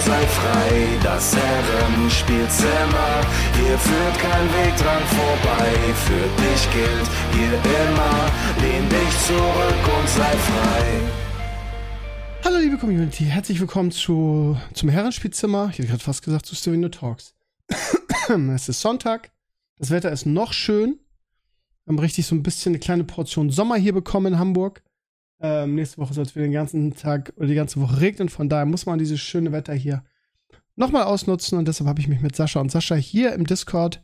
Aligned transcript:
sei 0.00 0.26
frei. 0.26 0.98
Das 1.02 1.34
Herrenspielzimmer, 1.36 3.20
hier 3.54 3.78
führt 3.78 4.18
kein 4.18 4.46
Weg 4.54 4.76
dran 4.76 5.02
vorbei. 5.18 5.94
Für 6.06 6.26
dich 6.42 6.70
gilt 6.72 7.08
hier 7.32 7.54
immer, 7.54 8.30
lehn 8.62 8.88
dich 8.88 9.18
zurück 9.26 9.98
und 9.98 10.08
sei 10.08 10.36
frei. 10.48 10.84
Hallo 12.44 12.58
liebe 12.58 12.78
Community, 12.78 13.24
herzlich 13.24 13.58
willkommen 13.60 13.90
zu, 13.90 14.56
zum 14.72 14.88
Herrenspielzimmer. 14.88 15.70
Ich 15.72 15.78
hätte 15.78 15.88
gerade 15.88 16.04
fast 16.04 16.22
gesagt 16.22 16.46
zu 16.46 16.54
Steven 16.54 16.90
Talks. 16.90 17.34
es 18.54 18.68
ist 18.68 18.80
Sonntag, 18.80 19.32
das 19.78 19.90
Wetter 19.90 20.12
ist 20.12 20.26
noch 20.26 20.52
schön. 20.52 21.00
Wir 21.84 21.92
haben 21.92 21.98
richtig 21.98 22.26
so 22.26 22.34
ein 22.34 22.42
bisschen 22.42 22.72
eine 22.72 22.80
kleine 22.80 23.04
Portion 23.04 23.50
Sommer 23.50 23.76
hier 23.76 23.92
bekommen 23.92 24.34
in 24.34 24.38
Hamburg. 24.38 24.82
Ähm, 25.40 25.74
nächste 25.74 25.98
Woche 25.98 26.14
soll 26.14 26.24
es 26.24 26.34
wieder 26.34 26.46
den 26.46 26.52
ganzen 26.52 26.94
Tag 26.94 27.32
oder 27.36 27.46
die 27.46 27.54
ganze 27.54 27.80
Woche 27.80 28.00
regnen. 28.00 28.28
Von 28.28 28.48
daher 28.48 28.66
muss 28.66 28.86
man 28.86 28.98
dieses 28.98 29.20
schöne 29.20 29.52
Wetter 29.52 29.74
hier 29.74 30.04
nochmal 30.76 31.04
ausnutzen. 31.04 31.58
Und 31.58 31.68
deshalb 31.68 31.88
habe 31.88 32.00
ich 32.00 32.08
mich 32.08 32.20
mit 32.20 32.34
Sascha 32.34 32.60
und 32.60 32.70
Sascha 32.70 32.94
hier 32.94 33.32
im 33.34 33.46
Discord 33.46 34.02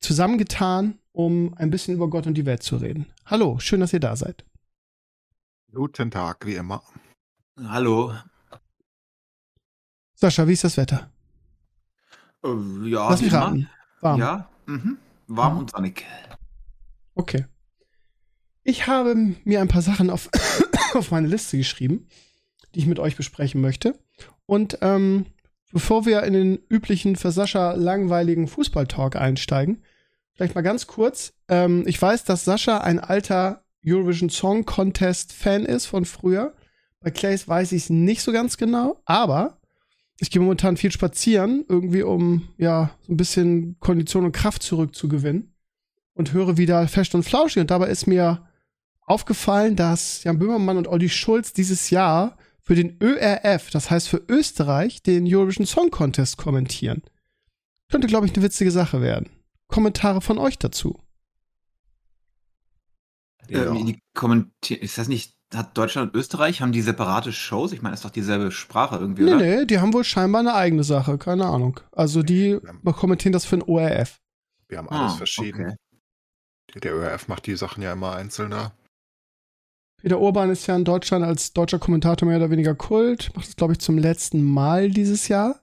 zusammengetan, 0.00 0.98
um 1.12 1.54
ein 1.54 1.70
bisschen 1.70 1.94
über 1.94 2.08
Gott 2.08 2.26
und 2.26 2.34
die 2.34 2.46
Welt 2.46 2.62
zu 2.62 2.76
reden. 2.76 3.06
Hallo, 3.26 3.58
schön, 3.58 3.80
dass 3.80 3.92
ihr 3.92 4.00
da 4.00 4.14
seid. 4.16 4.44
Guten 5.72 6.10
Tag, 6.10 6.46
wie 6.46 6.54
immer. 6.54 6.82
Hallo. 7.58 8.14
Sascha, 10.14 10.46
wie 10.46 10.52
ist 10.52 10.62
das 10.64 10.76
Wetter? 10.76 11.10
Äh, 12.44 12.88
ja, 12.88 13.10
Lass 13.10 13.22
mich 13.22 13.32
raten. 13.32 13.68
Warm. 14.00 14.20
Ja, 14.20 14.48
mhm. 14.66 14.98
warm 15.26 15.54
Mhm. 15.54 15.58
und 15.60 15.70
sonnig. 15.70 16.04
Okay. 17.14 17.46
Ich 18.64 18.86
habe 18.86 19.14
mir 19.44 19.60
ein 19.60 19.68
paar 19.68 19.82
Sachen 19.82 20.08
auf, 20.08 20.30
auf 20.94 21.10
meine 21.10 21.28
Liste 21.28 21.58
geschrieben, 21.58 22.08
die 22.74 22.80
ich 22.80 22.86
mit 22.86 22.98
euch 22.98 23.14
besprechen 23.14 23.60
möchte. 23.60 23.98
Und 24.46 24.78
ähm, 24.80 25.26
bevor 25.70 26.06
wir 26.06 26.22
in 26.22 26.32
den 26.32 26.58
üblichen 26.70 27.16
für 27.16 27.30
Sascha 27.30 27.72
langweiligen 27.72 28.48
Fußballtalk 28.48 29.16
einsteigen, 29.16 29.82
vielleicht 30.32 30.54
mal 30.54 30.62
ganz 30.62 30.86
kurz. 30.86 31.34
Ähm, 31.48 31.84
ich 31.86 32.00
weiß, 32.00 32.24
dass 32.24 32.46
Sascha 32.46 32.78
ein 32.78 32.98
alter 32.98 33.64
Eurovision 33.86 34.30
Song 34.30 34.64
Contest 34.64 35.34
Fan 35.34 35.66
ist 35.66 35.84
von 35.84 36.06
früher. 36.06 36.54
Bei 37.00 37.10
Clays 37.10 37.46
weiß 37.46 37.72
ich 37.72 37.84
es 37.84 37.90
nicht 37.90 38.22
so 38.22 38.32
ganz 38.32 38.56
genau, 38.56 39.02
aber 39.04 39.60
ich 40.20 40.30
gehe 40.30 40.40
momentan 40.40 40.78
viel 40.78 40.90
spazieren, 40.90 41.66
irgendwie 41.68 42.02
um 42.02 42.48
ja 42.56 42.96
so 43.02 43.12
ein 43.12 43.18
bisschen 43.18 43.78
Kondition 43.78 44.24
und 44.24 44.32
Kraft 44.32 44.62
zurückzugewinnen 44.62 45.52
und 46.14 46.32
höre 46.32 46.56
wieder 46.56 46.88
fest 46.88 47.14
und 47.14 47.24
flauschig. 47.24 47.60
Und 47.60 47.70
dabei 47.70 47.88
ist 47.88 48.06
mir 48.06 48.46
aufgefallen, 49.04 49.76
dass 49.76 50.24
Jan 50.24 50.38
Böhmermann 50.38 50.76
und 50.78 50.88
Olli 50.88 51.08
Schulz 51.08 51.52
dieses 51.52 51.90
Jahr 51.90 52.36
für 52.62 52.74
den 52.74 52.96
ÖRF, 53.02 53.70
das 53.70 53.90
heißt 53.90 54.08
für 54.08 54.22
Österreich, 54.28 55.02
den 55.02 55.26
Eurovision 55.26 55.66
Song 55.66 55.90
Contest 55.90 56.38
kommentieren. 56.38 57.02
Könnte, 57.90 58.06
glaube 58.06 58.26
ich, 58.26 58.34
eine 58.34 58.42
witzige 58.42 58.70
Sache 58.70 59.02
werden. 59.02 59.28
Kommentare 59.68 60.20
von 60.20 60.38
euch 60.38 60.58
dazu. 60.58 60.98
Ja. 63.48 63.66
Ähm, 63.66 63.86
die 63.86 63.98
kommentieren, 64.14 64.80
ist 64.82 64.96
das 64.96 65.08
nicht, 65.08 65.34
hat 65.54 65.76
Deutschland 65.76 66.12
und 66.14 66.18
Österreich, 66.18 66.62
haben 66.62 66.72
die 66.72 66.80
separate 66.80 67.32
Shows? 67.32 67.72
Ich 67.72 67.82
meine, 67.82 67.94
ist 67.94 68.04
doch 68.04 68.10
dieselbe 68.10 68.50
Sprache 68.50 68.96
irgendwie, 68.96 69.24
Nee, 69.24 69.34
oder? 69.34 69.44
nee, 69.44 69.64
die 69.66 69.78
haben 69.80 69.92
wohl 69.92 70.04
scheinbar 70.04 70.40
eine 70.40 70.54
eigene 70.54 70.84
Sache, 70.84 71.18
keine 71.18 71.46
Ahnung. 71.46 71.80
Also 71.92 72.22
die 72.22 72.58
kommentieren 72.84 73.32
das 73.32 73.44
für 73.44 73.58
den 73.58 73.62
ORF. 73.68 74.20
Wir 74.68 74.78
haben 74.78 74.88
alles 74.88 75.12
Ah, 75.12 75.16
verschieden. 75.16 75.76
okay. 76.70 76.80
Der 76.80 76.94
ÖRF 76.94 77.28
macht 77.28 77.46
die 77.46 77.54
Sachen 77.56 77.82
ja 77.82 77.92
immer 77.92 78.14
einzelner. 78.16 78.72
Peter 80.04 80.20
Urban 80.20 80.50
ist 80.50 80.66
ja 80.66 80.76
in 80.76 80.84
Deutschland 80.84 81.24
als 81.24 81.54
deutscher 81.54 81.78
Kommentator 81.78 82.28
mehr 82.28 82.36
oder 82.36 82.50
weniger 82.50 82.74
Kult. 82.74 83.30
Macht 83.34 83.48
es, 83.48 83.56
glaube 83.56 83.72
ich, 83.72 83.78
zum 83.78 83.96
letzten 83.96 84.42
Mal 84.42 84.90
dieses 84.90 85.28
Jahr. 85.28 85.62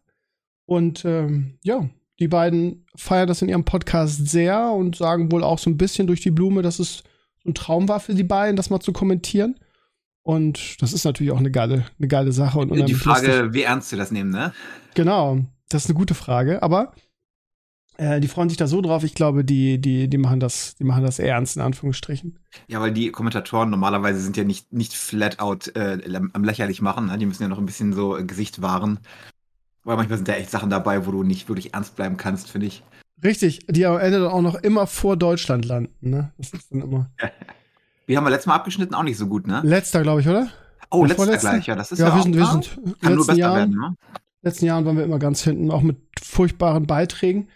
Und 0.65 1.05
ähm, 1.05 1.59
ja, 1.61 1.87
die 2.19 2.27
beiden 2.27 2.87
feiern 2.95 3.27
das 3.27 3.43
in 3.43 3.49
ihrem 3.49 3.65
Podcast 3.65 4.27
sehr 4.27 4.71
und 4.71 4.95
sagen 4.95 5.31
wohl 5.31 5.43
auch 5.43 5.59
so 5.59 5.69
ein 5.69 5.77
bisschen 5.77 6.07
durch 6.07 6.21
die 6.21 6.31
Blume, 6.31 6.63
dass 6.63 6.79
es 6.79 7.03
so 7.43 7.51
ein 7.51 7.53
Traum 7.53 7.87
war 7.87 7.99
für 7.99 8.15
die 8.15 8.23
beiden, 8.23 8.55
das 8.55 8.71
mal 8.71 8.79
zu 8.79 8.93
kommentieren. 8.93 9.59
Und 10.23 10.81
das 10.81 10.91
ist 10.91 11.05
natürlich 11.05 11.31
auch 11.31 11.37
eine 11.37 11.51
geile, 11.51 11.85
eine 11.99 12.07
geile 12.07 12.31
Sache. 12.31 12.57
Und 12.57 12.73
Die 12.87 12.95
Frage, 12.95 13.27
lustig. 13.27 13.53
wie 13.53 13.61
ernst 13.61 13.89
sie 13.91 13.97
das 13.97 14.09
nehmen, 14.09 14.31
ne? 14.31 14.53
Genau, 14.95 15.37
das 15.69 15.83
ist 15.83 15.91
eine 15.91 15.99
gute 15.99 16.15
Frage. 16.15 16.63
Aber 16.63 16.93
äh, 18.01 18.19
die 18.19 18.27
freuen 18.27 18.49
sich 18.49 18.57
da 18.57 18.65
so 18.65 18.81
drauf. 18.81 19.03
Ich 19.03 19.13
glaube, 19.13 19.45
die, 19.45 19.79
die, 19.79 20.07
die 20.07 20.17
machen 20.17 20.39
das, 20.39 20.73
die 20.73 20.83
machen 20.83 21.03
das 21.03 21.19
ernst 21.19 21.55
in 21.55 21.61
Anführungsstrichen. 21.61 22.39
Ja, 22.67 22.81
weil 22.81 22.91
die 22.91 23.11
Kommentatoren 23.11 23.69
normalerweise 23.69 24.19
sind 24.19 24.35
ja 24.37 24.43
nicht, 24.43 24.73
nicht 24.73 24.95
flat 24.95 25.39
out 25.39 25.75
äh, 25.75 25.99
am 26.33 26.43
lächerlich 26.43 26.81
machen, 26.81 27.05
ne? 27.05 27.17
Die 27.19 27.27
müssen 27.27 27.43
ja 27.43 27.47
noch 27.47 27.59
ein 27.59 27.65
bisschen 27.67 27.93
so 27.93 28.17
äh, 28.17 28.23
Gesicht 28.23 28.63
wahren. 28.63 28.99
Weil 29.83 29.97
manchmal 29.97 30.17
sind 30.17 30.27
da 30.27 30.33
echt 30.33 30.49
Sachen 30.49 30.71
dabei, 30.71 31.05
wo 31.05 31.11
du 31.11 31.21
nicht 31.21 31.47
wirklich 31.47 31.75
ernst 31.75 31.95
bleiben 31.95 32.17
kannst, 32.17 32.49
finde 32.49 32.67
ich. 32.67 32.83
Richtig, 33.23 33.67
die 33.67 33.85
am 33.85 33.99
Ende 33.99 34.19
dann 34.19 34.31
auch 34.31 34.41
noch 34.41 34.55
immer 34.55 34.87
vor 34.87 35.15
Deutschland 35.15 35.65
landen. 35.65 36.09
Ne? 36.09 36.31
Das 36.39 36.53
ist 36.53 36.71
dann 36.71 36.81
immer. 36.81 37.11
Wie 38.07 38.17
haben 38.17 38.23
wir 38.23 38.31
letztes 38.31 38.47
Mal 38.47 38.55
abgeschnitten? 38.55 38.95
Auch 38.95 39.03
nicht 39.03 39.17
so 39.17 39.27
gut, 39.27 39.45
ne? 39.45 39.61
Letzter, 39.63 40.01
glaube 40.01 40.21
ich, 40.21 40.27
oder? 40.27 40.47
Oh, 40.89 41.05
letzter 41.05 41.37
gleich, 41.37 41.67
ja. 41.67 41.75
Das 41.75 41.91
ist 41.91 41.99
ja, 41.99 42.07
ja, 42.07 42.15
wir 42.15 42.23
sind, 42.23 42.35
wir 42.35 42.41
ja, 42.41 42.51
sind 42.51 42.99
kann 42.99 43.13
nur 43.13 43.27
besser 43.27 43.37
Jahren, 43.37 43.55
werden, 43.57 43.79
ne? 43.79 43.95
letzten 44.41 44.65
Jahren 44.65 44.85
waren 44.85 44.97
wir 44.97 45.03
immer 45.03 45.19
ganz 45.19 45.43
hinten, 45.43 45.69
auch 45.69 45.83
mit 45.83 45.97
furchtbaren 46.19 46.87
Beiträgen. 46.87 47.47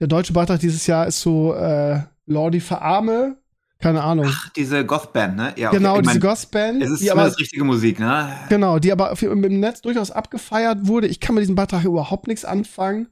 Der 0.00 0.06
deutsche 0.06 0.32
Beitrag 0.32 0.60
dieses 0.60 0.86
Jahr 0.86 1.06
ist 1.06 1.20
so 1.20 1.54
äh, 1.54 2.00
Lordi 2.26 2.60
verarme, 2.60 3.36
keine 3.78 4.02
Ahnung. 4.02 4.26
Ach, 4.28 4.48
diese 4.50 4.84
Goth-Band, 4.84 5.36
ne? 5.36 5.52
Ja, 5.56 5.68
okay. 5.68 5.76
genau, 5.76 5.96
ich 5.96 6.06
diese 6.06 6.20
Gospel, 6.20 6.82
Es 6.82 6.90
ist 6.90 7.02
die 7.02 7.10
aber 7.10 7.26
richtige 7.36 7.64
Musik, 7.64 7.98
ne? 7.98 8.32
Genau, 8.48 8.78
die 8.78 8.90
aber 8.90 9.14
im 9.22 9.60
Netz 9.60 9.82
durchaus 9.82 10.10
abgefeiert 10.10 10.86
wurde. 10.86 11.06
Ich 11.06 11.20
kann 11.20 11.34
mit 11.34 11.42
diesem 11.42 11.54
Beitrag 11.54 11.84
überhaupt 11.84 12.26
nichts 12.26 12.44
anfangen 12.44 13.08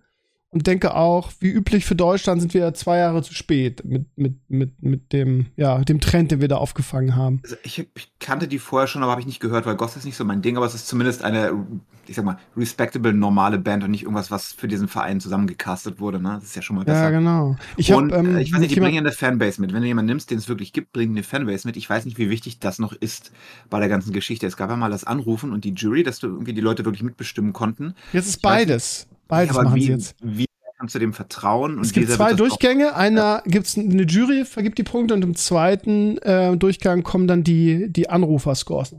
und 0.53 0.67
denke 0.67 0.95
auch, 0.95 1.33
wie 1.41 1.49
üblich 1.49 1.87
für 1.87 1.95
Deutschland 1.95 2.43
sind 2.43 2.53
wir 2.53 2.75
zwei 2.75 2.99
Jahre 2.99 3.23
zu 3.23 3.33
spät 3.33 3.85
mit, 3.87 4.07
mit, 4.17 4.35
mit, 4.49 4.83
mit 4.83 5.13
dem, 5.15 5.47
ja, 5.57 5.79
dem 5.79 5.99
Trend, 5.99 6.31
den 6.31 6.43
wir 6.43 6.49
da 6.49 6.59
aufgefangen 6.59 7.17
haben. 7.17 7.41
Also 7.43 7.57
ich, 7.63 7.79
ich 7.79 8.13
kannte 8.21 8.49
die 8.49 8.59
vorher 8.59 8.87
schon, 8.87 9.03
aber 9.03 9.13
habe 9.13 9.23
ich 9.23 9.27
nicht 9.27 9.41
gehört, 9.41 9.65
weil 9.65 9.77
Goth 9.77 9.97
ist 9.97 10.05
nicht 10.05 10.17
so 10.17 10.27
mein 10.27 10.43
Ding, 10.43 10.59
aber 10.59 10.67
es 10.67 10.75
ist 10.75 10.87
zumindest 10.87 11.25
eine, 11.25 11.67
ich 12.07 12.17
sag 12.17 12.27
mal, 12.27 12.37
respectable, 12.55 13.15
normale 13.15 13.59
Band 13.59 13.83
und 13.83 13.93
nicht 13.93 14.03
irgendwas, 14.03 14.31
was 14.31 14.53
für 14.53 14.69
diesen 14.69 14.89
Verein 14.89 15.21
zusammengecastet 15.21 16.01
wurde, 16.01 16.21
ne? 16.21 16.35
Das 16.35 16.45
ist 16.45 16.57
ja 16.57 16.61
schon 16.61 16.77
mal 16.77 16.85
besser. 16.85 17.05
Ja, 17.05 17.11
genau. 17.11 17.57
Ich 17.79 17.91
und 17.95 18.13
habe, 18.13 18.29
ähm, 18.29 18.37
äh, 18.37 18.43
ich 18.43 18.53
weiß 18.53 18.61
nicht, 18.61 18.77
die 18.77 18.81
bringen 18.81 18.97
ja 18.97 19.01
eine 19.01 19.13
Fanbase 19.13 19.59
mit. 19.59 19.73
Wenn 19.73 19.81
du 19.81 19.89
jemanden 19.89 20.11
nimmst, 20.11 20.31
den 20.31 20.37
es 20.37 20.51
wirklich 20.51 20.75
gibt, 20.75 20.93
bringen 20.93 21.13
eine 21.13 21.23
Fanbase 21.23 21.67
mit. 21.67 21.79
Ich 21.79 21.89
weiß 21.89 22.05
nicht, 22.05 22.19
wie 22.19 22.29
wichtig 22.29 22.59
das 22.61 22.79
noch 22.79 22.93
ist 22.93 23.33
bei 23.71 23.79
der 23.79 23.89
ganzen 23.89 24.13
Geschichte. 24.13 24.47
Es 24.47 24.59
gab 24.59 24.69
ja 24.69 24.77
mal 24.77 24.91
das 24.91 25.05
Anrufen 25.05 25.51
und 25.51 25.65
die 25.65 25.73
Jury, 25.73 26.03
dass 26.03 26.19
du 26.19 26.27
irgendwie 26.27 26.53
die 26.53 26.61
Leute 26.61 26.85
wirklich 26.85 27.03
mitbestimmen 27.03 27.55
konnten. 27.55 27.95
jetzt 28.13 28.27
ist 28.27 28.37
ich 28.37 28.45
weiß 28.45 29.09
beides. 29.33 29.57
Ja, 29.57 29.63
machen 29.63 29.77
wie, 29.77 29.83
sie 29.85 29.93
jetzt. 29.93 30.15
Wie 30.21 30.47
kannst 30.79 30.95
du 30.95 30.99
dem 30.99 31.13
vertrauen? 31.13 31.81
Es 31.81 31.93
gibt 31.93 32.11
zwei 32.11 32.35
Durchgänge. 32.35 32.95
Einer 32.95 33.43
gibt's 33.47 33.79
eine 33.79 34.03
Jury, 34.03 34.45
vergibt 34.45 34.79
die 34.79 34.83
Punkte 34.83 35.15
und 35.15 35.23
im 35.23 35.35
zweiten 35.37 36.19
äh, 36.19 36.57
Durchgang 36.57 37.03
kommen 37.03 37.27
dann 37.27 37.45
die, 37.45 37.91
die 37.93 38.11
Anrufer-Scores. 38.11 38.97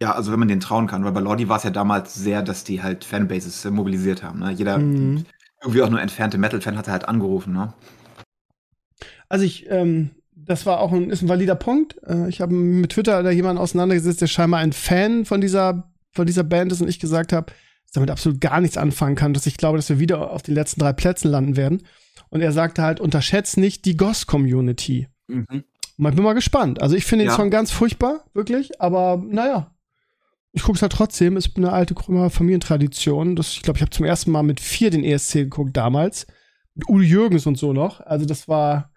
Ja, 0.00 0.12
also 0.12 0.32
wenn 0.32 0.40
man 0.40 0.48
denen 0.48 0.60
trauen 0.60 0.88
kann, 0.88 1.04
weil 1.04 1.12
bei 1.12 1.20
Lordi 1.20 1.48
war 1.48 1.58
es 1.58 1.62
ja 1.62 1.70
damals 1.70 2.14
sehr, 2.14 2.42
dass 2.42 2.64
die 2.64 2.82
halt 2.82 3.04
Fanbases 3.04 3.64
äh, 3.64 3.70
mobilisiert 3.70 4.22
haben. 4.22 4.40
Ne? 4.40 4.50
Jeder 4.50 4.78
Mhm. 4.78 5.24
irgendwie 5.62 5.82
auch 5.82 5.90
nur 5.90 6.00
entfernte 6.00 6.38
Metal-Fan 6.38 6.76
hat 6.76 6.88
halt 6.88 7.06
angerufen. 7.08 7.52
Ne? 7.52 7.72
Also 9.28 9.44
ich, 9.44 9.70
ähm, 9.70 10.10
das 10.34 10.66
war 10.66 10.80
auch 10.80 10.90
ein, 10.92 11.10
ist 11.10 11.22
ein 11.22 11.28
valider 11.28 11.54
Punkt. 11.54 12.00
Äh, 12.04 12.28
ich 12.28 12.40
habe 12.40 12.52
mit 12.52 12.90
Twitter 12.92 13.22
da 13.22 13.30
jemanden 13.30 13.60
auseinandergesetzt, 13.62 14.20
der 14.20 14.26
scheinbar 14.26 14.58
ein 14.60 14.72
Fan 14.72 15.24
von 15.24 15.40
dieser, 15.40 15.92
von 16.12 16.26
dieser 16.26 16.42
Band 16.42 16.72
ist 16.72 16.80
und 16.80 16.88
ich 16.88 16.98
gesagt 16.98 17.32
habe, 17.32 17.52
damit 17.92 18.10
absolut 18.10 18.40
gar 18.40 18.60
nichts 18.60 18.76
anfangen 18.76 19.16
kann, 19.16 19.34
dass 19.34 19.46
ich 19.46 19.56
glaube, 19.56 19.78
dass 19.78 19.88
wir 19.88 19.98
wieder 19.98 20.30
auf 20.30 20.42
den 20.42 20.54
letzten 20.54 20.80
drei 20.80 20.92
Plätzen 20.92 21.30
landen 21.30 21.56
werden. 21.56 21.82
Und 22.30 22.40
er 22.40 22.52
sagte 22.52 22.82
halt, 22.82 23.00
unterschätzt 23.00 23.58
nicht 23.58 23.84
die 23.84 23.96
Goss-Community. 23.96 25.08
Mhm. 25.28 25.46
Und 25.50 26.08
ich 26.08 26.14
bin 26.14 26.24
mal 26.24 26.32
gespannt. 26.32 26.80
Also 26.80 26.96
ich 26.96 27.04
finde 27.04 27.24
den 27.24 27.30
Ja. 27.30 27.36
Song 27.36 27.50
ganz 27.50 27.70
furchtbar, 27.70 28.24
wirklich, 28.34 28.80
aber 28.80 29.22
naja. 29.24 29.74
Ich 30.52 30.62
gucke 30.62 30.76
es 30.76 30.82
halt 30.82 30.92
trotzdem. 30.92 31.36
Es 31.36 31.46
ist 31.46 31.56
eine 31.56 31.72
alte 31.72 31.94
Krümmer 31.94 32.28
Familientradition. 32.28 33.36
Das, 33.36 33.52
ich 33.52 33.62
glaube, 33.62 33.78
ich 33.78 33.82
habe 33.82 33.90
zum 33.90 34.04
ersten 34.04 34.30
Mal 34.30 34.42
mit 34.42 34.60
vier 34.60 34.90
den 34.90 35.04
ESC 35.04 35.34
geguckt 35.34 35.76
damals. 35.76 36.26
Mit 36.74 36.88
Udo 36.88 37.02
Jürgens 37.02 37.46
und 37.46 37.56
so 37.56 37.72
noch. 37.72 38.00
Also 38.00 38.26
das 38.26 38.48
war, 38.48 38.91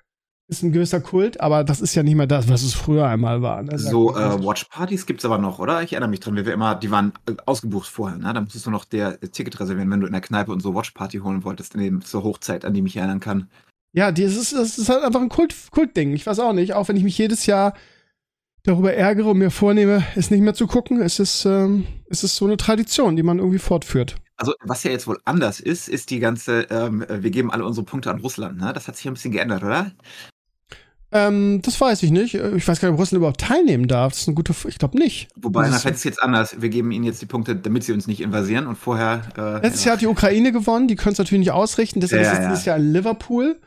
ist 0.47 0.61
ein 0.61 0.71
gewisser 0.71 1.01
Kult, 1.01 1.41
aber 1.41 1.63
das 1.63 1.81
ist 1.81 1.95
ja 1.95 2.03
nicht 2.03 2.15
mehr 2.15 2.27
das, 2.27 2.47
was 2.49 2.61
es 2.61 2.73
früher 2.73 3.07
einmal 3.07 3.41
war. 3.41 3.63
Ne? 3.63 3.79
So 3.79 4.15
äh, 4.15 4.43
Watchpartys 4.43 5.05
gibt's 5.05 5.25
aber 5.25 5.39
noch, 5.39 5.57
oder? 5.57 5.81
Ich 5.81 5.93
erinnere 5.93 6.09
mich 6.09 6.19
dran, 6.19 6.35
wir 6.35 6.53
immer, 6.53 6.75
die 6.75 6.91
waren 6.91 7.13
äh, 7.27 7.33
ausgebucht 7.45 7.87
vorher, 7.87 8.17
ne? 8.17 8.31
Da 8.31 8.41
musstest 8.41 8.67
du 8.67 8.71
noch 8.71 8.85
der 8.85 9.23
äh, 9.23 9.27
Ticket 9.27 9.59
reservieren, 9.59 9.89
wenn 9.89 10.01
du 10.01 10.07
in 10.07 10.13
der 10.13 10.21
Kneipe 10.21 10.51
und 10.51 10.61
so 10.61 10.75
Watchparty 10.75 11.17
holen 11.19 11.43
wolltest, 11.43 11.73
in 11.73 11.81
dem, 11.81 12.01
zur 12.01 12.23
Hochzeit, 12.23 12.63
an 12.63 12.73
die 12.73 12.83
mich 12.83 12.95
erinnern 12.95 13.19
kann. 13.19 13.49
Ja, 13.93 14.11
das 14.11 14.35
ist, 14.35 14.53
das 14.53 14.77
ist 14.77 14.89
halt 14.89 15.03
einfach 15.03 15.21
ein 15.21 15.29
Kult, 15.29 15.55
Kultding. 15.71 16.13
Ich 16.13 16.27
weiß 16.27 16.39
auch 16.39 16.53
nicht, 16.53 16.73
auch 16.73 16.89
wenn 16.89 16.97
ich 16.97 17.03
mich 17.03 17.17
jedes 17.17 17.47
Jahr 17.47 17.73
darüber 18.63 18.93
ärgere 18.93 19.29
und 19.29 19.39
mir 19.39 19.51
vornehme, 19.51 20.03
es 20.15 20.29
nicht 20.29 20.41
mehr 20.41 20.53
zu 20.53 20.67
gucken, 20.67 21.01
es 21.01 21.19
ist, 21.19 21.45
ähm, 21.45 21.87
es 22.09 22.23
ist 22.23 22.35
so 22.35 22.45
eine 22.45 22.57
Tradition, 22.57 23.15
die 23.15 23.23
man 23.23 23.39
irgendwie 23.39 23.59
fortführt. 23.59 24.17
Also, 24.37 24.53
was 24.63 24.83
ja 24.83 24.91
jetzt 24.91 25.07
wohl 25.07 25.19
anders 25.23 25.59
ist, 25.59 25.87
ist 25.87 26.09
die 26.09 26.19
ganze, 26.19 26.63
ähm, 26.69 27.05
wir 27.07 27.31
geben 27.31 27.51
alle 27.51 27.65
unsere 27.65 27.85
Punkte 27.85 28.11
an 28.11 28.19
Russland, 28.19 28.59
ne? 28.59 28.73
Das 28.73 28.87
hat 28.87 28.97
sich 28.97 29.07
ein 29.07 29.13
bisschen 29.13 29.31
geändert, 29.31 29.63
oder? 29.63 29.91
Ähm, 31.15 31.61
das 31.61 31.79
weiß 31.79 32.03
ich 32.03 32.11
nicht. 32.11 32.33
Ich 32.33 32.67
weiß 32.67 32.81
gar 32.81 32.89
nicht, 32.89 32.95
ob 32.95 32.99
Russland 32.99 33.19
überhaupt 33.19 33.39
teilnehmen 33.39 33.87
darf. 33.87 34.11
Das 34.11 34.23
ist 34.23 34.27
eine 34.27 34.35
gute, 34.35 34.51
F 34.51 34.65
ich 34.65 34.77
glaube 34.77 34.97
nicht. 34.97 35.29
Wobei, 35.37 35.69
das 35.69 35.85
ist 35.85 36.03
jetzt 36.03 36.21
anders. 36.21 36.61
Wir 36.61 36.67
geben 36.67 36.91
ihnen 36.91 37.05
jetzt 37.05 37.21
die 37.21 37.25
Punkte, 37.25 37.55
damit 37.55 37.85
sie 37.85 37.93
uns 37.93 38.05
nicht 38.05 38.19
invasieren 38.19 38.67
und 38.67 38.75
vorher. 38.75 39.21
Äh, 39.37 39.61
Letztes 39.61 39.85
ja. 39.85 39.89
Jahr 39.89 39.93
hat 39.95 40.01
die 40.01 40.07
Ukraine 40.07 40.51
gewonnen, 40.51 40.89
die 40.89 40.97
können 40.97 41.13
es 41.13 41.17
natürlich 41.17 41.39
nicht 41.39 41.51
ausrichten, 41.51 42.01
deshalb 42.01 42.23
ja, 42.23 42.33
ist 42.33 42.39
es 42.39 42.47
dieses 42.47 42.65
Jahr 42.65 42.75
in 42.75 42.91
Liverpool. 42.91 43.61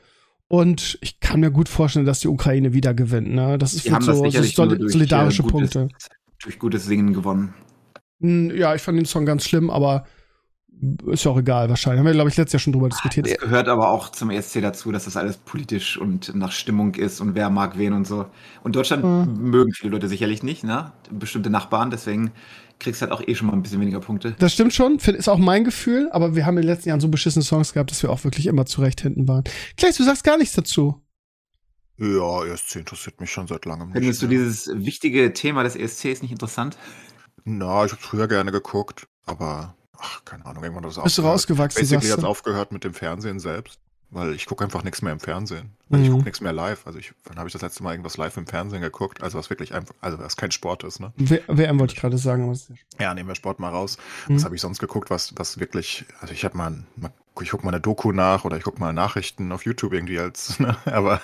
Und 0.49 0.99
ich 1.00 1.21
kann 1.21 1.41
mir 1.41 1.50
gut 1.50 1.71
vorstellen, 1.71 2.05
dass 2.05 2.21
die 2.21 2.29
Ukraine 2.29 2.75
wieder 2.75 2.93
gewinnt. 2.93 3.31
Ne? 3.31 3.56
Das 3.56 3.73
ist 3.73 3.91
haben 3.91 4.05
so, 4.05 4.25
das 4.25 4.53
so 4.53 4.89
solidarische 4.89 5.43
durch, 5.43 5.49
äh, 5.49 5.53
Punkte. 5.53 5.81
Gutes, 5.85 6.09
durch 6.43 6.59
gutes 6.59 6.85
Singen 6.85 7.15
gewonnen. 7.15 7.55
Hm, 8.21 8.55
ja, 8.55 8.75
ich 8.75 8.83
fand 8.83 8.99
den 8.99 9.06
Song 9.06 9.25
ganz 9.25 9.44
schlimm, 9.44 9.71
aber 9.71 10.05
ist 11.07 11.25
ja 11.25 11.31
auch 11.31 11.39
egal 11.39 11.69
wahrscheinlich. 11.69 11.99
Haben 11.99 12.07
wir, 12.07 12.13
glaube 12.13 12.31
ich, 12.31 12.37
letztes 12.37 12.55
Jahr 12.55 12.61
schon 12.61 12.73
drüber 12.73 12.89
diskutiert. 12.89 13.27
Es 13.27 13.39
gehört 13.39 13.69
aber 13.69 13.91
auch 13.91 14.11
zum 14.11 14.31
ESC 14.31 14.61
dazu, 14.63 14.93
dass 14.93 15.05
das 15.05 15.17
alles 15.17 15.37
politisch 15.37 15.97
und 15.99 16.35
nach 16.35 16.53
Stimmung 16.53 16.95
ist 16.95 17.21
und 17.21 17.35
wer 17.35 17.51
mag 17.51 17.79
wen 17.79 17.93
und 17.93 18.07
so. 18.07 18.27
Und 18.63 18.77
Deutschland 18.77 19.05
mhm. 19.05 19.51
mögen 19.51 19.73
viele 19.73 19.93
Leute 19.93 20.09
sicherlich 20.09 20.43
nicht, 20.43 20.65
ne? 20.65 20.93
Bestimmte 21.11 21.51
Nachbarn, 21.51 21.91
deswegen 21.91 22.33
kriegst 22.79 23.03
du 23.03 23.07
halt 23.07 23.13
auch 23.13 23.27
eh 23.27 23.35
schon 23.35 23.49
mal 23.49 23.55
ein 23.55 23.63
bisschen 23.63 23.81
weniger 23.81 24.01
Punkte. 24.01 24.37
Das 24.39 24.53
stimmt 24.53 24.73
schon, 24.73 24.99
ist 24.99 25.29
auch 25.29 25.39
mein 25.39 25.65
Gefühl, 25.65 26.09
aber 26.13 26.37
wir 26.37 26.47
haben 26.47 26.57
in 26.59 26.63
den 26.63 26.71
letzten 26.71 26.91
Jahren 26.91 27.01
so 27.01 27.09
beschissene 27.09 27.45
Songs 27.45 27.73
gehabt, 27.73 27.91
dass 27.91 28.03
wir 28.03 28.11
auch 28.11 28.23
wirklich 28.25 28.47
immer 28.47 28.67
zurecht 28.67 29.01
hinten 29.01 29.27
waren. 29.27 29.45
Kleis, 29.77 29.97
du 29.97 30.05
sagst 30.05 30.25
gar 30.25 30.39
nichts 30.39 30.55
dazu. 30.55 31.03
Ja, 31.97 32.45
ESC 32.45 32.77
interessiert 32.77 33.21
mich 33.21 33.33
schon 33.33 33.49
seit 33.49 33.65
langem. 33.65 33.91
Findest 33.93 34.23
du 34.23 34.29
dieses 34.29 34.71
wichtige 34.73 35.33
Thema 35.33 35.65
des 35.65 35.75
ESCs 35.75 36.23
nicht 36.23 36.31
interessant? 36.31 36.79
Na, 37.45 37.85
ich 37.85 37.91
habe 37.91 38.01
früher 38.01 38.29
gerne 38.29 38.53
geguckt, 38.53 39.09
aber 39.27 39.75
ach, 39.99 40.25
keine 40.25 40.47
Ahnung, 40.47 40.62
irgendwann 40.62 40.85
hat 40.85 40.97
das 40.97 41.03
Bist 41.03 41.19
du 41.19 41.23
rausgewachsen? 41.23 41.81
Basically 41.81 42.09
hat 42.09 42.19
es 42.19 42.25
aufgehört 42.25 42.73
mit 42.73 42.85
dem 42.85 42.95
Fernsehen 42.95 43.41
selbst, 43.41 43.79
weil 44.11 44.35
ich 44.35 44.47
gucke 44.47 44.65
einfach 44.65 44.85
nichts 44.85 45.03
mehr 45.03 45.12
im 45.12 45.21
Fernsehen. 45.21 45.77
Also 45.91 45.99
mhm. 45.99 46.05
ich 46.05 46.11
gucke 46.11 46.25
nichts 46.25 46.41
mehr 46.41 46.53
live. 46.53 46.87
Also 46.87 46.99
ich, 46.99 47.12
wann 47.25 47.39
habe 47.39 47.49
ich 47.49 47.53
das 47.53 47.62
letzte 47.62 47.83
Mal 47.83 47.93
irgendwas 47.93 48.17
live 48.17 48.37
im 48.37 48.47
Fernsehen 48.47 48.81
geguckt? 48.81 49.23
Also 49.23 49.39
was 49.39 49.50
wirklich 49.50 49.75
einfach, 49.75 49.95
also 50.00 50.19
was 50.19 50.37
kein 50.37 50.50
Sport 50.50 50.85
ist, 50.85 51.00
ne? 51.00 51.12
WM 51.17 51.79
wollte 51.79 51.95
ich 51.95 52.00
gerade 52.00 52.19
sagen, 52.19 52.45
aber 52.45 52.53
ist 52.53 52.69
ja, 52.69 52.77
ja, 53.00 53.15
nehmen 53.15 53.29
wir 53.29 53.35
Sport 53.35 53.59
mal 53.59 53.71
raus. 53.71 53.99
Mhm. 54.29 54.37
Was 54.37 54.45
habe 54.45 54.55
ich 54.55 54.61
sonst 54.61 54.79
geguckt, 54.79 55.11
was, 55.11 55.35
was 55.37 55.59
wirklich, 55.59 56.05
also 56.21 56.33
ich 56.33 56.44
habe 56.44 56.56
mal, 56.56 56.85
mal, 56.97 57.12
ich 57.43 57.51
gucke 57.51 57.65
mal 57.65 57.73
eine 57.73 57.81
Doku 57.81 58.12
nach 58.12 58.44
oder 58.44 58.56
ich 58.56 58.65
gucke 58.65 58.81
mal 58.81 58.93
Nachrichten 58.93 59.53
auf 59.53 59.65
YouTube 59.65 59.93
irgendwie 59.93 60.19
als, 60.19 60.59
ne? 60.61 60.77
aber 60.85 61.21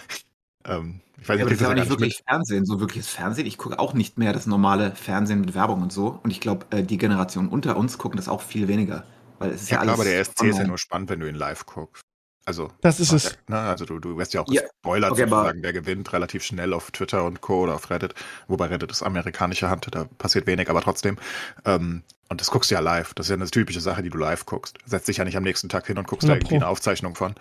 ähm, 0.64 1.00
ich 1.20 1.28
weiß 1.28 1.36
nicht, 1.36 1.38
ja, 1.38 1.44
aber 1.44 1.50
das 1.50 1.60
ist 1.60 1.68
ja 1.68 1.74
nicht 1.74 1.88
wirklich 1.90 2.18
mit. 2.18 2.28
Fernsehen, 2.28 2.66
so 2.66 2.80
wirkliches 2.80 3.08
Fernsehen. 3.08 3.46
Ich 3.46 3.58
gucke 3.58 3.78
auch 3.78 3.94
nicht 3.94 4.18
mehr 4.18 4.32
das 4.32 4.46
normale 4.46 4.94
Fernsehen 4.94 5.40
mit 5.40 5.54
Werbung 5.54 5.82
und 5.82 5.92
so. 5.92 6.18
Und 6.22 6.30
ich 6.30 6.40
glaube, 6.40 6.66
äh, 6.70 6.82
die 6.82 6.98
Generation 6.98 7.48
unter 7.48 7.76
uns 7.76 7.98
gucken 7.98 8.16
das 8.16 8.28
auch 8.28 8.42
viel 8.42 8.68
weniger. 8.68 9.04
Weil 9.38 9.50
es 9.50 9.62
ist 9.62 9.70
ja, 9.70 9.78
ja 9.78 9.82
klar, 9.82 9.94
aber 9.94 10.04
der 10.04 10.20
ESC 10.20 10.42
ist 10.44 10.58
ja 10.58 10.66
nur 10.66 10.78
spannend, 10.78 11.10
wenn 11.10 11.20
du 11.20 11.28
ihn 11.28 11.34
live 11.34 11.66
guckst. 11.66 12.03
Also, 12.46 12.70
das 12.82 13.00
ist 13.00 13.12
es. 13.12 13.38
Ne, 13.48 13.58
also 13.58 13.86
du, 13.86 13.98
du 13.98 14.18
wirst 14.18 14.34
ja 14.34 14.42
auch 14.42 14.52
ja, 14.52 14.62
gespoilert 14.62 15.12
okay, 15.12 15.22
sozusagen, 15.22 15.62
wer 15.62 15.72
gewinnt, 15.72 16.12
relativ 16.12 16.44
schnell 16.44 16.74
auf 16.74 16.90
Twitter 16.90 17.24
und 17.24 17.40
Co. 17.40 17.62
oder 17.62 17.74
auf 17.74 17.88
Reddit. 17.90 18.14
Wobei 18.48 18.66
Reddit 18.66 18.90
ist 18.90 19.02
amerikanische 19.02 19.70
Hand, 19.70 19.88
da 19.90 20.04
passiert 20.18 20.46
wenig, 20.46 20.68
aber 20.68 20.82
trotzdem. 20.82 21.16
Ähm, 21.64 22.02
und 22.28 22.40
das 22.40 22.50
guckst 22.50 22.70
du 22.70 22.74
ja 22.74 22.80
live. 22.80 23.14
Das 23.14 23.26
ist 23.26 23.30
ja 23.30 23.36
eine 23.36 23.48
typische 23.48 23.80
Sache, 23.80 24.02
die 24.02 24.10
du 24.10 24.18
live 24.18 24.44
guckst. 24.46 24.78
Setzt 24.84 25.08
dich 25.08 25.18
ja 25.18 25.24
nicht 25.24 25.36
am 25.36 25.42
nächsten 25.42 25.68
Tag 25.68 25.86
hin 25.86 25.98
und 25.98 26.06
guckst 26.06 26.28
da 26.28 26.34
irgendwie 26.34 26.56
eine 26.56 26.66
Aufzeichnung 26.66 27.14
von. 27.14 27.34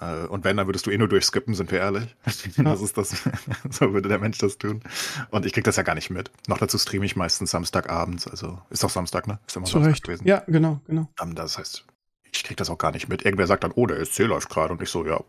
Äh, 0.00 0.26
und 0.26 0.44
wenn, 0.44 0.56
dann 0.56 0.66
würdest 0.66 0.86
du 0.86 0.90
eh 0.90 0.98
nur 0.98 1.08
durchskippen, 1.08 1.54
sind 1.54 1.70
wir 1.70 1.80
ehrlich. 1.80 2.14
Das 2.56 2.80
ist 2.80 2.96
das, 2.96 3.22
so 3.70 3.92
würde 3.92 4.08
der 4.08 4.18
Mensch 4.18 4.38
das 4.38 4.58
tun. 4.58 4.82
Und 5.30 5.46
ich 5.46 5.52
krieg 5.52 5.64
das 5.64 5.76
ja 5.76 5.82
gar 5.82 5.94
nicht 5.94 6.10
mit. 6.10 6.30
Noch 6.46 6.58
dazu 6.58 6.78
streame 6.78 7.06
ich 7.06 7.16
meistens 7.16 7.50
Samstagabends, 7.50 8.26
also 8.26 8.60
ist 8.70 8.82
doch 8.82 8.90
Samstag, 8.90 9.26
ne? 9.26 9.38
Ist 9.46 9.56
immer 9.56 9.66
Zu 9.66 9.72
Samstag 9.72 9.92
Recht. 9.92 10.04
gewesen. 10.04 10.26
Ja, 10.26 10.42
genau, 10.46 10.80
genau. 10.86 11.08
Um, 11.20 11.34
das 11.34 11.58
heißt, 11.58 11.84
ich 12.32 12.44
krieg 12.44 12.56
das 12.56 12.70
auch 12.70 12.78
gar 12.78 12.92
nicht 12.92 13.08
mit. 13.08 13.24
Irgendwer 13.24 13.46
sagt 13.46 13.64
dann, 13.64 13.72
oh, 13.74 13.86
der 13.86 14.04
SC 14.04 14.20
läuft 14.20 14.48
gerade 14.48 14.72
und 14.72 14.82
ich 14.82 14.88
so, 14.88 15.06
ja, 15.06 15.20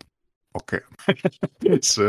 okay. 0.52 0.80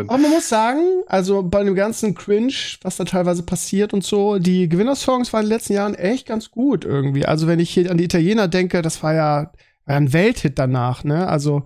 Aber 0.08 0.18
man 0.18 0.32
muss 0.32 0.50
sagen, 0.50 1.04
also 1.08 1.44
bei 1.44 1.64
dem 1.64 1.76
ganzen 1.76 2.16
Cringe, 2.16 2.54
was 2.82 2.98
da 2.98 3.06
teilweise 3.06 3.44
passiert 3.44 3.94
und 3.94 4.04
so, 4.04 4.40
die 4.40 4.70
Gewinnersongs 4.70 5.34
waren 5.34 5.44
in 5.44 5.50
den 5.50 5.56
letzten 5.58 5.74
Jahren 5.74 5.96
echt 5.96 6.28
ganz 6.28 6.52
gut 6.52 6.86
irgendwie. 6.86 7.26
Also 7.26 7.48
wenn 7.48 7.60
ich 7.60 7.70
hier 7.70 7.90
an 7.92 7.98
die 7.98 8.06
Italiener 8.06 8.48
denke, 8.48 8.82
das 8.82 9.04
war 9.04 9.14
ja, 9.14 9.52
war 9.86 9.96
ja 9.96 9.98
ein 9.98 10.14
Welthit 10.14 10.58
danach, 10.60 11.04
ne? 11.04 11.28
Also 11.28 11.64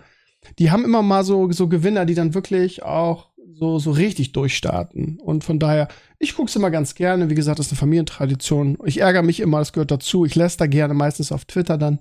die 0.59 0.71
haben 0.71 0.85
immer 0.85 1.01
mal 1.01 1.23
so, 1.23 1.51
so 1.51 1.67
Gewinner, 1.67 2.05
die 2.05 2.13
dann 2.13 2.33
wirklich 2.33 2.83
auch 2.83 3.29
so, 3.57 3.79
so 3.79 3.91
richtig 3.91 4.31
durchstarten. 4.33 5.19
Und 5.19 5.43
von 5.43 5.59
daher, 5.59 5.87
ich 6.19 6.35
gucke 6.35 6.49
es 6.49 6.55
immer 6.55 6.71
ganz 6.71 6.95
gerne. 6.95 7.29
Wie 7.29 7.35
gesagt, 7.35 7.59
das 7.59 7.67
ist 7.67 7.71
eine 7.71 7.79
Familientradition. 7.79 8.77
Ich 8.85 8.99
ärgere 8.99 9.23
mich 9.23 9.39
immer, 9.39 9.59
das 9.59 9.73
gehört 9.73 9.91
dazu. 9.91 10.25
Ich 10.25 10.35
lässt 10.35 10.61
da 10.61 10.67
gerne 10.67 10.93
meistens 10.93 11.31
auf 11.31 11.45
Twitter 11.45 11.77
dann. 11.77 11.99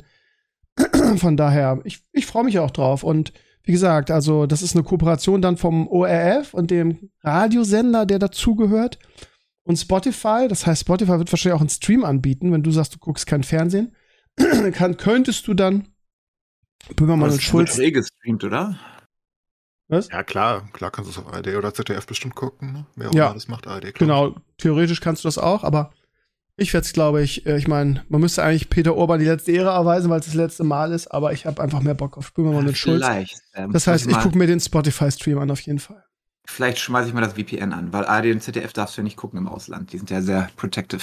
Von 1.16 1.36
daher, 1.36 1.80
ich, 1.84 2.02
ich 2.12 2.26
freue 2.26 2.44
mich 2.44 2.58
auch 2.58 2.70
drauf. 2.70 3.02
Und 3.02 3.32
wie 3.62 3.72
gesagt, 3.72 4.10
also 4.10 4.46
das 4.46 4.62
ist 4.62 4.74
eine 4.74 4.84
Kooperation 4.84 5.40
dann 5.40 5.56
vom 5.56 5.88
ORF 5.88 6.52
und 6.52 6.70
dem 6.70 7.10
Radiosender, 7.22 8.06
der 8.06 8.18
dazugehört. 8.18 8.98
Und 9.62 9.76
Spotify, 9.76 10.46
das 10.48 10.66
heißt, 10.66 10.82
Spotify 10.82 11.18
wird 11.18 11.32
wahrscheinlich 11.32 11.56
auch 11.56 11.60
einen 11.60 11.70
Stream 11.70 12.04
anbieten, 12.04 12.52
wenn 12.52 12.62
du 12.62 12.70
sagst, 12.70 12.94
du 12.94 12.98
guckst 12.98 13.26
kein 13.26 13.42
Fernsehen. 13.42 13.94
Kann, 14.72 14.96
könntest 14.98 15.46
du 15.46 15.54
dann 15.54 15.88
Böhmermann 16.96 17.30
und 17.30 17.42
Schulz. 17.42 17.70
Das 17.70 17.78
eh 17.78 17.90
gestreamt, 17.90 18.44
oder? 18.44 18.78
Was? 19.88 20.08
Ja, 20.08 20.22
klar, 20.22 20.68
klar 20.72 20.90
kannst 20.90 21.08
du 21.08 21.20
es 21.20 21.26
auf 21.26 21.32
ARD 21.32 21.56
oder 21.56 21.72
ZDF 21.72 22.06
bestimmt 22.06 22.34
gucken, 22.34 22.72
ne? 22.72 22.86
Wer 22.96 23.10
auch 23.10 23.14
ja. 23.14 23.24
immer 23.26 23.34
das 23.34 23.48
macht, 23.48 23.66
ARD. 23.66 23.94
Genau, 23.94 24.34
theoretisch 24.58 25.00
kannst 25.00 25.24
du 25.24 25.28
das 25.28 25.38
auch, 25.38 25.62
aber 25.62 25.92
ich 26.56 26.72
werde 26.72 26.84
es, 26.84 26.92
glaube 26.92 27.22
ich, 27.22 27.46
äh, 27.46 27.56
ich 27.56 27.66
meine, 27.66 28.04
man 28.08 28.20
müsste 28.20 28.42
eigentlich 28.42 28.70
Peter 28.70 28.94
Orban 28.94 29.18
die 29.18 29.26
letzte 29.26 29.52
Ehre 29.52 29.70
erweisen, 29.70 30.10
weil 30.10 30.20
es 30.20 30.26
das 30.26 30.34
letzte 30.34 30.64
Mal 30.64 30.92
ist, 30.92 31.08
aber 31.08 31.32
ich 31.32 31.46
habe 31.46 31.62
einfach 31.62 31.80
mehr 31.80 31.94
Bock 31.94 32.16
auf 32.16 32.32
Böhmermann 32.32 32.66
und 32.66 32.78
Schulz. 32.78 33.04
Vielleicht. 33.04 33.40
Ähm, 33.54 33.72
das 33.72 33.86
heißt, 33.86 34.06
ich 34.06 34.18
gucke 34.18 34.38
mir 34.38 34.46
den 34.46 34.60
Spotify-Stream 34.60 35.38
an, 35.38 35.50
auf 35.50 35.60
jeden 35.60 35.80
Fall. 35.80 36.04
Vielleicht 36.46 36.78
schmeiße 36.78 37.08
ich 37.08 37.14
mal 37.14 37.22
das 37.22 37.32
VPN 37.32 37.72
an, 37.72 37.92
weil 37.92 38.04
ARD 38.04 38.26
und 38.26 38.42
ZDF 38.42 38.72
darfst 38.72 38.96
du 38.96 39.00
ja 39.00 39.04
nicht 39.04 39.16
gucken 39.16 39.38
im 39.38 39.48
Ausland. 39.48 39.92
Die 39.92 39.98
sind 39.98 40.10
ja 40.10 40.20
sehr 40.20 40.50
protective. 40.56 41.02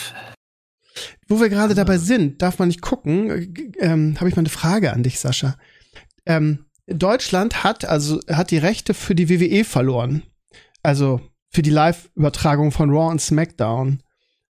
Wo 1.27 1.39
wir 1.39 1.49
gerade 1.49 1.73
dabei 1.73 1.97
sind, 1.97 2.41
darf 2.41 2.59
man 2.59 2.67
nicht 2.67 2.81
gucken, 2.81 3.29
äh, 3.29 3.71
ähm, 3.79 4.15
habe 4.19 4.29
ich 4.29 4.35
mal 4.35 4.41
eine 4.41 4.49
Frage 4.49 4.93
an 4.93 5.03
dich, 5.03 5.19
Sascha. 5.19 5.57
Ähm, 6.25 6.65
Deutschland 6.87 7.63
hat 7.63 7.85
also 7.85 8.19
hat 8.29 8.51
die 8.51 8.57
Rechte 8.57 8.93
für 8.93 9.15
die 9.15 9.29
WWE 9.29 9.63
verloren. 9.63 10.23
Also 10.83 11.21
für 11.49 11.61
die 11.61 11.69
Live-Übertragung 11.69 12.71
von 12.71 12.89
Raw 12.89 13.11
und 13.11 13.21
SmackDown. 13.21 14.01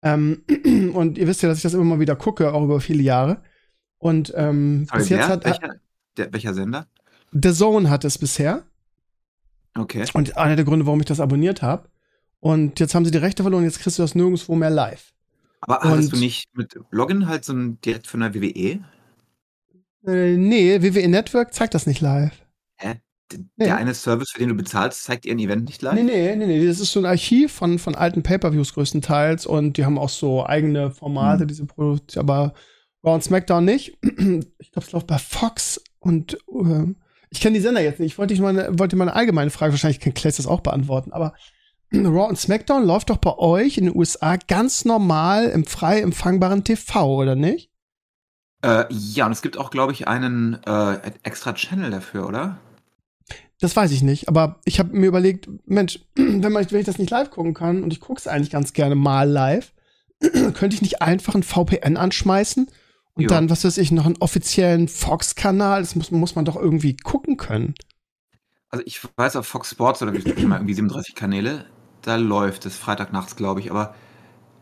Ähm, 0.03 0.43
und 0.93 1.17
ihr 1.17 1.27
wisst 1.27 1.41
ja, 1.41 1.49
dass 1.49 1.57
ich 1.59 1.63
das 1.63 1.73
immer 1.73 1.83
mal 1.83 1.99
wieder 1.99 2.15
gucke, 2.15 2.53
auch 2.53 2.63
über 2.63 2.79
viele 2.81 3.01
Jahre. 3.01 3.41
Und 3.97 4.33
ähm, 4.35 4.85
Sorry, 4.85 4.99
bis 4.99 5.09
jetzt 5.09 5.29
hat 5.29 5.45
welcher, 5.45 5.75
der, 6.17 6.33
welcher 6.33 6.53
Sender? 6.53 6.87
The 7.31 7.53
Zone 7.53 7.89
hat 7.89 8.03
es 8.03 8.17
bisher. 8.17 8.63
Okay. 9.75 10.05
Und 10.13 10.37
einer 10.37 10.55
der 10.55 10.65
Gründe, 10.65 10.85
warum 10.85 10.99
ich 10.99 11.05
das 11.05 11.19
abonniert 11.19 11.61
habe. 11.61 11.89
Und 12.39 12.79
jetzt 12.79 12.93
haben 12.93 13.05
sie 13.05 13.11
die 13.11 13.17
Rechte 13.17 13.43
verloren, 13.43 13.63
jetzt 13.63 13.79
kriegst 13.79 13.97
du 13.97 14.03
das 14.03 14.15
nirgendwo 14.15 14.55
mehr 14.55 14.69
live. 14.69 15.13
Aber 15.61 15.79
hattest 15.79 16.11
und, 16.11 16.19
du 16.19 16.25
nicht 16.25 16.55
mit 16.55 16.77
Login 16.91 17.27
halt 17.27 17.45
so 17.45 17.53
ein 17.53 17.79
direkt 17.79 18.05
von 18.05 18.19
der 18.19 18.35
WWE? 18.35 18.83
Äh, 20.05 20.35
nee, 20.35 20.81
WWE 20.81 21.07
Network 21.07 21.53
zeigt 21.53 21.73
das 21.73 21.87
nicht 21.87 22.01
live. 22.01 22.43
Hä? 22.75 22.95
Der 23.57 23.67
nee. 23.67 23.71
eine 23.71 23.93
Service, 23.93 24.31
für 24.31 24.39
den 24.39 24.49
du 24.49 24.55
bezahlst, 24.55 25.03
zeigt 25.03 25.25
ihr 25.25 25.33
ein 25.33 25.39
Event 25.39 25.65
nicht 25.65 25.81
live? 25.81 25.95
Nee, 25.95 26.03
nee, 26.03 26.35
nee, 26.35 26.45
nee. 26.45 26.67
Das 26.67 26.79
ist 26.79 26.91
so 26.91 26.99
ein 26.99 27.05
Archiv 27.05 27.51
von, 27.51 27.79
von 27.79 27.95
alten 27.95 28.23
Pay-Per-Views 28.23 28.73
größtenteils 28.73 29.45
und 29.45 29.77
die 29.77 29.85
haben 29.85 29.97
auch 29.97 30.09
so 30.09 30.45
eigene 30.45 30.91
Formate, 30.91 31.41
hm. 31.41 31.47
diese 31.47 31.65
Produktion, 31.65 32.21
aber 32.21 32.53
Raw 33.03 33.15
und 33.15 33.23
SmackDown 33.23 33.65
nicht. 33.65 33.97
Ich 34.57 34.71
glaube, 34.71 34.87
es 34.87 34.91
läuft 34.93 35.07
bei 35.07 35.19
Fox 35.19 35.83
und 35.99 36.33
äh, 36.33 36.95
ich 37.29 37.41
kenne 37.41 37.55
die 37.55 37.61
Sender 37.61 37.81
jetzt 37.81 37.99
nicht. 37.99 38.13
Ich 38.13 38.17
wollte 38.17 38.39
mal, 38.41 38.79
wollte 38.79 38.95
mal 38.95 39.07
eine 39.07 39.15
allgemeine 39.15 39.51
Frage, 39.51 39.73
wahrscheinlich 39.73 39.99
kann 39.99 40.13
Clay 40.13 40.31
das 40.35 40.47
auch 40.47 40.61
beantworten, 40.61 41.11
aber 41.11 41.33
Raw 41.93 42.27
und 42.27 42.39
SmackDown 42.39 42.85
läuft 42.85 43.09
doch 43.09 43.17
bei 43.17 43.37
euch 43.37 43.77
in 43.77 43.85
den 43.85 43.95
USA 43.95 44.37
ganz 44.47 44.85
normal 44.85 45.49
im 45.49 45.65
frei 45.65 46.01
empfangbaren 46.01 46.63
TV, 46.63 47.15
oder 47.15 47.35
nicht? 47.35 47.69
Äh, 48.63 48.85
ja, 48.89 49.25
und 49.25 49.33
es 49.33 49.41
gibt 49.41 49.57
auch, 49.57 49.69
glaube 49.69 49.91
ich, 49.91 50.07
einen 50.07 50.57
äh, 50.65 51.11
extra 51.23 51.53
Channel 51.53 51.91
dafür, 51.91 52.27
oder? 52.27 52.57
Das 53.63 53.77
weiß 53.77 53.91
ich 53.91 54.01
nicht, 54.01 54.27
aber 54.27 54.59
ich 54.65 54.77
habe 54.77 54.93
mir 54.93 55.05
überlegt, 55.05 55.47
Mensch, 55.65 56.01
wenn, 56.15 56.51
man, 56.51 56.69
wenn 56.69 56.79
ich 56.81 56.85
das 56.85 56.97
nicht 56.97 57.09
live 57.09 57.29
gucken 57.29 57.53
kann 57.53 57.81
und 57.81 57.93
ich 57.93 58.01
gucke 58.01 58.19
es 58.19 58.27
eigentlich 58.27 58.49
ganz 58.49 58.73
gerne 58.73 58.93
mal 58.93 59.29
live, 59.29 59.71
könnte 60.19 60.75
ich 60.75 60.81
nicht 60.81 61.01
einfach 61.01 61.33
ein 61.33 61.43
VPN 61.43 61.95
anschmeißen 61.95 62.67
und 63.13 63.23
jo. 63.23 63.29
dann, 63.29 63.49
was 63.49 63.63
weiß 63.63 63.77
ich, 63.77 63.93
noch 63.93 64.05
einen 64.05 64.17
offiziellen 64.17 64.89
Fox-Kanal, 64.89 65.79
das 65.79 65.95
muss, 65.95 66.11
muss 66.11 66.35
man 66.35 66.43
doch 66.43 66.57
irgendwie 66.57 66.97
gucken 66.97 67.37
können. 67.37 67.73
Also 68.67 68.83
ich 68.85 68.99
weiß 69.15 69.37
auf 69.37 69.47
Fox 69.47 69.71
Sports 69.71 70.01
oder 70.01 70.11
wie 70.11 70.17
ich 70.17 70.45
mal 70.45 70.57
irgendwie 70.57 70.73
37 70.73 71.15
Kanäle, 71.15 71.63
da 72.01 72.17
läuft 72.17 72.65
es 72.65 72.75
Freitagnachts, 72.75 73.37
glaube 73.37 73.61
ich, 73.61 73.71
aber 73.71 73.95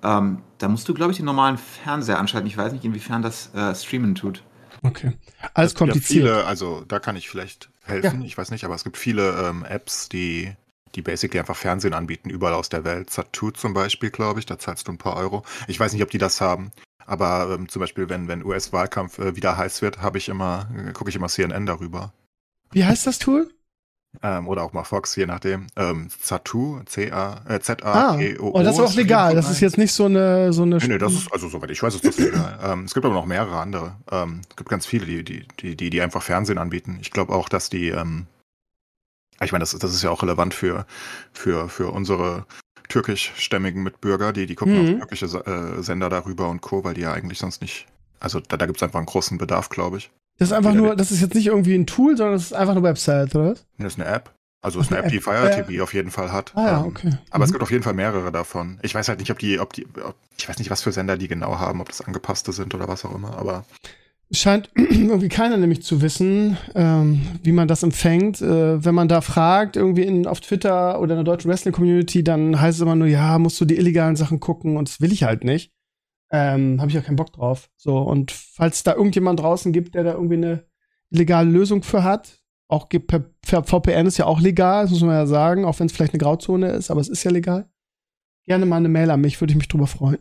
ähm, 0.04 0.44
da 0.60 0.68
musst 0.68 0.88
du, 0.88 0.94
glaube 0.94 1.10
ich, 1.10 1.18
den 1.18 1.26
normalen 1.26 1.58
Fernseher 1.58 2.20
anschalten. 2.20 2.48
Ich 2.48 2.58
weiß 2.58 2.72
nicht, 2.72 2.86
inwiefern 2.86 3.24
das 3.24 3.52
äh, 3.56 3.74
streamen 3.74 4.14
tut. 4.14 4.44
Okay. 4.84 5.14
Alles 5.56 5.74
kompliziert. 5.74 6.28
Ja 6.28 6.34
viele, 6.34 6.46
also 6.46 6.84
da 6.88 7.00
kann 7.00 7.16
ich 7.16 7.32
vielleicht 7.32 7.71
helfen, 7.84 8.22
ja. 8.22 8.28
ich 8.28 8.38
weiß 8.38 8.52
nicht, 8.52 8.64
aber 8.64 8.76
es 8.76 8.84
gibt 8.84 8.98
viele 8.98 9.48
ähm, 9.48 9.66
Apps, 9.66 10.10
die, 10.10 10.54
die 10.96 11.02
basically 11.02 11.40
einfach 11.40 11.56
Fernsehen 11.56 11.94
anbieten, 11.94 12.30
überall 12.30 12.54
aus 12.54 12.70
der 12.70 12.84
Welt. 12.84 13.10
Sat2 13.10 13.54
zum 13.54 13.74
Beispiel, 13.74 14.10
glaube 14.10 14.40
ich, 14.40 14.46
da 14.46 14.60
zahlst 14.60 14.88
du 14.88 14.92
ein 14.92 14.98
paar 14.98 15.16
Euro. 15.16 15.44
Ich 15.68 15.80
weiß 15.80 15.94
nicht, 15.94 16.04
ob 16.04 16.10
die 16.10 16.18
das 16.18 16.42
haben. 16.42 16.72
Aber 17.06 17.54
ähm, 17.54 17.68
zum 17.68 17.80
Beispiel, 17.80 18.10
wenn, 18.10 18.28
wenn 18.28 18.46
US-Wahlkampf 18.46 19.20
äh, 19.20 19.36
wieder 19.36 19.58
heiß 19.58 19.82
wird, 19.82 20.02
habe 20.02 20.18
ich 20.18 20.30
immer, 20.30 20.70
äh, 20.76 20.92
gucke 20.94 21.10
ich 21.10 21.16
immer 21.16 21.28
CNN 21.28 21.66
darüber. 21.66 22.14
Wie 22.72 22.86
heißt 22.86 23.06
das 23.08 23.20
Tool? 23.20 23.52
Ähm, 24.24 24.48
oder 24.48 24.64
auch 24.64 24.74
mal 24.74 24.84
Fox, 24.84 25.16
je 25.16 25.26
nachdem. 25.26 25.68
Ähm, 25.78 26.10
Zatu, 26.10 26.82
C-A, 26.86 27.42
äh. 27.48 27.60
Ah, 27.82 28.20
oh, 28.40 28.62
das 28.62 28.78
ist 28.78 28.84
auch 28.84 28.94
legal. 28.94 29.36
Das 29.36 29.50
ist 29.50 29.62
jetzt 29.62 29.78
nicht 29.78 29.94
so 29.94 30.06
eine, 30.06 30.52
so 30.52 30.64
eine. 30.64 30.78
Nee, 30.78 30.88
nee, 30.88 30.98
das 30.98 31.14
ist, 31.14 31.32
also 31.32 31.48
soweit 31.48 31.72
ich 31.72 31.82
weiß, 31.82 31.96
ist 31.96 32.06
das 32.06 32.18
legal. 32.18 32.60
ähm, 32.64 32.84
es 32.84 32.94
gibt 32.94 33.06
aber 33.06 33.16
noch 33.16 33.26
mehrere 33.26 33.58
andere. 33.58 33.96
Ähm, 34.12 34.42
es 34.50 34.56
gibt 34.58 34.70
ganz 34.70 34.86
viele, 34.86 35.06
die, 35.06 35.24
die, 35.24 35.48
die, 35.60 35.78
die, 35.78 35.90
die 35.90 36.02
einfach 36.02 36.22
Fernsehen 36.22 36.58
anbieten. 36.58 36.98
Ich 37.02 37.12
glaube 37.12 37.34
auch, 37.34 37.48
dass 37.48 37.70
die, 37.70 37.88
ähm, 37.88 38.28
ich 39.42 39.54
meine, 39.54 39.64
das, 39.64 39.72
das 39.72 39.94
ist 39.94 40.04
ja 40.04 40.10
auch 40.10 40.24
relevant 40.24 40.54
für, 40.54 40.86
für, 41.32 41.70
für 41.70 41.92
unsere 41.92 42.46
türkischstämmigen 42.90 43.82
Mitbürger, 43.82 44.34
die, 44.34 44.46
die 44.46 44.56
gucken 44.56 44.76
mhm. 44.76 44.82
auf 44.82 45.00
türkische 45.00 45.26
äh, 45.26 45.82
Sender 45.82 46.10
darüber 46.10 46.50
und 46.50 46.62
Co., 46.62 46.84
weil 46.84 46.94
die 46.94 47.02
ja 47.02 47.14
eigentlich 47.14 47.40
sonst 47.40 47.62
nicht. 47.62 47.88
Also 48.20 48.42
da, 48.42 48.58
da 48.58 48.66
gibt 48.66 48.78
es 48.78 48.84
einfach 48.84 49.00
einen 49.00 49.06
großen 49.06 49.38
Bedarf, 49.38 49.70
glaube 49.70 49.98
ich. 49.98 50.12
Das 50.42 50.50
ist 50.50 50.54
einfach 50.54 50.74
nur, 50.74 50.96
das 50.96 51.12
ist 51.12 51.22
jetzt 51.22 51.36
nicht 51.36 51.46
irgendwie 51.46 51.76
ein 51.76 51.86
Tool, 51.86 52.18
sondern 52.18 52.34
das 52.34 52.46
ist 52.46 52.54
einfach 52.54 52.72
eine 52.72 52.82
Website, 52.82 53.36
oder 53.36 53.52
was? 53.52 53.64
Das 53.78 53.94
ist 53.94 54.00
eine 54.00 54.10
App. 54.10 54.34
Also 54.64 54.80
ist 54.80 54.92
eine 54.92 55.04
App, 55.04 55.12
die 55.12 55.20
Fire 55.20 55.52
TV 55.52 55.72
äh, 55.72 55.82
auf 55.82 55.94
jeden 55.94 56.10
Fall 56.10 56.32
hat. 56.32 56.54
Ah, 56.56 56.66
ja, 56.66 56.80
ähm, 56.80 56.88
okay. 56.88 57.12
Aber 57.30 57.38
mhm. 57.38 57.44
es 57.44 57.52
gibt 57.52 57.62
auf 57.62 57.70
jeden 57.70 57.84
Fall 57.84 57.94
mehrere 57.94 58.32
davon. 58.32 58.80
Ich 58.82 58.96
weiß 58.96 59.08
halt 59.08 59.20
nicht, 59.20 59.30
ob 59.30 59.38
die, 59.38 59.60
ob 59.60 59.74
die, 59.74 59.86
ob, 60.04 60.16
ich 60.40 60.50
weiß 60.50 60.58
nicht, 60.58 60.72
was 60.72 60.82
für 60.82 60.92
Sender 60.92 61.16
die 61.16 61.28
genau 61.28 61.60
haben, 61.60 61.80
ob 61.80 61.90
das 61.90 62.02
angepasste 62.02 62.54
sind 62.54 62.74
oder 62.74 62.88
was 62.88 63.06
auch 63.06 63.14
immer, 63.14 63.38
aber. 63.38 63.66
Es 64.32 64.40
scheint 64.40 64.72
irgendwie 64.76 65.30
keiner 65.30 65.58
nämlich 65.58 65.84
zu 65.84 66.02
wissen, 66.02 66.58
ähm, 66.74 67.22
wie 67.44 67.52
man 67.52 67.68
das 67.68 67.84
empfängt. 67.84 68.42
Äh, 68.42 68.84
wenn 68.84 68.96
man 68.96 69.10
da 69.10 69.22
fragt, 69.22 69.76
irgendwie 69.76 70.06
in, 70.06 70.26
auf 70.26 70.42
Twitter 70.42 71.00
oder 71.00 71.14
in 71.14 71.24
der 71.24 71.36
deutschen 71.36 71.52
Wrestling-Community, 71.52 72.24
dann 72.24 72.60
heißt 72.60 72.80
es 72.80 72.82
immer 72.82 72.96
nur, 72.96 73.08
ja, 73.08 73.38
musst 73.38 73.62
du 73.62 73.66
die 73.66 73.78
illegalen 73.78 74.16
Sachen 74.16 74.40
gucken 74.40 74.76
und 74.76 74.90
das 74.90 75.02
will 75.02 75.12
ich 75.12 75.22
halt 75.22 75.44
nicht. 75.44 75.72
Ähm, 76.32 76.80
Habe 76.80 76.90
ich 76.90 76.98
auch 76.98 77.04
keinen 77.04 77.18
Bock 77.18 77.34
drauf. 77.34 77.70
So, 77.76 77.98
und 78.00 78.32
falls 78.32 78.84
da 78.84 78.96
irgendjemand 78.96 79.40
draußen 79.42 79.74
gibt, 79.74 79.96
der 79.96 80.04
da 80.04 80.14
irgendwie 80.14 80.36
eine 80.36 80.66
legale 81.10 81.50
Lösung 81.50 81.84
für 81.84 82.04
hat. 82.04 82.40
Auch 82.68 82.88
per, 82.88 83.20
per 83.20 83.64
VPN 83.64 84.08
ist 84.08 84.18
ja 84.18 84.26
auch 84.26 84.40
legal, 84.40 84.84
das 84.84 84.92
muss 84.92 85.02
man 85.02 85.12
ja 85.12 85.26
sagen, 85.26 85.66
auch 85.66 85.78
wenn 85.80 85.88
es 85.88 85.92
vielleicht 85.92 86.14
eine 86.14 86.22
Grauzone 86.22 86.72
ist, 86.72 86.90
aber 86.90 87.02
es 87.02 87.10
ist 87.10 87.24
ja 87.26 87.32
legal. 87.32 87.70
Gerne 88.46 88.66
mal 88.66 88.78
eine 88.78 88.88
Mail 88.88 89.12
an 89.12 89.20
mich, 89.20 89.42
würde 89.42 89.52
ich 89.52 89.58
mich 89.58 89.68
drüber 89.68 89.88
freuen. 89.88 90.20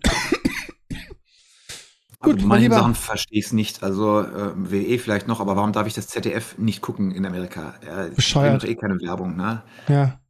Gut, 2.22 2.34
also 2.34 2.46
manche 2.48 2.70
Sachen 2.70 2.94
verstehe 2.94 3.38
ich 3.38 3.46
es 3.46 3.52
nicht. 3.52 3.82
Also 3.82 4.20
äh, 4.20 4.52
WE 4.54 4.98
vielleicht 4.98 5.26
noch, 5.26 5.40
aber 5.40 5.56
warum 5.56 5.72
darf 5.72 5.86
ich 5.86 5.94
das 5.94 6.08
ZDF 6.08 6.58
nicht 6.58 6.82
gucken 6.82 7.12
in 7.12 7.24
Amerika? 7.24 7.74
Äh, 7.80 8.10
Bescheuert. 8.10 8.62
doch 8.62 8.68
eh 8.68 8.74
keine 8.74 9.00
Werbung, 9.00 9.36
ne? 9.36 9.62
Ja. 9.88 10.20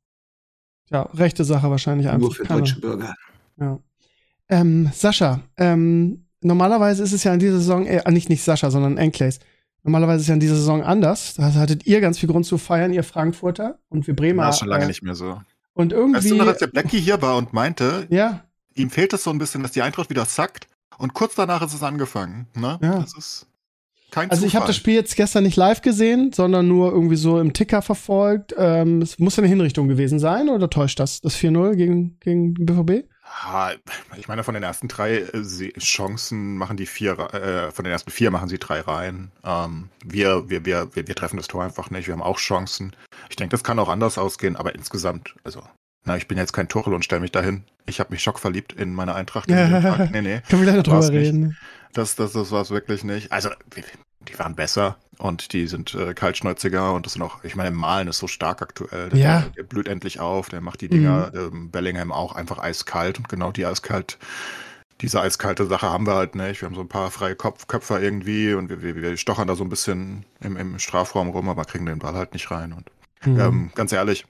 Ja, 0.89 1.03
rechte 1.15 1.43
Sache 1.45 1.69
wahrscheinlich 1.71 2.09
einfach. 2.09 2.21
Nur 2.21 2.35
für 2.35 2.45
keine. 2.45 2.61
deutsche 2.61 2.81
Bürger. 2.81 3.15
Ja. 3.59 3.81
Ähm, 4.51 4.91
Sascha, 4.93 5.41
ähm, 5.57 6.27
normalerweise 6.41 7.03
ist 7.03 7.13
es 7.13 7.25
ja 7.25 7.33
in 7.33 7.41
dieser 7.41 7.59
Saison, 7.59 7.87
äh, 7.87 8.11
nicht, 8.11 8.29
nicht 8.29 8.43
Sascha, 8.43 8.71
sondern 8.71 8.97
Enclays. 8.97 9.39
Normalerweise 9.83 10.17
ist 10.17 10.23
es 10.23 10.29
ja 10.29 10.35
in 10.35 10.41
dieser 10.41 10.57
Saison 10.57 10.83
anders. 10.83 11.35
Da 11.35 11.55
hattet 11.55 11.87
ihr 11.87 12.01
ganz 12.01 12.19
viel 12.19 12.29
Grund 12.29 12.45
zu 12.45 12.59
feiern, 12.59 12.93
ihr 12.93 13.05
Frankfurter 13.05 13.79
und 13.89 14.07
wir 14.07 14.15
Bremer. 14.15 14.45
War 14.45 14.53
schon 14.53 14.69
lange 14.69 14.85
äh, 14.85 14.89
nicht 14.89 15.03
mehr 15.03 15.15
so. 15.15 15.41
Und 15.73 15.93
irgendwie. 15.93 16.19
Weißt 16.19 16.31
du 16.31 16.35
noch, 16.35 16.47
als 16.47 16.59
der 16.59 16.67
Blackie 16.67 17.01
hier 17.01 17.23
war 17.23 17.37
und 17.37 17.53
meinte, 17.53 18.07
ja. 18.11 18.45
ihm 18.75 18.91
fehlt 18.91 19.13
es 19.13 19.25
so 19.25 19.31
ein 19.31 19.39
bisschen, 19.39 19.63
dass 19.63 19.73
die 19.73 19.83
Eintracht 19.83 20.11
wieder 20.11 20.27
sackt 20.27 20.67
und 20.99 21.15
kurz 21.15 21.35
danach 21.35 21.63
ist 21.63 21.73
es 21.73 21.83
angefangen. 21.83 22.49
Ne? 22.55 22.79
Ja. 22.83 22.99
Das 22.99 23.17
ist 23.17 23.47
kein 24.11 24.31
Also 24.31 24.45
ich 24.45 24.57
habe 24.57 24.67
das 24.67 24.77
Spiel 24.77 24.95
jetzt 24.95 25.17
gestern 25.17 25.45
nicht 25.45 25.57
live 25.57 25.81
gesehen, 25.81 26.33
sondern 26.33 26.69
nur 26.69 26.93
irgendwie 26.93 27.17
so 27.17 27.39
im 27.39 27.53
Ticker 27.53 27.81
verfolgt. 27.81 28.55
Ähm, 28.59 29.01
es 29.01 29.19
muss 29.19 29.39
eine 29.39 29.49
Hinrichtung 29.49 29.89
gewesen 29.89 30.19
sein 30.19 30.49
oder 30.49 30.69
täuscht 30.69 31.01
das? 31.01 31.21
Das 31.21 31.37
4-0 31.37 31.77
gegen, 31.77 32.19
gegen 32.21 32.55
BVB? 32.55 33.09
Ich 34.17 34.29
meine, 34.29 34.45
von 34.45 34.55
den 34.55 34.63
ersten 34.63 34.89
drei 34.89 35.19
äh, 35.19 35.79
Chancen 35.79 36.57
machen 36.57 36.77
die 36.77 36.87
vier, 36.87 37.19
äh, 37.33 37.71
von 37.71 37.85
den 37.85 37.93
ersten 37.93 38.11
vier 38.11 38.31
machen 38.31 38.49
sie 38.49 38.59
drei 38.59 38.81
rein. 38.81 39.31
Ähm, 39.45 39.89
wir, 40.05 40.51
wir, 40.51 40.65
wir, 40.65 40.95
wir, 40.95 41.09
wir 41.09 41.15
treffen 41.15 41.37
das 41.37 41.49
Tor 41.49 41.65
einfach 41.65 41.91
nicht. 41.91 42.07
Wir 42.07 42.13
haben 42.13 42.23
auch 42.23 42.39
Chancen. 42.39 42.95
Ich 43.29 43.37
denke, 43.37 43.53
das 43.53 43.65
kann 43.65 43.79
auch 43.79 43.89
anders 43.89 44.19
ausgehen, 44.19 44.57
aber 44.57 44.75
insgesamt, 44.75 45.35
also, 45.45 45.63
na, 46.05 46.17
ich 46.17 46.29
bin 46.29 46.39
jetzt 46.39 46.53
kein 46.53 46.69
Tuchel 46.69 46.95
und 46.95 47.05
stelle 47.05 47.21
mich 47.21 47.33
dahin. 47.33 47.65
Ich 47.87 48.01
habe 48.01 48.13
mich 48.13 48.23
schockverliebt 48.23 48.73
in 48.73 48.95
meine 48.95 49.15
Eintracht. 49.15 49.51
Ja, 49.51 50.09
nee, 50.13 50.23
nee. 50.23 50.43
Können 50.49 50.67
wir 50.67 50.73
noch 50.73 50.83
drüber 50.83 51.09
reden. 51.09 51.57
Das, 51.93 52.17
das, 52.17 52.33
das 52.33 52.51
war 52.53 52.63
es 52.63 52.71
wirklich 52.71 53.05
nicht. 53.05 53.33
Also, 53.33 53.51
die 54.29 54.39
waren 54.39 54.55
besser 54.55 54.97
und 55.19 55.53
die 55.53 55.67
sind 55.67 55.95
äh, 55.95 56.15
kaltschnäuziger 56.15 56.93
und 56.93 57.07
das 57.07 57.15
sind 57.15 57.23
auch, 57.23 57.43
ich 57.45 57.57
meine, 57.57 57.71
Malen 57.71 58.09
ist 58.09 58.19
so 58.19 58.27
stark 58.27 58.63
aktuell. 58.63 59.11
Der, 59.11 59.19
ja. 59.19 59.41
der 59.57 59.63
blüht 59.63 59.89
endlich 59.89 60.21
auf, 60.21 60.49
der 60.49 60.61
macht 60.61 60.81
die 60.81 60.89
Dinger, 60.89 61.31
mhm. 61.33 61.39
ähm, 61.39 61.71
Bellingham 61.71 62.13
auch 62.13 62.35
einfach 62.35 62.59
eiskalt 62.59 63.19
und 63.19 63.29
genau 63.29 63.53
die 63.53 63.67
eiskalt, 63.67 64.19
diese 65.01 65.21
eiskalte 65.21 65.67
Sache 65.67 65.89
haben 65.89 66.07
wir 66.07 66.15
halt 66.15 66.35
nicht. 66.35 66.61
Wir 66.61 66.67
haben 66.67 66.75
so 66.75 66.83
ein 66.83 66.89
paar 66.89 67.11
freie 67.11 67.35
Kopf, 67.35 67.67
Köpfer 67.67 68.01
irgendwie 68.01 68.55
und 68.55 68.69
wir, 68.69 68.83
wir, 68.83 68.97
wir 68.97 69.17
stochern 69.17 69.49
da 69.49 69.57
so 69.57 69.65
ein 69.65 69.71
bisschen 69.71 70.25
im, 70.41 70.57
im 70.57 70.79
Strafraum 70.79 71.31
rum, 71.31 71.49
aber 71.49 71.65
kriegen 71.65 71.87
den 71.87 71.99
Ball 71.99 72.15
halt 72.15 72.33
nicht 72.35 72.51
rein. 72.51 72.73
Und 72.73 72.91
mhm. 73.25 73.41
ähm, 73.41 73.71
ganz 73.75 73.93
ehrlich, 73.93 74.27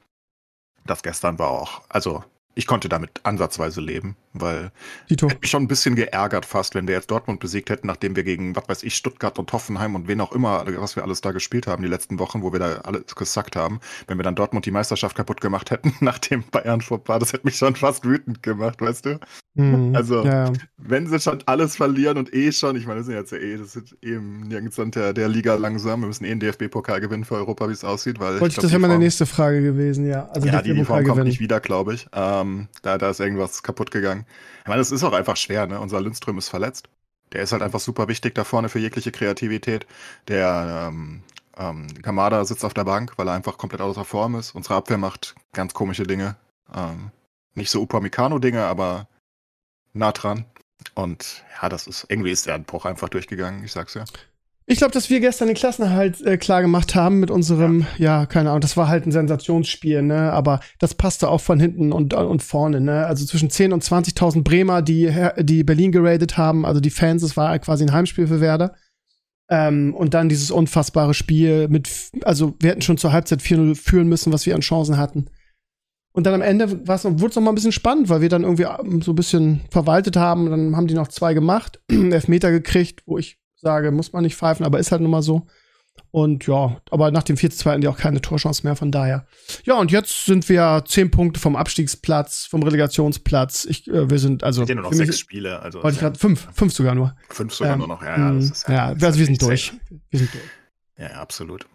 das 0.87 1.02
gestern 1.02 1.38
war 1.38 1.50
auch, 1.50 1.82
also 1.88 2.25
ich 2.54 2.66
konnte 2.66 2.88
damit 2.88 3.20
ansatzweise 3.25 3.80
leben, 3.80 4.16
weil 4.32 4.70
Dito. 5.08 5.28
hätte 5.28 5.40
mich 5.40 5.50
schon 5.50 5.64
ein 5.64 5.68
bisschen 5.68 5.96
geärgert 5.96 6.46
fast, 6.46 6.75
wenn 6.75 6.87
wir 6.87 6.94
jetzt 6.94 7.10
Dortmund 7.10 7.40
besiegt 7.40 7.70
hätten, 7.70 7.87
nachdem 7.87 8.14
wir 8.16 8.22
gegen, 8.22 8.54
was 8.54 8.68
weiß 8.68 8.82
ich, 8.84 8.94
Stuttgart 8.94 9.38
und 9.38 9.52
Hoffenheim 9.52 9.94
und 9.94 10.08
wen 10.08 10.20
auch 10.20 10.32
immer, 10.32 10.64
was 10.76 10.96
wir 10.96 11.02
alles 11.02 11.20
da 11.20 11.32
gespielt 11.32 11.66
haben 11.66 11.82
die 11.82 11.88
letzten 11.88 12.18
Wochen, 12.18 12.42
wo 12.42 12.52
wir 12.52 12.60
da 12.60 12.75
alles 12.82 13.14
gesackt 13.14 13.56
haben, 13.56 13.80
wenn 14.06 14.18
wir 14.18 14.22
dann 14.22 14.34
Dortmund 14.34 14.66
die 14.66 14.70
Meisterschaft 14.70 15.16
kaputt 15.16 15.40
gemacht 15.40 15.70
hätten, 15.70 15.94
nachdem 16.00 16.44
Bayern 16.50 16.80
vor 16.80 17.00
war, 17.06 17.18
das 17.18 17.32
hätte 17.32 17.46
mich 17.46 17.56
schon 17.56 17.75
fast 17.75 18.04
wütend 18.04 18.42
gemacht, 18.42 18.80
weißt 18.80 19.06
du? 19.06 19.20
Mhm, 19.54 19.96
also, 19.96 20.25
ja. 20.25 20.52
wenn 20.76 21.08
sie 21.08 21.18
schon 21.18 21.42
alles 21.46 21.76
verlieren 21.76 22.18
und 22.18 22.32
eh 22.32 22.52
schon, 22.52 22.76
ich 22.76 22.87
meine, 22.87 23.00
das 23.00 23.06
sind 23.06 23.16
jetzt 23.16 23.32
ja 23.32 23.38
eh, 23.38 23.56
das 23.56 23.75
ist 23.75 23.96
eben 24.00 24.42
nirgends 24.42 24.76
der, 24.76 25.12
der 25.12 25.28
Liga 25.28 25.56
langsam, 25.56 26.00
wir 26.00 26.06
müssen 26.06 26.25
eh 26.25 26.30
einen 26.30 26.40
DFB-Pokal 26.40 27.00
gewinnen 27.00 27.25
für 27.25 27.34
Europa, 27.34 27.68
wie 27.68 27.72
es 27.72 27.84
aussieht, 27.84 28.20
weil. 28.20 28.40
Wollte 28.40 28.46
ich, 28.46 28.54
glaub, 28.54 28.62
das 28.62 28.70
wäre 28.70 28.80
meine 28.80 28.99
nächste 28.99 29.26
Frage 29.26 29.60
gewesen, 29.62 30.06
ja. 30.06 30.28
Also 30.28 30.46
ja, 30.46 30.62
die, 30.62 30.72
die 30.72 30.84
Form 30.84 31.04
kommt 31.04 31.25
nicht 31.25 31.40
wieder, 31.40 31.58
glaube 31.60 31.94
ich. 31.94 32.06
Ähm, 32.12 32.68
da, 32.82 32.96
da 32.96 33.10
ist 33.10 33.20
irgendwas 33.20 33.62
kaputt 33.62 33.90
gegangen. 33.90 34.19
Ich 34.62 34.68
meine, 34.68 34.80
es 34.80 34.90
ist 34.90 35.04
auch 35.04 35.12
einfach 35.12 35.36
schwer, 35.36 35.66
ne? 35.66 35.80
Unser 35.80 36.00
Lindström 36.00 36.38
ist 36.38 36.48
verletzt. 36.48 36.88
Der 37.32 37.42
ist 37.42 37.52
halt 37.52 37.62
einfach 37.62 37.80
super 37.80 38.08
wichtig 38.08 38.34
da 38.34 38.44
vorne 38.44 38.68
für 38.68 38.78
jegliche 38.78 39.12
Kreativität. 39.12 39.86
Der 40.28 40.88
ähm, 40.88 41.22
ähm, 41.56 41.86
Kamada 42.02 42.44
sitzt 42.44 42.64
auf 42.64 42.74
der 42.74 42.84
Bank, 42.84 43.12
weil 43.16 43.28
er 43.28 43.34
einfach 43.34 43.58
komplett 43.58 43.80
außer 43.80 44.04
Form 44.04 44.34
ist. 44.34 44.54
Unsere 44.54 44.74
Abwehr 44.74 44.98
macht 44.98 45.34
ganz 45.52 45.74
komische 45.74 46.04
Dinge. 46.04 46.36
Ähm, 46.74 47.10
nicht 47.54 47.70
so 47.70 47.82
Upamecano-Dinge, 47.82 48.64
aber 48.64 49.08
nah 49.92 50.12
dran. 50.12 50.44
Und 50.94 51.44
ja, 51.60 51.68
das 51.68 51.86
ist, 51.86 52.06
irgendwie 52.08 52.30
ist 52.30 52.46
der 52.46 52.58
Bruch 52.58 52.84
einfach 52.84 53.08
durchgegangen, 53.08 53.64
ich 53.64 53.72
sag's 53.72 53.94
ja. 53.94 54.04
Ich 54.70 54.78
glaube, 54.78 54.92
dass 54.92 55.10
wir 55.10 55.18
gestern 55.18 55.48
den 55.48 55.56
Klassenerhalt 55.56 56.24
äh, 56.24 56.36
klar 56.36 56.62
gemacht 56.62 56.94
haben 56.94 57.18
mit 57.18 57.32
unserem, 57.32 57.86
ja. 57.98 58.20
ja. 58.20 58.26
keine 58.26 58.50
Ahnung, 58.50 58.60
das 58.60 58.76
war 58.76 58.86
halt 58.86 59.04
ein 59.04 59.10
Sensationsspiel, 59.10 60.00
ne? 60.00 60.32
Aber 60.32 60.60
das 60.78 60.94
passte 60.94 61.28
auch 61.28 61.40
von 61.40 61.58
hinten 61.58 61.90
und, 61.92 62.14
und 62.14 62.40
vorne, 62.40 62.80
ne? 62.80 63.04
Also 63.04 63.26
zwischen 63.26 63.50
10 63.50 63.72
und 63.72 63.82
20.000 63.82 64.44
Bremer, 64.44 64.80
die, 64.80 65.12
die 65.40 65.64
Berlin 65.64 65.90
geradet 65.90 66.38
haben, 66.38 66.64
also 66.64 66.80
die 66.80 66.90
Fans, 66.90 67.24
es 67.24 67.36
war 67.36 67.58
quasi 67.58 67.84
ein 67.84 67.92
Heimspiel 67.92 68.28
für 68.28 68.40
Werder. 68.40 68.76
Ähm, 69.48 69.92
und 69.92 70.14
dann 70.14 70.28
dieses 70.28 70.52
unfassbare 70.52 71.14
Spiel 71.14 71.66
mit, 71.66 71.90
also 72.22 72.54
wir 72.60 72.70
hätten 72.70 72.82
schon 72.82 72.96
zur 72.96 73.10
Halbzeit 73.10 73.40
4-0 73.40 73.74
führen 73.74 74.06
müssen, 74.06 74.32
was 74.32 74.46
wir 74.46 74.54
an 74.54 74.60
Chancen 74.60 74.98
hatten. 74.98 75.26
Und 76.12 76.26
dann 76.26 76.34
am 76.34 76.42
Ende 76.42 76.86
wurde 76.86 77.26
es 77.26 77.34
noch 77.34 77.42
mal 77.42 77.50
ein 77.50 77.56
bisschen 77.56 77.72
spannend, 77.72 78.08
weil 78.08 78.20
wir 78.20 78.28
dann 78.28 78.44
irgendwie 78.44 78.66
ähm, 78.66 79.02
so 79.02 79.10
ein 79.10 79.16
bisschen 79.16 79.62
verwaltet 79.72 80.16
haben. 80.16 80.48
Dann 80.48 80.76
haben 80.76 80.86
die 80.86 80.94
noch 80.94 81.08
zwei 81.08 81.34
gemacht, 81.34 81.80
Elfmeter 81.90 82.52
gekriegt, 82.52 83.02
wo 83.06 83.18
ich 83.18 83.39
sage, 83.61 83.90
muss 83.90 84.12
man 84.12 84.23
nicht 84.23 84.37
pfeifen, 84.37 84.64
aber 84.64 84.79
ist 84.79 84.93
halt 84.93 85.02
nun 85.02 85.11
mal 85.11 85.23
so. 85.23 85.47
Und 86.12 86.47
ja, 86.47 86.81
aber 86.90 87.11
nach 87.11 87.23
dem 87.23 87.37
4-2 87.37 87.71
hatten 87.71 87.81
die 87.83 87.88
auch 87.88 87.97
keine 87.97 88.21
Torchance 88.21 88.64
mehr, 88.64 88.75
von 88.75 88.90
daher. 88.90 89.26
Ja, 89.64 89.75
und 89.75 89.93
jetzt 89.93 90.25
sind 90.25 90.49
wir 90.49 90.83
zehn 90.87 91.11
Punkte 91.11 91.38
vom 91.38 91.55
Abstiegsplatz, 91.55 92.47
vom 92.47 92.62
Relegationsplatz. 92.62 93.64
Ich, 93.67 93.88
äh, 93.88 94.11
wir 94.11 94.19
sind 94.19 94.43
also. 94.43 94.64
sind 94.64 94.76
nur 94.76 94.85
noch 94.85 94.93
sechs 94.93 95.21
Spiele, 95.21 95.61
also. 95.61 95.83
Wollte 95.83 95.97
ich 95.97 96.00
grad, 96.00 96.19
fünf, 96.19 96.49
fünf 96.52 96.73
sogar 96.73 96.95
nur. 96.95 97.14
Fünf 97.29 97.55
sogar 97.55 97.75
ähm, 97.75 97.79
nur 97.81 97.88
noch, 97.88 98.02
ja, 98.02 98.17
ja. 98.19 98.33
Das 98.33 98.45
mm, 98.45 98.52
ist, 98.52 98.69
ja, 98.69 98.75
ja 98.75 99.07
also 99.07 99.19
wir 99.19 99.26
sind 99.26 99.43
durch. 99.43 99.73
Wir 100.11 100.19
sind 100.19 100.35
durch. 100.35 100.45
Ja, 100.99 101.21
absolut. 101.21 101.67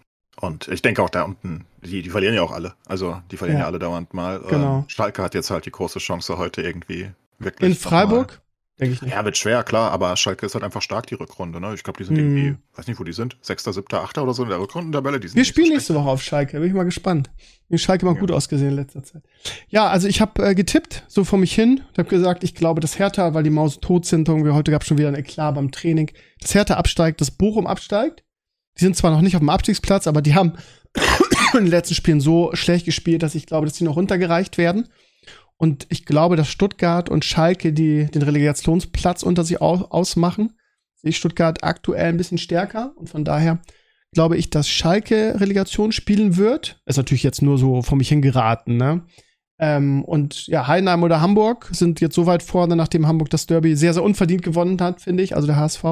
Und 0.42 0.68
ich 0.68 0.82
denke 0.82 1.02
auch 1.02 1.10
da 1.10 1.24
unten, 1.24 1.66
die, 1.82 2.02
die 2.02 2.10
verlieren 2.10 2.36
ja 2.36 2.42
auch 2.42 2.52
alle. 2.52 2.74
Also 2.86 3.22
die 3.32 3.38
verlieren 3.38 3.60
ja, 3.60 3.64
ja 3.64 3.68
alle 3.68 3.80
dauernd 3.80 4.14
mal. 4.14 4.42
Genau. 4.42 4.80
Ähm, 4.80 4.84
Schalke 4.88 5.24
hat 5.24 5.34
jetzt 5.34 5.50
halt 5.50 5.66
die 5.66 5.72
große 5.72 6.00
Chance 6.00 6.38
heute 6.38 6.62
irgendwie 6.62 7.12
wirklich. 7.40 7.70
In 7.70 7.76
Freiburg? 7.78 8.42
Denke 8.80 8.94
ich 8.96 9.02
nicht. 9.02 9.12
Ja, 9.12 9.24
wird 9.24 9.38
schwer, 9.38 9.64
klar, 9.64 9.92
aber 9.92 10.16
Schalke 10.18 10.46
ist 10.46 10.54
halt 10.54 10.64
einfach 10.64 10.82
stark, 10.82 11.08
die 11.08 11.16
Rückrunde. 11.16 11.60
Ne? 11.62 11.74
Ich 11.74 11.84
glaube, 11.84 11.98
die 11.98 12.04
sind 12.04 12.18
hm. 12.18 12.38
irgendwie, 12.38 12.58
weiß 12.76 12.88
nicht, 12.88 13.00
wo 13.00 13.04
die 13.04 13.14
sind, 13.14 13.38
Sechster, 13.42 13.74
Siebter, 13.74 14.02
Achter 14.02 14.24
oder 14.24 14.34
so 14.34 14.44
in 14.44 14.50
der 14.50 14.60
Rückrundentabelle. 14.60 15.22
Wir 15.22 15.46
spielen 15.46 15.68
so 15.68 15.74
nächste 15.74 15.96
Woche 15.96 16.10
auf 16.10 16.22
Schalke, 16.22 16.60
bin 16.60 16.68
ich 16.68 16.74
mal 16.74 16.84
gespannt. 16.84 17.30
Die 17.70 17.78
Schalke 17.78 18.06
mal 18.06 18.14
ja. 18.14 18.20
gut 18.20 18.32
ausgesehen 18.32 18.72
in 18.72 18.76
letzter 18.76 19.04
Zeit. 19.04 19.24
Ja, 19.70 19.88
also 19.88 20.08
ich 20.08 20.22
habe 20.22 20.44
äh, 20.46 20.54
getippt, 20.54 21.04
so 21.08 21.24
vor 21.24 21.40
mich 21.40 21.54
hin. 21.54 21.82
Ich 21.94 21.98
habe 21.98 22.10
gesagt, 22.10 22.44
ich 22.44 22.54
glaube, 22.54 22.82
dass 22.82 23.00
Hertha, 23.00 23.34
weil 23.34 23.44
die 23.44 23.50
Maus 23.50 23.80
tot 23.80 24.06
sind, 24.06 24.28
irgendwie 24.28 24.52
heute 24.52 24.72
gab 24.72 24.82
es 24.82 24.88
schon 24.88 24.98
wieder 24.98 25.08
ein 25.08 25.16
Eklat 25.16 25.56
beim 25.56 25.72
Training, 25.72 26.12
dass 26.42 26.54
Hertha 26.54 26.76
absteigt, 26.76 27.22
dass 27.22 27.32
Bochum 27.32 27.66
absteigt. 27.66 28.24
Die 28.78 28.84
sind 28.84 28.96
zwar 28.96 29.12
noch 29.12 29.22
nicht 29.22 29.36
auf 29.36 29.42
dem 29.42 29.50
Abstiegsplatz, 29.50 30.06
aber 30.06 30.22
die 30.22 30.36
haben 30.36 30.54
in 31.54 31.60
den 31.60 31.68
letzten 31.68 31.96
Spielen 31.96 32.20
so 32.20 32.52
schlecht 32.54 32.86
gespielt, 32.86 33.24
dass 33.24 33.36
ich 33.36 33.46
glaube, 33.46 33.66
dass 33.66 33.78
die 33.78 33.84
noch 33.84 33.96
runtergereicht 33.96 34.58
werden. 34.58 34.90
Und 35.66 35.88
ich 35.90 36.06
glaube, 36.06 36.36
dass 36.36 36.48
Stuttgart 36.48 37.10
und 37.10 37.26
Schalke 37.26 37.74
die 37.74 38.06
den 38.06 38.22
Relegationsplatz 38.22 39.24
unter 39.24 39.44
sich 39.44 39.62
aus 39.62 39.82
ausmachen. 39.90 40.54
Sehe 40.94 41.10
ich 41.10 41.18
Stuttgart 41.18 41.64
aktuell 41.64 42.10
ein 42.10 42.18
bisschen 42.18 42.38
stärker 42.38 42.94
und 42.98 43.10
von 43.10 43.26
daher 43.26 43.64
glaube 44.14 44.38
ich, 44.38 44.52
dass 44.52 44.70
Schalke 44.70 45.42
Relegation 45.42 45.92
spielen 45.92 46.38
wird. 46.38 46.80
Ist 46.86 46.98
natürlich 46.98 47.24
jetzt 47.24 47.42
nur 47.42 47.58
so 47.58 47.82
vor 47.82 47.98
mich 47.98 48.10
hingeraten, 48.10 48.78
ne? 48.78 49.08
Ähm, 49.58 50.04
und 50.04 50.46
ja, 50.46 50.68
Heidenheim 50.68 51.02
oder 51.02 51.20
Hamburg 51.20 51.68
sind 51.72 52.00
jetzt 52.00 52.14
so 52.14 52.28
weit 52.28 52.44
vorne, 52.44 52.76
nachdem 52.76 53.08
Hamburg 53.08 53.32
das 53.32 53.48
Derby 53.48 53.76
sehr, 53.76 53.96
sehr 53.96 54.04
unverdient 54.04 54.44
gewonnen 54.44 54.80
hat, 54.82 55.02
finde 55.02 55.24
ich, 55.24 55.36
also 55.36 55.48
der 55.48 55.56
HSV. 55.56 55.84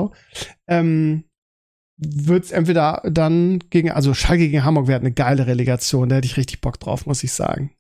Ähm, 0.68 1.24
wird 1.98 2.44
es 2.44 2.52
entweder 2.52 3.02
dann 3.10 3.58
gegen, 3.72 3.90
also 3.90 4.14
Schalke 4.14 4.50
gegen 4.50 4.66
Hamburg 4.66 4.86
wäre 4.86 5.00
eine 5.00 5.14
geile 5.14 5.48
Relegation, 5.48 6.10
da 6.10 6.18
hätte 6.18 6.28
ich 6.28 6.38
richtig 6.38 6.62
Bock 6.62 6.80
drauf, 6.80 7.08
muss 7.08 7.24
ich 7.24 7.32
sagen. 7.32 7.72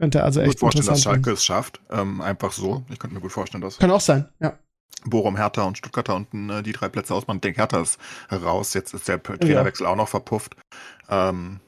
Könnte 0.00 0.24
also 0.24 0.40
echt. 0.40 0.54
Ich 0.54 0.60
kann 0.60 0.66
mir 0.66 0.72
vorstellen, 0.72 0.86
dass 0.86 1.02
Schalke 1.02 1.30
es 1.32 1.44
schafft. 1.44 1.80
Ähm, 1.90 2.22
einfach 2.22 2.52
so. 2.52 2.84
Ich 2.88 2.98
könnte 2.98 3.14
mir 3.14 3.20
gut 3.20 3.32
vorstellen, 3.32 3.60
dass. 3.60 3.78
Kann 3.78 3.90
auch 3.90 4.00
sein, 4.00 4.28
ja. 4.40 4.58
Bochum, 5.04 5.36
Hertha 5.36 5.62
und 5.62 5.78
Stuttgarter 5.78 6.14
unten 6.14 6.48
äh, 6.48 6.62
die 6.62 6.72
drei 6.72 6.88
Plätze 6.88 7.14
ausmachen. 7.14 7.36
Ich 7.36 7.42
denke, 7.42 7.60
Hertha 7.60 7.80
ist 7.80 7.98
raus. 8.32 8.72
Jetzt 8.72 8.94
ist 8.94 9.08
der 9.08 9.22
Trainerwechsel 9.22 9.84
ja. 9.84 9.92
auch 9.92 9.96
noch 9.96 10.08
verpufft. 10.08 10.56
Ähm, 11.10 11.60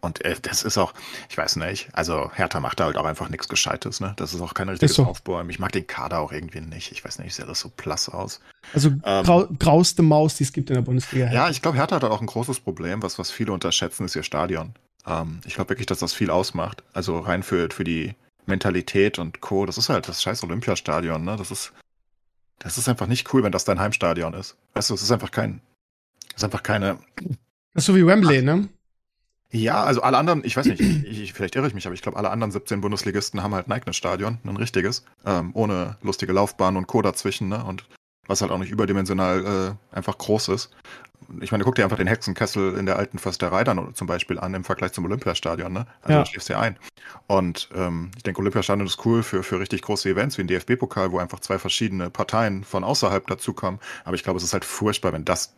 und 0.00 0.24
äh, 0.24 0.36
das 0.40 0.62
ist 0.62 0.78
auch, 0.78 0.94
ich 1.28 1.36
weiß 1.36 1.56
nicht, 1.56 1.88
also 1.92 2.30
Hertha 2.32 2.60
macht 2.60 2.80
da 2.80 2.84
halt 2.84 2.96
auch 2.96 3.04
einfach 3.04 3.28
nichts 3.28 3.48
Gescheites, 3.48 4.00
ne? 4.00 4.14
Das 4.16 4.32
ist 4.32 4.40
auch 4.40 4.54
kein 4.54 4.68
richtiges 4.68 4.96
so. 4.96 5.04
Aufbäumen. 5.04 5.50
Ich 5.50 5.58
mag 5.58 5.72
den 5.72 5.86
Kader 5.86 6.20
auch 6.20 6.32
irgendwie 6.32 6.60
nicht. 6.60 6.92
Ich 6.92 7.04
weiß 7.04 7.18
nicht, 7.18 7.34
sieht 7.34 7.48
das 7.48 7.60
so 7.60 7.70
plass 7.70 8.08
aus. 8.08 8.40
Also 8.72 8.88
ähm, 9.04 9.24
grau, 9.24 9.46
grauste 9.58 10.02
Maus, 10.02 10.36
die 10.36 10.44
es 10.44 10.52
gibt 10.52 10.70
in 10.70 10.76
der 10.76 10.82
Bundesliga. 10.82 11.30
Ja, 11.30 11.50
ich 11.50 11.60
glaube, 11.60 11.76
Hertha 11.76 11.96
hat 11.96 12.04
auch 12.04 12.20
ein 12.20 12.26
großes 12.26 12.60
Problem, 12.60 13.02
was, 13.02 13.18
was 13.18 13.30
viele 13.30 13.52
unterschätzen, 13.52 14.04
ist 14.04 14.16
ihr 14.16 14.22
Stadion. 14.22 14.74
Ähm, 15.06 15.40
ich 15.44 15.54
glaube 15.54 15.70
wirklich, 15.70 15.86
dass 15.86 16.00
das 16.00 16.12
viel 16.12 16.30
ausmacht. 16.30 16.82
Also 16.92 17.18
rein 17.18 17.42
für, 17.42 17.68
für 17.70 17.84
die 17.84 18.14
Mentalität 18.46 19.18
und 19.18 19.40
Co. 19.40 19.66
Das 19.66 19.78
ist 19.78 19.88
halt 19.88 20.08
das 20.08 20.22
scheiß 20.22 20.42
Olympiastadion, 20.44 21.24
ne? 21.24 21.36
Das 21.36 21.50
ist, 21.50 21.72
das 22.58 22.78
ist 22.78 22.88
einfach 22.88 23.06
nicht 23.06 23.32
cool, 23.32 23.42
wenn 23.42 23.52
das 23.52 23.64
dein 23.64 23.80
Heimstadion 23.80 24.34
ist. 24.34 24.56
Weißt 24.74 24.90
du, 24.90 24.94
es 24.94 25.02
ist 25.02 25.12
einfach 25.12 25.30
kein, 25.30 25.60
es 26.30 26.38
ist 26.38 26.44
einfach 26.44 26.62
keine. 26.62 26.98
Das 27.74 27.82
ist 27.82 27.86
so 27.86 27.96
wie 27.96 28.06
Wembley, 28.06 28.42
ne? 28.42 28.68
Ja, 29.52 29.84
also 29.84 30.02
alle 30.02 30.18
anderen, 30.18 30.44
ich 30.44 30.56
weiß 30.56 30.66
nicht, 30.66 30.80
ich, 30.80 31.32
vielleicht 31.32 31.54
irre 31.54 31.68
ich 31.68 31.74
mich, 31.74 31.86
aber 31.86 31.94
ich 31.94 32.02
glaube, 32.02 32.18
alle 32.18 32.30
anderen 32.30 32.50
17 32.50 32.80
Bundesligisten 32.80 33.42
haben 33.42 33.54
halt 33.54 33.68
ein 33.68 33.72
eigenes 33.72 33.96
Stadion, 33.96 34.38
ein 34.44 34.56
richtiges, 34.56 35.04
ähm, 35.24 35.50
ohne 35.54 35.96
lustige 36.02 36.32
Laufbahn 36.32 36.76
und 36.76 36.88
Co. 36.88 37.00
dazwischen, 37.00 37.48
ne? 37.48 37.64
Und 37.64 37.86
was 38.26 38.40
halt 38.40 38.50
auch 38.50 38.58
nicht 38.58 38.72
überdimensional 38.72 39.76
äh, 39.92 39.94
einfach 39.96 40.18
groß 40.18 40.48
ist 40.48 40.70
ich 41.40 41.52
meine, 41.52 41.64
guck 41.64 41.74
dir 41.74 41.84
einfach 41.84 41.96
den 41.96 42.06
Hexenkessel 42.06 42.76
in 42.76 42.86
der 42.86 42.96
alten 42.96 43.18
Försterei 43.18 43.64
dann 43.64 43.94
zum 43.94 44.06
Beispiel 44.06 44.38
an 44.38 44.54
im 44.54 44.64
Vergleich 44.64 44.92
zum 44.92 45.04
Olympiastadion, 45.04 45.72
ne? 45.72 45.86
Also 46.02 46.12
ja. 46.12 46.18
da 46.20 46.26
schläfst 46.26 46.48
du 46.48 46.54
ja 46.54 46.60
ein. 46.60 46.76
Und 47.26 47.68
ähm, 47.74 48.10
ich 48.16 48.22
denke, 48.22 48.40
Olympiastadion 48.40 48.86
ist 48.86 49.04
cool 49.04 49.22
für, 49.22 49.42
für 49.42 49.60
richtig 49.60 49.82
große 49.82 50.08
Events 50.08 50.38
wie 50.38 50.42
ein 50.42 50.48
DFB-Pokal, 50.48 51.12
wo 51.12 51.18
einfach 51.18 51.40
zwei 51.40 51.58
verschiedene 51.58 52.10
Parteien 52.10 52.64
von 52.64 52.84
außerhalb 52.84 53.26
dazukommen. 53.26 53.80
Aber 54.04 54.14
ich 54.14 54.22
glaube, 54.22 54.38
es 54.38 54.44
ist 54.44 54.52
halt 54.52 54.64
furchtbar, 54.64 55.12
wenn 55.12 55.24
das, 55.24 55.54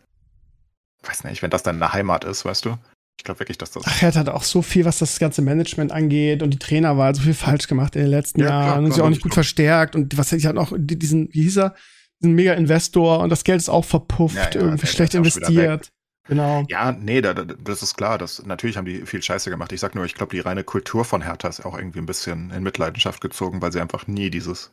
weiß 1.03 1.23
nicht, 1.25 1.41
wenn 1.41 1.51
das 1.51 1.63
dann 1.63 1.75
eine 1.75 1.93
Heimat 1.93 2.23
ist, 2.23 2.45
weißt 2.45 2.65
du? 2.65 2.77
Ich 3.19 3.25
glaube 3.25 3.41
wirklich, 3.41 3.57
dass 3.57 3.71
das. 3.71 3.83
Ach, 3.85 4.01
er 4.01 4.13
hat 4.13 4.29
auch 4.29 4.43
so 4.43 4.61
viel, 4.61 4.85
was 4.85 4.99
das 4.99 5.19
ganze 5.19 5.41
Management 5.41 5.91
angeht 5.91 6.41
und 6.41 6.51
die 6.51 6.59
Trainerwahl 6.59 7.13
so 7.13 7.21
viel 7.21 7.33
falsch 7.33 7.67
gemacht 7.67 7.97
in 7.97 8.03
den 8.03 8.11
letzten 8.11 8.39
ja, 8.39 8.47
Jahren 8.47 8.63
klar, 8.63 8.83
und 8.83 8.93
sie 8.93 9.01
auch 9.01 9.09
nicht 9.09 9.21
gut 9.21 9.33
verstärkt 9.33 9.95
und 9.95 10.17
was 10.17 10.27
hätte 10.27 10.37
ich 10.37 10.45
halt 10.45 10.57
auch 10.57 10.71
diesen, 10.73 11.27
wie 11.33 11.43
hieß 11.43 11.57
er? 11.57 11.75
Ein 12.23 12.33
Mega-Investor 12.33 13.19
und 13.19 13.29
das 13.29 13.43
Geld 13.43 13.59
ist 13.59 13.69
auch 13.69 13.85
verpufft, 13.85 14.35
ja, 14.35 14.61
ja, 14.61 14.67
irgendwie 14.67 14.87
schlecht 14.87 15.13
investiert. 15.13 15.89
Genau. 16.29 16.63
Ja, 16.69 16.91
nee, 16.91 17.21
da, 17.21 17.33
das 17.33 17.81
ist 17.81 17.95
klar. 17.95 18.19
Das, 18.19 18.45
natürlich 18.45 18.77
haben 18.77 18.85
die 18.85 19.05
viel 19.07 19.21
Scheiße 19.21 19.49
gemacht. 19.49 19.71
Ich 19.71 19.79
sag 19.79 19.95
nur, 19.95 20.05
ich 20.05 20.13
glaube, 20.13 20.35
die 20.35 20.39
reine 20.39 20.63
Kultur 20.63 21.03
von 21.03 21.23
Hertha 21.23 21.47
ist 21.47 21.65
auch 21.65 21.75
irgendwie 21.75 21.97
ein 21.97 22.05
bisschen 22.05 22.51
in 22.51 22.61
Mitleidenschaft 22.61 23.19
gezogen, 23.19 23.63
weil 23.63 23.71
sie 23.71 23.81
einfach 23.81 24.05
nie 24.05 24.29
dieses, 24.29 24.71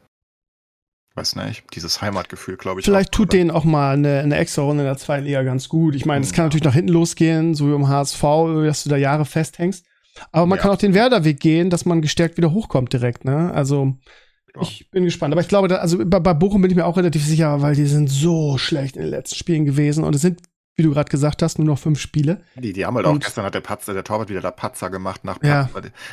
weiß 1.14 1.36
nicht, 1.36 1.64
dieses 1.74 2.02
Heimatgefühl, 2.02 2.58
glaube 2.58 2.80
ich. 2.80 2.84
Vielleicht 2.84 3.12
tut 3.12 3.32
denen 3.32 3.50
auch 3.50 3.64
mal 3.64 3.94
eine, 3.94 4.20
eine 4.20 4.36
extra 4.36 4.62
Runde 4.62 4.82
in 4.82 4.86
der 4.86 4.98
zweiten 4.98 5.24
Liga 5.24 5.42
ganz 5.44 5.70
gut. 5.70 5.94
Ich 5.94 6.04
meine, 6.04 6.24
es 6.24 6.34
kann 6.34 6.44
natürlich 6.44 6.64
nach 6.64 6.74
hinten 6.74 6.92
losgehen, 6.92 7.54
so 7.54 7.68
wie 7.70 7.74
im 7.74 7.88
HSV, 7.88 8.20
dass 8.20 8.84
du 8.84 8.90
da 8.90 8.96
Jahre 8.96 9.24
festhängst. 9.24 9.86
Aber 10.32 10.44
man 10.44 10.58
ja. 10.58 10.62
kann 10.62 10.72
auch 10.72 10.78
den 10.78 10.94
Werderweg 10.94 11.40
gehen, 11.40 11.70
dass 11.70 11.86
man 11.86 12.02
gestärkt 12.02 12.36
wieder 12.36 12.52
hochkommt 12.52 12.92
direkt, 12.92 13.24
ne? 13.24 13.50
Also, 13.54 13.96
ich 14.62 14.90
bin 14.90 15.04
gespannt. 15.04 15.32
Aber 15.32 15.40
ich 15.40 15.48
glaube, 15.48 15.68
da, 15.68 15.76
also 15.76 15.98
bei, 16.04 16.20
bei, 16.20 16.34
Bochum 16.34 16.62
bin 16.62 16.70
ich 16.70 16.76
mir 16.76 16.86
auch 16.86 16.96
relativ 16.96 17.24
sicher, 17.24 17.60
weil 17.62 17.74
die 17.74 17.86
sind 17.86 18.08
so 18.08 18.58
schlecht 18.58 18.96
in 18.96 19.02
den 19.02 19.10
letzten 19.10 19.36
Spielen 19.36 19.64
gewesen. 19.64 20.04
Und 20.04 20.14
es 20.14 20.22
sind, 20.22 20.40
wie 20.76 20.82
du 20.82 20.92
gerade 20.92 21.10
gesagt 21.10 21.42
hast, 21.42 21.58
nur 21.58 21.66
noch 21.66 21.78
fünf 21.78 22.00
Spiele. 22.00 22.42
Die, 22.56 22.72
die 22.72 22.84
haben 22.84 22.96
halt 22.96 23.06
und, 23.06 23.16
auch 23.16 23.20
gestern 23.20 23.44
hat 23.44 23.54
der 23.54 23.60
Patzer, 23.60 23.94
der 23.94 24.04
Torwart 24.04 24.28
wieder 24.28 24.40
der 24.40 24.50
Patzer 24.50 24.90
gemacht 24.90 25.24
nach 25.24 25.42
ja. 25.42 25.68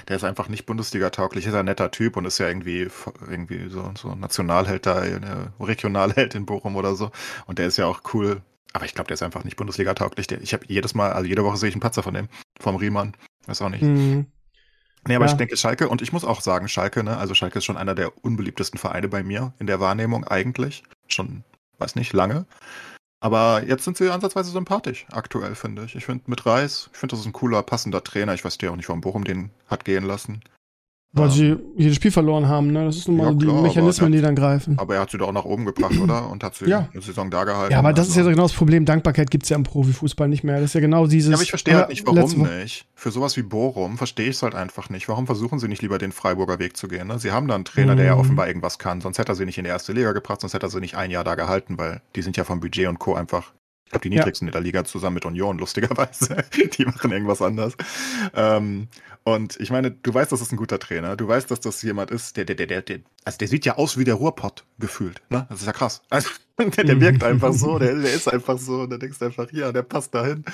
Der 0.08 0.15
ist 0.15 0.23
einfach 0.23 0.49
nicht 0.49 0.65
Bundesliga-tauglich, 0.65 1.45
ist 1.45 1.53
ein 1.53 1.65
netter 1.65 1.91
Typ 1.91 2.17
und 2.17 2.25
ist 2.25 2.38
ja 2.38 2.47
irgendwie, 2.47 2.88
irgendwie 3.29 3.69
so, 3.69 3.91
so 3.97 4.15
Nationalheld 4.15 4.86
da, 4.86 5.03
äh, 5.03 5.19
Regionalheld 5.60 6.36
in 6.36 6.45
Bochum 6.45 6.75
oder 6.75 6.95
so. 6.95 7.12
Und 7.45 7.60
der 7.60 7.67
ist 7.67 7.77
ja 7.77 7.86
auch 7.86 8.01
cool. 8.13 8.41
Aber 8.73 8.86
ich 8.86 8.95
glaube, 8.95 9.08
der 9.08 9.15
ist 9.15 9.23
einfach 9.23 9.43
nicht 9.43 9.58
Bundesliga-tauglich. 9.58 10.32
Ich 10.41 10.53
habe 10.53 10.65
jedes 10.67 10.95
Mal, 10.95 11.12
also 11.12 11.27
jede 11.27 11.43
Woche 11.43 11.58
sehe 11.58 11.69
ich 11.69 11.75
einen 11.75 11.82
Patzer 11.82 12.01
von 12.01 12.13
dem, 12.13 12.27
vom 12.60 12.75
Riemann. 12.75 13.13
Weiß 13.45 13.62
auch 13.62 13.69
nicht. 13.69 13.84
Mhm. 13.84 14.25
Nee, 15.07 15.15
aber 15.15 15.25
ja. 15.25 15.31
ich 15.31 15.37
denke 15.37 15.57
Schalke, 15.57 15.89
und 15.89 16.01
ich 16.01 16.13
muss 16.13 16.23
auch 16.23 16.41
sagen, 16.41 16.67
Schalke, 16.67 17.03
ne, 17.03 17.17
also 17.17 17.33
Schalke 17.33 17.59
ist 17.59 17.65
schon 17.65 17.77
einer 17.77 17.95
der 17.95 18.23
unbeliebtesten 18.23 18.79
Vereine 18.79 19.09
bei 19.09 19.23
mir 19.23 19.53
in 19.59 19.67
der 19.67 19.79
Wahrnehmung 19.79 20.23
eigentlich. 20.23 20.83
Schon, 21.07 21.43
weiß 21.77 21.95
nicht, 21.95 22.13
lange. 22.13 22.45
Aber 23.19 23.63
jetzt 23.65 23.85
sind 23.85 23.97
sie 23.97 24.09
ansatzweise 24.09 24.51
sympathisch, 24.51 25.05
aktuell, 25.11 25.55
finde 25.55 25.85
ich. 25.85 25.95
Ich 25.95 26.05
finde 26.05 26.23
mit 26.27 26.45
Reis, 26.45 26.89
ich 26.91 26.99
finde, 26.99 27.13
das 27.13 27.21
ist 27.21 27.25
ein 27.25 27.33
cooler, 27.33 27.63
passender 27.63 28.03
Trainer. 28.03 28.33
Ich 28.33 28.43
weiß 28.43 28.57
ja 28.61 28.71
auch 28.71 28.75
nicht, 28.75 28.89
warum 28.89 29.01
Bochum 29.01 29.23
den 29.23 29.49
hat 29.67 29.85
gehen 29.85 30.03
lassen. 30.03 30.41
Weil 31.15 31.30
sie 31.30 31.58
jedes 31.78 31.95
Spiel 31.95 32.10
verloren 32.10 32.47
haben, 32.47 32.71
ne? 32.71 32.86
Das 32.86 32.97
ist 32.97 33.08
nun 33.08 33.17
mal 33.17 33.28
ja, 33.28 33.34
die 33.34 33.45
klar, 33.45 33.62
Mechanismen, 33.62 34.08
hat, 34.08 34.13
die 34.15 34.21
dann 34.21 34.36
greifen. 34.36 34.80
Aber 34.80 34.95
er 34.95 35.02
hat 35.02 35.12
sie 35.12 35.19
doch 35.19 35.28
auch 35.28 35.34
nach 35.34 35.45
oben 35.45 35.63
gebracht, 35.63 35.95
oder? 35.99 36.28
Und 36.32 36.43
hat 36.43 36.56
sie 36.56 36.65
ja. 36.65 36.89
eine 36.91 37.02
Saison 37.04 37.30
da 37.30 37.43
gehalten. 37.43 37.71
Ja, 37.71 37.80
aber 37.80 37.93
das 37.93 38.08
also. 38.08 38.19
ist 38.19 38.26
ja 38.26 38.32
genau 38.32 38.43
das 38.43 38.54
Problem. 38.54 38.84
Dankbarkeit 38.86 39.30
gibt 39.30 39.43
es 39.43 39.49
ja 39.49 39.56
im 39.56 39.62
Profifußball 39.62 40.28
nicht 40.28 40.43
mehr. 40.43 40.56
Das 40.56 40.71
ist 40.71 40.73
ja 40.73 40.82
genau 40.82 41.06
dieses. 41.06 41.30
Ja, 41.30 41.36
aber 41.36 41.43
ich 41.43 41.52
verstehe 41.52 41.76
halt 41.76 41.89
nicht, 41.89 42.08
warum 42.08 42.47
nicht. 42.60 42.88
Für 42.95 43.12
sowas 43.12 43.38
wie 43.38 43.43
Bochum 43.43 43.97
verstehe 43.97 44.30
ich 44.30 44.38
es 44.38 44.43
halt 44.43 44.56
einfach 44.56 44.89
nicht. 44.89 45.08
Warum 45.08 45.28
versuchen 45.28 45.60
sie 45.60 45.67
nicht 45.67 45.84
lieber 45.84 45.99
den 45.99 46.12
Freiburger 46.12 46.58
Weg 46.58 46.78
zu 46.78 46.88
gehen? 46.88 47.08
Ne? 47.08 47.19
Sie 47.19 47.32
haben 47.32 47.47
da 47.47 47.54
einen 47.54 47.65
Trainer, 47.65 47.95
der 47.95 48.06
ja 48.06 48.15
mhm. 48.15 48.21
offenbar 48.21 48.47
irgendwas 48.47 48.80
kann. 48.80 48.99
Sonst 48.99 49.19
hätte 49.19 49.34
er 49.34 49.36
sie 49.36 49.45
nicht 49.45 49.60
in 49.60 49.65
die 49.65 49.69
erste 49.69 49.93
Liga 49.93 50.13
gebracht, 50.13 50.41
sonst 50.41 50.56
hätte 50.56 50.65
er 50.65 50.69
sie 50.69 50.80
nicht 50.80 50.95
ein 50.95 51.12
Jahr 51.12 51.23
da 51.23 51.36
gehalten, 51.36 51.78
weil 51.78 52.02
die 52.15 52.23
sind 52.23 52.38
ja 52.38 52.43
vom 52.43 52.60
Budget 52.60 52.88
und 52.88 52.97
Co. 52.97 53.13
einfach 53.13 53.52
ich 53.93 54.01
glaube, 54.01 54.10
die 54.10 54.15
niedrigsten 54.15 54.47
ja. 54.47 54.49
in 54.49 54.53
der 54.53 54.62
Liga 54.62 54.84
zusammen 54.86 55.15
mit 55.15 55.25
Union, 55.25 55.58
lustigerweise. 55.60 56.43
Die 56.77 56.86
machen 56.86 57.12
irgendwas 57.12 57.41
anders. 57.41 57.75
Ähm, 58.34 58.88
und 59.23 59.60
ich 59.60 59.71
meine, 59.71 59.91
du 59.91 60.13
weißt, 60.13 60.32
das 60.32 60.41
ist 60.41 60.51
ein 60.51 60.58
guter 60.58 60.79
Trainer. 60.79 61.15
Du 61.15 61.27
weißt, 61.27 61.49
dass 61.49 61.60
das 61.60 61.82
jemand 61.82 62.12
ist, 62.12 62.36
der, 62.36 62.45
der, 62.45 62.56
der, 62.56 62.82
der, 62.82 62.99
also 63.23 63.38
der 63.38 63.47
sieht 63.47 63.65
ja 63.65 63.77
aus 63.77 63.97
wie 63.97 64.03
der 64.03 64.15
Ruhrpott 64.15 64.65
gefühlt. 64.79 65.21
Ne? 65.29 65.45
Das 65.49 65.62
ist 65.62 65.67
ja 65.67 65.73
krass. 65.73 66.01
Also, 66.56 66.69
der, 66.77 66.84
der 66.84 67.01
wirkt 67.01 67.23
einfach 67.23 67.51
so, 67.51 67.79
der, 67.79 67.95
der 67.95 68.13
ist 68.13 68.32
einfach 68.32 68.60
so. 68.60 68.82
Und 68.82 68.91
da 68.91 68.97
denkst 68.97 69.17
du 69.17 69.25
einfach, 69.25 69.51
ja, 69.51 69.71
der 69.71 69.82
passt 69.82 70.13
dahin. 70.13 70.45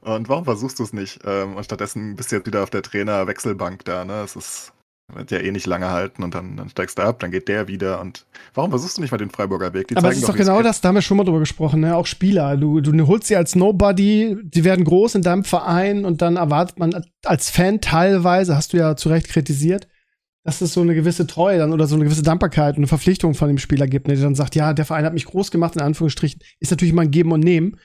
Und 0.00 0.28
warum 0.28 0.44
versuchst 0.44 0.78
du 0.78 0.84
es 0.84 0.92
nicht? 0.92 1.18
Ähm, 1.24 1.56
und 1.56 1.64
stattdessen 1.64 2.14
bist 2.14 2.30
du 2.30 2.36
jetzt 2.36 2.46
wieder 2.46 2.62
auf 2.62 2.70
der 2.70 2.82
Trainerwechselbank 2.82 3.84
da. 3.84 4.04
Ne? 4.04 4.22
Es 4.22 4.36
ist 4.36 4.72
wird 5.14 5.30
ja 5.30 5.38
eh 5.38 5.50
nicht 5.50 5.66
lange 5.66 5.90
halten 5.90 6.22
und 6.22 6.34
dann, 6.34 6.56
dann 6.56 6.68
steigst 6.68 6.98
du 6.98 7.02
ab, 7.02 7.20
dann 7.20 7.30
geht 7.30 7.48
der 7.48 7.68
wieder 7.68 8.00
und 8.00 8.26
warum 8.54 8.70
versuchst 8.70 8.96
du 8.96 9.02
nicht 9.02 9.10
mal 9.10 9.18
den 9.18 9.30
Freiburger 9.30 9.72
Weg? 9.74 9.88
Die 9.88 9.96
Aber 9.96 10.10
es 10.10 10.18
ist 10.18 10.28
doch, 10.28 10.36
genau 10.36 10.62
das, 10.62 10.80
da 10.80 10.88
haben 10.88 10.96
wir 10.96 11.02
schon 11.02 11.16
mal 11.16 11.24
drüber 11.24 11.40
gesprochen, 11.40 11.80
ne? 11.80 11.96
auch 11.96 12.06
Spieler. 12.06 12.56
Du, 12.56 12.80
du 12.80 13.06
holst 13.06 13.26
sie 13.26 13.36
als 13.36 13.54
Nobody, 13.54 14.36
die 14.42 14.64
werden 14.64 14.84
groß 14.84 15.14
in 15.16 15.22
deinem 15.22 15.44
Verein 15.44 16.04
und 16.04 16.22
dann 16.22 16.36
erwartet 16.36 16.78
man 16.78 17.04
als 17.24 17.50
Fan 17.50 17.80
teilweise, 17.80 18.56
hast 18.56 18.72
du 18.72 18.76
ja 18.76 18.96
zu 18.96 19.08
Recht 19.08 19.28
kritisiert, 19.28 19.88
dass 20.44 20.60
es 20.60 20.72
so 20.72 20.80
eine 20.80 20.94
gewisse 20.94 21.26
Treue 21.26 21.58
dann 21.58 21.72
oder 21.72 21.86
so 21.86 21.94
eine 21.94 22.04
gewisse 22.04 22.22
Dankbarkeit 22.22 22.74
und 22.74 22.80
eine 22.80 22.86
Verpflichtung 22.86 23.34
von 23.34 23.48
dem 23.48 23.58
Spieler 23.58 23.86
gibt, 23.86 24.08
ne? 24.08 24.14
der 24.14 24.24
dann 24.24 24.34
sagt, 24.34 24.54
ja, 24.54 24.72
der 24.72 24.84
Verein 24.84 25.04
hat 25.04 25.14
mich 25.14 25.26
groß 25.26 25.50
gemacht, 25.50 25.76
in 25.76 25.82
Anführungsstrichen, 25.82 26.40
ist 26.60 26.70
natürlich 26.70 26.92
immer 26.92 27.02
ein 27.02 27.10
Geben 27.10 27.32
und 27.32 27.40
Nehmen. 27.40 27.76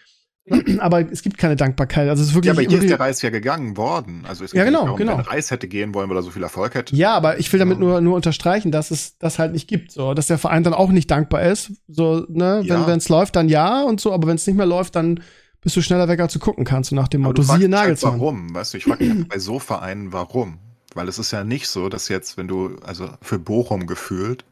aber 0.79 1.11
es 1.11 1.21
gibt 1.21 1.37
keine 1.37 1.55
Dankbarkeit. 1.55 2.07
Also 2.07 2.21
es 2.21 2.29
ist 2.29 2.35
wirklich. 2.35 2.47
Ja, 2.47 2.53
aber 2.53 2.69
hier 2.69 2.79
ist 2.79 2.89
der 2.89 2.99
Reis 2.99 3.21
ja 3.21 3.29
gegangen 3.29 3.77
worden. 3.77 4.25
Also 4.27 4.43
es 4.45 4.51
ja, 4.51 4.63
genau, 4.63 4.83
darum, 4.83 4.97
genau. 4.97 5.17
Wenn 5.17 5.25
Reis 5.25 5.49
hätte 5.49 5.67
gehen 5.67 5.93
wollen, 5.93 6.09
weil 6.09 6.17
er 6.17 6.23
so 6.23 6.31
viel 6.31 6.43
Erfolg 6.43 6.75
hätte. 6.75 6.95
Ja, 6.95 7.15
aber 7.15 7.39
ich 7.39 7.51
will 7.51 7.59
damit 7.59 7.79
nur, 7.79 8.01
nur 8.01 8.15
unterstreichen, 8.15 8.71
dass 8.71 8.91
es 8.91 9.17
das 9.17 9.39
halt 9.39 9.53
nicht 9.53 9.67
gibt. 9.67 9.91
So, 9.91 10.13
dass 10.13 10.27
der 10.27 10.37
Verein 10.37 10.63
dann 10.63 10.73
auch 10.73 10.91
nicht 10.91 11.09
dankbar 11.09 11.43
ist. 11.43 11.71
So, 11.87 12.25
ne, 12.29 12.61
ja. 12.63 12.85
wenn 12.85 12.97
es 12.97 13.09
läuft, 13.09 13.35
dann 13.35 13.49
ja 13.49 13.81
und 13.81 13.99
so, 13.99 14.13
aber 14.13 14.27
wenn 14.27 14.35
es 14.35 14.45
nicht 14.45 14.55
mehr 14.55 14.67
läuft, 14.67 14.95
dann 14.95 15.21
bist 15.61 15.75
du 15.75 15.81
schneller 15.81 16.07
weg, 16.07 16.19
als 16.19 16.31
du 16.33 16.39
gucken 16.39 16.63
kannst, 16.63 16.91
so 16.91 16.95
nach 16.95 17.07
dem 17.07 17.21
Motto. 17.21 17.41
Siehe 17.41 17.53
halt, 17.53 17.69
Nagelsmann. 17.69 18.11
Halt 18.13 18.21
warum? 18.21 18.53
Weißt 18.53 18.73
du, 18.73 18.77
ich 18.77 18.83
frage 18.83 19.03
mich 19.03 19.27
bei 19.29 19.39
so 19.39 19.57
Vereinen, 19.57 20.13
warum? 20.13 20.59
Weil 20.93 21.07
es 21.07 21.17
ist 21.17 21.31
ja 21.31 21.43
nicht 21.43 21.67
so, 21.67 21.89
dass 21.89 22.07
jetzt, 22.07 22.37
wenn 22.37 22.47
du, 22.47 22.77
also 22.85 23.09
für 23.21 23.39
Bochum 23.39 23.87
gefühlt, 23.87 24.45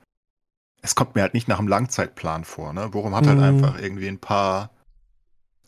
es 0.82 0.96
kommt 0.96 1.16
mir 1.16 1.22
halt 1.22 1.34
nicht 1.34 1.48
nach 1.48 1.60
einem 1.60 1.68
Langzeitplan 1.68 2.44
vor. 2.44 2.74
Ne? 2.74 2.90
Bochum 2.90 3.16
hat 3.16 3.28
halt 3.28 3.38
mhm. 3.38 3.44
einfach 3.44 3.80
irgendwie 3.80 4.08
ein 4.08 4.20
paar. 4.20 4.72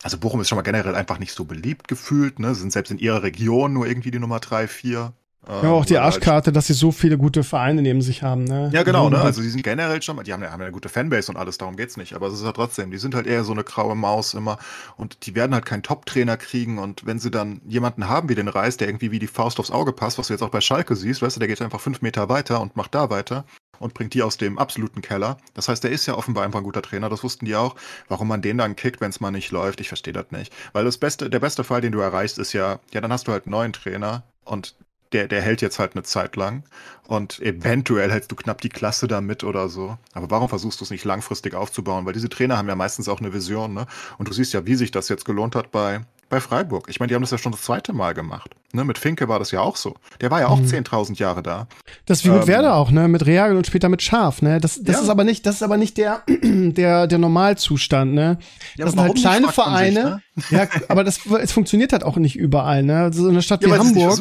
Also 0.05 0.19
Bochum 0.19 0.39
ist 0.39 0.49
schon 0.49 0.57
mal 0.57 0.61
generell 0.61 0.93
einfach 0.93 1.17
nicht 1.17 1.33
so 1.33 1.45
beliebt 1.45 1.87
gefühlt, 1.87 2.37
ne? 2.37 2.53
Sind 2.53 2.71
selbst 2.71 2.91
in 2.91 2.99
ihrer 2.99 3.23
Region 3.23 3.73
nur 3.73 3.87
irgendwie 3.87 4.11
die 4.11 4.19
Nummer 4.19 4.39
3, 4.39 4.67
4. 4.67 5.13
Ja, 5.47 5.71
auch 5.71 5.85
die 5.85 5.97
Arschkarte, 5.97 6.51
dass 6.51 6.67
sie 6.67 6.73
so 6.73 6.91
viele 6.91 7.17
gute 7.17 7.43
Vereine 7.43 7.81
neben 7.81 8.03
sich 8.03 8.21
haben, 8.21 8.43
ne? 8.43 8.69
Ja, 8.71 8.83
genau, 8.83 9.09
ne? 9.09 9.19
Also 9.19 9.41
die 9.41 9.49
sind 9.49 9.63
generell 9.63 10.03
schon, 10.03 10.23
die 10.23 10.31
haben 10.31 10.43
ja, 10.43 10.51
haben 10.51 10.59
ja 10.59 10.67
eine 10.67 10.71
gute 10.71 10.89
Fanbase 10.89 11.31
und 11.31 11.37
alles, 11.37 11.57
darum 11.57 11.75
geht's 11.75 11.97
nicht. 11.97 12.13
Aber 12.13 12.27
es 12.27 12.35
ist 12.35 12.43
ja 12.43 12.51
trotzdem, 12.51 12.91
die 12.91 12.99
sind 12.99 13.15
halt 13.15 13.25
eher 13.25 13.43
so 13.43 13.51
eine 13.51 13.63
graue 13.63 13.95
Maus 13.95 14.35
immer 14.35 14.59
und 14.95 15.25
die 15.25 15.33
werden 15.33 15.55
halt 15.55 15.65
keinen 15.65 15.81
Top-Trainer 15.81 16.37
kriegen 16.37 16.77
und 16.77 17.07
wenn 17.07 17.17
sie 17.17 17.31
dann 17.31 17.61
jemanden 17.67 18.07
haben 18.07 18.29
wie 18.29 18.35
den 18.35 18.47
Reis, 18.47 18.77
der 18.77 18.87
irgendwie 18.87 19.09
wie 19.09 19.19
die 19.19 19.25
Faust 19.25 19.59
aufs 19.59 19.71
Auge 19.71 19.91
passt, 19.91 20.19
was 20.19 20.27
du 20.27 20.33
jetzt 20.33 20.43
auch 20.43 20.49
bei 20.49 20.61
Schalke 20.61 20.95
siehst, 20.95 21.23
weißt 21.23 21.35
du, 21.35 21.39
der 21.39 21.47
geht 21.47 21.63
einfach 21.63 21.81
fünf 21.81 22.03
Meter 22.03 22.29
weiter 22.29 22.61
und 22.61 22.75
macht 22.75 22.93
da 22.93 23.09
weiter 23.09 23.43
und 23.79 23.93
bringt 23.93 24.13
die 24.13 24.23
aus 24.23 24.37
dem 24.37 24.57
absoluten 24.57 25.01
Keller. 25.01 25.37
Das 25.53 25.67
heißt, 25.67 25.83
der 25.83 25.91
ist 25.91 26.05
ja 26.05 26.15
offenbar 26.15 26.43
einfach 26.43 26.59
ein 26.59 26.65
guter 26.65 26.81
Trainer, 26.81 27.09
das 27.09 27.23
wussten 27.23 27.45
die 27.45 27.55
auch. 27.55 27.75
Warum 28.07 28.27
man 28.27 28.41
den 28.41 28.57
dann 28.57 28.75
kickt, 28.75 29.01
wenn 29.01 29.09
es 29.09 29.19
mal 29.19 29.31
nicht 29.31 29.51
läuft, 29.51 29.81
ich 29.81 29.87
verstehe 29.87 30.13
das 30.13 30.31
nicht. 30.31 30.53
Weil 30.73 30.85
das 30.85 30.97
beste, 30.97 31.29
der 31.29 31.39
beste 31.39 31.63
Fall, 31.63 31.81
den 31.81 31.91
du 31.91 31.99
erreichst, 31.99 32.37
ist 32.37 32.53
ja, 32.53 32.79
ja, 32.91 33.01
dann 33.01 33.11
hast 33.11 33.27
du 33.27 33.31
halt 33.31 33.45
einen 33.45 33.51
neuen 33.51 33.73
Trainer 33.73 34.23
und 34.43 34.75
der, 35.11 35.27
der 35.27 35.41
hält 35.41 35.61
jetzt 35.61 35.79
halt 35.79 35.93
eine 35.95 36.03
Zeit 36.03 36.35
lang 36.35 36.63
und 37.07 37.39
eventuell 37.39 38.11
hältst 38.11 38.31
du 38.31 38.35
knapp 38.35 38.61
die 38.61 38.69
Klasse 38.69 39.07
da 39.07 39.21
mit 39.21 39.43
oder 39.43 39.69
so. 39.69 39.97
Aber 40.13 40.29
warum 40.29 40.49
versuchst 40.49 40.79
du 40.81 40.83
es 40.83 40.91
nicht 40.91 41.05
langfristig 41.05 41.53
aufzubauen? 41.53 42.05
Weil 42.05 42.13
diese 42.13 42.29
Trainer 42.29 42.57
haben 42.57 42.67
ja 42.67 42.75
meistens 42.75 43.07
auch 43.07 43.19
eine 43.19 43.33
Vision, 43.33 43.73
ne? 43.73 43.85
Und 44.17 44.27
du 44.27 44.33
siehst 44.33 44.53
ja, 44.53 44.65
wie 44.65 44.75
sich 44.75 44.91
das 44.91 45.07
jetzt 45.09 45.23
gelohnt 45.25 45.55
hat 45.55 45.71
bei, 45.71 46.01
bei 46.29 46.39
Freiburg. 46.39 46.87
Ich 46.89 46.99
meine, 46.99 47.09
die 47.09 47.15
haben 47.15 47.21
das 47.21 47.31
ja 47.31 47.37
schon 47.37 47.51
das 47.51 47.61
zweite 47.61 47.93
Mal 47.93 48.13
gemacht. 48.13 48.51
Ne? 48.73 48.83
Mit 48.83 48.97
Finke 48.97 49.27
war 49.27 49.39
das 49.39 49.51
ja 49.51 49.61
auch 49.61 49.75
so. 49.75 49.95
Der 50.21 50.31
war 50.31 50.41
ja 50.41 50.47
auch 50.47 50.59
mhm. 50.59 50.65
10.000 50.65 51.17
Jahre 51.17 51.43
da. 51.43 51.67
Das 52.05 52.19
ist 52.19 52.25
wie 52.25 52.29
mit 52.29 52.41
ähm, 52.41 52.47
Werder 52.47 52.75
auch, 52.75 52.91
ne? 52.91 53.07
Mit 53.07 53.25
Reagel 53.25 53.57
und 53.57 53.67
später 53.67 53.89
mit 53.89 54.01
Schaf, 54.01 54.41
ne? 54.41 54.59
Das, 54.59 54.81
das 54.81 54.97
ja. 54.97 55.01
ist 55.03 55.09
aber 55.09 55.23
nicht, 55.23 55.45
das 55.45 55.55
ist 55.55 55.63
aber 55.63 55.77
nicht 55.77 55.97
der, 55.97 56.23
der, 56.27 57.07
der 57.07 57.17
Normalzustand, 57.17 58.13
ne? 58.13 58.37
Ja, 58.75 58.85
das 58.85 58.93
sind 58.93 59.01
halt 59.01 59.15
kleine 59.15 59.47
Vereine. 59.49 60.21
Sich, 60.35 60.51
ne? 60.51 60.57
ja, 60.59 60.67
aber 60.89 61.03
das, 61.03 61.19
es 61.41 61.51
funktioniert 61.51 61.93
halt 61.93 62.03
auch 62.03 62.17
nicht 62.17 62.35
überall, 62.35 62.83
ne? 62.83 63.11
So 63.13 63.29
eine 63.29 63.41
Stadt 63.41 63.63
ja, 63.63 63.69
wie 63.69 63.79
Hamburg. 63.79 64.19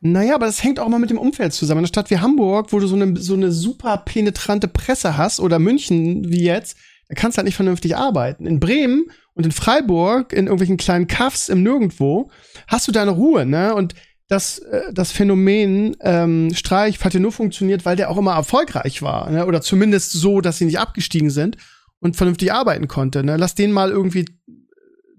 Naja, 0.00 0.34
aber 0.34 0.46
das 0.46 0.62
hängt 0.62 0.80
auch 0.80 0.88
mal 0.88 0.98
mit 0.98 1.10
dem 1.10 1.18
Umfeld 1.18 1.52
zusammen. 1.52 1.78
Eine 1.78 1.86
Stadt 1.88 2.10
wie 2.10 2.18
Hamburg, 2.18 2.72
wo 2.72 2.80
du 2.80 2.86
so 2.86 2.96
eine, 2.96 3.16
so 3.18 3.34
eine 3.34 3.52
super 3.52 3.98
penetrante 3.98 4.68
Presse 4.68 5.16
hast, 5.16 5.38
oder 5.38 5.58
München 5.58 6.30
wie 6.30 6.42
jetzt, 6.42 6.76
da 7.08 7.14
kannst 7.14 7.36
du 7.36 7.38
halt 7.38 7.46
nicht 7.46 7.56
vernünftig 7.56 7.96
arbeiten. 7.96 8.46
In 8.46 8.58
Bremen 8.58 9.10
und 9.36 9.44
in 9.44 9.52
Freiburg, 9.52 10.32
in 10.32 10.46
irgendwelchen 10.46 10.78
kleinen 10.78 11.06
Kaffs 11.06 11.50
im 11.50 11.62
Nirgendwo, 11.62 12.30
hast 12.66 12.88
du 12.88 12.92
deine 12.92 13.10
Ruhe, 13.12 13.44
ne? 13.44 13.74
Und 13.74 13.94
das, 14.28 14.58
äh, 14.60 14.92
das 14.92 15.12
Phänomen 15.12 15.94
ähm, 16.00 16.52
Streich 16.54 17.04
hat 17.04 17.12
ja 17.12 17.20
nur 17.20 17.32
funktioniert, 17.32 17.84
weil 17.84 17.96
der 17.96 18.10
auch 18.10 18.16
immer 18.16 18.32
erfolgreich 18.32 19.02
war, 19.02 19.30
ne? 19.30 19.46
Oder 19.46 19.60
zumindest 19.60 20.12
so, 20.12 20.40
dass 20.40 20.56
sie 20.56 20.64
nicht 20.64 20.78
abgestiegen 20.78 21.28
sind 21.28 21.58
und 22.00 22.16
vernünftig 22.16 22.50
arbeiten 22.50 22.88
konnte. 22.88 23.22
Ne? 23.24 23.36
Lass 23.36 23.54
den 23.54 23.72
mal 23.72 23.90
irgendwie 23.90 24.26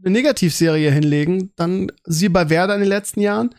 eine 0.03 0.11
Negativserie 0.11 0.91
hinlegen, 0.91 1.51
dann 1.55 1.91
sie 2.03 2.29
bei 2.29 2.49
Werder 2.49 2.73
in 2.73 2.81
den 2.81 2.89
letzten 2.89 3.19
Jahren, 3.19 3.53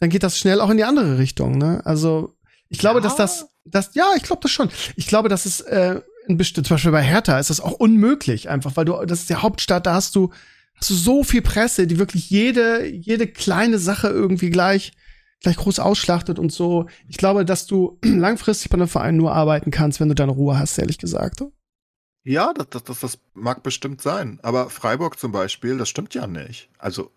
dann 0.00 0.10
geht 0.10 0.22
das 0.22 0.38
schnell 0.38 0.60
auch 0.60 0.70
in 0.70 0.78
die 0.78 0.84
andere 0.84 1.18
Richtung. 1.18 1.58
Ne? 1.58 1.82
Also 1.84 2.34
ich 2.70 2.78
glaube, 2.78 3.00
ja. 3.00 3.02
dass 3.02 3.16
das, 3.16 3.48
das, 3.64 3.90
ja, 3.94 4.06
ich 4.16 4.22
glaube 4.22 4.40
das 4.42 4.50
schon. 4.50 4.70
Ich 4.96 5.06
glaube, 5.06 5.28
dass 5.28 5.44
es 5.44 5.60
äh, 5.62 6.00
zum 6.28 6.62
Beispiel 6.62 6.92
bei 6.92 7.02
Hertha 7.02 7.38
ist 7.38 7.50
das 7.50 7.60
auch 7.60 7.72
unmöglich, 7.72 8.48
einfach, 8.48 8.76
weil 8.76 8.84
du, 8.84 9.04
das 9.06 9.20
ist 9.20 9.30
der 9.30 9.42
Hauptstadt, 9.42 9.86
da 9.86 9.94
hast 9.94 10.14
du, 10.14 10.30
hast 10.74 10.90
du 10.90 10.94
so 10.94 11.24
viel 11.24 11.42
Presse, 11.42 11.86
die 11.86 11.98
wirklich 11.98 12.30
jede, 12.30 12.86
jede 12.86 13.26
kleine 13.26 13.78
Sache 13.78 14.08
irgendwie 14.08 14.50
gleich, 14.50 14.92
gleich 15.40 15.56
groß 15.56 15.78
ausschlachtet 15.78 16.38
und 16.38 16.52
so. 16.52 16.86
Ich 17.08 17.16
glaube, 17.16 17.44
dass 17.44 17.66
du 17.66 17.98
langfristig 18.04 18.70
bei 18.70 18.76
einem 18.76 18.88
Verein 18.88 19.16
nur 19.16 19.32
arbeiten 19.32 19.70
kannst, 19.70 20.00
wenn 20.00 20.08
du 20.08 20.14
deine 20.14 20.32
Ruhe 20.32 20.58
hast, 20.58 20.78
ehrlich 20.78 20.98
gesagt. 20.98 21.42
Ja, 22.24 22.52
das, 22.52 22.68
das, 22.70 22.84
das, 22.84 23.00
das 23.00 23.18
mag 23.32 23.62
bestimmt 23.62 24.02
sein. 24.02 24.38
Aber 24.42 24.68
Freiburg 24.68 25.18
zum 25.18 25.32
Beispiel, 25.32 25.78
das 25.78 25.88
stimmt 25.88 26.14
ja 26.14 26.26
nicht. 26.26 26.68
Also, 26.76 27.10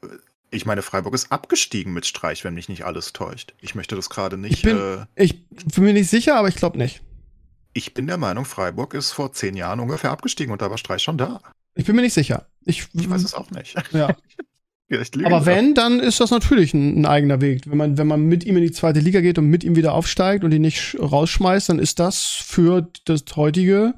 ich 0.51 0.65
meine, 0.65 0.81
Freiburg 0.81 1.13
ist 1.13 1.31
abgestiegen 1.31 1.91
mit 1.91 2.05
Streich, 2.05 2.43
wenn 2.43 2.53
mich 2.53 2.69
nicht 2.69 2.85
alles 2.85 3.11
täuscht. 3.11 3.53
Ich 3.59 3.75
möchte 3.75 3.95
das 3.95 4.09
gerade 4.09 4.37
nicht. 4.37 4.53
Ich 4.53 4.61
bin, 4.61 4.77
äh, 4.77 5.05
ich 5.15 5.47
bin 5.49 5.83
mir 5.83 5.93
nicht 5.93 6.09
sicher, 6.09 6.37
aber 6.37 6.47
ich 6.47 6.55
glaube 6.55 6.77
nicht. 6.77 7.01
Ich 7.73 7.93
bin 7.93 8.07
der 8.07 8.17
Meinung, 8.17 8.45
Freiburg 8.45 8.93
ist 8.93 9.11
vor 9.11 9.31
zehn 9.31 9.55
Jahren 9.55 9.79
ungefähr 9.79 10.11
abgestiegen 10.11 10.51
und 10.51 10.61
da 10.61 10.69
war 10.69 10.77
Streich 10.77 11.03
schon 11.03 11.17
da. 11.17 11.41
Ich 11.75 11.85
bin 11.85 11.95
mir 11.95 12.01
nicht 12.01 12.13
sicher. 12.13 12.47
Ich, 12.65 12.87
ich 12.93 13.09
weiß 13.09 13.23
es 13.23 13.33
auch 13.33 13.49
nicht. 13.51 13.75
Ja. 13.93 14.15
Aber 15.23 15.45
wenn, 15.45 15.73
dann 15.73 16.01
ist 16.01 16.19
das 16.19 16.31
natürlich 16.31 16.73
ein, 16.73 16.99
ein, 16.99 17.05
eigener 17.05 17.39
Weg. 17.39 17.61
Wenn 17.65 17.77
man, 17.77 17.97
wenn 17.97 18.07
man 18.07 18.23
mit 18.23 18.43
ihm 18.43 18.57
in 18.57 18.63
die 18.63 18.73
zweite 18.73 18.99
Liga 18.99 19.21
geht 19.21 19.37
und 19.37 19.45
mit 19.47 19.63
ihm 19.63 19.77
wieder 19.77 19.93
aufsteigt 19.93 20.43
und 20.43 20.51
ihn 20.51 20.61
nicht 20.61 20.97
rausschmeißt, 20.99 21.69
dann 21.69 21.79
ist 21.79 21.99
das 21.99 22.25
für 22.25 22.89
das 23.05 23.23
heutige, 23.37 23.93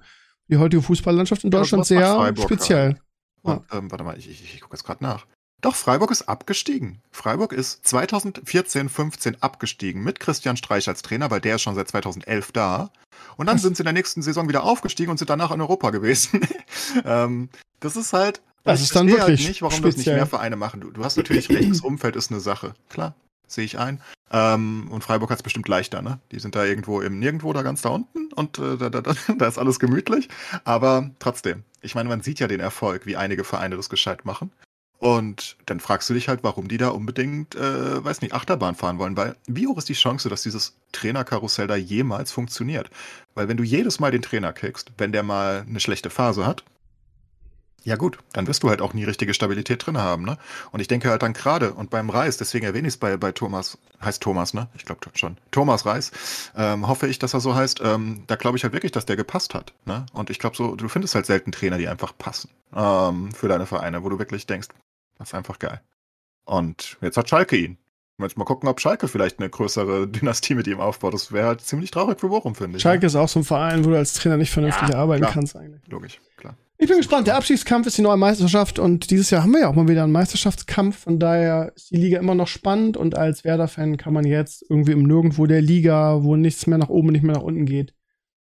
die 0.50 0.58
heutige 0.58 0.84
Fußballlandschaft 0.84 1.46
in 1.46 1.50
Deutschland 1.50 1.90
ja, 1.90 2.32
sehr 2.32 2.44
speziell. 2.44 2.98
Und, 3.42 3.64
ähm, 3.72 3.90
warte 3.90 4.04
mal, 4.04 4.16
ich, 4.20 4.30
ich, 4.30 4.44
ich 4.54 4.62
gucke 4.62 4.76
jetzt 4.76 4.84
gerade 4.84 5.04
nach. 5.04 5.26
Doch, 5.64 5.76
Freiburg 5.76 6.12
ist 6.12 6.24
abgestiegen. 6.24 7.00
Freiburg 7.10 7.54
ist 7.54 7.88
2014, 7.88 8.90
15 8.90 9.42
abgestiegen 9.42 10.04
mit 10.04 10.20
Christian 10.20 10.58
Streich 10.58 10.90
als 10.90 11.02
Trainer, 11.04 11.32
weil 11.32 11.40
der 11.40 11.56
ist 11.56 11.62
schon 11.62 11.74
seit 11.74 11.88
2011 11.88 12.52
da. 12.52 12.92
Und 13.38 13.46
dann 13.46 13.58
sind 13.58 13.78
sie 13.78 13.82
in 13.82 13.86
der 13.86 13.94
nächsten 13.94 14.22
Saison 14.22 14.50
wieder 14.50 14.66
aufgestiegen 14.66 15.10
und 15.10 15.20
sind 15.20 15.30
danach 15.30 15.52
in 15.52 15.62
Europa 15.62 15.92
gewesen. 15.92 16.42
ähm, 17.06 17.48
das 17.80 17.96
ist 17.96 18.12
halt. 18.12 18.42
Das 18.66 18.82
ist 18.82 18.94
dann 18.94 19.08
halt 19.08 19.20
wirklich 19.20 19.40
halt 19.40 19.48
nicht, 19.48 19.62
warum 19.62 19.78
speziell. 19.78 19.92
das 19.92 20.06
nicht 20.06 20.16
mehr 20.16 20.26
Vereine 20.26 20.58
machen. 20.58 20.82
Du, 20.82 20.92
du 20.92 21.02
hast 21.02 21.16
natürlich 21.16 21.48
recht, 21.48 21.72
das 21.72 21.80
Umfeld 21.82 22.18
ist 22.18 22.30
eine 22.30 22.42
Sache. 22.42 22.74
Klar, 22.90 23.16
sehe 23.48 23.64
ich 23.64 23.80
ein. 23.80 24.02
Ähm, 24.32 24.90
und 24.92 25.02
Freiburg 25.06 25.30
hat 25.30 25.38
es 25.38 25.44
bestimmt 25.44 25.70
leichter, 25.70 26.02
ne? 26.02 26.20
Die 26.34 26.40
sind 26.40 26.56
da 26.56 26.66
irgendwo 26.66 27.00
im 27.00 27.20
Nirgendwo 27.20 27.54
da 27.54 27.62
ganz 27.62 27.84
da 27.84 27.90
unten 27.90 28.34
und 28.34 28.60
äh, 28.60 28.76
da, 28.76 28.90
da, 28.90 29.00
da, 29.00 29.14
da 29.38 29.48
ist 29.48 29.58
alles 29.58 29.80
gemütlich. 29.80 30.28
Aber 30.66 31.12
trotzdem, 31.20 31.64
ich 31.82 31.96
meine, 31.96 32.10
man 32.10 32.22
sieht 32.22 32.42
ja 32.42 32.50
den 32.50 32.60
Erfolg, 32.60 33.06
wie 33.06 33.16
einige 33.16 33.46
Vereine 33.46 33.78
das 33.78 33.90
gescheit 33.90 34.26
machen. 34.26 34.52
Und 35.04 35.58
dann 35.66 35.82
fragst 35.82 36.10
du 36.10 36.14
dich 36.14 36.30
halt, 36.30 36.46
warum 36.46 36.70
die 36.70 36.78
da 36.78 36.88
unbedingt, 36.88 37.56
äh, 37.56 38.02
weiß 38.06 38.22
nicht, 38.22 38.34
Achterbahn 38.34 38.74
fahren 38.74 39.00
wollen. 39.00 39.18
Weil 39.18 39.36
wie 39.48 39.68
hoch 39.68 39.78
ist 39.78 39.90
die 39.90 39.96
Chance, 39.96 40.30
dass 40.30 40.44
dieses 40.44 40.78
Trainerkarussell 40.94 41.68
da 41.68 41.76
jemals 41.76 42.32
funktioniert? 42.32 42.90
Weil 43.36 43.50
wenn 43.50 43.58
du 43.58 43.64
jedes 43.64 44.00
Mal 44.00 44.12
den 44.12 44.22
Trainer 44.22 44.54
kickst, 44.54 44.94
wenn 44.98 45.12
der 45.12 45.24
mal 45.24 45.66
eine 45.68 45.82
schlechte 45.82 46.10
Phase 46.10 46.46
hat, 46.46 46.64
ja 47.84 47.98
gut, 47.98 48.18
dann 48.32 48.48
wirst 48.48 48.64
du 48.64 48.70
halt 48.70 48.82
auch 48.82 48.94
nie 48.94 49.04
richtige 49.04 49.34
Stabilität 49.34 49.86
drin 49.86 49.98
haben, 49.98 50.24
ne? 50.24 50.38
Und 50.72 50.80
ich 50.80 50.88
denke 50.88 51.10
halt 51.10 51.22
dann 51.22 51.34
gerade, 51.34 51.74
und 51.74 51.90
beim 51.90 52.10
Reis, 52.10 52.38
deswegen 52.38 52.66
erwähne 52.66 52.88
ich 52.88 52.94
es 52.94 52.98
bei, 52.98 53.18
bei 53.18 53.34
Thomas, 53.34 53.78
heißt 54.02 54.24
Thomas, 54.24 54.54
ne? 54.54 54.70
Ich 54.78 54.86
glaube 54.86 55.02
schon. 55.16 55.38
Thomas 55.52 55.86
Reis, 55.86 56.12
ähm, 56.56 56.88
hoffe 56.88 57.08
ich, 57.08 57.20
dass 57.20 57.34
er 57.34 57.42
so 57.42 57.56
heißt. 57.56 57.82
Ähm, 57.84 58.24
da 58.28 58.38
glaube 58.38 58.58
ich 58.58 58.64
halt 58.64 58.72
wirklich, 58.72 58.94
dass 58.94 59.06
der 59.06 59.18
gepasst 59.18 59.54
hat, 59.54 59.74
ne? 59.84 60.06
Und 60.14 60.30
ich 60.30 60.40
glaube 60.40 60.56
so, 60.56 60.78
du 60.78 60.88
findest 60.88 61.14
halt 61.14 61.26
selten 61.26 61.52
Trainer, 61.52 61.78
die 61.78 61.90
einfach 61.90 62.18
passen 62.18 62.50
ähm, 62.74 63.34
für 63.34 63.50
deine 63.50 63.66
Vereine, 63.66 64.02
wo 64.04 64.10
du 64.10 64.18
wirklich 64.18 64.48
denkst, 64.48 64.70
das 65.24 65.30
ist 65.30 65.36
einfach 65.36 65.60
geil. 65.60 65.82
Und 66.46 66.98
jetzt 67.02 67.18
hat 67.18 67.30
Schalke 67.30 67.56
ihn. 67.56 67.78
Jetzt 68.20 68.38
mal 68.38 68.46
gucken, 68.46 68.70
ob 68.70 68.80
Schalke 68.80 69.08
vielleicht 69.08 69.40
eine 69.40 69.50
größere 69.50 70.08
Dynastie 70.10 70.56
mit 70.56 70.68
ihm 70.68 70.80
aufbaut. 70.80 71.14
Das 71.14 71.32
wäre 71.32 71.48
halt 71.48 71.62
ziemlich 71.62 71.92
traurig 71.92 72.20
für 72.20 72.30
Bochum, 72.30 72.56
finde 72.56 72.78
ich. 72.78 72.84
Schalke 72.84 73.02
ne? 73.02 73.08
ist 73.08 73.16
auch 73.16 73.30
so 73.30 73.40
ein 73.40 73.44
Verein, 73.44 73.84
wo 73.86 73.90
du 73.90 73.98
als 73.98 74.14
Trainer 74.14 74.38
nicht 74.38 74.52
vernünftig 74.52 74.90
ja, 74.90 74.96
arbeiten 74.96 75.22
klar. 75.22 75.34
kannst 75.34 75.56
eigentlich. 75.56 75.82
Logisch, 75.88 76.20
klar. 76.38 76.56
Ich 76.78 76.88
bin 76.88 76.98
gespannt. 76.98 77.28
Der 77.28 77.38
Abstiegskampf 77.38 77.88
ist 77.88 77.98
die 77.98 78.02
neue 78.02 78.18
Meisterschaft 78.18 78.78
und 78.78 79.10
dieses 79.10 79.30
Jahr 79.30 79.44
haben 79.44 79.52
wir 79.52 79.62
ja 79.62 79.70
auch 79.70 79.76
mal 79.76 79.88
wieder 79.88 80.04
einen 80.04 80.12
Meisterschaftskampf. 80.12 81.00
Von 81.00 81.20
daher 81.20 81.72
ist 81.76 81.92
die 81.92 81.98
Liga 81.98 82.20
immer 82.20 82.36
noch 82.36 82.48
spannend 82.48 82.98
und 82.98 83.16
als 83.16 83.44
Werder-Fan 83.44 83.98
kann 83.98 84.14
man 84.14 84.26
jetzt 84.26 84.66
irgendwie 84.70 84.92
im 84.92 85.04
Nirgendwo 85.04 85.46
der 85.46 85.62
Liga, 85.62 86.24
wo 86.24 86.36
nichts 86.36 86.68
mehr 86.68 86.78
nach 86.78 86.90
oben, 86.90 87.10
nicht 87.10 87.24
mehr 87.24 87.36
nach 87.36 87.44
unten 87.44 87.66
geht, 87.66 87.94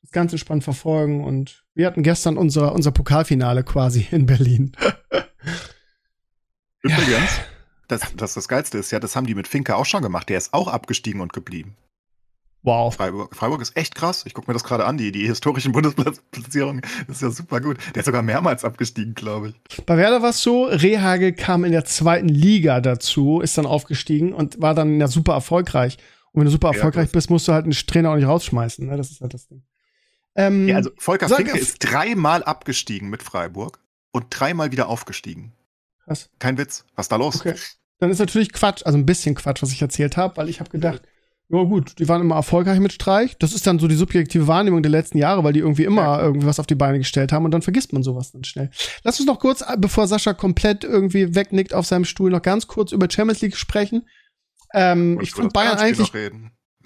das 0.02 0.12
Ganze 0.12 0.38
spannend 0.38 0.64
verfolgen. 0.64 1.24
Und 1.24 1.66
wir 1.74 1.88
hatten 1.88 2.04
gestern 2.04 2.38
unser, 2.38 2.74
unser 2.74 2.92
Pokalfinale 2.92 3.64
quasi 3.64 4.08
in 4.12 4.26
Berlin. 4.26 4.74
Übrigens, 6.86 7.38
ja. 7.38 7.44
das, 7.88 8.02
das 8.16 8.34
das 8.36 8.48
Geilste 8.48 8.78
ist 8.78 8.92
ja, 8.92 9.00
das 9.00 9.16
haben 9.16 9.28
die 9.28 9.36
mit 9.36 9.48
Finke 9.48 9.76
auch 9.76 9.86
schon 9.86 10.02
gemacht. 10.02 10.30
Der 10.30 10.38
ist 10.38 10.54
auch 10.54 10.68
abgestiegen 10.68 11.22
und 11.22 11.34
geblieben. 11.34 11.76
Wow. 12.66 12.96
Freiburg, 12.96 13.36
Freiburg 13.36 13.62
ist 13.62 13.78
echt 13.78 13.94
krass. 13.94 14.24
Ich 14.26 14.34
gucke 14.34 14.50
mir 14.50 14.54
das 14.54 14.64
gerade 14.64 14.86
an, 14.86 14.98
die, 14.98 15.12
die 15.12 15.28
historischen 15.28 15.72
Bundesplatzierungen. 15.72 16.82
Das 17.08 17.18
ist 17.18 17.22
ja 17.22 17.30
super 17.30 17.62
gut. 17.62 17.78
Der 17.94 18.00
ist 18.00 18.06
sogar 18.06 18.24
mehrmals 18.24 18.64
abgestiegen, 18.64 19.14
glaube 19.14 19.50
ich. 19.50 19.86
Bei 19.86 19.98
Werder 19.98 20.24
war 20.24 20.32
es 20.32 20.42
so, 20.42 20.66
Rehagel 20.66 21.34
kam 21.34 21.64
in 21.64 21.72
der 21.72 21.86
zweiten 21.86 22.28
Liga 22.28 22.82
dazu, 22.82 23.40
ist 23.40 23.58
dann 23.58 23.68
aufgestiegen 23.68 24.34
und 24.34 24.60
war 24.60 24.74
dann 24.74 25.00
ja 25.00 25.08
super 25.08 25.34
erfolgreich. 25.34 25.98
Und 26.32 26.40
wenn 26.40 26.46
du 26.46 26.52
super 26.52 26.70
erfolgreich 26.70 27.08
ja, 27.08 27.12
bist, 27.14 27.30
musst 27.30 27.48
du 27.48 27.54
halt 27.54 27.66
einen 27.66 27.74
Trainer 27.74 28.10
auch 28.10 28.16
nicht 28.16 28.28
rausschmeißen. 28.28 28.88
Ne? 28.88 28.98
Das 28.98 29.12
ist 29.12 29.22
halt 29.22 29.36
das 29.36 29.48
Ding. 29.48 29.62
Ähm, 30.36 30.68
ja, 30.68 30.76
also 30.78 30.90
Volker 30.98 31.30
Finke 31.30 31.58
ist 31.58 31.80
dreimal 31.80 32.44
abgestiegen 32.44 33.10
mit 33.10 33.22
Freiburg 33.22 33.80
und 34.12 34.26
dreimal 34.30 34.72
wieder 34.72 34.90
aufgestiegen. 34.90 35.54
Krass. 36.06 36.30
Kein 36.40 36.58
Witz. 36.58 36.86
Was 36.96 37.06
ist 37.06 37.12
da 37.12 37.16
los? 37.18 37.36
Okay. 37.40 37.56
Dann 38.00 38.12
ist 38.12 38.20
natürlich 38.20 38.52
Quatsch, 38.52 38.84
also 38.86 38.98
ein 38.98 39.06
bisschen 39.06 39.36
Quatsch, 39.36 39.62
was 39.62 39.72
ich 39.72 39.82
erzählt 39.82 40.18
habe, 40.18 40.38
weil 40.38 40.50
ich 40.50 40.60
habe 40.60 40.70
gedacht, 40.70 41.02
ja 41.48 41.64
gut, 41.64 42.00
die 42.00 42.10
waren 42.10 42.22
immer 42.22 42.36
erfolgreich 42.36 42.80
mit 42.80 42.92
Streich. 42.92 43.38
Das 43.38 43.54
ist 43.54 43.68
dann 43.68 43.78
so 43.78 43.88
die 43.88 43.96
subjektive 43.96 44.48
Wahrnehmung 44.48 44.82
der 44.82 44.92
letzten 44.92 45.18
Jahre, 45.18 45.44
weil 45.44 45.54
die 45.54 45.60
irgendwie 45.60 45.84
immer 45.84 46.02
ja, 46.02 46.22
irgendwie 46.22 46.48
was 46.48 46.60
auf 46.60 46.66
die 46.66 46.76
Beine 46.76 46.98
gestellt 46.98 47.32
haben 47.32 47.46
und 47.46 47.52
dann 47.52 47.62
vergisst 47.62 47.94
man 47.94 48.04
sowas 48.04 48.32
dann 48.32 48.44
schnell. 48.44 48.72
Lass 49.04 49.20
uns 49.20 49.28
noch 49.28 49.40
kurz, 49.40 49.64
bevor 49.78 50.08
Sascha 50.08 50.34
komplett 50.34 50.84
irgendwie 50.84 51.36
wegnickt 51.36 51.74
auf 51.74 51.86
seinem 51.86 52.06
Stuhl, 52.06 52.32
noch 52.32 52.42
ganz 52.42 52.68
kurz 52.68 52.92
über 52.92 53.08
Champions 53.10 53.42
League 53.42 53.56
sprechen. 53.58 54.08
Ähm, 54.74 55.20
ich 55.22 55.32
fand 55.32 55.54
Bayern 55.54 55.78
eigentlich. 55.78 56.12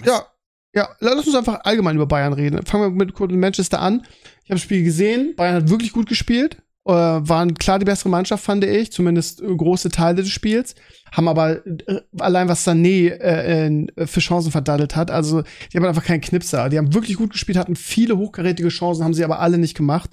Ja, 0.03 0.27
Ja, 0.75 0.89
lass 0.99 1.25
uns 1.25 1.35
einfach 1.35 1.61
allgemein 1.63 1.95
über 1.95 2.05
Bayern 2.05 2.33
reden. 2.33 2.63
Fangen 2.65 2.97
wir 2.97 3.05
mit 3.05 3.31
Manchester 3.31 3.79
an. 3.79 4.05
Ich 4.43 4.51
habe 4.51 4.55
das 4.55 4.61
Spiel 4.61 4.83
gesehen. 4.83 5.35
Bayern 5.35 5.55
hat 5.55 5.69
wirklich 5.69 5.93
gut 5.93 6.07
gespielt. 6.07 6.61
Äh, 6.89 7.29
waren 7.29 7.53
klar 7.53 7.77
die 7.77 7.85
bessere 7.85 8.09
Mannschaft, 8.09 8.43
fand 8.43 8.63
ich. 8.63 8.91
Zumindest 8.91 9.43
äh, 9.43 9.55
große 9.55 9.89
Teile 9.89 10.23
des 10.23 10.29
Spiels. 10.29 10.73
Haben 11.11 11.27
aber 11.27 11.63
äh, 11.63 12.01
allein 12.17 12.47
was 12.47 12.67
Sané 12.67 13.11
äh, 13.11 13.67
äh, 13.67 14.07
für 14.07 14.21
Chancen 14.21 14.51
verdattelt 14.51 14.95
hat. 14.95 15.11
Also, 15.11 15.43
die 15.71 15.77
haben 15.77 15.85
einfach 15.85 16.03
keinen 16.03 16.21
Knipser. 16.21 16.67
Die 16.69 16.79
haben 16.79 16.95
wirklich 16.95 17.17
gut 17.17 17.31
gespielt, 17.31 17.59
hatten 17.59 17.75
viele 17.75 18.17
hochkarätige 18.17 18.69
Chancen, 18.69 19.03
haben 19.03 19.13
sie 19.13 19.23
aber 19.23 19.39
alle 19.39 19.59
nicht 19.59 19.77
gemacht. 19.77 20.09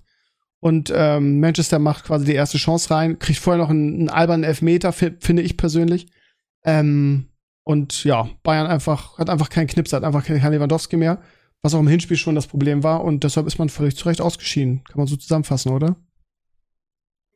Und 0.61 0.93
ähm, 0.95 1.41
Manchester 1.41 1.79
macht 1.79 2.05
quasi 2.05 2.27
die 2.27 2.35
erste 2.35 2.59
Chance 2.59 2.91
rein, 2.91 3.19
kriegt 3.19 3.39
vorher 3.39 3.63
noch 3.63 3.71
einen, 3.71 3.95
einen 3.95 4.09
albernen 4.11 4.45
Elfmeter, 4.45 4.93
finde 4.93 5.41
ich 5.41 5.57
persönlich. 5.57 6.09
Ähm, 6.65 7.29
und 7.65 8.05
ja, 8.05 8.29
Bayern 8.43 8.67
einfach, 8.67 9.17
hat 9.17 9.31
einfach 9.31 9.49
keinen 9.49 9.67
Knips, 9.67 9.95
hat 9.95 10.05
einfach 10.05 10.25
keinen 10.27 10.43
Lewandowski 10.53 10.99
mehr, 10.99 11.23
was 11.63 11.73
auch 11.73 11.81
im 11.81 11.89
Hinspiel 11.89 12.19
schon 12.19 12.35
das 12.35 12.49
Problem 12.49 12.83
war. 12.83 13.03
Und 13.03 13.25
deshalb 13.25 13.47
ist 13.47 13.59
man 13.59 13.71
völlig 13.71 13.97
zu 13.97 14.07
Recht 14.09 14.21
ausgeschieden. 14.21 14.85
Kann 14.85 14.99
man 14.99 15.07
so 15.07 15.17
zusammenfassen, 15.17 15.73
oder? 15.73 15.97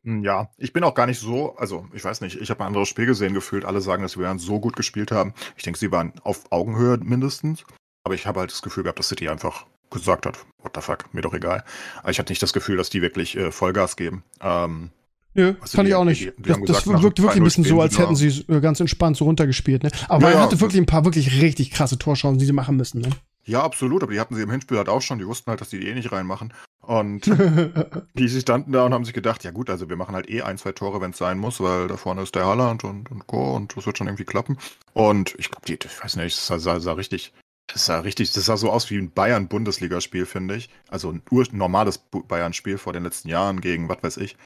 Hm, 0.05 0.25
ja, 0.25 0.51
ich 0.57 0.73
bin 0.73 0.85
auch 0.85 0.95
gar 0.95 1.07
nicht 1.07 1.21
so, 1.21 1.57
also 1.57 1.87
ich 1.93 2.05
weiß 2.05 2.21
nicht, 2.23 2.41
ich 2.41 2.51
habe 2.51 2.61
ein 2.61 2.69
anderes 2.69 2.89
Spiel 2.89 3.07
gesehen 3.07 3.35
gefühlt. 3.35 3.65
Alle 3.65 3.81
sagen, 3.81 4.03
dass 4.03 4.13
die 4.13 4.19
Bayern 4.19 4.39
so 4.39 4.61
gut 4.61 4.77
gespielt 4.77 5.13
haben. 5.13 5.35
Ich 5.57 5.63
denke, 5.63 5.79
sie 5.79 5.93
waren 5.93 6.13
auf 6.23 6.51
Augenhöhe 6.51 6.99
mindestens. 6.99 7.65
Aber 8.03 8.15
ich 8.15 8.27
habe 8.27 8.41
halt 8.41 8.51
das 8.51 8.63
Gefühl 8.63 8.85
gehabt, 8.85 8.99
dass 8.99 9.09
City 9.09 9.29
einfach 9.29 9.67
gesagt 9.91 10.25
hat, 10.25 10.39
what 10.63 10.73
the 10.75 10.81
fuck, 10.81 11.13
mir 11.13 11.21
doch 11.21 11.35
egal. 11.35 11.65
Aber 11.99 12.11
ich 12.11 12.19
hatte 12.19 12.33
nicht 12.33 12.43
das 12.43 12.53
Gefühl, 12.53 12.77
dass 12.77 12.91
die 12.91 13.03
wirklich 13.03 13.37
äh, 13.37 13.51
Vollgas 13.51 13.97
geben. 13.97 14.25
Ähm, 14.41 14.91
Nö, 15.35 15.55
also 15.61 15.77
fand 15.77 15.87
die, 15.87 15.91
ich 15.91 15.95
auch 15.95 16.05
nicht. 16.05 16.21
Die, 16.21 16.33
die 16.43 16.49
das, 16.49 16.61
gesagt, 16.61 16.87
das 16.87 17.03
wirkt 17.03 17.21
wirklich 17.21 17.41
ein 17.41 17.45
bisschen 17.45 17.65
so, 17.65 17.81
als 17.81 17.99
hätten 17.99 18.17
sie 18.17 18.45
ganz 18.61 18.81
entspannt 18.81 19.17
so 19.17 19.27
runtergespielt. 19.27 19.83
Ne? 19.83 19.91
Aber 20.09 20.31
ja, 20.31 20.37
er 20.37 20.43
hatte 20.43 20.61
wirklich 20.61 20.81
ein 20.81 20.87
paar 20.87 21.05
wirklich 21.05 21.41
richtig 21.41 21.71
krasse 21.71 21.99
Torchancen, 21.99 22.39
die 22.39 22.47
sie 22.47 22.53
machen 22.53 22.77
müssen. 22.77 23.01
Ne? 23.01 23.11
Ja, 23.45 23.63
absolut, 23.63 24.03
aber 24.03 24.13
die 24.13 24.21
hatten 24.21 24.35
sie 24.35 24.43
im 24.43 24.51
Hinspiel 24.51 24.79
halt 24.79 24.89
auch 24.89 25.03
schon. 25.03 25.19
Die 25.19 25.27
wussten 25.27 25.51
halt, 25.51 25.61
dass 25.61 25.71
die 25.71 25.81
die 25.81 25.89
eh 25.89 25.95
nicht 25.95 26.13
reinmachen. 26.13 26.53
Und 26.81 27.27
die 28.15 28.29
standen 28.29 28.73
da 28.73 28.85
und 28.85 28.95
haben 28.95 29.05
sich 29.05 29.15
gedacht, 29.15 29.45
ja 29.45 29.51
gut, 29.51 29.71
also 29.71 29.89
wir 29.89 29.97
machen 29.97 30.15
halt 30.15 30.29
eh 30.29 30.43
ein, 30.43 30.59
zwei 30.59 30.73
Tore, 30.73 31.01
wenn 31.01 31.11
es 31.11 31.19
sein 31.19 31.39
muss, 31.39 31.61
weil 31.61 31.89
da 31.89 31.97
vorne 31.97 32.23
ist 32.23 32.35
der 32.35 32.47
Halland 32.47 32.85
und, 32.85 33.11
und 33.11 33.27
Co. 33.27 33.55
und 33.55 33.77
das 33.77 33.87
wird 33.87 33.99
schon 33.99 34.07
irgendwie 34.07 34.25
klappen. 34.25 34.59
Und 34.93 35.35
ich 35.39 35.51
glaube, 35.51 35.67
die, 35.67 35.75
ich 35.75 36.03
weiß 36.03 36.17
nicht, 36.17 36.37
das 36.37 36.63
sah, 36.63 36.81
sah 36.81 36.93
richtig, 36.93 37.33
das 37.67 37.87
sah 37.87 38.01
richtig, 38.01 38.33
das 38.33 38.47
sah 38.47 38.57
so 38.57 38.71
aus 38.71 38.91
wie 38.91 38.99
ein 38.99 39.13
Bayern-Bundesligaspiel, 39.13 40.27
finde 40.27 40.57
ich. 40.57 40.71
Also 40.89 41.11
ein 41.11 41.23
normales 41.53 41.99
Bayern-Spiel 41.99 42.79
vor 42.79 42.93
den 42.93 43.05
letzten 43.05 43.29
Jahren 43.29 43.61
gegen, 43.61 43.89
was 43.89 44.03
weiß 44.03 44.17
ich. 44.19 44.37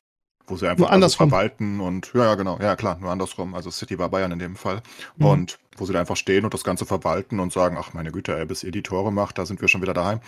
Wo 0.47 0.57
sie 0.57 0.69
einfach 0.69 0.91
also 0.91 1.09
verwalten 1.09 1.81
und, 1.81 2.13
ja, 2.13 2.25
ja, 2.25 2.35
genau, 2.35 2.59
ja 2.61 2.77
klar, 2.77 2.99
nur 3.01 3.11
andersrum. 3.11 3.55
Also 3.55 3.71
City 3.71 3.99
war 3.99 4.11
Bayern 4.11 4.33
in 4.33 4.39
dem 4.39 4.57
Fall. 4.57 4.83
Mhm. 5.17 5.27
Und 5.27 5.59
wo 5.77 5.87
sie 5.87 5.93
da 5.93 6.01
einfach 6.01 6.17
stehen 6.17 6.45
und 6.45 6.53
das 6.53 6.65
Ganze 6.65 6.85
verwalten 6.85 7.41
und 7.41 7.53
sagen, 7.53 7.77
ach 7.79 7.95
meine 7.95 8.13
Güte, 8.13 8.37
ey, 8.37 8.45
bis 8.45 8.63
ihr 8.63 8.71
die 8.71 8.83
Tore 8.83 9.13
macht, 9.13 9.39
da 9.39 9.47
sind 9.47 9.61
wir 9.61 9.69
schon 9.69 9.83
wieder 9.83 9.95
daheim. 9.95 10.21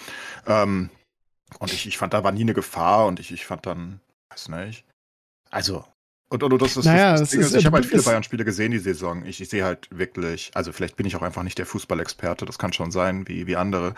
Ähm, 0.47 0.91
und 1.59 1.73
ich, 1.73 1.87
ich 1.87 1.99
fand, 1.99 2.15
da 2.15 2.25
war 2.25 2.33
nie 2.33 2.41
eine 2.41 2.55
Gefahr 2.55 3.07
und 3.07 3.21
ich, 3.21 3.31
ich 3.31 3.45
fand 3.45 3.67
dann, 3.67 4.01
weiß 4.31 4.49
nicht. 4.49 4.85
Also, 5.51 5.85
und, 6.29 6.43
und, 6.43 6.53
und 6.53 6.63
das 6.63 6.77
ist 6.77 6.87
naja, 6.87 7.13
das, 7.13 7.21
das 7.21 7.31
Ding 7.31 7.41
ist, 7.41 7.55
ich 7.55 7.67
habe 7.67 7.77
halt 7.77 7.87
viele 7.87 8.03
Bayern-Spiele 8.03 8.45
gesehen 8.45 8.73
die 8.73 8.79
Saison. 8.79 9.25
Ich, 9.25 9.41
ich 9.41 9.49
sehe 9.49 9.65
halt 9.65 9.89
wirklich, 9.97 10.51
also 10.55 10.73
vielleicht 10.73 10.97
bin 10.97 11.07
ich 11.07 11.15
auch 11.15 11.23
einfach 11.23 11.45
nicht 11.45 11.59
der 11.59 11.67
Fußballexperte, 11.67 12.45
das 12.45 12.59
kann 12.59 12.73
schon 12.73 12.91
sein, 12.91 13.29
wie, 13.29 13.47
wie 13.47 13.57
andere. 13.57 13.95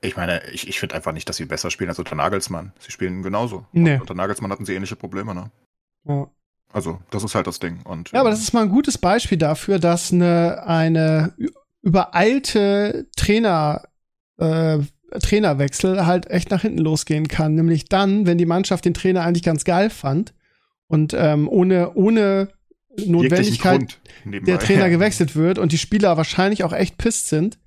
Ich 0.00 0.16
meine, 0.16 0.42
ich, 0.52 0.68
ich 0.68 0.78
finde 0.78 0.94
einfach 0.94 1.12
nicht, 1.12 1.28
dass 1.28 1.36
sie 1.36 1.44
besser 1.44 1.70
spielen 1.70 1.90
als 1.90 1.98
unter 1.98 2.14
Nagelsmann. 2.14 2.72
Sie 2.78 2.92
spielen 2.92 3.22
genauso. 3.22 3.66
Nee. 3.72 3.98
unter 3.98 4.14
Nagelsmann 4.14 4.50
hatten 4.52 4.64
sie 4.64 4.74
ähnliche 4.74 4.96
Probleme, 4.96 5.34
ne? 5.34 5.50
Ja. 6.04 6.30
Also, 6.72 7.00
das 7.10 7.24
ist 7.24 7.34
halt 7.34 7.46
das 7.46 7.58
Ding. 7.58 7.80
Und, 7.84 8.12
ja, 8.12 8.20
aber 8.20 8.30
das 8.30 8.40
ist 8.40 8.52
mal 8.52 8.62
ein 8.62 8.68
gutes 8.68 8.98
Beispiel 8.98 9.38
dafür, 9.38 9.78
dass 9.78 10.12
eine, 10.12 10.64
eine 10.66 11.34
übereilte 11.82 13.08
Trainer, 13.16 13.88
äh, 14.36 14.78
Trainerwechsel 15.18 16.04
halt 16.04 16.30
echt 16.30 16.50
nach 16.50 16.62
hinten 16.62 16.78
losgehen 16.78 17.26
kann. 17.26 17.54
Nämlich 17.54 17.86
dann, 17.86 18.26
wenn 18.26 18.38
die 18.38 18.46
Mannschaft 18.46 18.84
den 18.84 18.94
Trainer 18.94 19.22
eigentlich 19.22 19.42
ganz 19.42 19.64
geil 19.64 19.88
fand 19.88 20.34
und 20.86 21.14
ähm, 21.16 21.48
ohne, 21.48 21.94
ohne 21.94 22.48
Notwendigkeit 23.06 23.98
der 24.24 24.58
Trainer 24.58 24.90
gewechselt 24.90 25.34
wird 25.34 25.58
und 25.58 25.72
die 25.72 25.78
Spieler 25.78 26.16
wahrscheinlich 26.18 26.62
auch 26.64 26.74
echt 26.74 26.98
pisst 26.98 27.28
sind 27.28 27.58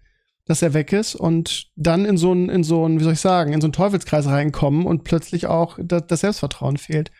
dass 0.45 0.62
er 0.62 0.73
weg 0.73 0.91
ist 0.93 1.15
und 1.15 1.67
dann 1.75 2.06
in 2.06 2.17
so 2.17 2.34
ein, 2.34 2.49
in 2.49 2.63
so 2.63 2.88
ein, 2.88 2.99
wie 2.99 3.04
soll 3.04 3.13
ich 3.13 3.21
sagen, 3.21 3.54
in 3.54 3.62
so 3.62 3.67
einen 3.67 3.73
Teufelskreis 3.73 4.27
reinkommen 4.27 4.86
und 4.86 5.04
plötzlich 5.04 5.47
auch 5.47 5.77
das, 5.82 6.04
das 6.08 6.21
Selbstvertrauen 6.21 6.77
fehlt. 6.77 7.12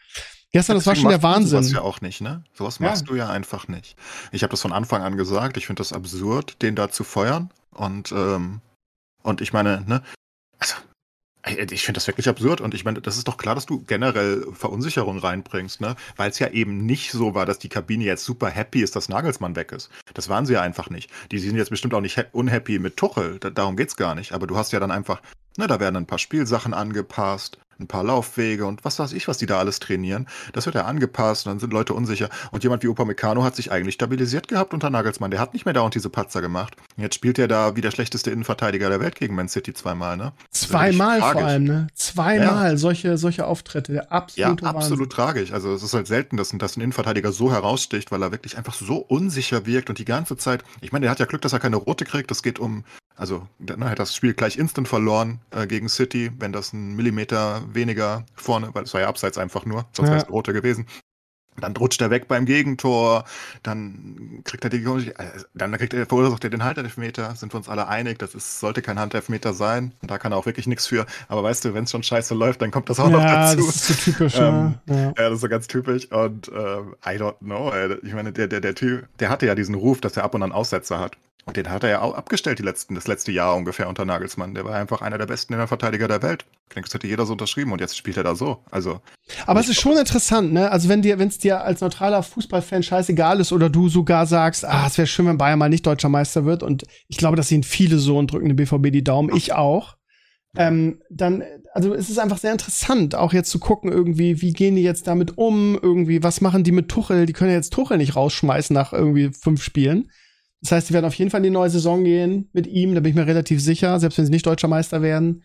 Gestern, 0.54 0.76
das 0.76 0.86
war 0.86 0.96
schon 0.96 1.10
der 1.10 1.24
Wahnsinn. 1.24 1.62
Das 1.62 1.72
ja 1.72 1.82
auch 1.82 2.02
nicht, 2.02 2.20
ne? 2.20 2.44
Sowas 2.54 2.80
ja. 2.80 2.88
machst 2.88 3.08
du 3.08 3.16
ja 3.16 3.30
einfach 3.30 3.70
nicht. 3.70 3.96
Ich 4.34 4.44
habe 4.44 4.52
das 4.52 4.62
von 4.62 4.74
Anfang 4.74 5.02
an 5.02 5.16
gesagt. 5.16 5.56
Ich 5.56 5.66
finde 5.66 5.80
das 5.80 5.94
absurd, 5.94 6.62
den 6.62 6.76
da 6.76 6.90
zu 6.90 7.06
feuern. 7.06 7.52
Und, 7.72 8.12
ähm, 8.12 8.60
und 9.24 9.40
ich 9.40 9.54
meine, 9.54 9.86
ne? 9.88 10.02
Also, 10.60 10.76
ich 11.46 11.84
finde 11.84 11.98
das 11.98 12.08
wirklich 12.08 12.30
absurd 12.30 12.62
und 12.62 12.74
ich 12.74 12.86
meine, 12.86 13.02
das 13.02 13.18
ist 13.18 13.28
doch 13.28 13.38
klar, 13.38 13.56
dass 13.56 13.66
du 13.66 13.84
generell 13.84 14.46
Verunsicherung 14.54 15.18
reinbringst, 15.18 15.82
ne? 15.82 15.96
Weil 16.16 16.30
es 16.30 16.40
ja 16.40 16.50
eben 16.50 16.86
nicht 16.86 17.12
so 17.12 17.34
war, 17.34 17.46
dass 17.46 17.60
die 17.60 17.70
Kabine 17.70 18.04
jetzt 18.04 18.26
super 18.26 18.50
happy 18.50 18.82
ist, 18.82 18.96
dass 18.96 19.10
Nagelsmann 19.10 19.56
weg 19.56 19.72
ist. 19.72 19.90
Das 20.14 20.30
waren 20.30 20.46
sie 20.46 20.54
ja 20.54 20.62
einfach 20.62 20.90
nicht. 20.90 21.10
Die 21.32 21.40
sind 21.40 21.56
jetzt 21.56 21.70
bestimmt 21.70 21.94
auch 21.94 22.02
nicht 22.02 22.24
unhappy 22.32 22.80
mit 22.80 22.98
Tuchel, 22.98 23.40
da, 23.40 23.50
darum 23.50 23.76
geht's 23.76 23.96
gar 23.96 24.14
nicht. 24.14 24.34
Aber 24.34 24.46
du 24.46 24.56
hast 24.56 24.72
ja 24.72 24.80
dann 24.80 24.92
einfach, 24.92 25.22
ne, 25.58 25.68
da 25.68 25.80
werden 25.80 25.96
ein 25.96 26.06
paar 26.06 26.20
Spielsachen 26.20 26.74
angepasst, 26.74 27.58
ein 27.82 27.88
paar 27.88 28.04
Laufwege 28.04 28.66
und 28.66 28.86
was 28.86 29.00
weiß 29.00 29.14
ich, 29.14 29.28
was 29.28 29.38
die 29.38 29.46
da 29.46 29.60
alles 29.60 29.80
trainieren. 29.80 30.28
Das 30.54 30.66
wird 30.66 30.76
ja 30.76 30.86
angepasst 30.86 31.46
und 31.46 31.52
dann 31.52 31.60
sind 31.60 31.74
Leute 31.74 31.94
unsicher. 31.94 32.30
Und 32.52 32.64
jemand 32.64 32.84
wie 32.84 32.88
Upamecano 32.88 33.44
hat 33.44 33.56
sich 33.56 33.72
eigentlich 33.72 33.96
stabilisiert 33.96 34.48
gehabt 34.48 34.74
unter 34.74 34.90
Nagelsmann. 34.90 35.32
Der 35.32 35.40
hat 35.40 35.54
nicht 35.54 35.66
mehr 35.66 35.74
dauernd 35.74 35.96
diese 35.96 36.10
Patzer 36.10 36.42
gemacht. 36.42 36.76
Jetzt 36.98 37.16
spielt 37.16 37.40
er 37.40 37.48
da 37.48 37.76
wie 37.76 37.82
der 37.82 37.92
schlechteste 37.92 38.32
Innenverteidiger 38.32 38.90
der 38.90 39.00
Welt 39.00 39.16
gegen 39.16 39.36
Man 39.36 39.50
City 39.50 39.74
zweimal, 39.74 40.18
ne? 40.18 40.34
Zweimal 40.52 41.20
vor 41.20 41.36
allem, 41.36 41.64
ne? 41.64 41.88
Zweimal 41.96 42.72
ja. 42.72 42.78
solche, 42.78 43.18
solche 43.18 43.46
Auftritte. 43.46 43.94
Der 43.94 44.12
absolute 44.12 44.64
ja, 44.64 44.70
absolut 44.70 45.00
Wahnsinn. 45.00 45.10
tragisch. 45.10 45.52
Also 45.52 45.74
es 45.74 45.84
ist 45.84 45.94
halt 45.94 46.08
selten, 46.08 46.38
dass, 46.38 46.50
dass 46.50 46.78
ein 46.78 46.82
Innenverteidiger 46.82 47.32
so 47.32 47.52
heraussticht, 47.52 48.12
weil 48.12 48.22
er 48.22 48.32
wirklich 48.32 48.58
einfach 48.58 48.74
so 48.74 48.98
unsicher 48.98 49.66
wirkt 49.66 49.90
und 49.90 50.00
die 50.00 50.06
ganze 50.06 50.38
Zeit. 50.38 50.64
Ich 50.82 50.92
meine, 50.92 51.04
der 51.04 51.12
hat 51.12 51.20
ja 51.20 51.26
Glück, 51.26 51.42
dass 51.42 51.54
er 51.54 51.60
keine 51.60 51.78
rote 51.78 52.06
kriegt. 52.06 52.32
Das 52.32 52.44
geht 52.44 52.60
um 52.60 52.84
also 53.16 53.48
ne, 53.60 53.90
hat 53.90 54.00
das 54.00 54.16
Spiel 54.16 54.34
gleich 54.34 54.58
instant 54.58 54.88
verloren 54.88 55.40
äh, 55.52 55.68
gegen 55.68 55.90
City, 55.90 56.32
wenn 56.40 56.52
das 56.52 56.74
ein 56.74 56.96
Millimeter 56.96 57.62
weniger 57.72 58.26
vorne, 58.36 58.70
weil 58.74 58.84
es 58.84 58.94
war 58.94 59.02
ja 59.02 59.08
abseits 59.08 59.38
einfach 59.38 59.66
nur, 59.66 59.86
sonst 59.94 60.10
ja. 60.10 60.16
wäre 60.16 60.26
es 60.26 60.30
rote 60.30 60.54
gewesen. 60.54 60.86
Dann 61.60 61.76
rutscht 61.76 62.02
er 62.02 62.10
weg 62.10 62.30
beim 62.30 62.46
Gegentor, 62.46 63.26
dann 63.62 64.42
kriegt 64.46 64.64
er 64.64 64.70
die, 64.70 64.84
äh, 64.84 65.12
dann 65.54 65.78
kriegt 65.78 65.94
er, 65.94 66.06
verursacht 66.06 66.44
er 66.46 66.50
den 66.50 66.64
Handelfmeter, 66.64 67.36
sind 67.36 67.54
wir 67.54 67.58
uns 67.58 67.68
alle 67.68 67.90
einig, 67.90 68.20
das 68.20 68.34
ist, 68.34 68.62
sollte 68.62 68.82
kein 68.82 68.98
Handelfmeter 68.98 69.54
sein, 69.54 69.94
da 70.02 70.18
kann 70.18 70.32
er 70.32 70.38
auch 70.38 70.46
wirklich 70.46 70.66
nichts 70.66 70.88
für, 70.88 71.06
aber 71.28 71.44
weißt 71.44 71.66
du, 71.66 71.74
wenn 71.74 71.84
es 71.84 71.92
schon 71.92 72.04
scheiße 72.04 72.34
läuft, 72.34 72.62
dann 72.62 72.72
kommt 72.72 72.90
das 72.90 73.02
auch 73.02 73.10
ja, 73.10 73.18
noch 73.18 73.24
dazu. 73.24 73.68
das 73.68 73.76
ist 73.76 73.88
so 73.88 74.12
typisch, 74.12 74.36
ähm, 74.38 74.76
ja. 74.88 74.96
ja. 74.96 75.12
das 75.12 75.34
ist 75.34 75.42
so 75.42 75.50
ganz 75.50 75.68
typisch 75.68 76.10
und 76.12 76.48
äh, 76.48 76.52
I 77.06 77.20
don't 77.20 77.38
know, 77.40 77.70
ey. 77.70 77.98
ich 78.02 78.14
meine, 78.14 78.32
der, 78.32 78.48
der, 78.48 78.62
der 78.62 78.74
Typ, 78.74 79.10
der 79.20 79.30
hatte 79.30 79.46
ja 79.46 79.54
diesen 79.54 79.76
Ruf, 79.76 80.00
dass 80.00 80.16
er 80.16 80.24
ab 80.24 80.34
und 80.34 80.44
an 80.44 80.54
Aussetzer 80.54 81.00
hat 81.00 81.18
und 81.46 81.58
den 81.58 81.70
hat 81.70 81.84
er 81.84 81.90
ja 81.90 82.02
auch 82.02 82.14
abgestellt 82.14 82.60
die 82.60 82.64
letzten, 82.64 82.94
das 82.94 83.08
letzte 83.08 83.32
Jahr 83.32 83.56
ungefähr 83.56 83.90
unter 83.90 84.06
Nagelsmann. 84.06 84.54
Der 84.54 84.64
war 84.64 84.76
einfach 84.76 85.02
einer 85.02 85.18
der 85.18 85.26
besten 85.26 85.54
Innenverteidiger 85.54 86.08
der 86.08 86.22
Welt. 86.22 86.46
Ich 86.70 86.76
denke, 86.76 86.88
das 86.88 86.94
hätte 86.94 87.08
jeder 87.08 87.26
so 87.26 87.34
unterschrieben 87.34 87.72
und 87.72 87.82
jetzt 87.82 87.98
spielt 87.98 88.18
er 88.18 88.24
da 88.24 88.36
so. 88.36 88.64
Also. 88.70 89.02
Aber 89.48 89.60
es 89.60 89.68
ist 89.68 89.82
schon 89.82 89.98
interessant, 89.98 90.54
ne? 90.54 90.72
Also 90.72 90.88
wenn 90.88 91.02
dir, 91.02 91.18
wenn 91.18 91.30
es 91.30 91.40
dir 91.40 91.62
als 91.62 91.82
neutraler 91.82 92.22
Fußballfan 92.22 92.84
scheißegal 92.84 93.40
ist 93.40 93.52
oder 93.52 93.70
du 93.70 93.90
sogar 93.90 94.28
sagst, 94.28 94.66
ah, 94.66 94.86
es 94.86 94.98
wäre 94.98 95.08
schön, 95.08 95.26
wenn 95.26 95.38
Bayern 95.38 95.58
mal 95.58 95.70
nicht 95.70 95.86
deutscher 95.86 96.10
Meister 96.10 96.46
wird 96.46 96.62
und 96.62 96.84
ich 97.08 97.18
glaube, 97.18 97.38
das 97.38 97.48
sehen 97.48 97.64
viele 97.64 97.98
so 97.98 98.18
und 98.18 98.32
drücken 98.32 98.48
dem 98.48 98.58
BVB 98.58 98.92
die 98.92 99.04
Daumen, 99.04 99.36
ich 99.36 99.54
auch. 99.54 99.98
Ähm, 100.56 101.02
dann, 101.10 101.44
also 101.74 101.94
es 101.94 102.10
ist 102.10 102.20
einfach 102.20 102.38
sehr 102.38 102.52
interessant, 102.52 103.16
auch 103.16 103.32
jetzt 103.32 103.50
zu 103.50 103.60
gucken, 103.60 103.92
irgendwie, 103.92 104.42
wie 104.42 104.52
gehen 104.52 104.76
die 104.76 104.84
jetzt 104.84 105.08
damit 105.08 105.38
um, 105.38 105.80
irgendwie, 105.82 106.24
was 106.24 106.42
machen 106.42 106.64
die 106.64 106.74
mit 106.74 106.90
Tuchel? 106.90 107.26
Die 107.26 107.34
können 107.34 107.52
ja 107.52 107.56
jetzt 107.56 107.72
Tuchel 107.72 107.98
nicht 107.98 108.16
rausschmeißen 108.16 108.74
nach 108.74 108.92
irgendwie 108.92 109.32
fünf 109.32 109.64
Spielen. 109.64 110.12
Das 110.62 110.72
heißt, 110.72 110.88
sie 110.88 110.94
werden 110.94 111.06
auf 111.06 111.16
jeden 111.16 111.32
Fall 111.32 111.40
in 111.40 111.46
die 111.46 111.50
neue 111.50 111.70
Saison 111.70 112.04
gehen 112.04 112.50
mit 112.54 112.68
ihm, 112.68 112.94
da 112.94 113.02
bin 113.02 113.12
ich 113.12 113.16
mir 113.16 113.28
relativ 113.28 113.62
sicher, 113.62 114.00
selbst 114.00 114.18
wenn 114.18 114.26
sie 114.26 114.32
nicht 114.32 114.46
deutscher 114.46 114.68
Meister 114.68 115.02
werden. 115.02 115.44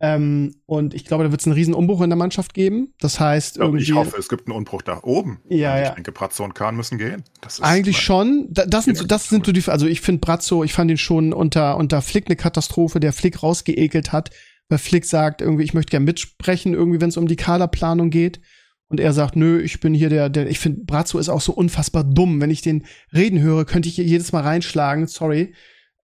Ähm, 0.00 0.54
und 0.66 0.94
ich 0.94 1.04
glaube, 1.04 1.24
da 1.24 1.32
wird 1.32 1.40
es 1.40 1.46
einen 1.46 1.54
riesen 1.54 1.74
Umbruch 1.74 2.02
in 2.02 2.10
der 2.10 2.16
Mannschaft 2.16 2.54
geben. 2.54 2.94
Das 3.00 3.18
heißt, 3.18 3.56
ja, 3.56 3.64
irgendwie. 3.64 3.82
Ich 3.82 3.94
hoffe, 3.94 4.16
es 4.16 4.28
gibt 4.28 4.46
einen 4.46 4.56
Umbruch 4.56 4.82
da 4.82 5.00
oben. 5.02 5.40
Ja, 5.48 5.72
und 5.72 5.80
ich 5.80 5.88
ja. 5.88 5.94
denke, 5.94 6.12
Brazzo 6.12 6.44
und 6.44 6.54
Kahn 6.54 6.76
müssen 6.76 6.98
gehen. 6.98 7.24
Eigentlich 7.60 7.98
schon. 7.98 8.46
das 8.50 8.84
sind, 8.84 8.96
so, 8.96 9.04
das 9.04 9.28
sind 9.28 9.44
so 9.44 9.50
die, 9.50 9.64
also 9.66 9.86
ich 9.86 10.00
finde 10.00 10.20
Brazzo, 10.20 10.62
ich 10.62 10.72
fand 10.72 10.90
ihn 10.90 10.98
schon 10.98 11.32
unter, 11.32 11.76
unter 11.76 12.00
Flick 12.00 12.26
eine 12.26 12.36
Katastrophe, 12.36 13.00
der 13.00 13.12
Flick 13.12 13.42
rausgeekelt 13.42 14.12
hat, 14.12 14.30
weil 14.68 14.78
Flick 14.78 15.04
sagt, 15.04 15.40
irgendwie, 15.40 15.64
ich 15.64 15.74
möchte 15.74 15.90
gerne 15.90 16.06
mitsprechen, 16.06 16.74
irgendwie, 16.74 17.00
wenn 17.00 17.08
es 17.08 17.16
um 17.16 17.26
die 17.26 17.36
Kaderplanung 17.36 18.10
geht. 18.10 18.40
Und 18.88 19.00
er 19.00 19.12
sagt, 19.12 19.36
nö, 19.36 19.60
ich 19.60 19.80
bin 19.80 19.92
hier 19.92 20.08
der, 20.08 20.30
der, 20.30 20.48
ich 20.48 20.58
finde, 20.58 20.84
Brazzo 20.84 21.18
ist 21.18 21.28
auch 21.28 21.42
so 21.42 21.52
unfassbar 21.52 22.04
dumm. 22.04 22.40
Wenn 22.40 22.50
ich 22.50 22.62
den 22.62 22.84
reden 23.12 23.40
höre, 23.40 23.64
könnte 23.66 23.88
ich 23.88 23.98
jedes 23.98 24.32
Mal 24.32 24.42
reinschlagen, 24.42 25.06
sorry. 25.06 25.52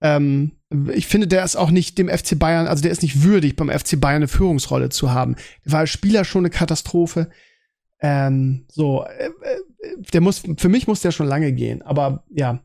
Ähm, 0.01 0.53
ich 0.93 1.07
finde, 1.07 1.29
der 1.29 1.45
ist 1.45 1.55
auch 1.55 1.71
nicht 1.71 1.97
dem 1.99 2.09
FC 2.09 2.37
Bayern, 2.39 2.67
also 2.67 2.83
der 2.83 2.91
ist 2.91 3.03
nicht 3.03 3.23
würdig, 3.23 3.55
beim 3.55 3.71
FC 3.71 4.01
Bayern 4.01 4.17
eine 4.17 4.29
Führungsrolle 4.29 4.89
zu 4.89 5.13
haben. 5.13 5.37
Der 5.65 5.73
war 5.73 5.81
als 5.81 5.91
Spieler 5.91 6.25
schon 6.25 6.41
eine 6.41 6.51
Katastrophe. 6.51 7.31
Ähm, 8.01 8.65
so, 8.69 9.05
äh, 9.05 9.27
äh, 9.27 9.31
der 10.13 10.21
muss, 10.21 10.43
für 10.57 10.69
mich 10.69 10.89
muss 10.89 11.03
der 11.03 11.13
schon 11.13 11.29
lange 11.29 11.53
gehen. 11.53 11.83
Aber 11.83 12.25
ja, 12.31 12.65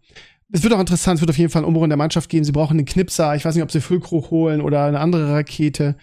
es 0.51 0.63
wird 0.63 0.73
auch 0.73 0.79
interessant, 0.79 1.17
es 1.17 1.21
wird 1.21 1.29
auf 1.29 1.37
jeden 1.37 1.51
Fall 1.51 1.61
ein 1.61 1.67
Umbruch 1.67 1.83
in 1.83 1.89
der 1.89 1.97
Mannschaft 1.97 2.29
geben. 2.29 2.43
Sie 2.43 2.51
brauchen 2.51 2.77
einen 2.77 2.85
Knipser, 2.85 3.35
ich 3.35 3.45
weiß 3.45 3.53
nicht, 3.53 3.63
ob 3.63 3.71
sie 3.71 3.81
Füllkrug 3.81 4.31
holen 4.31 4.61
oder 4.61 4.85
eine 4.85 4.99
andere 4.99 5.31
Rakete. 5.31 5.95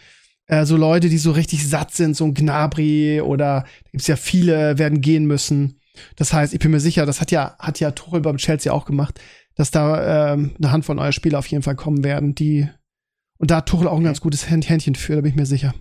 Äh, 0.47 0.67
so 0.67 0.77
Leute, 0.77 1.09
die 1.09 1.19
so 1.19 1.33
richtig 1.33 1.67
satt 1.69 1.93
sind, 1.93 2.17
so 2.17 2.25
ein 2.25 2.35
Gnabry 2.35 3.21
oder 3.21 3.65
da 3.85 3.91
gibt's 3.93 4.07
ja 4.07 4.17
viele, 4.17 4.79
werden 4.79 5.01
gehen 5.01 5.25
müssen. 5.27 5.81
Das 6.17 6.33
heißt, 6.33 6.53
ich 6.55 6.61
bin 6.61 6.71
mir 6.71 6.81
sicher, 6.81 7.07
das 7.07 7.21
hat 7.21 7.31
ja, 7.31 7.57
hat 7.59 7.81
ja 7.81 7.93
Tuchel 7.93 8.21
beim 8.21 8.37
Chelsea 8.37 8.73
auch 8.73 8.85
gemacht, 8.85 9.21
dass 9.55 9.71
da 9.71 10.33
ähm, 10.33 10.55
eine 10.59 10.73
Handvoll 10.73 10.97
neuer 10.97 11.13
Spieler 11.13 11.39
auf 11.39 11.47
jeden 11.47 11.63
Fall 11.63 11.77
kommen 11.77 12.03
werden, 12.05 12.35
die 12.35 12.69
und 13.39 13.51
da 13.51 13.57
hat 13.57 13.69
Tuchel 13.69 13.89
auch 13.89 13.99
ein 13.99 14.05
ganz 14.05 14.21
gutes 14.21 14.49
Händchen 14.49 14.95
für, 14.95 15.17
da 15.17 15.21
bin 15.21 15.31
ich 15.31 15.37
mir 15.37 15.47
sicher. 15.47 15.75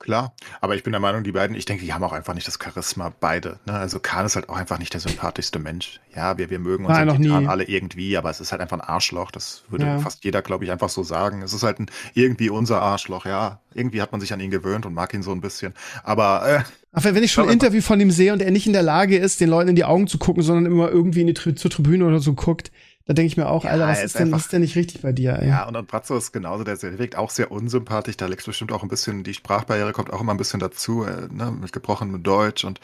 Klar, 0.00 0.32
aber 0.62 0.74
ich 0.76 0.82
bin 0.82 0.92
der 0.92 1.00
Meinung, 1.00 1.24
die 1.24 1.32
beiden, 1.32 1.54
ich 1.54 1.66
denke, 1.66 1.84
die 1.84 1.92
haben 1.92 2.02
auch 2.02 2.14
einfach 2.14 2.32
nicht 2.32 2.48
das 2.48 2.58
Charisma, 2.60 3.12
beide. 3.20 3.60
Ne? 3.66 3.74
Also 3.74 4.00
Kahn 4.00 4.24
ist 4.24 4.34
halt 4.34 4.48
auch 4.48 4.56
einfach 4.56 4.78
nicht 4.78 4.94
der 4.94 5.00
sympathischste 5.00 5.58
Mensch. 5.58 6.00
Ja, 6.16 6.38
wir, 6.38 6.48
wir 6.48 6.58
mögen 6.58 6.86
uns 6.86 6.96
Nein, 6.96 7.46
alle 7.46 7.64
irgendwie, 7.64 8.16
aber 8.16 8.30
es 8.30 8.40
ist 8.40 8.50
halt 8.50 8.62
einfach 8.62 8.78
ein 8.78 8.80
Arschloch. 8.80 9.30
Das 9.30 9.62
würde 9.68 9.84
ja. 9.84 9.98
fast 9.98 10.24
jeder, 10.24 10.40
glaube 10.40 10.64
ich, 10.64 10.70
einfach 10.70 10.88
so 10.88 11.02
sagen. 11.02 11.42
Es 11.42 11.52
ist 11.52 11.62
halt 11.62 11.80
ein, 11.80 11.90
irgendwie 12.14 12.48
unser 12.48 12.80
Arschloch, 12.80 13.26
ja. 13.26 13.60
Irgendwie 13.74 14.00
hat 14.00 14.10
man 14.10 14.22
sich 14.22 14.32
an 14.32 14.40
ihn 14.40 14.50
gewöhnt 14.50 14.86
und 14.86 14.94
mag 14.94 15.12
ihn 15.12 15.22
so 15.22 15.32
ein 15.32 15.42
bisschen. 15.42 15.74
Aber 16.02 16.48
äh, 16.48 16.62
aber 16.92 17.14
wenn 17.14 17.22
ich 17.22 17.30
schon 17.30 17.44
ein 17.44 17.52
Interview 17.52 17.82
von 17.82 18.00
ihm 18.00 18.10
sehe 18.10 18.32
und 18.32 18.40
er 18.42 18.50
nicht 18.50 18.66
in 18.66 18.72
der 18.72 18.82
Lage 18.82 19.18
ist, 19.18 19.40
den 19.40 19.50
Leuten 19.50 19.68
in 19.68 19.76
die 19.76 19.84
Augen 19.84 20.06
zu 20.06 20.18
gucken, 20.18 20.42
sondern 20.42 20.66
immer 20.66 20.90
irgendwie 20.90 21.20
in 21.20 21.28
die 21.28 21.34
Tri 21.34 21.54
zur 21.54 21.70
Tribüne 21.70 22.04
oder 22.06 22.20
so 22.20 22.32
guckt, 22.32 22.72
da 23.10 23.14
denke 23.14 23.26
ich 23.26 23.36
mir 23.36 23.48
auch, 23.48 23.64
ja, 23.64 23.70
Alter, 23.72 23.88
was 23.88 24.04
ist, 24.04 24.20
denn, 24.20 24.30
was 24.30 24.42
ist 24.42 24.52
denn 24.52 24.60
nicht 24.60 24.76
richtig 24.76 25.02
bei 25.02 25.10
dir? 25.10 25.36
Ey? 25.36 25.48
Ja, 25.48 25.66
und, 25.66 25.74
und 25.74 25.88
Brazzo 25.88 26.16
ist 26.16 26.30
genauso, 26.30 26.62
der, 26.62 26.76
der 26.76 26.96
wirkt 26.96 27.16
auch 27.16 27.30
sehr 27.30 27.50
unsympathisch. 27.50 28.16
Da 28.16 28.26
liegt 28.26 28.46
bestimmt 28.46 28.70
auch 28.70 28.84
ein 28.84 28.88
bisschen, 28.88 29.24
die 29.24 29.34
Sprachbarriere 29.34 29.90
kommt 29.92 30.12
auch 30.12 30.20
immer 30.20 30.32
ein 30.32 30.36
bisschen 30.36 30.60
dazu, 30.60 31.02
äh, 31.02 31.26
ne, 31.28 31.50
mit 31.50 31.72
gebrochenem 31.72 32.22
Deutsch 32.22 32.62
und 32.64 32.78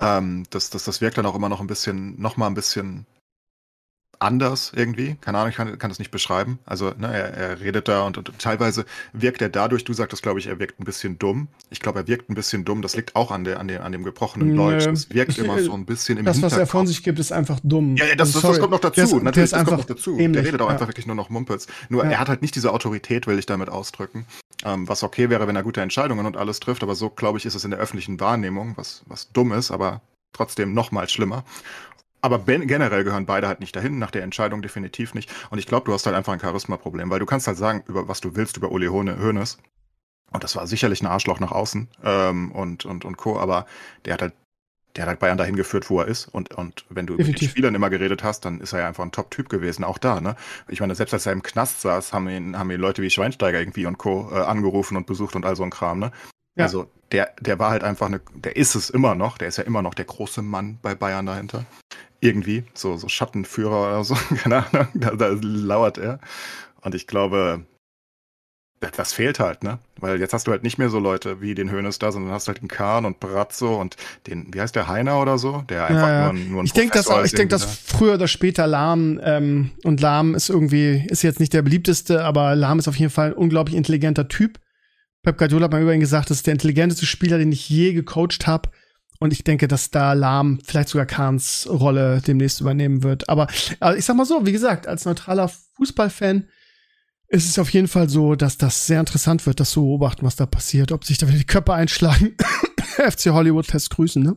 ähm, 0.00 0.44
das, 0.50 0.68
das, 0.68 0.84
das 0.84 1.00
wirkt 1.00 1.16
dann 1.16 1.24
auch 1.24 1.34
immer 1.34 1.48
noch 1.48 1.62
ein 1.62 1.66
bisschen, 1.66 2.20
noch 2.20 2.36
mal 2.36 2.46
ein 2.46 2.52
bisschen 2.52 3.06
anders 4.18 4.72
irgendwie. 4.74 5.16
Keine 5.20 5.38
Ahnung, 5.38 5.50
ich 5.50 5.56
kann, 5.56 5.78
kann 5.78 5.90
das 5.90 5.98
nicht 5.98 6.10
beschreiben. 6.10 6.58
Also, 6.64 6.92
ne, 6.96 7.06
er, 7.06 7.34
er 7.34 7.60
redet 7.60 7.88
da 7.88 8.02
und, 8.02 8.18
und, 8.18 8.38
teilweise 8.38 8.84
wirkt 9.12 9.42
er 9.42 9.48
dadurch, 9.48 9.84
du 9.84 9.92
sagtest, 9.92 10.22
glaube 10.22 10.38
ich, 10.38 10.46
er 10.46 10.58
wirkt 10.58 10.80
ein 10.80 10.84
bisschen 10.84 11.18
dumm. 11.18 11.48
Ich 11.70 11.80
glaube, 11.80 12.00
er 12.00 12.08
wirkt 12.08 12.30
ein 12.30 12.34
bisschen 12.34 12.64
dumm. 12.64 12.82
Das 12.82 12.96
liegt 12.96 13.16
auch 13.16 13.30
an, 13.30 13.44
der, 13.44 13.60
an, 13.60 13.68
der, 13.68 13.84
an 13.84 13.92
dem 13.92 14.04
gebrochenen 14.04 14.56
Deutsch. 14.56 14.86
Es 14.86 15.10
wirkt 15.10 15.32
ich, 15.32 15.38
immer 15.38 15.58
so 15.62 15.72
ein 15.72 15.86
bisschen 15.86 16.18
im 16.18 16.24
Das, 16.24 16.40
was 16.42 16.56
er 16.56 16.66
von 16.66 16.86
sich 16.86 17.02
gibt, 17.02 17.18
ist 17.18 17.32
einfach 17.32 17.60
dumm. 17.62 17.96
Ja, 17.96 18.06
ja 18.06 18.14
das, 18.14 18.28
also, 18.28 18.40
das, 18.40 18.50
das, 18.50 18.60
kommt 18.60 18.72
noch 18.72 18.80
dazu. 18.80 18.94
Der 18.94 19.04
ist, 19.04 19.12
Natürlich, 19.12 19.34
der 19.34 19.44
ist 19.44 19.52
das 19.52 19.64
kommt 19.64 19.78
noch 19.78 19.96
dazu. 19.96 20.18
Ähnlich, 20.18 20.32
der 20.32 20.44
redet 20.44 20.62
auch 20.62 20.66
ja. 20.66 20.72
einfach 20.72 20.88
wirklich 20.88 21.06
nur 21.06 21.16
noch 21.16 21.30
Mumpels. 21.30 21.66
Nur, 21.88 22.04
ja. 22.04 22.10
er 22.12 22.20
hat 22.20 22.28
halt 22.28 22.42
nicht 22.42 22.54
diese 22.54 22.72
Autorität, 22.72 23.26
will 23.26 23.38
ich 23.38 23.46
damit 23.46 23.68
ausdrücken. 23.68 24.26
Ähm, 24.64 24.88
was 24.88 25.02
okay 25.02 25.30
wäre, 25.30 25.46
wenn 25.46 25.56
er 25.56 25.62
gute 25.62 25.80
Entscheidungen 25.80 26.26
und 26.26 26.36
alles 26.36 26.60
trifft. 26.60 26.82
Aber 26.82 26.94
so, 26.94 27.10
glaube 27.10 27.38
ich, 27.38 27.46
ist 27.46 27.54
es 27.54 27.64
in 27.64 27.70
der 27.70 27.80
öffentlichen 27.80 28.20
Wahrnehmung, 28.20 28.74
was, 28.76 29.02
was 29.06 29.30
dumm 29.32 29.52
ist, 29.52 29.70
aber 29.70 30.00
trotzdem 30.32 30.74
noch 30.74 30.92
mal 30.92 31.08
schlimmer. 31.08 31.44
Aber 32.24 32.38
generell 32.38 33.04
gehören 33.04 33.26
beide 33.26 33.48
halt 33.48 33.60
nicht 33.60 33.76
dahin, 33.76 33.98
nach 33.98 34.10
der 34.10 34.22
Entscheidung 34.22 34.62
definitiv 34.62 35.12
nicht. 35.12 35.30
Und 35.50 35.58
ich 35.58 35.66
glaube, 35.66 35.84
du 35.84 35.92
hast 35.92 36.06
halt 36.06 36.16
einfach 36.16 36.32
ein 36.32 36.40
Charisma-Problem, 36.40 37.10
weil 37.10 37.18
du 37.18 37.26
kannst 37.26 37.46
halt 37.46 37.58
sagen, 37.58 37.84
über 37.86 38.08
was 38.08 38.22
du 38.22 38.34
willst 38.34 38.56
über 38.56 38.72
Uli 38.72 38.86
Hoeneß. 38.86 39.58
Und 40.32 40.42
das 40.42 40.56
war 40.56 40.66
sicherlich 40.66 41.02
ein 41.02 41.06
Arschloch 41.06 41.38
nach 41.38 41.52
außen 41.52 41.86
ähm, 42.02 42.50
und, 42.52 42.86
und, 42.86 43.04
und 43.04 43.18
Co., 43.18 43.38
aber 43.38 43.66
der 44.06 44.14
hat 44.14 44.22
halt 44.22 44.32
der 44.96 45.02
hat 45.02 45.08
halt 45.08 45.18
Bayern 45.18 45.36
dahin 45.36 45.56
geführt, 45.56 45.90
wo 45.90 46.00
er 46.00 46.06
ist. 46.06 46.28
Und, 46.28 46.54
und 46.54 46.86
wenn 46.88 47.06
du 47.06 47.16
Definitiv. 47.16 47.42
mit 47.42 47.42
den 47.42 47.50
Spielern 47.50 47.74
immer 47.74 47.90
geredet 47.90 48.22
hast, 48.22 48.44
dann 48.44 48.60
ist 48.60 48.72
er 48.72 48.78
ja 48.78 48.88
einfach 48.88 49.04
ein 49.04 49.12
Top-Typ 49.12 49.48
gewesen, 49.48 49.84
auch 49.84 49.98
da, 49.98 50.20
ne? 50.20 50.36
Ich 50.68 50.80
meine, 50.80 50.94
selbst 50.94 51.12
als 51.12 51.26
er 51.26 51.32
im 51.32 51.42
Knast 51.42 51.80
saß, 51.80 52.12
haben 52.12 52.28
ihn, 52.28 52.56
haben 52.56 52.70
ihn 52.70 52.80
Leute 52.80 53.02
wie 53.02 53.10
Schweinsteiger 53.10 53.58
irgendwie 53.58 53.86
und 53.86 53.98
Co. 53.98 54.30
Äh, 54.32 54.42
angerufen 54.42 54.96
und 54.96 55.06
besucht 55.06 55.34
und 55.34 55.44
all 55.44 55.56
so 55.56 55.64
ein 55.64 55.70
Kram, 55.70 55.98
ne? 55.98 56.12
Ja. 56.54 56.64
Also 56.64 56.88
der, 57.10 57.32
der 57.40 57.58
war 57.58 57.70
halt 57.70 57.82
einfach 57.82 58.06
eine, 58.06 58.20
der 58.34 58.56
ist 58.56 58.74
es 58.74 58.90
immer 58.90 59.14
noch, 59.14 59.38
der 59.38 59.48
ist 59.48 59.58
ja 59.58 59.64
immer 59.64 59.82
noch 59.82 59.94
der 59.94 60.04
große 60.04 60.42
Mann 60.42 60.78
bei 60.82 60.94
Bayern 60.94 61.26
dahinter. 61.26 61.64
Irgendwie, 62.24 62.64
so, 62.72 62.96
so 62.96 63.08
Schattenführer 63.08 63.88
oder 63.88 64.04
so, 64.04 64.14
keine 64.42 64.66
Ahnung, 64.66 64.88
da, 64.94 65.10
da 65.10 65.36
lauert 65.40 65.98
er. 65.98 66.20
Und 66.80 66.94
ich 66.94 67.06
glaube, 67.06 67.64
das 68.96 69.12
fehlt 69.12 69.40
halt, 69.40 69.62
ne? 69.62 69.78
Weil 69.98 70.20
jetzt 70.20 70.32
hast 70.32 70.46
du 70.46 70.50
halt 70.50 70.62
nicht 70.62 70.78
mehr 70.78 70.90
so 70.90 70.98
Leute 70.98 71.40
wie 71.40 71.54
den 71.54 71.70
Hönes 71.70 71.98
da, 71.98 72.12
sondern 72.12 72.32
hast 72.32 72.48
halt 72.48 72.60
den 72.60 72.68
Kahn 72.68 73.04
und 73.04 73.20
Brazzo 73.20 73.80
und 73.80 73.96
den, 74.26 74.52
wie 74.52 74.60
heißt 74.60 74.74
der, 74.74 74.88
Heiner 74.88 75.20
oder 75.20 75.38
so, 75.38 75.62
der 75.68 75.84
einfach 75.84 76.08
ja, 76.08 76.26
ja. 76.26 76.32
nur, 76.32 76.42
nur 76.44 76.62
ein 76.62 76.66
Ich 76.66 76.72
denke, 76.72 76.94
dass, 76.94 77.08
ich 77.24 77.32
denke, 77.32 77.48
dass 77.48 77.64
früher 77.64 78.14
oder 78.14 78.28
später 78.28 78.66
Lahm, 78.66 79.20
ähm, 79.22 79.70
und 79.84 80.00
Lahm 80.00 80.34
ist 80.34 80.48
irgendwie, 80.48 81.04
ist 81.08 81.22
jetzt 81.22 81.40
nicht 81.40 81.52
der 81.52 81.62
beliebteste, 81.62 82.24
aber 82.24 82.54
Lahm 82.54 82.78
ist 82.78 82.88
auf 82.88 82.96
jeden 82.96 83.12
Fall 83.12 83.28
ein 83.28 83.34
unglaublich 83.34 83.76
intelligenter 83.76 84.28
Typ. 84.28 84.58
Pep 85.22 85.38
Guardiola 85.38 85.64
hat 85.64 85.72
mal 85.72 85.82
über 85.82 85.94
ihn 85.94 86.00
gesagt, 86.00 86.30
das 86.30 86.38
ist 86.38 86.46
der 86.46 86.52
intelligenteste 86.52 87.06
Spieler, 87.06 87.38
den 87.38 87.52
ich 87.52 87.68
je 87.68 87.94
gecoacht 87.94 88.46
habe. 88.46 88.70
Und 89.24 89.32
ich 89.32 89.42
denke, 89.42 89.68
dass 89.68 89.90
da 89.90 90.12
Lahm 90.12 90.60
vielleicht 90.62 90.90
sogar 90.90 91.06
Kahns 91.06 91.66
Rolle 91.66 92.20
demnächst 92.20 92.60
übernehmen 92.60 93.02
wird. 93.02 93.26
Aber 93.30 93.46
also 93.80 93.98
ich 93.98 94.04
sag 94.04 94.16
mal 94.16 94.26
so, 94.26 94.44
wie 94.44 94.52
gesagt, 94.52 94.86
als 94.86 95.06
neutraler 95.06 95.50
Fußballfan 95.76 96.46
ist 97.28 97.48
es 97.48 97.58
auf 97.58 97.70
jeden 97.70 97.88
Fall 97.88 98.10
so, 98.10 98.34
dass 98.34 98.58
das 98.58 98.86
sehr 98.86 99.00
interessant 99.00 99.46
wird, 99.46 99.60
das 99.60 99.70
zu 99.70 99.80
beobachten, 99.80 100.26
was 100.26 100.36
da 100.36 100.44
passiert. 100.44 100.92
Ob 100.92 101.06
sich 101.06 101.16
da 101.16 101.26
wieder 101.26 101.38
die 101.38 101.46
Köpfe 101.46 101.72
einschlagen. 101.72 102.36
FC 102.98 103.30
Hollywood 103.30 103.72
lässt 103.72 103.88
grüßen, 103.88 104.22
ne? 104.22 104.36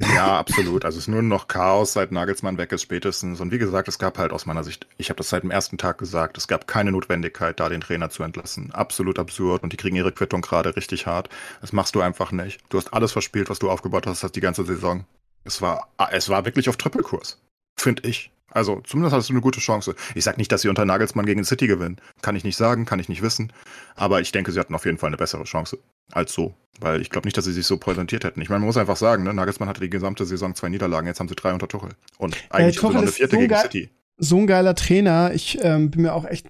Ja, 0.00 0.38
absolut. 0.38 0.84
Also 0.84 0.98
es 0.98 1.04
ist 1.04 1.08
nur 1.08 1.22
noch 1.22 1.48
Chaos, 1.48 1.92
seit 1.92 2.12
Nagelsmann 2.12 2.58
weg 2.58 2.72
ist 2.72 2.82
spätestens. 2.82 3.40
Und 3.40 3.52
wie 3.52 3.58
gesagt, 3.58 3.88
es 3.88 3.98
gab 3.98 4.18
halt 4.18 4.32
aus 4.32 4.46
meiner 4.46 4.64
Sicht, 4.64 4.86
ich 4.96 5.10
habe 5.10 5.18
das 5.18 5.28
seit 5.28 5.42
dem 5.42 5.50
ersten 5.50 5.78
Tag 5.78 5.98
gesagt, 5.98 6.36
es 6.38 6.48
gab 6.48 6.66
keine 6.66 6.92
Notwendigkeit, 6.92 7.60
da 7.60 7.68
den 7.68 7.82
Trainer 7.82 8.10
zu 8.10 8.22
entlassen. 8.22 8.72
Absolut 8.72 9.18
absurd. 9.18 9.62
Und 9.62 9.72
die 9.72 9.76
kriegen 9.76 9.96
ihre 9.96 10.12
Quittung 10.12 10.40
gerade 10.40 10.74
richtig 10.76 11.06
hart. 11.06 11.28
Das 11.60 11.72
machst 11.72 11.94
du 11.94 12.00
einfach 12.00 12.32
nicht. 12.32 12.60
Du 12.70 12.78
hast 12.78 12.92
alles 12.92 13.12
verspielt, 13.12 13.50
was 13.50 13.58
du 13.58 13.70
aufgebaut 13.70 14.06
hast, 14.06 14.24
hast 14.24 14.34
die 14.34 14.40
ganze 14.40 14.64
Saison. 14.64 15.04
Es 15.44 15.62
war, 15.62 15.88
es 16.10 16.28
war 16.28 16.44
wirklich 16.44 16.68
auf 16.68 16.76
Trippelkurs. 16.76 17.40
Finde 17.76 18.08
ich. 18.08 18.31
Also 18.52 18.80
zumindest 18.84 19.16
hast 19.16 19.28
du 19.28 19.32
eine 19.32 19.40
gute 19.40 19.60
Chance. 19.60 19.94
Ich 20.14 20.24
sage 20.24 20.36
nicht, 20.36 20.52
dass 20.52 20.62
sie 20.62 20.68
unter 20.68 20.84
Nagelsmann 20.84 21.26
gegen 21.26 21.44
City 21.44 21.66
gewinnen. 21.66 21.96
Kann 22.20 22.36
ich 22.36 22.44
nicht 22.44 22.56
sagen, 22.56 22.84
kann 22.84 22.98
ich 22.98 23.08
nicht 23.08 23.22
wissen. 23.22 23.52
Aber 23.94 24.20
ich 24.20 24.30
denke, 24.30 24.52
sie 24.52 24.60
hatten 24.60 24.74
auf 24.74 24.84
jeden 24.84 24.98
Fall 24.98 25.08
eine 25.08 25.16
bessere 25.16 25.44
Chance 25.44 25.78
als 26.12 26.32
so. 26.32 26.54
Weil 26.80 27.00
ich 27.00 27.10
glaube 27.10 27.26
nicht, 27.26 27.36
dass 27.36 27.44
sie 27.44 27.52
sich 27.52 27.66
so 27.66 27.76
präsentiert 27.78 28.24
hätten. 28.24 28.40
Ich 28.40 28.48
meine, 28.48 28.60
man 28.60 28.66
muss 28.66 28.76
einfach 28.76 28.96
sagen, 28.96 29.24
ne? 29.24 29.32
Nagelsmann 29.32 29.68
hatte 29.68 29.80
die 29.80 29.90
gesamte 29.90 30.26
Saison 30.26 30.54
zwei 30.54 30.68
Niederlagen, 30.68 31.06
jetzt 31.06 31.20
haben 31.20 31.28
sie 31.28 31.34
drei 31.34 31.52
unter 31.52 31.68
Tuchel. 31.68 31.90
Und 32.18 32.36
eigentlich 32.50 32.76
äh, 32.76 32.80
sogar 32.80 33.02
eine 33.02 33.10
vierte 33.10 33.36
so 33.36 33.40
gegen 33.40 33.56
City. 33.56 33.90
So 34.18 34.38
ein 34.38 34.46
geiler 34.46 34.74
Trainer. 34.74 35.32
Ich 35.34 35.58
ähm, 35.62 35.90
bin 35.90 36.02
mir 36.02 36.14
auch 36.14 36.24
echt, 36.24 36.46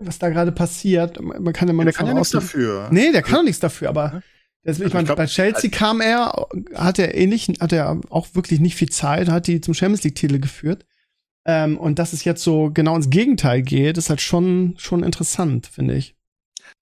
was 0.00 0.18
da 0.18 0.30
gerade 0.30 0.52
passiert. 0.52 1.20
Man 1.20 1.52
kann 1.52 1.68
immer 1.68 1.82
ja, 1.82 1.86
der 1.86 1.92
kann 1.92 2.06
ja 2.06 2.14
nichts 2.14 2.30
dafür. 2.30 2.88
Nee, 2.90 3.12
der 3.12 3.22
kann 3.22 3.36
doch 3.36 3.42
nichts 3.44 3.60
dafür, 3.60 3.88
aber. 3.88 4.22
Das, 4.66 4.78
ich 4.78 4.84
also 4.84 4.96
meine, 4.96 5.14
bei 5.14 5.26
Chelsea 5.26 5.68
kam 5.70 6.00
er, 6.00 6.46
hat 6.74 6.98
er 6.98 7.14
ähnlich, 7.14 7.48
hat 7.60 7.72
er 7.72 8.00
auch 8.08 8.28
wirklich 8.32 8.60
nicht 8.60 8.76
viel 8.76 8.88
Zeit, 8.88 9.28
hat 9.28 9.46
die 9.46 9.60
zum 9.60 9.74
Champions 9.74 10.04
League-Titel 10.04 10.38
geführt. 10.38 10.86
Ähm, 11.46 11.78
und 11.78 11.98
dass 11.98 12.12
es 12.12 12.24
jetzt 12.24 12.42
so 12.42 12.70
genau 12.72 12.96
ins 12.96 13.10
Gegenteil 13.10 13.62
geht, 13.62 13.98
ist 13.98 14.10
halt 14.10 14.20
schon, 14.20 14.74
schon 14.78 15.02
interessant, 15.02 15.66
finde 15.66 15.94
ich. 15.94 16.14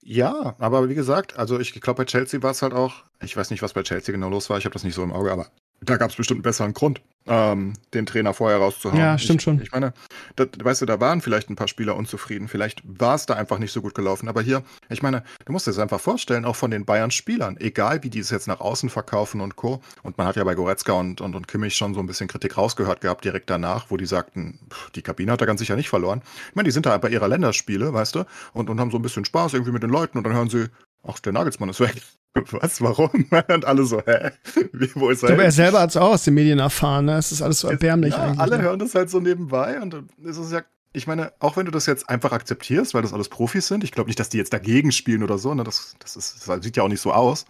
Ja, 0.05 0.57
aber 0.59 0.89
wie 0.89 0.95
gesagt, 0.95 1.37
also 1.39 1.61
ich 1.61 1.73
glaube, 1.81 1.99
bei 1.99 2.05
Chelsea 2.05 2.43
war 2.43 2.51
es 2.51 2.63
halt 2.63 2.73
auch, 2.73 3.05
ich 3.23 3.37
weiß 3.37 3.51
nicht, 3.51 3.63
was 3.63 3.73
bei 3.73 3.83
Chelsea 3.83 4.13
genau 4.13 4.29
los 4.29 4.51
war, 4.51 4.59
ich 4.59 4.65
habe 4.65 4.73
das 4.73 4.85
nicht 4.85 4.95
so 4.95 5.03
im 5.03 5.13
Auge, 5.13 5.31
aber 5.31 5.49
da 5.85 5.97
gab 5.97 6.11
es 6.11 6.17
bestimmt 6.17 6.39
einen 6.39 6.43
besseren 6.43 6.75
Grund 6.75 7.01
ähm, 7.27 7.75
den 7.95 8.07
Trainer 8.07 8.35
vorher 8.35 8.59
rauszuhauen. 8.59 8.99
Ja, 8.99 9.19
stimmt 9.19 9.41
ich, 9.41 9.45
schon. 9.45 9.61
Ich 9.61 9.73
meine, 9.73 9.93
das, 10.37 10.49
weißt 10.63 10.83
du, 10.83 10.87
da 10.87 11.01
waren 11.01 11.21
vielleicht 11.21 11.51
ein 11.51 11.57
paar 11.57 11.69
Spieler 11.69 11.97
unzufrieden. 11.97 12.49
Vielleicht 12.49 12.83
war 12.85 13.15
es 13.15 13.27
da 13.27 13.35
einfach 13.35 13.59
nicht 13.59 13.73
so 13.73 13.81
gut 13.81 13.95
gelaufen. 13.95 14.29
Aber 14.29 14.43
hier, 14.43 14.63
ich 14.89 15.03
meine, 15.03 15.23
du 15.45 15.53
musst 15.53 15.67
dir 15.67 15.71
das 15.71 15.79
einfach 15.79 16.01
vorstellen, 16.01 16.45
auch 16.45 16.57
von 16.57 16.71
den 16.71 16.85
Bayern-Spielern, 16.85 17.59
egal 17.59 18.03
wie 18.03 18.11
die 18.11 18.19
es 18.19 18.31
jetzt 18.31 18.49
nach 18.49 18.61
außen 18.61 18.89
verkaufen 18.91 19.41
und 19.41 19.57
Co. 19.57 19.81
Und 20.03 20.19
man 20.19 20.27
hat 20.27 20.37
ja 20.37 20.45
bei 20.45 20.55
Goretzka 20.55 20.93
und, 20.93 21.21
und, 21.21 21.35
und 21.35 21.49
Kimmich 21.49 21.77
schon 21.77 21.95
so 21.95 22.01
ein 22.01 22.07
bisschen 22.07 22.29
Kritik 22.29 22.57
rausgehört 22.57 23.01
gehabt 23.01 23.25
direkt 23.25 23.51
danach, 23.51 23.87
wo 23.91 23.97
die 23.97 24.07
sagten, 24.07 24.59
pff, 24.71 24.91
die 24.91 25.03
Kabine 25.03 25.33
hat 25.33 25.41
er 25.41 25.47
ganz 25.47 25.61
sicher 25.61 25.77
nicht 25.77 25.89
verloren. 25.89 26.23
Ich 26.49 26.57
meine, 26.57 26.67
die 26.67 26.73
sind 26.73 26.87
da 26.87 26.97
bei 26.99 27.09
ihrer 27.09 27.29
Länderspiele, 27.29 27.93
weißt 27.93 28.17
du, 28.17 28.25
und, 28.53 28.69
und 28.69 28.81
haben 28.81 28.91
so 28.91 28.99
ein 28.99 29.03
bisschen 29.03 29.25
Spaß 29.25 29.55
irgendwie 29.55 29.73
mit 29.73 29.83
den 29.83 29.91
Leuten 29.91 30.19
und 30.19 30.25
dann 30.25 30.35
hören 30.35 30.51
sie, 30.51 30.67
ach, 31.03 31.19
der 31.21 31.33
Nagelsmann 31.33 31.69
ist 31.69 31.81
weg. 31.81 32.03
Was, 32.35 32.81
warum? 32.81 33.11
Und 33.49 33.65
alle 33.65 33.85
so, 33.85 34.01
hä? 34.01 34.31
Wie, 34.73 34.91
wo 34.95 35.11
ist 35.11 35.23
er? 35.23 35.29
Ich 35.29 35.35
glaube, 35.35 35.45
er 35.45 35.53
selber 35.53 35.81
hat 35.81 35.91
es 35.91 35.97
auch 35.97 36.13
aus 36.13 36.25
den 36.25 36.35
Medien 36.35 36.59
erfahren, 36.59 37.05
ne? 37.05 37.17
Es 37.17 37.31
ist 37.31 37.43
alles 37.43 37.61
so 37.61 37.69
erbärmlich 37.69 38.15
ja, 38.15 38.23
eigentlich. 38.23 38.41
Alle 38.41 38.57
ne? 38.59 38.63
hören 38.63 38.79
das 38.79 38.95
halt 38.95 39.11
so 39.11 39.21
nebenbei 39.21 39.81
und 39.81 40.05
es 40.25 40.39
ist 40.39 40.53
ja, 40.53 40.63
ich 40.95 41.07
meine, 41.07 41.33
auch 41.41 41.57
wenn 41.57 41.67
du 41.67 41.73
das 41.73 41.87
jetzt 41.87 42.09
einfach 42.09 42.33
akzeptierst, 42.33 42.95
weil 42.95 43.03
das 43.03 43.13
alles 43.13 43.29
Profis 43.29 43.67
sind, 43.67 43.85
ich 43.85 43.93
glaube 43.93 44.09
nicht, 44.09 44.19
dass 44.19 44.31
die 44.31 44.39
jetzt 44.39 44.53
dagegen 44.53 44.93
spielen 44.93 45.23
oder 45.23 45.37
so, 45.37 45.53
ne? 45.55 45.63
Das, 45.65 45.95
das, 45.99 46.17
ist, 46.17 46.49
das 46.49 46.65
sieht 46.65 46.77
ja 46.77 46.83
auch 46.83 46.89
nicht 46.89 47.03
so 47.03 47.13
aus. 47.13 47.45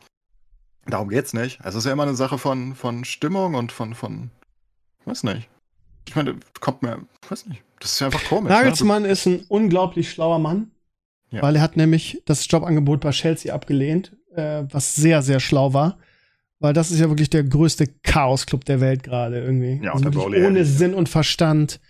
Darum 0.86 1.08
geht's 1.08 1.32
nicht. 1.32 1.60
Es 1.62 1.76
ist 1.76 1.86
ja 1.86 1.92
immer 1.92 2.02
eine 2.02 2.16
Sache 2.16 2.38
von, 2.38 2.74
von 2.74 3.04
Stimmung 3.04 3.54
und 3.54 3.70
von, 3.70 3.94
von, 3.94 4.30
weiß 5.04 5.22
nicht. 5.22 5.48
Ich 6.08 6.16
meine, 6.16 6.36
kommt 6.60 6.82
mir, 6.82 7.06
weiß 7.28 7.46
nicht. 7.46 7.62
Das 7.78 7.92
ist 7.92 8.00
ja 8.00 8.06
einfach 8.06 8.24
komisch. 8.24 8.50
Ne? 8.50 8.56
Nagelsmann 8.56 9.02
ne? 9.02 9.08
ist 9.08 9.26
ein 9.26 9.44
unglaublich 9.48 10.10
schlauer 10.10 10.40
Mann. 10.40 10.72
Ja. 11.30 11.42
Weil 11.42 11.56
er 11.56 11.62
hat 11.62 11.76
nämlich 11.76 12.20
das 12.26 12.46
Jobangebot 12.50 13.00
bei 13.00 13.10
Chelsea 13.10 13.54
abgelehnt, 13.54 14.14
äh, 14.34 14.64
was 14.70 14.94
sehr, 14.94 15.22
sehr 15.22 15.40
schlau 15.40 15.72
war. 15.72 15.98
Weil 16.58 16.74
das 16.74 16.92
ist 16.92 17.00
ja 17.00 17.08
wirklich 17.08 17.30
der 17.30 17.42
größte 17.42 17.88
Chaos-Club 18.04 18.64
der 18.64 18.80
Welt 18.80 19.02
gerade 19.02 19.40
irgendwie. 19.40 19.84
Ja, 19.84 19.94
also 19.94 20.26
ohne 20.26 20.64
Sinn 20.64 20.94
und 20.94 21.08
Verstand. 21.08 21.80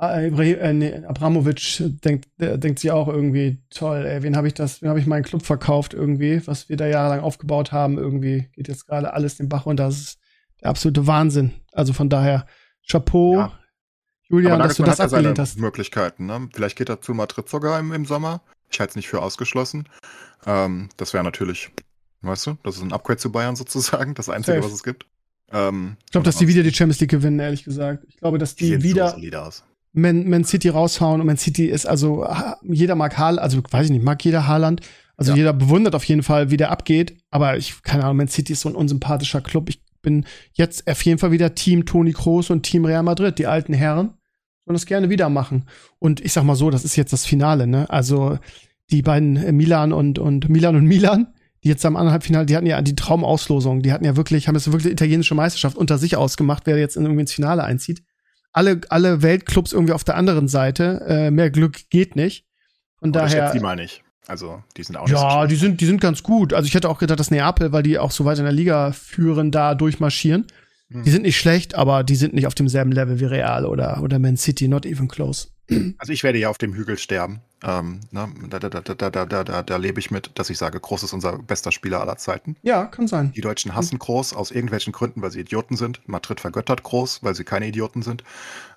Äh, 0.00 0.28
äh, 0.28 0.72
nee, 0.72 0.94
Abramovic 1.04 1.82
denkt, 2.04 2.28
denkt 2.38 2.78
sich 2.78 2.92
auch 2.92 3.08
irgendwie, 3.08 3.58
toll, 3.70 4.04
ey, 4.06 4.22
wen 4.22 4.36
habe 4.36 4.46
ich 4.46 4.54
das, 4.54 4.82
wen 4.82 4.88
habe 4.88 5.00
ich 5.00 5.06
meinen 5.06 5.24
Club 5.24 5.42
verkauft 5.42 5.94
irgendwie, 5.94 6.46
was 6.46 6.68
wir 6.68 6.76
da 6.76 6.86
jahrelang 6.86 7.20
aufgebaut 7.20 7.72
haben, 7.72 7.98
irgendwie 7.98 8.48
geht 8.52 8.68
jetzt 8.68 8.86
gerade 8.86 9.14
alles 9.14 9.36
den 9.36 9.48
Bach 9.48 9.66
runter. 9.66 9.84
Das 9.84 9.98
ist 9.98 10.18
der 10.60 10.70
absolute 10.70 11.06
Wahnsinn. 11.06 11.52
Also 11.72 11.92
von 11.92 12.08
daher, 12.08 12.46
Chapeau, 12.88 13.34
ja. 13.34 13.52
Julian, 14.28 14.58
dass 14.60 14.76
du 14.76 14.82
das 14.82 15.00
abgelehnt 15.00 15.38
hast. 15.38 15.58
Möglichkeiten, 15.58 16.26
ne? 16.26 16.48
Vielleicht 16.54 16.78
geht 16.78 16.88
er 16.88 17.00
zu 17.00 17.14
Madrid 17.14 17.48
sogar 17.48 17.78
im, 17.78 17.92
im 17.92 18.06
Sommer. 18.06 18.42
Ich 18.72 18.80
halte 18.80 18.92
es 18.92 18.96
nicht 18.96 19.08
für 19.08 19.22
ausgeschlossen. 19.22 19.88
Ähm, 20.46 20.88
das 20.96 21.12
wäre 21.12 21.24
natürlich, 21.24 21.70
weißt 22.22 22.46
du, 22.46 22.58
das 22.62 22.76
ist 22.76 22.82
ein 22.82 22.92
Upgrade 22.92 23.18
zu 23.18 23.30
Bayern 23.30 23.56
sozusagen, 23.56 24.14
das 24.14 24.28
Einzige, 24.28 24.56
Safe. 24.56 24.66
was 24.66 24.74
es 24.74 24.82
gibt. 24.82 25.06
Ähm, 25.52 25.96
ich 26.04 26.12
glaube, 26.12 26.24
dass 26.24 26.36
die 26.36 26.48
wieder 26.48 26.62
die 26.62 26.72
Champions 26.72 27.00
League 27.00 27.10
gewinnen, 27.10 27.38
ehrlich 27.38 27.64
gesagt. 27.64 28.04
Ich 28.08 28.16
glaube, 28.16 28.38
dass 28.38 28.56
die, 28.56 28.82
wieder 28.82 29.10
so 29.10 29.62
Man, 29.92 30.28
Man, 30.28 30.44
City 30.44 30.70
raushauen 30.70 31.20
und 31.20 31.26
Man 31.26 31.36
City 31.36 31.66
ist 31.66 31.86
also, 31.86 32.26
jeder 32.62 32.94
mag 32.94 33.18
Haaland, 33.18 33.40
also 33.40 33.62
weiß 33.70 33.86
ich 33.86 33.92
nicht, 33.92 34.04
mag 34.04 34.24
jeder 34.24 34.46
Haaland. 34.46 34.80
Also 35.16 35.32
ja. 35.32 35.36
jeder 35.36 35.52
bewundert 35.52 35.94
auf 35.94 36.04
jeden 36.04 36.22
Fall, 36.22 36.50
wie 36.50 36.56
der 36.56 36.70
abgeht. 36.70 37.18
Aber 37.30 37.58
ich, 37.58 37.82
keine 37.82 38.04
Ahnung, 38.04 38.16
Man 38.16 38.28
City 38.28 38.54
ist 38.54 38.62
so 38.62 38.70
ein 38.70 38.74
unsympathischer 38.74 39.42
Club. 39.42 39.68
Ich 39.68 39.82
bin 40.00 40.24
jetzt 40.54 40.88
auf 40.90 41.02
jeden 41.04 41.18
Fall 41.18 41.30
wieder 41.30 41.54
Team 41.54 41.84
Toni 41.84 42.12
Kroos 42.12 42.50
und 42.50 42.62
Team 42.62 42.86
Real 42.86 43.02
Madrid, 43.02 43.38
die 43.38 43.46
alten 43.46 43.74
Herren. 43.74 44.14
Und 44.64 44.74
das 44.74 44.86
gerne 44.86 45.10
wieder 45.10 45.28
machen. 45.28 45.64
Und 45.98 46.20
ich 46.20 46.32
sag 46.32 46.44
mal 46.44 46.54
so, 46.54 46.70
das 46.70 46.84
ist 46.84 46.96
jetzt 46.96 47.12
das 47.12 47.26
Finale, 47.26 47.66
ne? 47.66 47.90
Also 47.90 48.38
die 48.90 49.02
beiden 49.02 49.36
äh, 49.36 49.52
Milan 49.52 49.92
und, 49.92 50.18
und 50.18 50.48
Milan 50.48 50.76
und 50.76 50.84
Milan, 50.84 51.28
die 51.64 51.68
jetzt 51.68 51.84
am 51.84 51.96
anderen 51.96 52.12
Halbfinale, 52.12 52.46
die 52.46 52.56
hatten 52.56 52.66
ja 52.66 52.80
die 52.82 52.94
Traumauslosung. 52.94 53.82
Die 53.82 53.92
hatten 53.92 54.04
ja 54.04 54.16
wirklich, 54.16 54.48
haben 54.48 54.54
jetzt 54.54 54.70
wirklich 54.70 54.92
italienische 54.92 55.34
Meisterschaft 55.34 55.76
unter 55.76 55.98
sich 55.98 56.16
ausgemacht, 56.16 56.64
wer 56.66 56.78
jetzt 56.78 56.96
irgendwie 56.96 57.20
ins 57.20 57.32
Finale 57.32 57.64
einzieht. 57.64 58.02
Alle, 58.52 58.80
alle 58.90 59.22
Weltclubs 59.22 59.72
irgendwie 59.72 59.94
auf 59.94 60.04
der 60.04 60.16
anderen 60.16 60.48
Seite. 60.48 61.04
Äh, 61.08 61.30
mehr 61.30 61.50
Glück 61.50 61.88
geht 61.90 62.16
nicht. 62.16 62.46
Von 62.98 63.10
Oder 63.10 63.22
daher. 63.22 63.46
Ich 63.46 63.52
die 63.52 63.60
mal 63.60 63.76
nicht. 63.76 64.02
Also, 64.26 64.62
die 64.76 64.84
sind 64.84 64.96
auch 64.96 65.06
nicht 65.06 65.12
Ja, 65.12 65.46
die 65.46 65.56
sind, 65.56 65.80
die 65.80 65.86
sind 65.86 66.00
ganz 66.00 66.22
gut. 66.22 66.52
Also, 66.52 66.66
ich 66.66 66.74
hätte 66.74 66.88
auch 66.88 66.98
gedacht, 66.98 67.18
dass 67.18 67.30
Neapel, 67.30 67.72
weil 67.72 67.82
die 67.82 67.98
auch 67.98 68.10
so 68.10 68.24
weit 68.24 68.38
in 68.38 68.44
der 68.44 68.52
Liga 68.52 68.92
führen, 68.92 69.50
da 69.50 69.74
durchmarschieren. 69.74 70.46
Hm. 70.92 71.02
Die 71.04 71.10
sind 71.10 71.22
nicht 71.22 71.38
schlecht, 71.38 71.74
aber 71.74 72.04
die 72.04 72.16
sind 72.16 72.34
nicht 72.34 72.46
auf 72.46 72.54
demselben 72.54 72.92
Level 72.92 73.20
wie 73.20 73.24
Real 73.24 73.66
oder, 73.66 74.02
oder 74.02 74.18
Man 74.18 74.36
City, 74.36 74.68
not 74.68 74.86
even 74.86 75.08
close. 75.08 75.48
Also 75.98 76.12
ich 76.12 76.22
werde 76.22 76.38
ja 76.38 76.50
auf 76.50 76.58
dem 76.58 76.74
Hügel 76.74 76.98
sterben. 76.98 77.40
Ähm, 77.64 78.00
ne? 78.10 78.28
da, 78.50 78.58
da, 78.58 78.68
da, 78.68 78.80
da, 78.80 79.10
da, 79.10 79.44
da, 79.44 79.62
da 79.62 79.76
lebe 79.76 80.00
ich 80.00 80.10
mit, 80.10 80.32
dass 80.34 80.50
ich 80.50 80.58
sage, 80.58 80.80
Groß 80.80 81.04
ist 81.04 81.12
unser 81.12 81.38
bester 81.38 81.70
Spieler 81.70 82.00
aller 82.00 82.16
Zeiten. 82.16 82.56
Ja, 82.62 82.86
kann 82.86 83.06
sein. 83.06 83.32
Die 83.34 83.40
Deutschen 83.40 83.74
hassen 83.74 83.98
Groß 83.98 84.34
aus 84.34 84.50
irgendwelchen 84.50 84.92
Gründen, 84.92 85.22
weil 85.22 85.30
sie 85.30 85.40
Idioten 85.40 85.76
sind. 85.76 86.00
Madrid 86.06 86.40
vergöttert 86.40 86.82
Groß, 86.82 87.22
weil 87.22 87.34
sie 87.34 87.44
keine 87.44 87.68
Idioten 87.68 88.02
sind. 88.02 88.24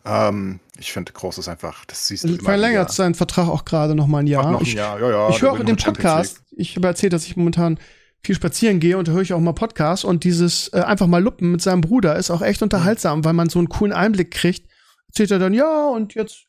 Ähm, 0.05 0.59
ich 0.77 0.93
finde, 0.93 1.11
Groß 1.13 1.39
ist 1.39 1.47
einfach, 1.47 1.85
das 1.85 2.07
siehst 2.07 2.25
du 2.25 2.37
Verlängert 2.37 2.91
seinen 2.91 3.15
Vertrag 3.15 3.47
auch 3.47 3.65
gerade 3.65 3.95
noch 3.95 4.07
mal 4.07 4.19
ein 4.19 4.27
Jahr. 4.27 4.51
Noch 4.51 4.61
ein 4.61 4.67
Jahr. 4.67 4.99
Ja, 4.99 5.09
ja, 5.09 5.29
ich 5.29 5.41
höre 5.41 5.53
auch 5.53 5.63
den 5.63 5.75
Podcast. 5.75 6.41
Ich 6.55 6.75
habe 6.75 6.87
erzählt, 6.87 7.13
dass 7.13 7.25
ich 7.25 7.35
momentan 7.35 7.79
viel 8.25 8.35
spazieren 8.35 8.79
gehe 8.79 8.97
und 8.97 9.09
höre 9.09 9.21
ich 9.21 9.33
auch 9.33 9.39
mal 9.39 9.53
Podcasts 9.53 10.03
und 10.03 10.23
dieses 10.23 10.67
äh, 10.73 10.79
einfach 10.79 11.07
mal 11.07 11.21
Luppen 11.23 11.51
mit 11.51 11.61
seinem 11.61 11.81
Bruder 11.81 12.15
ist 12.15 12.31
auch 12.31 12.41
echt 12.41 12.61
unterhaltsam, 12.61 13.23
weil 13.23 13.33
man 13.33 13.49
so 13.49 13.59
einen 13.59 13.69
coolen 13.69 13.93
Einblick 13.93 14.31
kriegt. 14.31 14.69
Erzählt 15.07 15.31
er 15.31 15.39
dann, 15.39 15.53
ja, 15.53 15.87
und 15.87 16.15
jetzt 16.15 16.45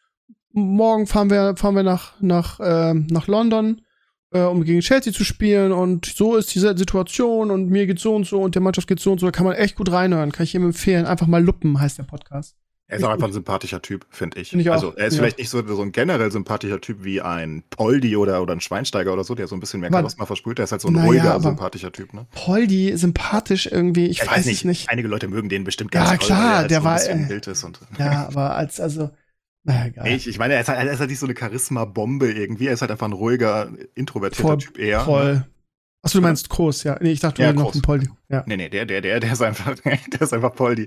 morgen 0.53 1.07
fahren 1.07 1.31
wir, 1.31 1.57
fahren 1.57 1.77
wir 1.77 1.83
nach, 1.83 2.21
nach, 2.21 2.59
äh, 2.61 2.95
nach 2.95 3.27
London, 3.27 3.83
äh, 4.33 4.41
um 4.41 4.65
gegen 4.65 4.81
Chelsea 4.81 5.13
zu 5.13 5.25
spielen 5.25 5.73
und 5.73 6.07
so 6.07 6.37
ist 6.37 6.55
diese 6.55 6.77
Situation 6.77 7.51
und 7.51 7.69
mir 7.69 7.87
geht 7.87 7.99
so 7.99 8.15
und 8.15 8.27
so 8.27 8.41
und 8.41 8.55
der 8.55 8.63
Mannschaft 8.63 8.89
geht 8.89 9.01
so 9.01 9.13
und 9.13 9.21
so. 9.21 9.27
Da 9.27 9.33
kann 9.33 9.47
man 9.47 9.55
echt 9.55 9.77
gut 9.77 9.93
reinhören. 9.93 10.33
Kann 10.33 10.45
ich 10.45 10.55
ihm 10.55 10.65
empfehlen. 10.65 11.07
Einfach 11.07 11.27
mal 11.27 11.43
Luppen 11.43 11.79
heißt 11.79 11.99
der 11.99 12.05
Podcast. 12.05 12.57
Er 12.89 12.99
ist 12.99 13.05
auch 13.05 13.11
einfach 13.11 13.27
ein 13.27 13.33
sympathischer 13.33 13.83
Typ, 13.83 14.07
finde 14.11 14.39
ich. 14.39 14.51
Find 14.51 14.63
ich 14.63 14.71
also 14.71 14.95
er 14.95 15.07
ist 15.07 15.15
ja. 15.15 15.19
vielleicht 15.19 15.39
nicht 15.39 15.51
so, 15.51 15.67
so 15.67 15.83
ein 15.83 15.91
generell 15.91 16.31
sympathischer 16.31 16.81
Typ 16.81 17.03
wie 17.03 17.21
ein 17.21 17.65
Poldi 17.69 18.17
oder, 18.17 18.41
oder 18.41 18.53
ein 18.53 18.61
Schweinsteiger 18.61 19.13
oder 19.13 19.25
so, 19.25 19.35
der 19.35 19.49
so 19.49 19.57
ein 19.57 19.61
bisschen 19.61 19.81
mehr 19.81 19.91
Charisma 19.91 20.25
versprüht. 20.25 20.59
Der 20.59 20.65
ist 20.67 20.73
halt 20.73 20.83
so 20.83 20.89
ein 20.89 20.95
naja, 20.95 21.07
ruhiger, 21.07 21.41
sympathischer 21.41 21.91
Typ. 21.91 22.15
Ne? 22.15 22.27
Poldi 22.33 22.97
sympathisch 22.97 23.67
irgendwie, 23.67 24.07
ich, 24.07 24.23
ich 24.23 24.27
weiß, 24.27 24.39
weiß 24.39 24.47
nicht, 24.47 24.65
nicht. 24.65 24.89
Einige 24.89 25.09
Leute 25.09 25.27
mögen 25.27 25.49
den 25.49 25.65
bestimmt 25.65 25.91
ganz 25.91 26.11
Ja 26.11 26.17
klar, 26.17 26.61
toll, 26.61 26.69
der, 26.69 26.69
der 26.69 26.85
war. 26.85 27.01
Ein 27.01 27.27
Bild 27.27 27.47
ist 27.49 27.65
und 27.65 27.81
ja, 27.99 28.29
aber 28.29 28.55
als 28.55 28.81
also 28.81 29.11
naja, 29.65 29.87
egal. 29.87 30.07
Ich, 30.07 30.29
ich 30.29 30.39
meine, 30.39 30.55
er 30.55 30.61
ist, 30.61 30.69
halt, 30.69 30.79
er 30.79 30.93
ist 30.93 31.01
halt 31.01 31.11
nicht 31.11 31.19
so 31.19 31.27
eine 31.27 31.35
Charisma-Bombe 31.37 32.31
irgendwie. 32.31 32.69
Er 32.69 32.75
ist 32.75 32.83
halt 32.83 32.93
einfach 32.93 33.09
ein 33.09 33.13
ruhiger, 33.13 33.69
introvertierter 33.97 34.49
voll, 34.49 34.59
Typ 34.59 34.79
eher. 34.79 35.01
Voll. 35.01 35.45
Achso, 36.07 36.19
du 36.19 36.23
meinst 36.23 36.49
Groß, 36.49 36.85
ja. 36.85 36.97
Nee, 37.01 37.11
ich 37.11 37.21
dachte, 37.21 37.43
du 37.43 37.43
ja, 37.43 37.53
noch 37.53 37.75
ein 37.75 37.83
Poldi. 37.83 38.09
Ja. 38.29 38.45
Nee, 38.47 38.57
nee, 38.57 38.69
der, 38.69 38.87
der, 38.87 39.01
der, 39.01 39.19
der 39.19 39.33
ist 39.33 39.43
einfach, 39.43 39.75
der 39.85 40.21
ist 40.21 40.33
einfach 40.33 40.55
Poldi. 40.55 40.87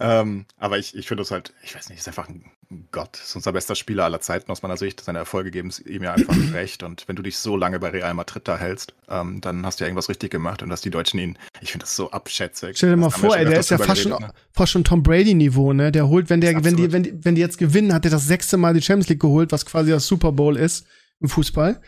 Ähm, 0.00 0.44
aber 0.56 0.78
ich, 0.78 0.96
ich 0.96 1.06
finde 1.06 1.22
das 1.22 1.30
halt, 1.30 1.54
ich 1.62 1.74
weiß 1.74 1.88
nicht, 1.88 1.98
ist 1.98 2.08
einfach 2.08 2.28
ein 2.28 2.44
Gott. 2.90 3.16
Ist 3.16 3.36
unser 3.36 3.52
bester 3.52 3.76
Spieler 3.76 4.04
aller 4.04 4.20
Zeiten 4.20 4.50
aus 4.50 4.62
meiner 4.62 4.76
Sicht. 4.76 5.00
Seine 5.00 5.20
Erfolge 5.20 5.52
geben 5.52 5.70
ihm 5.86 6.02
ja 6.02 6.14
einfach 6.14 6.34
recht. 6.52 6.82
Und 6.82 7.06
wenn 7.06 7.14
du 7.14 7.22
dich 7.22 7.38
so 7.38 7.56
lange 7.56 7.78
bei 7.78 7.90
Real 7.90 8.12
Madrid 8.14 8.48
da 8.48 8.58
hältst, 8.58 8.92
ähm, 9.08 9.40
dann 9.40 9.64
hast 9.64 9.78
du 9.78 9.84
ja 9.84 9.88
irgendwas 9.88 10.08
richtig 10.08 10.32
gemacht 10.32 10.64
und 10.64 10.68
dass 10.68 10.80
die 10.80 10.90
Deutschen 10.90 11.20
ihn, 11.20 11.38
ich 11.60 11.70
finde 11.70 11.84
das 11.84 11.94
so 11.94 12.10
abschätzig. 12.10 12.76
Stell 12.76 12.90
dir 12.90 12.96
mal 12.96 13.10
vor, 13.10 13.36
ey, 13.36 13.44
der 13.44 13.60
ist 13.60 13.70
ja 13.70 13.78
fast 13.78 14.02
schon, 14.02 14.20
ne? 14.20 14.32
fast 14.52 14.72
schon 14.72 14.82
Tom 14.82 15.04
Brady-Niveau, 15.04 15.74
ne? 15.74 15.92
Der 15.92 16.08
holt, 16.08 16.28
wenn 16.28 16.40
der, 16.40 16.64
wenn 16.64 16.76
die, 16.76 16.90
wenn 16.90 17.04
die, 17.04 17.24
wenn 17.24 17.36
die 17.36 17.40
jetzt 17.40 17.58
gewinnen, 17.58 17.94
hat 17.94 18.04
er 18.04 18.10
das 18.10 18.26
sechste 18.26 18.56
Mal 18.56 18.74
die 18.74 18.82
Champions 18.82 19.08
League 19.08 19.20
geholt, 19.20 19.52
was 19.52 19.64
quasi 19.64 19.90
das 19.90 20.08
Super 20.08 20.32
Bowl 20.32 20.56
ist 20.56 20.86
im 21.20 21.28
Fußball. 21.28 21.80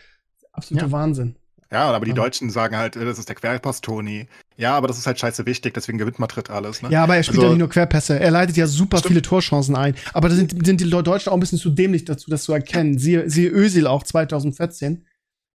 Absoluter 0.53 0.85
ja. 0.85 0.91
Wahnsinn. 0.93 1.35
Ja, 1.71 1.91
aber 1.91 2.03
die 2.03 2.13
Deutschen 2.13 2.49
sagen 2.49 2.75
halt, 2.77 2.95
äh, 2.95 3.05
das 3.05 3.19
ist 3.19 3.29
der 3.29 3.35
Querpass 3.35 3.81
Toni. 3.81 4.27
Ja, 4.57 4.75
aber 4.75 4.87
das 4.87 4.97
ist 4.97 5.05
halt 5.05 5.19
scheiße 5.19 5.45
wichtig, 5.45 5.73
deswegen 5.75 5.99
gewinnt 5.99 6.17
Madrid 6.17 6.49
alles. 6.49 6.81
Ne? 6.81 6.89
Ja, 6.89 7.03
aber 7.03 7.15
er 7.15 7.23
spielt 7.23 7.37
also, 7.37 7.47
ja 7.47 7.53
nicht 7.53 7.59
nur 7.59 7.69
Querpässe. 7.69 8.19
Er 8.19 8.31
leitet 8.31 8.57
ja 8.57 8.65
super 8.65 8.97
stimmt. 8.97 9.09
viele 9.09 9.21
Torchancen 9.21 9.75
ein. 9.75 9.95
Aber 10.13 10.29
da 10.29 10.35
sind, 10.35 10.65
sind 10.65 10.81
die 10.81 10.89
Deutschen 10.89 11.29
auch 11.29 11.35
ein 11.35 11.39
bisschen 11.39 11.59
zu 11.59 11.69
dämlich 11.69 12.05
dazu, 12.05 12.31
das 12.31 12.43
zu 12.43 12.53
erkennen. 12.53 12.97
Siehe, 12.97 13.29
siehe 13.29 13.49
Özil 13.51 13.85
auch 13.85 14.03
2014, 14.03 15.05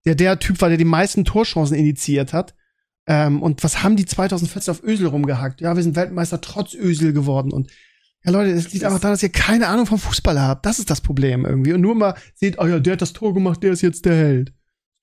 der 0.06 0.14
der 0.14 0.38
Typ 0.38 0.60
war, 0.60 0.68
der 0.68 0.78
die 0.78 0.84
meisten 0.84 1.24
Torchancen 1.24 1.76
initiiert 1.76 2.32
hat. 2.32 2.54
Ähm, 3.06 3.42
und 3.42 3.64
was 3.64 3.82
haben 3.82 3.96
die 3.96 4.06
2014 4.06 4.70
auf 4.70 4.82
Özil 4.84 5.08
rumgehackt? 5.08 5.60
Ja, 5.60 5.74
wir 5.74 5.82
sind 5.82 5.96
Weltmeister 5.96 6.40
trotz 6.40 6.74
Özil 6.74 7.12
geworden. 7.12 7.52
Und 7.52 7.70
ja, 8.24 8.30
Leute, 8.30 8.52
es 8.52 8.72
liegt 8.72 8.84
einfach 8.84 9.00
daran, 9.00 9.14
dass 9.14 9.22
ihr 9.22 9.32
keine 9.32 9.66
Ahnung 9.66 9.86
vom 9.86 9.98
Fußball 9.98 10.40
habt. 10.40 10.64
Das 10.64 10.78
ist 10.78 10.90
das 10.90 11.00
Problem 11.00 11.44
irgendwie. 11.44 11.72
Und 11.72 11.80
nur 11.80 11.96
mal 11.96 12.14
seht, 12.34 12.58
oh 12.58 12.66
ja, 12.66 12.78
der 12.78 12.94
hat 12.94 13.02
das 13.02 13.12
Tor 13.12 13.34
gemacht, 13.34 13.62
der 13.62 13.72
ist 13.72 13.82
jetzt 13.82 14.04
der 14.04 14.14
Held. 14.14 14.52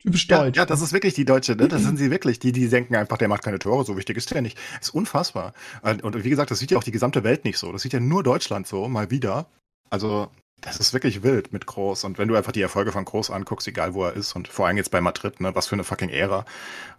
Typisch 0.02 0.28
deutsch. 0.28 0.58
Ja, 0.58 0.64
ja, 0.64 0.66
das 0.66 0.82
ist 0.82 0.94
wirklich 0.94 1.14
die 1.14 1.26
Deutsche, 1.26 1.56
ne? 1.56 1.68
Das 1.68 1.84
sind 1.84 1.98
sie 1.98 2.10
wirklich. 2.10 2.40
Die, 2.40 2.52
die 2.52 2.70
denken 2.70 2.96
einfach, 2.96 3.18
der 3.18 3.28
macht 3.28 3.44
keine 3.44 3.60
Tore, 3.60 3.86
so 3.86 3.98
wichtig 3.98 4.18
ist 4.18 4.32
der 4.32 4.42
nicht. 4.42 4.58
Das 4.80 4.90
ist 4.90 4.96
unfassbar. 4.96 5.54
Und 5.84 6.24
wie 6.24 6.30
gesagt, 6.30 6.50
das 6.50 6.60
sieht 6.60 6.72
ja 6.72 6.78
auch 6.78 6.84
die 6.84 6.92
gesamte 6.92 7.24
Welt 7.24 7.46
nicht 7.46 7.58
so. 7.58 7.72
Das 7.72 7.84
sieht 7.84 7.94
ja 7.94 8.00
nur 8.00 8.24
Deutschland 8.24 8.66
so, 8.68 8.88
mal 8.88 9.12
wieder. 9.12 9.46
Also, 9.90 10.30
das 10.60 10.78
ist 10.78 10.94
wirklich 10.94 11.22
wild 11.22 11.54
mit 11.54 11.66
Groß. 11.66 12.04
Und 12.06 12.18
wenn 12.18 12.28
du 12.28 12.36
einfach 12.36 12.52
die 12.52 12.62
Erfolge 12.62 12.92
von 12.92 13.06
Groß 13.06 13.30
anguckst, 13.30 13.68
egal 13.68 13.94
wo 13.94 14.06
er 14.06 14.14
ist, 14.14 14.36
und 14.36 14.48
vor 14.48 14.68
allem 14.68 14.78
jetzt 14.78 14.92
bei 14.92 15.02
Madrid, 15.02 15.40
ne, 15.40 15.54
was 15.54 15.68
für 15.68 15.74
eine 15.76 15.84
fucking 15.84 16.10
Ära. 16.10 16.46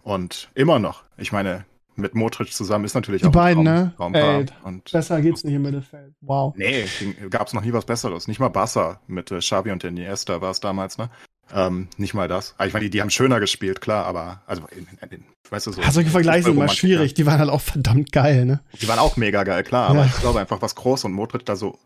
Und 0.03 0.49
immer 0.53 0.79
noch. 0.79 1.03
Ich 1.17 1.31
meine, 1.31 1.65
mit 1.95 2.15
Modric 2.15 2.53
zusammen 2.53 2.85
ist 2.85 2.93
natürlich 2.93 3.21
die 3.21 3.27
auch 3.27 3.31
beiden, 3.31 3.67
ein 3.67 3.95
Traum, 3.95 4.11
ne? 4.13 4.19
Ey, 4.19 4.45
und 4.63 4.91
besser 4.91 5.21
geht's 5.21 5.43
nicht 5.43 5.53
im 5.53 5.61
Mittelfeld. 5.61 6.13
Wow. 6.21 6.53
Nee, 6.55 6.85
gab's 7.29 7.53
noch 7.53 7.63
nie 7.63 7.73
was 7.73 7.85
Besseres. 7.85 8.27
Nicht 8.27 8.39
mal 8.39 8.49
Barca 8.49 8.99
mit 9.07 9.31
äh, 9.31 9.39
Xavi 9.39 9.71
und 9.71 9.83
Iniesta 9.83 10.41
war 10.41 10.51
es 10.51 10.59
damals, 10.59 10.97
ne? 10.97 11.09
Ähm, 11.51 11.87
nicht 11.97 12.13
mal 12.13 12.27
das. 12.27 12.55
Aber 12.57 12.67
ich 12.67 12.73
meine, 12.73 12.85
die, 12.85 12.89
die, 12.89 13.01
haben 13.01 13.09
schöner 13.09 13.39
gespielt, 13.39 13.81
klar, 13.81 14.05
aber 14.05 14.41
also 14.47 14.63
in, 14.71 14.87
in, 15.09 15.23
weißt 15.49 15.67
du 15.67 15.71
so. 15.71 15.81
Ja, 15.81 15.91
solche 15.91 16.09
Vergleiche 16.09 16.43
sind 16.43 16.55
immer 16.55 16.69
schwierig, 16.69 17.13
die 17.13 17.25
waren 17.25 17.39
halt 17.39 17.49
auch 17.49 17.61
verdammt 17.61 18.11
geil, 18.11 18.45
ne? 18.45 18.61
Die 18.81 18.87
waren 18.87 18.99
auch 18.99 19.17
mega 19.17 19.43
geil, 19.43 19.63
klar, 19.63 19.89
aber 19.89 20.05
ich 20.05 20.19
glaube 20.19 20.39
einfach, 20.39 20.61
was 20.61 20.75
Groß 20.75 21.03
und 21.05 21.13
Modric 21.13 21.45
da 21.45 21.55
so 21.55 21.79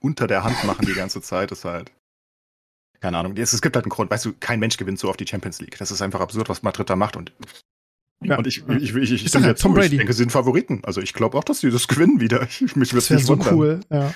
unter 0.00 0.26
der 0.26 0.44
Hand 0.44 0.64
machen 0.64 0.86
die 0.86 0.94
ganze 0.94 1.20
Zeit, 1.20 1.52
ist 1.52 1.64
halt. 1.64 1.92
Keine 3.00 3.16
Ahnung. 3.18 3.36
Es, 3.36 3.52
es 3.52 3.62
gibt 3.62 3.76
halt 3.76 3.86
einen 3.86 3.90
Grund, 3.90 4.10
weißt 4.10 4.26
du, 4.26 4.34
kein 4.38 4.60
Mensch 4.60 4.76
gewinnt 4.76 4.98
so 4.98 5.08
auf 5.08 5.16
die 5.16 5.26
Champions 5.26 5.60
League. 5.60 5.78
Das 5.78 5.90
ist 5.90 6.02
einfach 6.02 6.20
absurd, 6.20 6.48
was 6.48 6.62
Madrid 6.62 6.88
da 6.88 6.96
macht 6.96 7.16
und 7.16 7.32
ja. 8.22 8.36
Und 8.36 8.46
ich, 8.46 8.62
ich, 8.68 8.94
ich, 8.94 9.12
ich, 9.12 9.24
ich, 9.24 9.32
Tom 9.32 9.74
zu, 9.74 9.80
ich 9.80 9.90
denke, 9.90 10.12
sie 10.12 10.18
sind 10.18 10.30
Favoriten. 10.30 10.82
Also 10.84 11.00
ich 11.00 11.14
glaube 11.14 11.38
auch, 11.38 11.44
dass 11.44 11.60
sie 11.60 11.70
das 11.70 11.88
gewinnen 11.88 12.20
wieder. 12.20 12.46
Ich, 12.60 12.76
mich 12.76 12.90
das 12.90 13.08
wäre 13.08 13.20
so 13.20 13.32
wundern. 13.32 13.54
cool, 13.54 13.80
ja. 13.90 14.12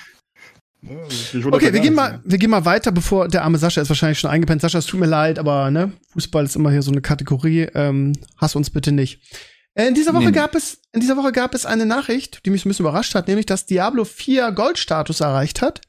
Okay, 0.83 1.73
wir 1.73 1.79
gehen, 1.79 1.95
mal, 1.95 2.21
wir 2.23 2.37
gehen 2.37 2.51
mal 2.51 2.65
weiter, 2.65 2.91
bevor 2.91 3.27
der 3.27 3.43
arme 3.43 3.57
Sascha 3.57 3.81
ist 3.81 3.89
wahrscheinlich 3.89 4.19
schon 4.19 4.29
eingepennt. 4.29 4.61
Sascha, 4.61 4.77
es 4.77 4.85
tut 4.85 4.99
mir 4.99 5.07
leid, 5.07 5.39
aber 5.39 5.71
ne, 5.71 5.93
Fußball 6.09 6.45
ist 6.45 6.55
immer 6.55 6.69
hier 6.71 6.83
so 6.83 6.91
eine 6.91 7.01
Kategorie. 7.01 7.67
Ähm, 7.73 8.13
hass 8.37 8.55
uns 8.55 8.69
bitte 8.69 8.91
nicht. 8.91 9.19
In 9.75 9.93
dieser 9.93 10.13
Woche 10.13 10.25
nee. 10.25 10.31
gab 10.31 10.55
es, 10.55 10.81
in 10.93 11.01
dieser 11.01 11.17
Woche 11.17 11.31
gab 11.31 11.53
es 11.53 11.65
eine 11.65 11.85
Nachricht, 11.85 12.45
die 12.45 12.49
mich 12.49 12.65
ein 12.65 12.69
bisschen 12.69 12.85
überrascht 12.85 13.13
hat, 13.15 13.27
nämlich, 13.27 13.45
dass 13.45 13.65
Diablo 13.65 14.05
4 14.05 14.51
Goldstatus 14.51 15.19
erreicht 15.19 15.61
hat. 15.61 15.81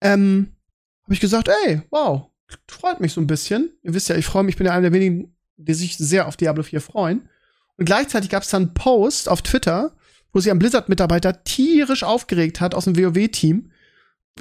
Ähm, 0.00 0.56
habe 1.04 1.14
ich 1.14 1.20
gesagt, 1.20 1.48
ey, 1.48 1.82
wow, 1.90 2.26
freut 2.68 3.00
mich 3.00 3.12
so 3.12 3.20
ein 3.20 3.26
bisschen. 3.26 3.70
Ihr 3.82 3.94
wisst 3.94 4.08
ja, 4.08 4.16
ich 4.16 4.26
freue 4.26 4.42
mich, 4.42 4.54
ich 4.54 4.58
bin 4.58 4.66
ja 4.66 4.72
einer 4.72 4.90
der 4.90 4.92
wenigen, 4.92 5.34
die 5.56 5.72
sich 5.72 5.96
sehr 5.96 6.26
auf 6.26 6.36
Diablo 6.36 6.62
4 6.62 6.80
freuen. 6.80 7.28
Und 7.76 7.86
gleichzeitig 7.86 8.28
gab 8.28 8.42
es 8.42 8.50
dann 8.50 8.64
einen 8.64 8.74
Post 8.74 9.28
auf 9.28 9.40
Twitter, 9.40 9.96
wo 10.32 10.40
sich 10.40 10.50
ein 10.50 10.58
Blizzard-Mitarbeiter 10.58 11.44
tierisch 11.44 12.02
aufgeregt 12.02 12.60
hat 12.60 12.74
aus 12.74 12.84
dem 12.84 12.96
WoW-Team, 12.96 13.70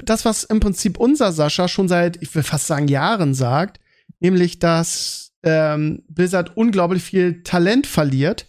das, 0.04 0.26
was 0.26 0.44
im 0.44 0.60
Prinzip 0.60 0.98
unser 0.98 1.32
Sascha 1.32 1.68
schon 1.68 1.88
seit, 1.88 2.22
ich 2.22 2.34
will 2.36 2.44
fast 2.44 2.68
sagen, 2.68 2.88
Jahren 2.88 3.34
sagt, 3.34 3.80
nämlich, 4.20 4.60
dass 4.60 5.32
ähm, 5.44 6.04
Blizzard 6.10 6.58
unglaublich 6.58 7.04
viel 7.04 7.44
Talent 7.44 7.88
verliert, 7.88 8.48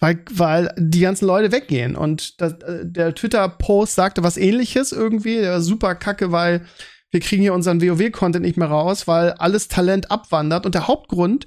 weil, 0.00 0.24
weil 0.30 0.72
die 0.78 1.00
ganzen 1.00 1.26
Leute 1.26 1.52
weggehen. 1.52 1.96
Und 1.96 2.40
das, 2.40 2.54
äh, 2.62 2.84
der 2.84 3.14
Twitter-Post 3.14 3.94
sagte 3.94 4.22
was 4.22 4.36
ähnliches 4.36 4.92
irgendwie, 4.92 5.36
der 5.36 5.52
war 5.52 5.60
super 5.60 5.94
kacke, 5.94 6.32
weil 6.32 6.64
wir 7.10 7.20
kriegen 7.20 7.42
hier 7.42 7.54
unseren 7.54 7.80
WoW-Content 7.80 8.44
nicht 8.44 8.56
mehr 8.56 8.68
raus, 8.68 9.06
weil 9.06 9.32
alles 9.32 9.68
Talent 9.68 10.10
abwandert. 10.10 10.66
Und 10.66 10.74
der 10.74 10.88
Hauptgrund 10.88 11.46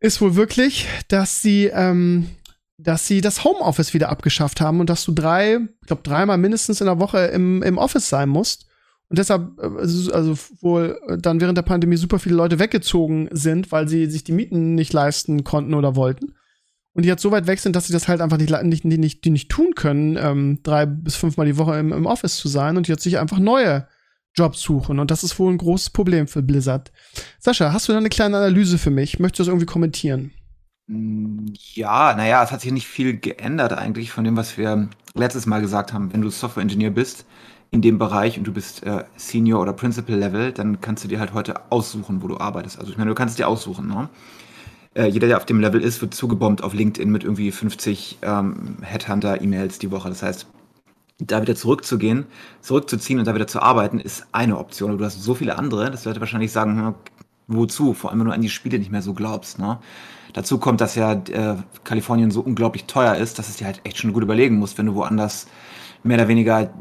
ist 0.00 0.20
wohl 0.20 0.34
wirklich, 0.34 0.86
dass 1.08 1.42
sie 1.42 1.66
ähm, 1.66 2.28
dass 2.82 3.06
sie 3.06 3.20
das 3.20 3.44
Homeoffice 3.44 3.94
wieder 3.94 4.08
abgeschafft 4.08 4.60
haben 4.60 4.80
und 4.80 4.90
dass 4.90 5.04
du 5.04 5.12
drei, 5.12 5.58
ich 5.80 5.86
glaube 5.86 6.02
dreimal 6.02 6.38
mindestens 6.38 6.80
in 6.80 6.86
der 6.86 6.98
Woche 6.98 7.18
im, 7.26 7.62
im 7.62 7.78
Office 7.78 8.08
sein 8.08 8.28
musst. 8.28 8.66
Und 9.08 9.18
deshalb, 9.18 9.58
äh, 9.58 10.12
also 10.12 10.38
wohl 10.60 11.00
dann 11.18 11.40
während 11.40 11.58
der 11.58 11.62
Pandemie 11.62 11.96
super 11.96 12.18
viele 12.18 12.36
Leute 12.36 12.58
weggezogen 12.58 13.28
sind, 13.32 13.72
weil 13.72 13.88
sie 13.88 14.06
sich 14.06 14.24
die 14.24 14.32
Mieten 14.32 14.74
nicht 14.74 14.92
leisten 14.92 15.44
konnten 15.44 15.74
oder 15.74 15.96
wollten. 15.96 16.34
Und 16.92 17.04
die 17.04 17.08
jetzt 17.08 17.22
so 17.22 17.30
weit 17.30 17.46
weg 17.46 17.60
sind, 17.60 17.76
dass 17.76 17.86
sie 17.86 17.92
das 17.92 18.08
halt 18.08 18.20
einfach 18.20 18.38
nicht, 18.38 18.52
nicht, 18.62 18.84
nicht, 18.84 19.24
die 19.24 19.30
nicht 19.30 19.48
tun 19.48 19.74
können, 19.74 20.16
ähm, 20.16 20.60
drei 20.62 20.86
bis 20.86 21.16
fünfmal 21.16 21.46
die 21.46 21.56
Woche 21.56 21.78
im, 21.78 21.92
im 21.92 22.06
Office 22.06 22.36
zu 22.36 22.48
sein 22.48 22.76
und 22.76 22.88
jetzt 22.88 23.04
sich 23.04 23.18
einfach 23.18 23.38
neue 23.38 23.86
Jobs 24.34 24.60
suchen. 24.60 24.98
Und 24.98 25.10
das 25.10 25.24
ist 25.24 25.38
wohl 25.38 25.52
ein 25.52 25.58
großes 25.58 25.90
Problem 25.90 26.26
für 26.26 26.42
Blizzard. 26.42 26.92
Sascha, 27.38 27.72
hast 27.72 27.88
du 27.88 27.92
da 27.92 27.98
eine 27.98 28.08
kleine 28.08 28.36
Analyse 28.36 28.78
für 28.78 28.90
mich? 28.90 29.18
Möchtest 29.18 29.40
du 29.40 29.42
das 29.42 29.48
irgendwie 29.48 29.66
kommentieren? 29.66 30.32
Ja, 31.74 32.14
naja, 32.16 32.42
es 32.42 32.50
hat 32.50 32.62
sich 32.62 32.72
nicht 32.72 32.88
viel 32.88 33.16
geändert 33.16 33.72
eigentlich 33.72 34.10
von 34.10 34.24
dem, 34.24 34.36
was 34.36 34.58
wir 34.58 34.88
letztes 35.14 35.46
Mal 35.46 35.60
gesagt 35.60 35.92
haben. 35.92 36.12
Wenn 36.12 36.20
du 36.20 36.30
Software-Engineer 36.30 36.90
bist 36.90 37.26
in 37.70 37.80
dem 37.80 37.98
Bereich 37.98 38.38
und 38.38 38.44
du 38.44 38.52
bist 38.52 38.82
äh, 38.82 39.04
Senior 39.16 39.60
oder 39.60 39.72
Principal 39.72 40.16
Level, 40.16 40.50
dann 40.52 40.80
kannst 40.80 41.04
du 41.04 41.08
dir 41.08 41.20
halt 41.20 41.32
heute 41.32 41.70
aussuchen, 41.70 42.22
wo 42.22 42.28
du 42.28 42.38
arbeitest. 42.38 42.80
Also 42.80 42.90
ich 42.90 42.98
meine, 42.98 43.10
du 43.10 43.14
kannst 43.14 43.34
es 43.34 43.36
dir 43.36 43.46
aussuchen. 43.46 43.86
Ne? 43.86 44.08
Äh, 44.94 45.06
jeder, 45.06 45.28
der 45.28 45.36
auf 45.36 45.46
dem 45.46 45.60
Level 45.60 45.80
ist, 45.80 46.00
wird 46.00 46.12
zugebombt 46.12 46.64
auf 46.64 46.74
LinkedIn 46.74 47.08
mit 47.08 47.22
irgendwie 47.22 47.52
50 47.52 48.18
ähm, 48.22 48.78
Headhunter-E-Mails 48.82 49.78
die 49.78 49.92
Woche. 49.92 50.08
Das 50.08 50.24
heißt, 50.24 50.48
da 51.18 51.40
wieder 51.40 51.54
zurückzugehen, 51.54 52.26
zurückzuziehen 52.62 53.20
und 53.20 53.26
da 53.26 53.34
wieder 53.36 53.46
zu 53.46 53.62
arbeiten, 53.62 54.00
ist 54.00 54.26
eine 54.32 54.58
Option. 54.58 54.90
Aber 54.90 54.98
du 54.98 55.04
hast 55.04 55.22
so 55.22 55.34
viele 55.34 55.56
andere, 55.56 55.90
dass 55.92 56.04
Leute 56.04 56.18
wahrscheinlich 56.18 56.50
sagen, 56.50 56.76
hm, 56.78 56.94
wozu? 57.56 57.94
Vor 57.94 58.10
allem, 58.10 58.20
wenn 58.20 58.26
du 58.26 58.32
an 58.32 58.40
die 58.40 58.48
Spiele 58.48 58.78
nicht 58.78 58.90
mehr 58.90 59.02
so 59.02 59.14
glaubst. 59.14 59.58
Ne? 59.58 59.78
Dazu 60.32 60.58
kommt, 60.58 60.80
dass 60.80 60.94
ja 60.94 61.12
äh, 61.12 61.56
Kalifornien 61.84 62.30
so 62.30 62.40
unglaublich 62.40 62.84
teuer 62.84 63.16
ist, 63.16 63.38
dass 63.38 63.48
es 63.48 63.56
dir 63.56 63.66
halt 63.66 63.80
echt 63.84 63.98
schon 63.98 64.12
gut 64.12 64.22
überlegen 64.22 64.56
musst, 64.56 64.78
wenn 64.78 64.86
du 64.86 64.94
woanders 64.94 65.46
mehr 66.02 66.18
oder 66.18 66.28
weniger 66.28 66.72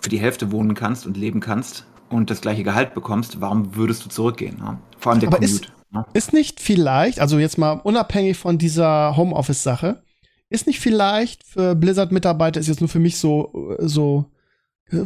für 0.00 0.10
die 0.10 0.20
Hälfte 0.20 0.52
wohnen 0.52 0.74
kannst 0.74 1.06
und 1.06 1.16
leben 1.16 1.40
kannst 1.40 1.86
und 2.08 2.30
das 2.30 2.40
gleiche 2.40 2.64
Gehalt 2.64 2.94
bekommst, 2.94 3.40
warum 3.40 3.76
würdest 3.76 4.04
du 4.04 4.08
zurückgehen? 4.08 4.58
Ne? 4.58 4.78
Vor 4.98 5.12
allem 5.12 5.20
der 5.20 5.28
Aber 5.28 5.38
Commute. 5.38 5.64
Ist, 5.66 5.72
ne? 5.92 6.04
ist 6.12 6.32
nicht 6.32 6.60
vielleicht, 6.60 7.20
also 7.20 7.38
jetzt 7.38 7.58
mal 7.58 7.72
unabhängig 7.72 8.36
von 8.36 8.58
dieser 8.58 9.16
Homeoffice-Sache, 9.16 10.02
ist 10.48 10.66
nicht 10.66 10.80
vielleicht 10.80 11.44
für 11.44 11.76
Blizzard-Mitarbeiter, 11.76 12.58
ist 12.58 12.66
jetzt 12.66 12.80
nur 12.80 12.88
für 12.88 12.98
mich 12.98 13.18
so, 13.18 13.76
so 13.78 14.26
äh, 14.26 14.39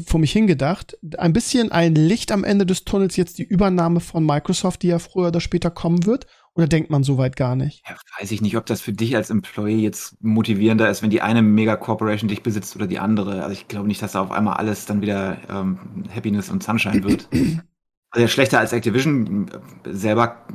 vor 0.07 0.20
mich 0.20 0.32
hingedacht, 0.32 0.97
ein 1.18 1.32
bisschen 1.32 1.72
ein 1.72 1.95
Licht 1.95 2.32
am 2.32 2.45
Ende 2.45 2.66
des 2.66 2.85
Tunnels 2.85 3.16
jetzt 3.16 3.39
die 3.39 3.45
Übernahme 3.45 4.01
von 4.01 4.24
Microsoft, 4.24 4.82
die 4.82 4.89
ja 4.89 4.99
früher 4.99 5.28
oder 5.28 5.41
später 5.41 5.70
kommen 5.70 6.07
wird? 6.07 6.26
Oder 6.57 6.68
denkt 6.68 6.89
man 6.89 7.03
soweit 7.03 7.35
gar 7.35 7.57
nicht? 7.57 7.82
Ja, 7.89 7.97
weiß 8.20 8.30
ich 8.30 8.41
nicht, 8.41 8.57
ob 8.57 8.64
das 8.66 8.80
für 8.80 8.93
dich 8.93 9.16
als 9.16 9.30
Employee 9.30 9.82
jetzt 9.82 10.22
motivierender 10.22 10.89
ist, 10.89 11.03
wenn 11.03 11.11
die 11.11 11.20
eine 11.20 11.43
Mega-Corporation 11.43 12.28
dich 12.28 12.45
besitzt 12.45 12.76
oder 12.76 12.87
die 12.87 13.01
andere. 13.01 13.43
Also 13.43 13.53
ich 13.53 13.66
glaube 13.66 13.89
nicht, 13.89 14.01
dass 14.01 14.12
da 14.12 14.20
auf 14.20 14.30
einmal 14.30 14.55
alles 14.55 14.87
dann 14.87 15.03
wieder 15.03 15.39
ähm, 15.51 15.78
Happiness 16.14 16.51
und 16.51 16.62
Sunshine 16.62 17.03
wird. 17.03 17.28
also 18.11 18.28
schlechter 18.28 18.61
als 18.61 18.72
Activision 18.72 19.51
selber 19.85 20.47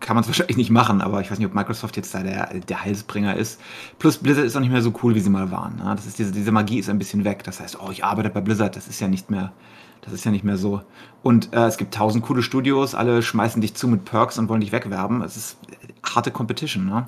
kann 0.00 0.14
man 0.14 0.22
es 0.22 0.28
wahrscheinlich 0.28 0.56
nicht 0.56 0.70
machen, 0.70 1.00
aber 1.00 1.20
ich 1.20 1.30
weiß 1.30 1.38
nicht, 1.38 1.46
ob 1.46 1.54
Microsoft 1.54 1.96
jetzt 1.96 2.14
da 2.14 2.22
der, 2.22 2.60
der 2.60 2.84
Heilsbringer 2.84 3.36
ist. 3.36 3.60
Plus 3.98 4.18
Blizzard 4.18 4.44
ist 4.44 4.56
auch 4.56 4.60
nicht 4.60 4.72
mehr 4.72 4.82
so 4.82 4.92
cool, 5.02 5.14
wie 5.14 5.20
sie 5.20 5.30
mal 5.30 5.50
waren. 5.50 5.76
Ne? 5.76 5.92
Das 5.96 6.06
ist 6.06 6.18
diese, 6.18 6.32
diese 6.32 6.52
Magie 6.52 6.78
ist 6.78 6.88
ein 6.88 6.98
bisschen 6.98 7.24
weg. 7.24 7.44
Das 7.44 7.60
heißt, 7.60 7.78
oh, 7.80 7.90
ich 7.90 8.04
arbeite 8.04 8.30
bei 8.30 8.40
Blizzard, 8.40 8.76
das 8.76 8.88
ist 8.88 9.00
ja 9.00 9.08
nicht 9.08 9.30
mehr, 9.30 9.52
das 10.02 10.12
ist 10.12 10.24
ja 10.24 10.30
nicht 10.30 10.44
mehr 10.44 10.56
so. 10.56 10.82
Und 11.22 11.52
äh, 11.52 11.66
es 11.66 11.76
gibt 11.76 11.94
tausend 11.94 12.24
coole 12.24 12.42
Studios, 12.42 12.94
alle 12.94 13.22
schmeißen 13.22 13.60
dich 13.60 13.74
zu 13.74 13.88
mit 13.88 14.04
Perks 14.04 14.38
und 14.38 14.48
wollen 14.48 14.60
dich 14.60 14.72
wegwerben. 14.72 15.22
Es 15.22 15.36
ist 15.36 15.58
harte 16.04 16.30
Competition, 16.30 16.86
ne? 16.86 17.06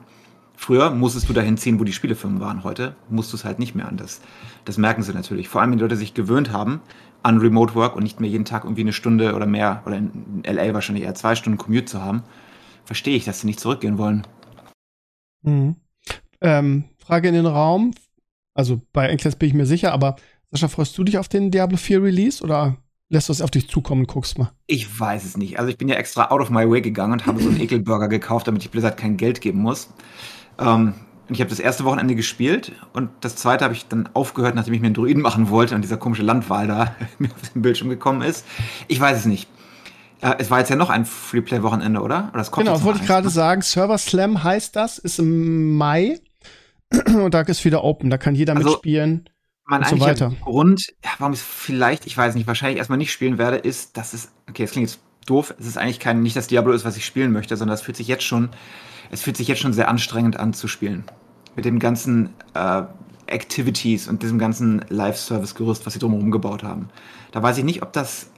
Früher 0.57 0.91
musstest 0.91 1.27
du 1.27 1.33
dahin 1.33 1.57
ziehen, 1.57 1.81
wo 1.81 1.85
die 1.85 1.93
Spielefirmen 1.95 2.39
waren. 2.39 2.65
Heute 2.65 2.95
musst 3.09 3.33
du 3.33 3.37
es 3.39 3.47
halt 3.47 3.59
nicht 3.59 3.75
mehr. 3.75 3.89
Und 3.89 3.99
das, 3.99 4.21
das 4.67 4.77
merken 4.77 5.03
sie 5.03 5.15
natürlich. 5.15 5.49
Vor 5.49 5.63
allem, 5.63 5.71
wenn 5.71 5.79
die 5.79 5.83
Leute 5.83 5.97
sich 5.97 6.13
gewöhnt 6.13 6.53
haben 6.53 6.83
an 7.23 7.39
Remote 7.39 7.75
Work 7.75 7.97
und 7.97 8.03
nicht 8.03 8.21
mehr 8.21 8.29
jeden 8.29 8.45
Tag 8.45 8.65
irgendwie 8.65 8.83
eine 8.83 8.93
Stunde 8.93 9.35
oder 9.35 9.47
mehr, 9.47 9.83
oder 9.87 9.97
in 9.97 10.43
LA 10.45 10.75
wahrscheinlich 10.75 11.07
eher 11.07 11.15
zwei 11.15 11.35
Stunden 11.35 11.57
Commute 11.57 11.87
zu 11.87 12.03
haben, 12.03 12.25
verstehe 12.91 13.17
ich, 13.17 13.25
dass 13.25 13.41
sie 13.41 13.47
nicht 13.47 13.61
zurückgehen 13.61 13.99
wollen. 13.99 14.27
Mhm. 15.43 15.77
Ähm, 16.41 16.85
Frage 16.99 17.29
in 17.29 17.35
den 17.35 17.47
Raum. 17.47 17.93
Also 18.53 18.83
bei 18.93 19.07
Enclaves 19.07 19.37
bin 19.37 19.49
ich 19.49 19.55
mir 19.55 19.65
sicher, 19.65 19.93
aber 19.93 20.17
Sascha, 20.51 20.67
freust 20.67 20.99
du 20.99 21.05
dich 21.05 21.17
auf 21.17 21.29
den 21.29 21.53
Diablo 21.53 21.77
4 21.77 22.03
Release 22.03 22.43
oder 22.43 22.79
lässt 23.09 23.29
du 23.29 23.33
es 23.33 23.43
auf 23.43 23.53
dich 23.53 23.69
zukommen 23.69 24.01
und 24.01 24.07
guckst 24.09 24.39
mal? 24.39 24.51
Ich 24.67 24.99
weiß 24.99 25.25
es 25.25 25.37
nicht. 25.37 25.61
Also 25.61 25.71
ich 25.71 25.79
bin 25.79 25.87
ja 25.87 25.95
extra 25.95 26.33
out 26.33 26.41
of 26.41 26.51
my 26.51 26.69
way 26.69 26.81
gegangen 26.81 27.13
und 27.13 27.27
habe 27.27 27.41
so 27.41 27.49
einen 27.49 27.61
Ekelburger 27.63 28.09
gekauft, 28.09 28.49
damit 28.49 28.65
ich 28.65 28.73
Blizzard 28.73 28.97
kein 28.97 29.17
Geld 29.17 29.41
geben 29.41 29.61
muss. 29.61 29.91
Ähm, 30.59 30.95
und 31.29 31.35
ich 31.35 31.41
habe 31.41 31.51
das 31.51 31.61
erste 31.61 31.85
Wochenende 31.85 32.17
gespielt 32.17 32.73
und 32.93 33.09
das 33.21 33.37
zweite 33.37 33.65
habe 33.65 33.75
ich 33.75 33.87
dann 33.87 34.09
aufgehört, 34.15 34.57
nachdem 34.57 34.75
ich 34.75 34.81
mir 34.81 34.87
einen 34.87 34.95
Druiden 34.95 35.23
machen 35.23 35.49
wollte 35.49 35.77
und 35.77 35.83
dieser 35.83 35.97
komische 35.97 36.25
Landwahl 36.25 36.67
da 36.67 36.97
mir 37.21 37.31
auf 37.31 37.51
den 37.51 37.63
Bildschirm 37.63 37.89
gekommen 37.89 38.23
ist. 38.23 38.45
Ich 38.89 38.99
weiß 38.99 39.17
es 39.17 39.27
nicht. 39.27 39.49
Äh, 40.23 40.35
es 40.39 40.51
war 40.51 40.59
jetzt 40.59 40.69
ja 40.69 40.77
noch 40.77 40.91
ein 40.91 41.05
Freeplay-Wochenende, 41.05 42.01
oder? 42.01 42.31
oder 42.33 42.45
genau, 42.45 42.73
das 42.73 42.85
wollte 42.85 43.01
ich 43.01 43.07
gerade 43.07 43.27
ne? 43.27 43.33
sagen. 43.33 43.63
Server 43.63 43.99
Slam 43.99 44.43
heißt 44.43 44.77
das, 44.77 44.99
ist 44.99 45.19
im 45.19 45.77
Mai 45.77 46.21
und 47.07 47.35
da 47.35 47.41
ist 47.43 47.65
wieder 47.65 47.85
Open, 47.85 48.11
da 48.11 48.19
kann 48.19 48.35
jeder 48.35 48.57
also, 48.57 48.71
mitspielen 48.71 49.29
mein 49.71 49.83
und 49.83 49.89
so 49.89 50.01
weiter. 50.01 50.33
Grund, 50.43 50.93
warum 51.19 51.33
ich 51.33 51.41
es 51.41 51.47
vielleicht, 51.47 52.07
ich 52.07 52.17
weiß 52.17 52.35
nicht, 52.35 52.47
wahrscheinlich 52.47 52.79
erstmal 52.79 52.99
nicht 52.99 53.13
spielen 53.13 53.39
werde, 53.39 53.57
ist, 53.57 53.97
dass 53.97 54.13
es, 54.13 54.33
okay, 54.49 54.65
das 54.65 54.73
klingt 54.73 54.89
jetzt 54.89 55.01
doof, 55.27 55.55
es 55.59 55.67
ist 55.67 55.79
eigentlich 55.79 56.01
kein, 56.01 56.23
nicht 56.23 56.37
das 56.37 56.49
Diablo 56.49 56.73
ist, 56.73 56.85
was 56.85 56.97
ich 56.97 57.07
spielen 57.07 57.33
möchte, 57.33 57.57
sondern 57.57 57.75
es 57.75 57.83
fühlt 57.83 57.97
sich 57.97 58.09
jetzt 58.09 58.25
schon, 58.25 58.51
es 59.11 59.23
fühlt 59.23 59.37
sich 59.37 59.49
jetzt 59.49 59.61
schon 59.61 59.73
sehr 59.73 59.89
anstrengend 59.89 60.39
an 60.39 60.53
zu 60.53 60.67
spielen. 60.69 61.05
Mit 61.57 61.65
den 61.65 61.79
ganzen 61.79 62.31
äh, 62.55 62.83
Activities 63.27 64.09
und 64.09 64.23
diesem 64.23 64.39
ganzen 64.39 64.85
Live-Service-Gerüst, 64.89 65.87
was 65.87 65.93
sie 65.93 65.99
drumherum 65.99 66.31
gebaut 66.31 66.63
haben. 66.63 66.89
Da 67.33 67.43
weiß 67.43 67.59
ich 67.59 67.65
nicht, 67.65 67.83
ob 67.83 67.93
das 67.93 68.30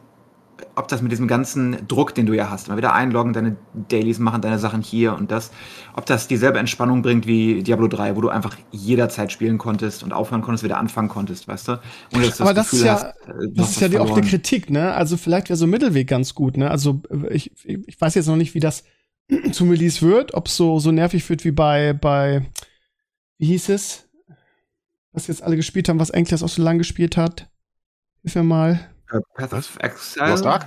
ob 0.75 0.89
das 0.89 1.03
mit 1.03 1.13
diesem 1.13 1.29
ganzen 1.29 1.87
Druck, 1.89 2.15
den 2.15 2.27
du 2.27 2.33
ja 2.33 2.51
hast, 2.51 2.69
mal 2.69 2.77
wieder 2.77 2.95
einloggen, 2.95 3.33
deine 3.33 3.57
Dailies 3.89 4.19
machen, 4.19 4.43
deine 4.43 4.59
Sachen 4.59 4.83
hier 4.83 5.15
und 5.15 5.31
das, 5.31 5.51
ob 5.95 6.07
das 6.07 6.29
dieselbe 6.29 6.59
Entspannung 6.59 7.03
bringt 7.03 7.27
wie 7.27 7.63
Diablo 7.63 7.89
3, 7.89 8.17
wo 8.17 8.21
du 8.21 8.29
einfach 8.29 8.57
jederzeit 8.71 9.33
spielen 9.33 9.59
konntest 9.59 10.03
und 10.03 10.13
aufhören 10.13 10.43
konntest, 10.43 10.65
wieder 10.65 10.79
anfangen 10.79 11.09
konntest, 11.09 11.49
weißt 11.49 11.69
du? 11.69 11.73
Ohne, 12.15 12.27
dass 12.27 12.39
du 12.39 12.45
Aber 12.45 12.55
das, 12.55 12.71
das 12.71 12.79
ist 12.79 12.85
ja, 12.85 12.93
hast, 12.95 13.05
äh, 13.05 13.33
das 13.55 13.71
ist 13.71 13.81
ja 13.81 13.89
die, 13.89 13.99
auch 13.99 14.11
eine 14.11 14.27
Kritik, 14.27 14.71
ne? 14.71 14.93
Also 14.95 15.17
vielleicht 15.17 15.49
wäre 15.49 15.57
so 15.57 15.67
ein 15.67 15.71
Mittelweg 15.71 16.09
ganz 16.09 16.35
gut, 16.35 16.57
ne? 16.57 16.71
Also 16.71 17.03
ich, 17.31 17.53
ich 17.65 18.01
weiß 18.01 18.15
jetzt 18.15 18.27
noch 18.27 18.37
nicht, 18.37 18.55
wie 18.55 18.61
das 18.61 18.85
zum 19.53 19.71
Release 19.71 20.03
wird, 20.03 20.35
ob 20.35 20.47
es 20.47 20.57
so, 20.57 20.79
so 20.79 20.93
nervig 20.93 21.29
wird 21.29 21.45
wie 21.45 21.53
bei, 21.53 21.93
bei, 21.93 22.47
wie 23.39 23.47
hieß 23.47 23.69
es? 23.71 24.09
Was 25.13 25.27
jetzt 25.27 25.43
alle 25.43 25.57
gespielt 25.57 25.89
haben, 25.89 25.99
was 25.99 26.11
Enkles 26.11 26.43
auch 26.43 26.49
so 26.49 26.63
lange 26.63 26.79
gespielt 26.79 27.17
hat. 27.17 27.51
Hilf 28.23 28.37
mir 28.37 28.45
mal. 28.45 28.91
Äh, 29.13 29.21
Path 29.35 29.53
of 29.53 29.79
Exile? 29.81 30.31
Lost 30.31 30.47
Ark? 30.47 30.67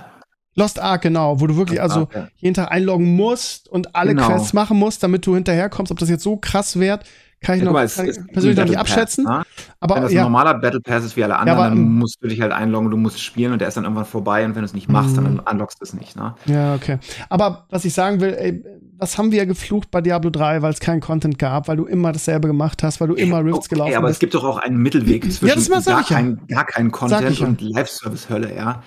Lost 0.54 0.78
Ark, 0.78 1.02
genau, 1.02 1.40
wo 1.40 1.46
du 1.46 1.56
wirklich 1.56 1.78
Lost 1.78 1.90
also 1.90 2.00
Ark, 2.00 2.14
ja. 2.14 2.28
jeden 2.36 2.54
Tag 2.54 2.70
einloggen 2.70 3.14
musst 3.14 3.68
und 3.68 3.94
alle 3.94 4.14
genau. 4.14 4.28
Quests 4.28 4.52
machen 4.52 4.78
musst, 4.78 5.02
damit 5.02 5.26
du 5.26 5.34
hinterherkommst. 5.34 5.92
Ob 5.92 5.98
das 5.98 6.08
jetzt 6.08 6.22
so 6.22 6.36
krass 6.36 6.78
wird, 6.78 7.04
kann 7.40 7.56
ich 7.56 7.60
ja, 7.60 7.66
noch 7.66 7.72
mal, 7.72 7.88
kann 7.88 8.08
ich 8.08 8.16
persönlich 8.32 8.58
noch 8.58 8.64
nicht 8.64 8.78
abschätzen. 8.78 9.24
Pass, 9.24 9.38
ne? 9.38 9.44
aber 9.80 9.94
wenn 9.96 10.02
das 10.02 10.12
ja. 10.12 10.20
ein 10.22 10.24
normaler 10.24 10.54
Battle 10.54 10.80
Pass 10.80 11.04
ist 11.04 11.16
wie 11.16 11.24
alle 11.24 11.36
anderen, 11.36 11.58
ja, 11.58 11.64
aber, 11.64 11.74
dann 11.74 11.92
musst 11.92 12.22
du 12.22 12.28
dich 12.28 12.40
halt 12.40 12.52
einloggen, 12.52 12.90
du 12.90 12.96
musst 12.96 13.20
spielen 13.20 13.52
und 13.52 13.60
der 13.60 13.68
ist 13.68 13.76
dann 13.76 13.84
irgendwann 13.84 14.06
vorbei 14.06 14.44
und 14.44 14.54
wenn 14.54 14.62
du 14.62 14.66
es 14.66 14.74
nicht 14.74 14.88
machst, 14.88 15.16
dann 15.16 15.34
mhm. 15.34 15.42
unlockst 15.50 15.80
du 15.80 15.84
es 15.84 15.92
nicht. 15.92 16.16
Ne? 16.16 16.34
Ja, 16.46 16.74
okay. 16.74 16.98
Aber 17.28 17.66
was 17.70 17.84
ich 17.84 17.92
sagen 17.94 18.20
will, 18.20 18.34
ey, 18.34 18.64
was 18.98 19.18
haben 19.18 19.30
wir 19.30 19.44
geflucht 19.46 19.90
bei 19.90 20.00
Diablo 20.00 20.30
3, 20.30 20.62
weil 20.62 20.72
es 20.72 20.80
keinen 20.80 21.00
Content 21.00 21.38
gab, 21.38 21.68
weil 21.68 21.76
du 21.76 21.84
immer 21.84 22.12
dasselbe 22.12 22.48
gemacht 22.48 22.82
hast, 22.82 23.00
weil 23.00 23.08
du 23.08 23.14
immer 23.14 23.44
Rifts 23.44 23.58
okay, 23.58 23.68
gelaufen 23.70 23.90
bist. 23.90 23.98
aber 23.98 24.10
es 24.10 24.18
gibt 24.18 24.34
doch 24.34 24.44
auch 24.44 24.58
einen 24.58 24.78
Mittelweg 24.78 25.30
zwischen 25.30 25.84
gar, 25.84 26.04
kein, 26.04 26.40
gar 26.48 26.64
keinen 26.64 26.90
Content 26.90 27.40
und 27.40 27.60
Live-Service-Hölle, 27.60 28.56
ja. 28.56 28.82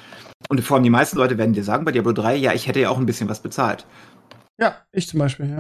Und 0.48 0.62
vor 0.62 0.76
allem 0.76 0.84
die 0.84 0.90
meisten 0.90 1.18
Leute 1.18 1.38
werden 1.38 1.54
dir 1.54 1.64
sagen 1.64 1.86
bei 1.86 1.92
Diablo 1.92 2.14
3, 2.14 2.36
ja, 2.36 2.54
ich 2.54 2.68
hätte 2.68 2.80
ja 2.80 2.90
auch 2.90 2.98
ein 2.98 3.06
bisschen 3.06 3.30
was 3.30 3.42
bezahlt. 3.42 3.86
Ja, 4.60 4.76
ich 4.92 5.08
zum 5.08 5.20
Beispiel, 5.20 5.50
ja. 5.50 5.60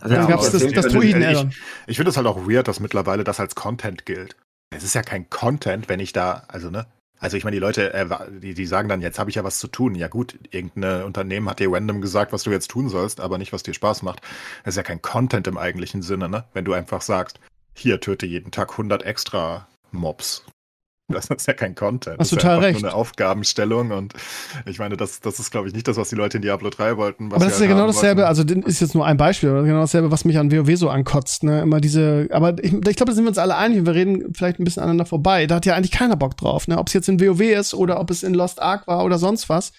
Also 0.00 0.14
ja, 0.14 0.26
gab's 0.26 0.50
das, 0.50 0.66
das 0.72 0.88
Druiden 0.88 1.22
Ich, 1.22 1.46
ich 1.86 1.96
finde 1.96 2.10
es 2.10 2.16
halt 2.16 2.26
auch 2.26 2.48
weird, 2.48 2.68
dass 2.68 2.80
mittlerweile 2.80 3.24
das 3.24 3.40
als 3.40 3.54
Content 3.54 4.06
gilt. 4.06 4.36
Es 4.70 4.84
ist 4.84 4.94
ja 4.94 5.02
kein 5.02 5.30
Content, 5.30 5.88
wenn 5.88 6.00
ich 6.00 6.12
da, 6.12 6.44
also 6.48 6.70
ne, 6.70 6.86
also 7.20 7.36
ich 7.36 7.44
meine, 7.44 7.56
die 7.56 7.60
Leute, 7.60 7.92
äh, 7.94 8.06
die, 8.30 8.54
die 8.54 8.66
sagen 8.66 8.88
dann, 8.88 9.02
jetzt 9.02 9.18
habe 9.18 9.30
ich 9.30 9.36
ja 9.36 9.44
was 9.44 9.58
zu 9.58 9.68
tun. 9.68 9.94
Ja 9.94 10.08
gut, 10.08 10.38
irgendein 10.50 11.02
Unternehmen 11.02 11.48
hat 11.48 11.58
dir 11.58 11.72
random 11.72 12.00
gesagt, 12.00 12.32
was 12.32 12.44
du 12.44 12.50
jetzt 12.50 12.70
tun 12.70 12.88
sollst, 12.88 13.20
aber 13.20 13.38
nicht, 13.38 13.52
was 13.52 13.62
dir 13.62 13.74
Spaß 13.74 14.02
macht. 14.02 14.20
Das 14.64 14.74
ist 14.74 14.76
ja 14.76 14.82
kein 14.82 15.02
Content 15.02 15.46
im 15.46 15.58
eigentlichen 15.58 16.02
Sinne, 16.02 16.28
ne? 16.28 16.44
Wenn 16.52 16.64
du 16.64 16.72
einfach 16.72 17.02
sagst, 17.02 17.40
hier 17.74 18.00
töte 18.00 18.26
jeden 18.26 18.50
Tag 18.50 18.72
100 18.72 19.02
extra 19.02 19.66
Mobs. 19.90 20.44
Das 21.10 21.30
ist 21.30 21.46
ja 21.46 21.54
kein 21.54 21.74
Content. 21.74 22.18
Hast 22.18 22.32
das 22.32 22.32
ist 22.32 22.42
total 22.42 22.56
ja 22.56 22.62
recht. 22.64 22.80
nur 22.82 22.90
eine 22.90 22.96
Aufgabenstellung 22.96 23.92
und 23.92 24.12
ich 24.66 24.78
meine, 24.78 24.98
das, 24.98 25.20
das 25.20 25.38
ist, 25.38 25.50
glaube 25.50 25.66
ich, 25.66 25.74
nicht 25.74 25.88
das, 25.88 25.96
was 25.96 26.10
die 26.10 26.16
Leute 26.16 26.36
in 26.36 26.42
Diablo 26.42 26.68
3 26.68 26.98
wollten. 26.98 27.32
aber 27.32 27.46
das 27.46 27.54
ist 27.54 27.60
ja 27.60 27.66
halt 27.66 27.76
genau 27.76 27.86
dasselbe, 27.86 28.22
wollten. 28.22 28.28
also 28.28 28.68
ist 28.68 28.80
jetzt 28.80 28.94
nur 28.94 29.06
ein 29.06 29.16
Beispiel, 29.16 29.48
aber 29.48 29.62
genau 29.62 29.80
dasselbe, 29.80 30.10
was 30.10 30.26
mich 30.26 30.38
an 30.38 30.52
WoW 30.52 30.76
so 30.76 30.90
ankotzt, 30.90 31.44
ne? 31.44 31.62
Immer 31.62 31.80
diese, 31.80 32.28
aber 32.30 32.62
ich, 32.62 32.74
ich 32.74 32.80
glaube, 32.96 33.06
da 33.06 33.12
sind 33.12 33.24
wir 33.24 33.30
uns 33.30 33.38
alle 33.38 33.56
einig, 33.56 33.86
wir 33.86 33.94
reden 33.94 34.34
vielleicht 34.34 34.60
ein 34.60 34.64
bisschen 34.64 34.82
aneinander 34.82 35.06
vorbei. 35.06 35.46
Da 35.46 35.54
hat 35.56 35.66
ja 35.66 35.74
eigentlich 35.74 35.92
keiner 35.92 36.16
Bock 36.16 36.36
drauf, 36.36 36.68
ne? 36.68 36.76
Ob 36.76 36.88
es 36.88 36.92
jetzt 36.92 37.08
in 37.08 37.20
WoW 37.20 37.40
ist 37.40 37.72
oder 37.72 38.00
ob 38.00 38.10
es 38.10 38.22
in 38.22 38.34
Lost 38.34 38.60
Ark 38.60 38.86
war 38.86 39.02
oder 39.02 39.18
sonst 39.18 39.48
was. 39.48 39.72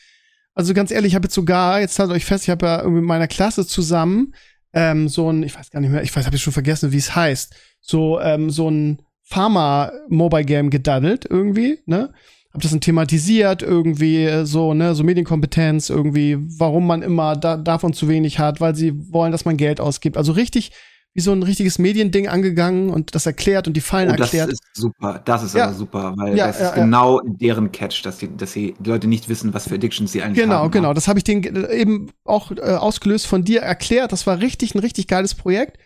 Also 0.55 0.73
ganz 0.73 0.89
ehrlich, 0.89 1.11
ich 1.11 1.15
habe 1.15 1.25
jetzt 1.25 1.35
sogar, 1.35 1.79
jetzt 1.79 1.99
haltet 1.99 2.15
euch 2.15 2.25
fest, 2.25 2.45
ich 2.45 2.49
habe 2.49 2.65
ja 2.65 2.83
mit 2.87 3.03
meiner 3.03 3.27
Klasse 3.27 3.67
zusammen 3.67 4.33
ähm, 4.73 5.07
so 5.07 5.31
ein, 5.31 5.43
ich 5.43 5.55
weiß 5.55 5.69
gar 5.71 5.79
nicht 5.79 5.91
mehr, 5.91 6.03
ich 6.03 6.15
weiß, 6.15 6.25
habe 6.25 6.35
ich 6.35 6.41
schon 6.41 6.53
vergessen, 6.53 6.91
wie 6.91 6.97
es 6.97 7.15
heißt, 7.15 7.55
so 7.81 8.19
ähm, 8.19 8.49
so 8.49 8.69
ein 8.69 9.01
Pharma-Mobile-Game 9.29 10.69
gedaddelt 10.69 11.25
irgendwie, 11.29 11.79
ne? 11.85 12.11
hab 12.53 12.61
das 12.61 12.71
dann 12.71 12.81
thematisiert, 12.81 13.61
irgendwie 13.61 14.25
äh, 14.25 14.45
so, 14.45 14.73
ne, 14.73 14.95
so 14.95 15.03
Medienkompetenz, 15.03 15.89
irgendwie, 15.89 16.37
warum 16.57 16.87
man 16.87 17.01
immer 17.03 17.35
da, 17.35 17.57
davon 17.57 17.93
zu 17.93 18.07
wenig 18.07 18.39
hat, 18.39 18.59
weil 18.59 18.75
sie 18.75 18.93
wollen, 19.13 19.31
dass 19.31 19.45
man 19.45 19.55
Geld 19.55 19.79
ausgibt. 19.79 20.17
Also 20.17 20.31
richtig 20.31 20.71
wie 21.13 21.21
so 21.21 21.31
ein 21.31 21.41
richtiges 21.41 21.79
Mediending 21.79 22.27
angegangen 22.27 22.91
und 22.91 23.15
das 23.15 23.25
erklärt 23.25 23.67
und 23.67 23.73
die 23.73 23.81
Fallen 23.81 24.11
oh, 24.11 24.15
das 24.15 24.33
erklärt. 24.33 24.51
Das 24.51 24.59
ist 24.59 24.81
super, 24.81 25.21
das 25.25 25.43
ist 25.43 25.55
ja. 25.55 25.65
aber 25.65 25.73
super, 25.73 26.13
weil 26.17 26.37
ja, 26.37 26.47
das 26.47 26.57
ist 26.57 26.61
ja, 26.61 26.75
genau 26.75 27.19
deren 27.23 27.71
Catch, 27.71 28.05
dass 28.05 28.19
die, 28.19 28.35
dass 28.35 28.53
sie 28.53 28.75
die 28.79 28.89
Leute 28.89 29.07
nicht 29.07 29.27
wissen, 29.27 29.53
was 29.53 29.67
für 29.67 29.75
Addictions 29.75 30.11
sie 30.11 30.21
eigentlich 30.21 30.43
genau, 30.43 30.55
haben. 30.55 30.71
Genau, 30.71 30.89
genau. 30.89 30.93
Das 30.93 31.07
habe 31.07 31.19
ich 31.19 31.23
denen 31.23 31.65
eben 31.71 32.11
auch 32.25 32.51
äh, 32.51 32.61
ausgelöst 32.61 33.25
von 33.25 33.43
dir 33.43 33.61
erklärt. 33.61 34.11
Das 34.11 34.27
war 34.27 34.39
richtig 34.39 34.75
ein 34.75 34.79
richtig 34.79 35.07
geiles 35.07 35.33
Projekt. 35.33 35.77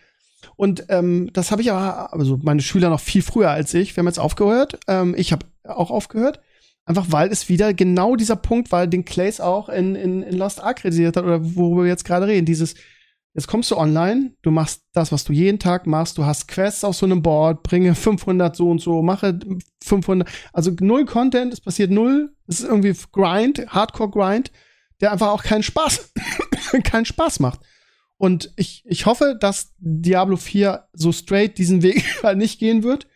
Und 0.56 0.86
ähm, 0.88 1.30
das 1.32 1.50
habe 1.50 1.62
ich 1.62 1.72
aber, 1.72 2.12
also 2.12 2.38
meine 2.42 2.62
Schüler 2.62 2.90
noch 2.90 3.00
viel 3.00 3.22
früher 3.22 3.50
als 3.50 3.74
ich. 3.74 3.94
Wir 3.96 4.00
haben 4.02 4.08
jetzt 4.08 4.20
aufgehört. 4.20 4.78
Ähm, 4.88 5.14
ich 5.16 5.32
habe 5.32 5.46
auch 5.64 5.90
aufgehört. 5.90 6.40
Einfach 6.86 7.06
weil 7.08 7.30
es 7.30 7.48
wieder 7.48 7.72
genau 7.72 8.14
dieser 8.14 8.36
Punkt 8.36 8.70
war, 8.70 8.86
den 8.86 9.06
Clays 9.06 9.40
auch 9.40 9.70
in, 9.70 9.94
in, 9.94 10.22
in 10.22 10.36
Lost 10.36 10.62
Ark 10.62 10.78
kritisiert 10.78 11.16
hat 11.16 11.24
oder 11.24 11.40
worüber 11.56 11.84
wir 11.84 11.88
jetzt 11.88 12.04
gerade 12.04 12.26
reden. 12.26 12.44
Dieses, 12.44 12.74
Jetzt 13.34 13.48
kommst 13.48 13.72
du 13.72 13.76
online, 13.76 14.32
du 14.42 14.52
machst 14.52 14.84
das, 14.92 15.10
was 15.10 15.24
du 15.24 15.32
jeden 15.32 15.58
Tag 15.58 15.88
machst, 15.88 16.18
du 16.18 16.24
hast 16.24 16.46
Quests 16.46 16.84
auf 16.84 16.94
so 16.94 17.04
einem 17.04 17.20
Board, 17.20 17.64
bringe 17.64 17.96
500 17.96 18.54
so 18.54 18.70
und 18.70 18.80
so, 18.80 19.02
mache 19.02 19.40
500, 19.82 20.28
also 20.52 20.70
null 20.78 21.04
Content, 21.04 21.52
es 21.52 21.60
passiert 21.60 21.90
null, 21.90 22.32
es 22.46 22.60
ist 22.60 22.66
irgendwie 22.66 22.94
Grind, 23.10 23.66
Hardcore 23.66 24.10
Grind, 24.10 24.52
der 25.00 25.10
einfach 25.10 25.28
auch 25.28 25.42
keinen 25.42 25.64
Spaß, 25.64 26.12
keinen 26.84 27.06
Spaß 27.06 27.40
macht. 27.40 27.58
Und 28.24 28.54
ich, 28.56 28.82
ich 28.86 29.04
hoffe, 29.04 29.36
dass 29.38 29.74
Diablo 29.76 30.36
4 30.38 30.88
so 30.94 31.12
straight 31.12 31.58
diesen 31.58 31.82
Weg 31.82 32.02
halt 32.22 32.38
nicht 32.38 32.58
gehen 32.58 32.82
wird. 32.82 33.06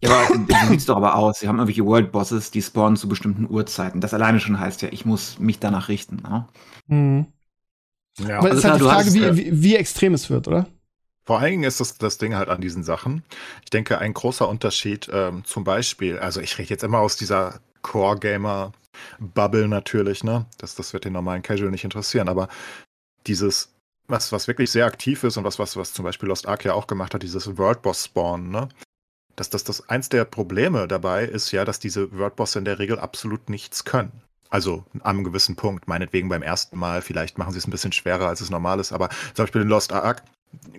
Ja, 0.00 0.08
aber 0.08 0.34
so 0.34 0.68
sieht's 0.70 0.86
doch 0.86 0.96
aber 0.96 1.14
aus. 1.14 1.40
Sie 1.40 1.46
haben 1.48 1.58
irgendwelche 1.58 1.84
World 1.84 2.10
Bosses, 2.10 2.50
die 2.50 2.62
spawnen 2.62 2.96
zu 2.96 3.06
bestimmten 3.06 3.46
Uhrzeiten. 3.50 4.00
Das 4.00 4.14
alleine 4.14 4.40
schon 4.40 4.58
heißt 4.58 4.80
ja, 4.80 4.88
ich 4.90 5.04
muss 5.04 5.38
mich 5.38 5.58
danach 5.58 5.88
richten. 5.88 6.22
Ne? 6.22 6.48
Mhm. 6.86 7.26
Ja. 8.26 8.38
Aber 8.38 8.50
es 8.50 8.54
also 8.54 8.56
ist 8.56 8.64
halt 8.64 8.80
die 8.80 8.84
Frage, 8.86 9.04
hast, 9.04 9.36
wie, 9.36 9.44
wie, 9.44 9.62
wie 9.62 9.76
extrem 9.76 10.14
es 10.14 10.30
wird, 10.30 10.48
oder? 10.48 10.66
Vor 11.26 11.38
allen 11.38 11.50
Dingen 11.50 11.64
ist 11.64 11.80
das, 11.80 11.98
das 11.98 12.16
Ding 12.16 12.34
halt 12.34 12.48
an 12.48 12.62
diesen 12.62 12.82
Sachen. 12.82 13.24
Ich 13.62 13.68
denke, 13.68 13.98
ein 13.98 14.14
großer 14.14 14.48
Unterschied 14.48 15.10
ähm, 15.12 15.44
zum 15.44 15.64
Beispiel, 15.64 16.18
also 16.18 16.40
ich 16.40 16.56
rede 16.56 16.70
jetzt 16.70 16.82
immer 16.82 17.00
aus 17.00 17.18
dieser 17.18 17.60
Core-Gamer-Bubble 17.82 19.68
natürlich, 19.68 20.24
ne? 20.24 20.46
Das, 20.56 20.76
das 20.76 20.94
wird 20.94 21.04
den 21.04 21.12
normalen 21.12 21.42
Casual 21.42 21.70
nicht 21.70 21.84
interessieren, 21.84 22.30
aber 22.30 22.48
dieses, 23.26 23.75
was, 24.08 24.32
was 24.32 24.48
wirklich 24.48 24.70
sehr 24.70 24.86
aktiv 24.86 25.24
ist 25.24 25.36
und 25.36 25.44
was, 25.44 25.58
was, 25.58 25.76
was 25.76 25.92
zum 25.92 26.04
Beispiel 26.04 26.28
Lost 26.28 26.46
Ark 26.46 26.64
ja 26.64 26.74
auch 26.74 26.86
gemacht 26.86 27.14
hat, 27.14 27.22
dieses 27.22 27.58
World-Boss-Spawn, 27.58 28.50
ne? 28.50 28.68
Dass 29.34 29.50
das, 29.50 29.64
das 29.64 29.88
eins 29.88 30.08
der 30.08 30.24
Probleme 30.24 30.88
dabei 30.88 31.24
ist 31.24 31.52
ja, 31.52 31.64
dass 31.64 31.78
diese 31.78 32.16
Wordbosse 32.16 32.58
in 32.58 32.64
der 32.64 32.78
Regel 32.78 32.98
absolut 32.98 33.50
nichts 33.50 33.84
können. 33.84 34.22
Also 34.48 34.84
einem 35.02 35.24
gewissen 35.24 35.56
Punkt, 35.56 35.88
meinetwegen 35.88 36.28
beim 36.28 36.42
ersten 36.42 36.78
Mal, 36.78 37.02
vielleicht 37.02 37.36
machen 37.36 37.52
sie 37.52 37.58
es 37.58 37.66
ein 37.66 37.70
bisschen 37.70 37.92
schwerer, 37.92 38.28
als 38.28 38.40
es 38.40 38.48
normal 38.48 38.80
ist, 38.80 38.92
aber 38.92 39.10
zum 39.34 39.44
Beispiel 39.44 39.62
in 39.62 39.68
Lost 39.68 39.92
Ark 39.92 40.22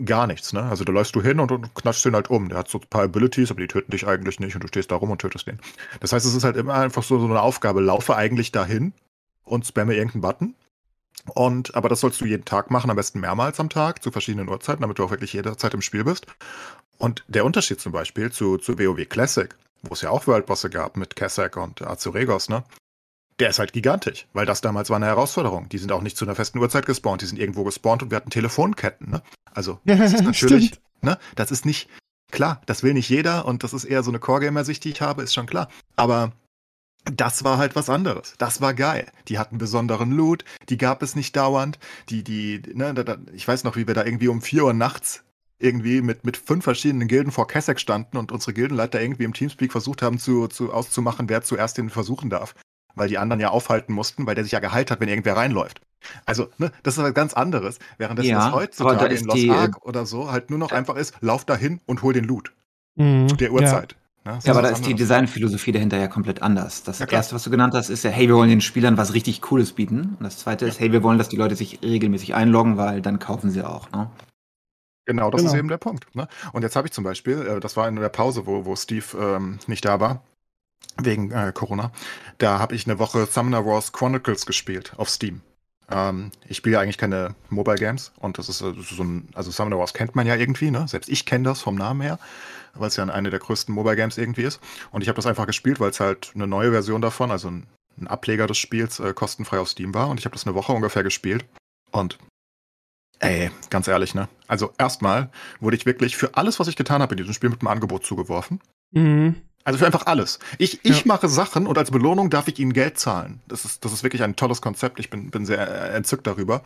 gar 0.06 0.26
nichts, 0.28 0.54
ne? 0.54 0.64
Also 0.64 0.84
da 0.84 0.92
läufst 0.92 1.16
du 1.16 1.22
hin 1.22 1.40
und, 1.40 1.52
und 1.52 1.76
knatschst 1.76 2.06
den 2.06 2.16
halt 2.16 2.30
um. 2.30 2.50
Der 2.50 2.58
hat 2.58 2.70
so 2.70 2.80
ein 2.80 2.88
paar 2.90 3.04
Abilities, 3.04 3.52
aber 3.52 3.62
die 3.62 3.68
töten 3.68 3.92
dich 3.92 4.08
eigentlich 4.08 4.40
nicht 4.40 4.56
und 4.56 4.64
du 4.64 4.68
stehst 4.68 4.92
da 4.92 4.96
rum 4.96 5.12
und 5.12 5.22
tötest 5.22 5.48
den. 5.48 5.60
Das 6.00 6.14
heißt, 6.14 6.26
es 6.26 6.34
ist 6.34 6.44
halt 6.44 6.58
immer 6.58 6.74
einfach 6.74 7.04
so, 7.04 7.20
so 7.20 7.26
eine 7.26 7.42
Aufgabe. 7.42 7.82
Laufe 7.82 8.16
eigentlich 8.16 8.52
dahin 8.52 8.94
und 9.44 9.68
spamme 9.68 9.96
irgendeinen 9.96 10.22
Button. 10.22 10.56
Und, 11.34 11.76
aber 11.76 11.90
das 11.90 12.00
sollst 12.00 12.22
du 12.22 12.26
jeden 12.26 12.46
Tag 12.46 12.72
machen, 12.72 12.90
am 12.90 12.96
besten 12.96 13.20
mehrmals 13.20 13.60
am 13.60 13.70
Tag, 13.70 14.02
zu 14.02 14.12
verschiedenen 14.12 14.50
Uhrzeiten, 14.50 14.82
damit 14.82 15.00
du 15.00 15.04
auch 15.04 15.12
wirklich 15.12 15.34
jederzeit 15.34 15.74
im 15.74 15.82
Spiel 15.82 16.04
bist. 16.04 16.26
Und 16.98 17.24
der 17.28 17.46
Unterschied 17.46 17.82
zum 17.82 17.92
Beispiel 17.92 18.32
zu, 18.32 18.58
zu 18.58 18.80
WoW 18.80 19.08
Classic, 19.10 19.54
wo 19.84 19.94
es 19.94 20.02
ja 20.02 20.10
auch 20.10 20.26
Worldbosse 20.26 20.70
gab 20.70 20.98
mit 20.98 21.16
Kessak 21.16 21.58
und 21.58 21.82
Azuregos, 21.82 22.50
ne? 22.50 22.64
der 23.40 23.50
ist 23.50 23.60
halt 23.60 23.74
gigantisch, 23.74 24.28
weil 24.34 24.46
das 24.46 24.62
damals 24.62 24.90
war 24.90 24.98
eine 24.98 25.06
Herausforderung. 25.06 25.70
Die 25.70 25.78
sind 25.78 25.92
auch 25.92 26.02
nicht 26.02 26.18
zu 26.18 26.26
einer 26.26 26.36
festen 26.36 26.60
Uhrzeit 26.60 26.86
gespawnt, 26.86 27.22
die 27.22 27.28
sind 27.28 27.40
irgendwo 27.40 27.64
gespawnt 27.64 28.04
und 28.04 28.12
wir 28.12 28.16
hatten 28.16 28.30
Telefonketten. 28.30 29.12
Ne? 29.12 29.22
Also 29.54 29.80
das 29.86 30.14
ist 30.14 30.24
natürlich, 30.24 30.80
ne, 31.02 31.18
das 31.36 31.52
ist 31.52 31.66
nicht 31.66 31.90
klar, 32.32 32.62
das 32.66 32.84
will 32.84 32.94
nicht 32.94 33.10
jeder 33.10 33.46
und 33.46 33.64
das 33.64 33.74
ist 33.74 33.86
eher 33.86 34.04
so 34.04 34.12
eine 34.12 34.20
Core-Gamer-Sicht, 34.20 34.84
die 34.84 34.90
ich 34.90 35.02
habe, 35.02 35.24
ist 35.24 35.34
schon 35.34 35.46
klar. 35.46 35.70
Aber 35.96 36.32
das 37.14 37.44
war 37.44 37.58
halt 37.58 37.76
was 37.76 37.90
anderes. 37.90 38.36
Das 38.38 38.62
war 38.62 38.74
geil. 38.74 39.08
Die 39.28 39.40
hatten 39.40 39.58
besonderen 39.58 40.12
Loot, 40.12 40.46
die 40.70 40.78
gab 40.78 41.02
es 41.02 41.16
nicht 41.16 41.36
dauernd. 41.36 41.80
Die, 42.10 42.24
die, 42.24 42.62
ne, 42.74 42.94
da, 42.94 43.04
da, 43.04 43.18
ich 43.34 43.48
weiß 43.48 43.64
noch, 43.64 43.76
wie 43.76 43.88
wir 43.88 43.94
da 43.94 44.06
irgendwie 44.06 44.28
um 44.28 44.42
vier 44.42 44.66
Uhr 44.66 44.74
nachts 44.74 45.24
irgendwie 45.60 46.02
mit, 46.02 46.24
mit 46.24 46.38
fünf 46.38 46.64
verschiedenen 46.64 47.08
Gilden 47.08 47.32
vor 47.32 47.48
Kesseck 47.48 47.80
standen 47.80 48.18
und 48.18 48.32
unsere 48.32 48.54
Gildenleiter 48.54 49.02
irgendwie 49.02 49.24
im 49.24 49.34
Teamspeak 49.34 49.72
versucht 49.72 50.04
haben 50.04 50.20
zu, 50.20 50.48
zu 50.48 50.72
auszumachen, 50.72 51.30
wer 51.30 51.42
zuerst 51.42 51.78
den 51.78 51.90
versuchen 51.90 52.30
darf 52.30 52.54
weil 52.98 53.08
die 53.08 53.18
anderen 53.18 53.40
ja 53.40 53.50
aufhalten 53.50 53.94
mussten, 53.94 54.26
weil 54.26 54.36
der 54.36 54.44
sich 54.44 54.54
ja 54.54 54.60
geheilt 54.60 54.92
hat, 54.92 55.00
wenn 55.00 55.08
irgendwer 55.08 55.38
reinläuft. 55.38 55.82
Also, 56.26 56.50
ne, 56.58 56.72
das 56.84 56.98
ist 56.98 57.04
was 57.04 57.14
ganz 57.14 57.34
anderes, 57.34 57.80
während 57.98 58.20
das 58.20 58.26
ja, 58.26 58.52
heutzutage 58.52 58.98
da 58.98 59.06
in 59.06 59.26
Los 59.26 59.36
die, 59.36 59.50
Ark 59.50 59.86
oder 59.86 60.06
so 60.06 60.32
halt 60.32 60.50
nur 60.50 60.60
noch 60.60 60.72
einfach 60.72 60.96
ist, 60.96 61.16
lauf 61.22 61.46
dahin 61.46 61.80
und 61.86 62.02
hol 62.02 62.14
den 62.14 62.24
Loot. 62.24 62.54
Mhm, 62.96 63.30
zu 63.30 63.36
der 63.36 63.52
Uhrzeit. 63.52 63.94
Ja. 63.94 64.07
Ne? 64.28 64.40
ja, 64.44 64.52
aber 64.52 64.62
da 64.62 64.70
ist 64.70 64.86
die 64.86 64.94
Designphilosophie 64.94 65.72
dahinter 65.72 65.98
ja 65.98 66.10
komplett 66.10 66.42
anders. 66.42 66.84
Das 66.84 67.00
ja, 67.00 67.08
erste, 67.08 67.34
was 67.34 67.44
du 67.44 67.50
genannt 67.50 67.74
hast, 67.74 67.88
ist 67.88 68.04
ja, 68.04 68.10
hey, 68.10 68.28
wir 68.28 68.36
wollen 68.36 68.50
den 68.50 68.60
Spielern 68.60 68.98
was 68.98 69.14
richtig 69.14 69.42
Cooles 69.42 69.72
bieten. 69.72 70.18
Und 70.20 70.24
das 70.24 70.40
zweite 70.40 70.66
ist, 70.66 70.82
hey, 70.82 70.92
wir 70.92 71.02
wollen, 71.02 71.18
dass 71.18 71.30
die 71.30 71.38
Leute 71.38 71.56
sich 71.56 71.80
regelmäßig 71.82 72.36
einloggen, 72.36 72.76
weil 72.76 73.02
dann 73.02 73.20
kaufen 73.20 73.52
sie 73.52 73.64
auch. 73.64 73.90
Ne? 73.92 74.12
Genau, 75.06 75.32
das 75.32 75.40
genau. 75.40 75.54
ist 75.54 75.58
eben 75.58 75.70
der 75.70 75.78
Punkt. 75.78 76.14
Ne? 76.14 76.28
Und 76.52 76.64
jetzt 76.64 76.76
habe 76.76 76.88
ich 76.88 76.92
zum 76.92 77.06
Beispiel, 77.06 77.42
äh, 77.48 77.60
das 77.62 77.78
war 77.78 77.88
in 77.88 77.96
der 77.96 78.10
Pause, 78.10 78.46
wo, 78.46 78.66
wo 78.66 78.76
Steve 78.76 79.06
ähm, 79.18 79.60
nicht 79.66 79.86
da 79.86 80.02
war, 80.02 80.22
wegen 81.02 81.32
äh, 81.32 81.54
Corona. 81.56 81.94
Da 82.38 82.60
habe 82.60 82.76
ich 82.76 82.86
eine 82.86 83.00
Woche 83.00 83.28
Summoner 83.28 83.66
Wars 83.66 83.94
Chronicles 83.94 84.46
gespielt 84.46 84.92
auf 84.98 85.10
Steam. 85.10 85.40
Ähm, 85.90 86.32
ich 86.50 86.58
spiele 86.58 86.74
ja 86.74 86.82
eigentlich 86.82 86.98
keine 86.98 87.34
Mobile 87.50 87.78
Games 87.78 88.12
und 88.20 88.38
das 88.38 88.50
ist 88.50 88.60
äh, 88.60 88.74
so 88.78 89.04
ein, 89.06 89.30
also 89.34 89.52
Summoner 89.52 89.80
Wars 89.80 89.94
kennt 89.94 90.16
man 90.16 90.28
ja 90.28 90.36
irgendwie, 90.36 90.70
ne? 90.70 90.86
Selbst 90.90 91.08
ich 91.08 91.26
kenne 91.26 91.46
das 91.46 91.62
vom 91.62 91.76
Namen 91.76 92.02
her, 92.02 92.20
weil 92.80 92.88
es 92.88 92.96
ja 92.96 93.04
eine 93.04 93.30
der 93.30 93.40
größten 93.40 93.74
Mobile 93.74 93.96
Games 93.96 94.18
irgendwie 94.18 94.44
ist. 94.44 94.60
Und 94.92 95.02
ich 95.02 95.08
habe 95.08 95.16
das 95.18 95.26
einfach 95.26 95.48
gespielt, 95.48 95.80
weil 95.80 95.90
es 95.90 96.00
halt 96.00 96.32
eine 96.36 96.48
neue 96.48 96.72
Version 96.72 97.02
davon, 97.02 97.32
also 97.32 97.50
ein, 97.50 97.68
ein 98.00 98.08
Ableger 98.08 98.48
des 98.48 98.58
Spiels, 98.58 99.00
äh, 99.00 99.14
kostenfrei 99.14 99.60
auf 99.60 99.70
Steam 99.70 99.94
war. 99.94 100.10
Und 100.10 100.20
ich 100.20 100.26
habe 100.26 100.34
das 100.34 100.46
eine 100.46 100.56
Woche 100.56 100.74
ungefähr 100.74 101.04
gespielt. 101.04 101.46
Und 101.92 102.18
Ey, 103.20 103.50
ganz 103.70 103.88
ehrlich, 103.88 104.14
ne? 104.14 104.30
Also 104.48 104.74
erstmal 104.78 105.32
wurde 105.60 105.76
ich 105.76 105.86
wirklich 105.86 106.16
für 106.16 106.36
alles, 106.36 106.60
was 106.60 106.68
ich 106.68 106.76
getan 106.76 107.02
habe 107.02 107.14
in 107.16 107.18
diesem 107.18 107.34
Spiel 107.34 107.50
mit 107.50 107.62
einem 107.62 107.70
Angebot 107.70 108.06
zugeworfen. 108.06 108.62
Mhm. 108.92 109.42
Also 109.68 109.80
für 109.80 109.86
einfach 109.86 110.06
alles. 110.06 110.40
Ich, 110.60 110.80
ich 110.86 111.00
ja. 111.00 111.04
mache 111.04 111.28
Sachen 111.28 111.68
und 111.68 111.78
als 111.78 111.92
Belohnung 111.92 112.30
darf 112.30 112.48
ich 112.48 112.58
ihnen 112.58 112.72
Geld 112.72 112.98
zahlen. 112.98 113.42
Das 113.50 113.66
ist, 113.66 113.84
das 113.84 113.92
ist 113.92 114.02
wirklich 114.02 114.24
ein 114.24 114.38
tolles 114.38 114.62
Konzept. 114.62 114.98
Ich 114.98 115.10
bin, 115.10 115.30
bin 115.30 115.46
sehr 115.46 115.94
entzückt 115.94 116.26
darüber. 116.26 116.62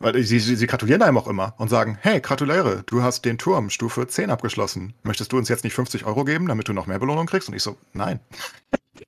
Weil 0.00 0.20
sie, 0.24 0.40
sie, 0.40 0.56
sie 0.56 0.66
gratulieren 0.66 1.02
einem 1.02 1.16
auch 1.16 1.28
immer 1.28 1.54
und 1.58 1.68
sagen, 1.68 1.96
hey, 2.00 2.20
gratuliere, 2.20 2.82
du 2.86 3.04
hast 3.04 3.24
den 3.24 3.38
Turm 3.38 3.70
Stufe 3.70 4.08
10 4.08 4.30
abgeschlossen. 4.30 4.94
Möchtest 5.04 5.30
du 5.30 5.38
uns 5.38 5.48
jetzt 5.48 5.62
nicht 5.62 5.74
50 5.74 6.06
Euro 6.06 6.24
geben, 6.24 6.48
damit 6.48 6.66
du 6.66 6.72
noch 6.72 6.88
mehr 6.88 6.98
Belohnung 6.98 7.26
kriegst? 7.26 7.48
Und 7.48 7.54
ich 7.54 7.62
so, 7.62 7.76
nein. 7.92 8.18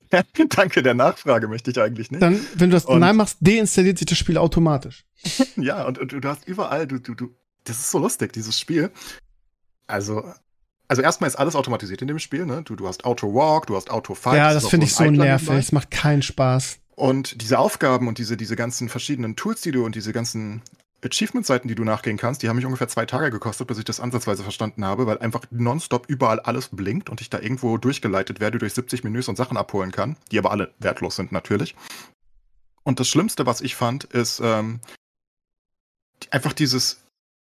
Danke 0.49 0.81
der 0.81 0.93
Nachfrage 0.93 1.49
möchte 1.49 1.69
ich 1.69 1.81
eigentlich 1.81 2.11
nicht. 2.11 2.23
Dann, 2.23 2.39
wenn 2.53 2.69
du 2.69 2.77
das 2.77 2.85
und, 2.85 3.01
Nein 3.01 3.17
machst, 3.17 3.39
deinstalliert 3.41 3.97
sich 3.97 4.07
das 4.07 4.17
Spiel 4.17 4.37
automatisch. 4.37 5.03
ja, 5.57 5.83
und, 5.83 5.99
und, 5.99 6.13
du 6.13 6.29
hast 6.29 6.47
überall, 6.47 6.87
du, 6.87 6.97
du, 6.97 7.13
du, 7.13 7.35
das 7.65 7.77
ist 7.79 7.91
so 7.91 7.99
lustig, 7.99 8.31
dieses 8.31 8.57
Spiel. 8.57 8.89
Also, 9.85 10.23
also 10.87 11.01
erstmal 11.01 11.27
ist 11.27 11.35
alles 11.35 11.55
automatisiert 11.55 12.01
in 12.01 12.07
dem 12.07 12.19
Spiel, 12.19 12.45
ne? 12.45 12.61
Du, 12.63 12.75
du 12.75 12.87
hast 12.87 13.05
Auto-Walk, 13.05 13.67
du 13.67 13.75
hast 13.75 13.89
Auto-Fight. 13.89 14.37
Ja, 14.37 14.53
das 14.53 14.67
finde 14.67 14.85
ich 14.85 14.93
so 14.93 15.05
nervig. 15.05 15.57
Es 15.57 15.71
macht 15.71 15.91
keinen 15.91 16.21
Spaß. 16.21 16.79
Und 16.95 17.41
diese 17.41 17.57
Aufgaben 17.57 18.07
und 18.07 18.17
diese, 18.17 18.37
diese 18.37 18.55
ganzen 18.55 18.89
verschiedenen 18.89 19.35
Tools, 19.35 19.61
die 19.61 19.71
du 19.71 19.85
und 19.85 19.95
diese 19.95 20.13
ganzen 20.13 20.61
Achievement-Seiten, 21.03 21.67
die 21.67 21.75
du 21.75 21.83
nachgehen 21.83 22.17
kannst, 22.17 22.43
die 22.43 22.49
haben 22.49 22.55
mich 22.55 22.65
ungefähr 22.65 22.87
zwei 22.87 23.05
Tage 23.05 23.31
gekostet, 23.31 23.67
bis 23.67 23.77
ich 23.77 23.85
das 23.85 23.99
ansatzweise 23.99 24.43
verstanden 24.43 24.85
habe, 24.85 25.05
weil 25.05 25.17
einfach 25.17 25.43
nonstop 25.51 26.05
überall 26.07 26.39
alles 26.39 26.69
blinkt 26.69 27.09
und 27.09 27.21
ich 27.21 27.29
da 27.29 27.39
irgendwo 27.39 27.77
durchgeleitet 27.77 28.39
werde 28.39 28.59
durch 28.59 28.73
70 28.73 29.03
Menüs 29.03 29.27
und 29.27 29.35
Sachen 29.35 29.57
abholen 29.57 29.91
kann, 29.91 30.15
die 30.31 30.37
aber 30.37 30.51
alle 30.51 30.73
wertlos 30.79 31.15
sind 31.15 31.31
natürlich. 31.31 31.75
Und 32.83 32.99
das 32.99 33.07
Schlimmste, 33.07 33.45
was 33.45 33.61
ich 33.61 33.75
fand, 33.75 34.03
ist 34.03 34.41
ähm, 34.43 34.79
einfach 36.31 36.53
dieses 36.53 37.02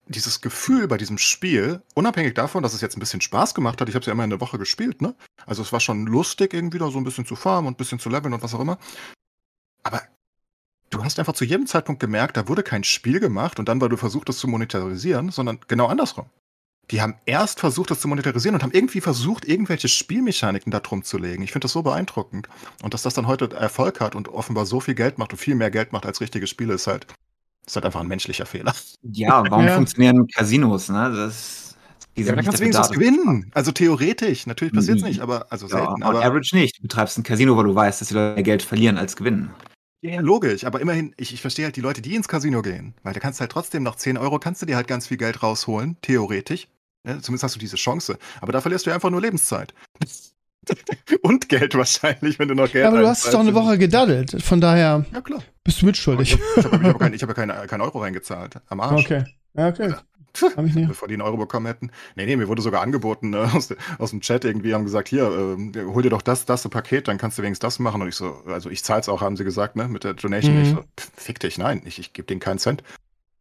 dieses 0.09 0.41
Gefühl 0.41 0.87
bei 0.87 0.97
diesem 0.97 1.17
Spiel, 1.17 1.81
unabhängig 1.93 2.33
davon, 2.33 2.63
dass 2.63 2.73
es 2.73 2.81
jetzt 2.81 2.97
ein 2.97 2.99
bisschen 2.99 3.21
Spaß 3.21 3.53
gemacht 3.53 3.79
hat, 3.79 3.89
ich 3.89 3.95
habe 3.95 4.01
es 4.01 4.07
ja 4.07 4.13
immer 4.13 4.23
in 4.23 4.31
der 4.31 4.41
Woche 4.41 4.57
gespielt, 4.57 5.01
ne? 5.01 5.15
Also 5.45 5.61
es 5.61 5.71
war 5.71 5.79
schon 5.79 6.05
lustig, 6.07 6.53
irgendwie 6.53 6.79
da 6.79 6.89
so 6.89 6.97
ein 6.97 7.03
bisschen 7.03 7.25
zu 7.25 7.35
farmen 7.35 7.67
und 7.67 7.73
ein 7.75 7.77
bisschen 7.77 7.99
zu 7.99 8.09
leveln 8.09 8.33
und 8.33 8.41
was 8.41 8.53
auch 8.53 8.59
immer. 8.59 8.79
Aber 9.83 10.01
du 10.89 11.03
hast 11.03 11.19
einfach 11.19 11.33
zu 11.33 11.45
jedem 11.45 11.67
Zeitpunkt 11.67 12.01
gemerkt, 12.01 12.37
da 12.37 12.47
wurde 12.47 12.63
kein 12.63 12.83
Spiel 12.83 13.19
gemacht 13.19 13.59
und 13.59 13.69
dann, 13.69 13.79
weil 13.79 13.89
du 13.89 13.97
versucht, 13.97 14.29
das 14.29 14.39
zu 14.39 14.47
monetarisieren, 14.47 15.29
sondern 15.29 15.59
genau 15.67 15.87
andersrum. 15.87 16.25
Die 16.91 17.01
haben 17.01 17.15
erst 17.27 17.59
versucht, 17.59 17.91
das 17.91 17.99
zu 17.99 18.07
monetarisieren 18.07 18.55
und 18.55 18.63
haben 18.63 18.71
irgendwie 18.71 19.01
versucht, 19.01 19.45
irgendwelche 19.45 19.87
Spielmechaniken 19.87 20.71
da 20.71 20.79
drum 20.79 21.03
zu 21.03 21.19
legen. 21.19 21.43
Ich 21.43 21.51
finde 21.51 21.65
das 21.65 21.73
so 21.73 21.83
beeindruckend. 21.83 22.49
Und 22.81 22.95
dass 22.95 23.03
das 23.03 23.13
dann 23.13 23.27
heute 23.27 23.51
Erfolg 23.55 23.99
hat 23.99 24.15
und 24.15 24.27
offenbar 24.27 24.65
so 24.65 24.79
viel 24.79 24.95
Geld 24.95 25.19
macht 25.19 25.31
und 25.31 25.37
viel 25.37 25.53
mehr 25.53 25.69
Geld 25.69 25.93
macht 25.93 26.07
als 26.07 26.19
richtige 26.19 26.47
Spiele, 26.47 26.73
ist 26.73 26.87
halt 26.87 27.05
ist 27.69 27.75
halt 27.75 27.85
einfach 27.85 28.01
ein 28.01 28.07
menschlicher 28.07 28.45
Fehler. 28.45 28.73
Ja, 29.03 29.43
warum 29.49 29.65
ja. 29.65 29.75
funktionieren 29.75 30.27
Casinos? 30.27 30.89
Ne? 30.89 31.13
Das 31.15 31.75
Ja, 32.15 32.35
da 32.35 32.41
kannst 32.41 32.59
du 32.59 32.63
wenigstens 32.63 32.89
gewinnen. 32.89 33.51
Also 33.53 33.71
theoretisch. 33.71 34.47
Natürlich 34.47 34.73
passiert 34.73 34.97
es 34.97 35.03
mhm. 35.03 35.09
nicht, 35.09 35.21
aber 35.21 35.51
also 35.51 35.67
ja, 35.67 35.77
selten. 35.77 36.03
Aber 36.03 36.23
average 36.23 36.55
nicht. 36.55 36.77
Du 36.79 36.81
betreibst 36.83 37.17
ein 37.17 37.23
Casino, 37.23 37.55
weil 37.55 37.65
du 37.65 37.75
weißt, 37.75 38.01
dass 38.01 38.07
die 38.07 38.15
Leute 38.15 38.35
mehr 38.35 38.43
Geld 38.43 38.63
verlieren 38.63 38.97
als 38.97 39.15
gewinnen. 39.15 39.51
Ja, 40.01 40.21
logisch, 40.21 40.63
aber 40.63 40.79
immerhin, 40.79 41.13
ich, 41.17 41.33
ich 41.33 41.41
verstehe 41.41 41.65
halt 41.65 41.75
die 41.75 41.81
Leute, 41.81 42.01
die 42.01 42.15
ins 42.15 42.29
Casino 42.29 42.61
gehen, 42.61 42.93
weil 43.03 43.13
da 43.13 43.19
kannst 43.19 43.39
du 43.39 43.41
halt 43.41 43.51
trotzdem 43.51 43.83
noch 43.83 43.97
10 43.97 44.17
Euro, 44.17 44.39
kannst 44.39 44.61
du 44.61 44.65
dir 44.65 44.77
halt 44.77 44.87
ganz 44.87 45.07
viel 45.07 45.17
Geld 45.17 45.43
rausholen, 45.43 45.97
theoretisch. 46.01 46.69
Ja, 47.05 47.19
zumindest 47.19 47.43
hast 47.43 47.55
du 47.55 47.59
diese 47.59 47.75
Chance. 47.75 48.17
Aber 48.39 48.53
da 48.53 48.61
verlierst 48.61 48.85
du 48.85 48.91
einfach 48.91 49.09
nur 49.09 49.21
Lebenszeit. 49.21 49.73
Und 51.21 51.49
Geld 51.49 51.75
wahrscheinlich, 51.75 52.39
wenn 52.39 52.47
du 52.47 52.55
noch 52.55 52.71
Geld 52.71 52.85
hast. 52.85 52.93
Aber 52.93 53.01
du 53.01 53.07
hast 53.07 53.33
doch 53.33 53.39
eine 53.39 53.53
Woche 53.53 53.77
gedaddelt, 53.77 54.41
von 54.41 54.61
daher 54.61 55.05
ja, 55.13 55.21
klar. 55.21 55.41
bist 55.63 55.81
du 55.81 55.85
mitschuldig. 55.85 56.37
Ich 56.55 56.63
habe 56.65 56.71
hab, 56.71 56.83
hab, 56.83 57.01
hab, 57.01 57.29
hab 57.29 57.35
keinen 57.35 57.67
kein 57.67 57.81
Euro 57.81 57.99
reingezahlt. 57.99 58.55
Am 58.67 58.79
Arsch. 58.79 59.05
Okay. 59.05 59.23
Ja, 59.55 59.67
okay. 59.67 59.93
Hab 60.41 60.65
ich 60.65 60.75
nicht. 60.75 60.87
Bevor 60.87 61.07
die 61.07 61.15
einen 61.15 61.21
Euro 61.21 61.37
bekommen 61.37 61.65
hätten. 61.65 61.91
Nee, 62.15 62.25
nee, 62.25 62.35
mir 62.35 62.47
wurde 62.47 62.61
sogar 62.61 62.81
angeboten 62.81 63.31
ne, 63.31 63.39
aus, 63.53 63.73
aus, 63.97 64.11
dem 64.11 64.21
Chat 64.21 64.45
irgendwie, 64.45 64.73
haben 64.73 64.85
gesagt, 64.85 65.07
hier, 65.07 65.23
äh, 65.23 65.85
hol 65.85 66.03
dir 66.03 66.09
doch 66.09 66.21
das, 66.21 66.45
das 66.45 66.67
Paket, 66.69 67.07
dann 67.07 67.17
kannst 67.17 67.37
du 67.37 67.41
wenigstens 67.41 67.65
das 67.65 67.79
machen. 67.79 68.01
Und 68.01 68.07
ich 68.07 68.15
so, 68.15 68.41
also 68.45 68.69
ich 68.69 68.83
zahl's 68.83 69.09
auch, 69.09 69.21
haben 69.21 69.37
sie 69.37 69.43
gesagt, 69.43 69.75
ne, 69.75 69.87
mit 69.87 70.03
der 70.03 70.13
Donation. 70.13 70.55
Mhm. 70.55 70.61
Ich 70.61 70.69
so, 70.69 70.83
fick 71.15 71.39
dich, 71.39 71.57
nein, 71.57 71.81
ich, 71.85 71.99
ich 71.99 72.13
gebe 72.13 72.27
denen 72.27 72.39
keinen 72.39 72.59
Cent. 72.59 72.83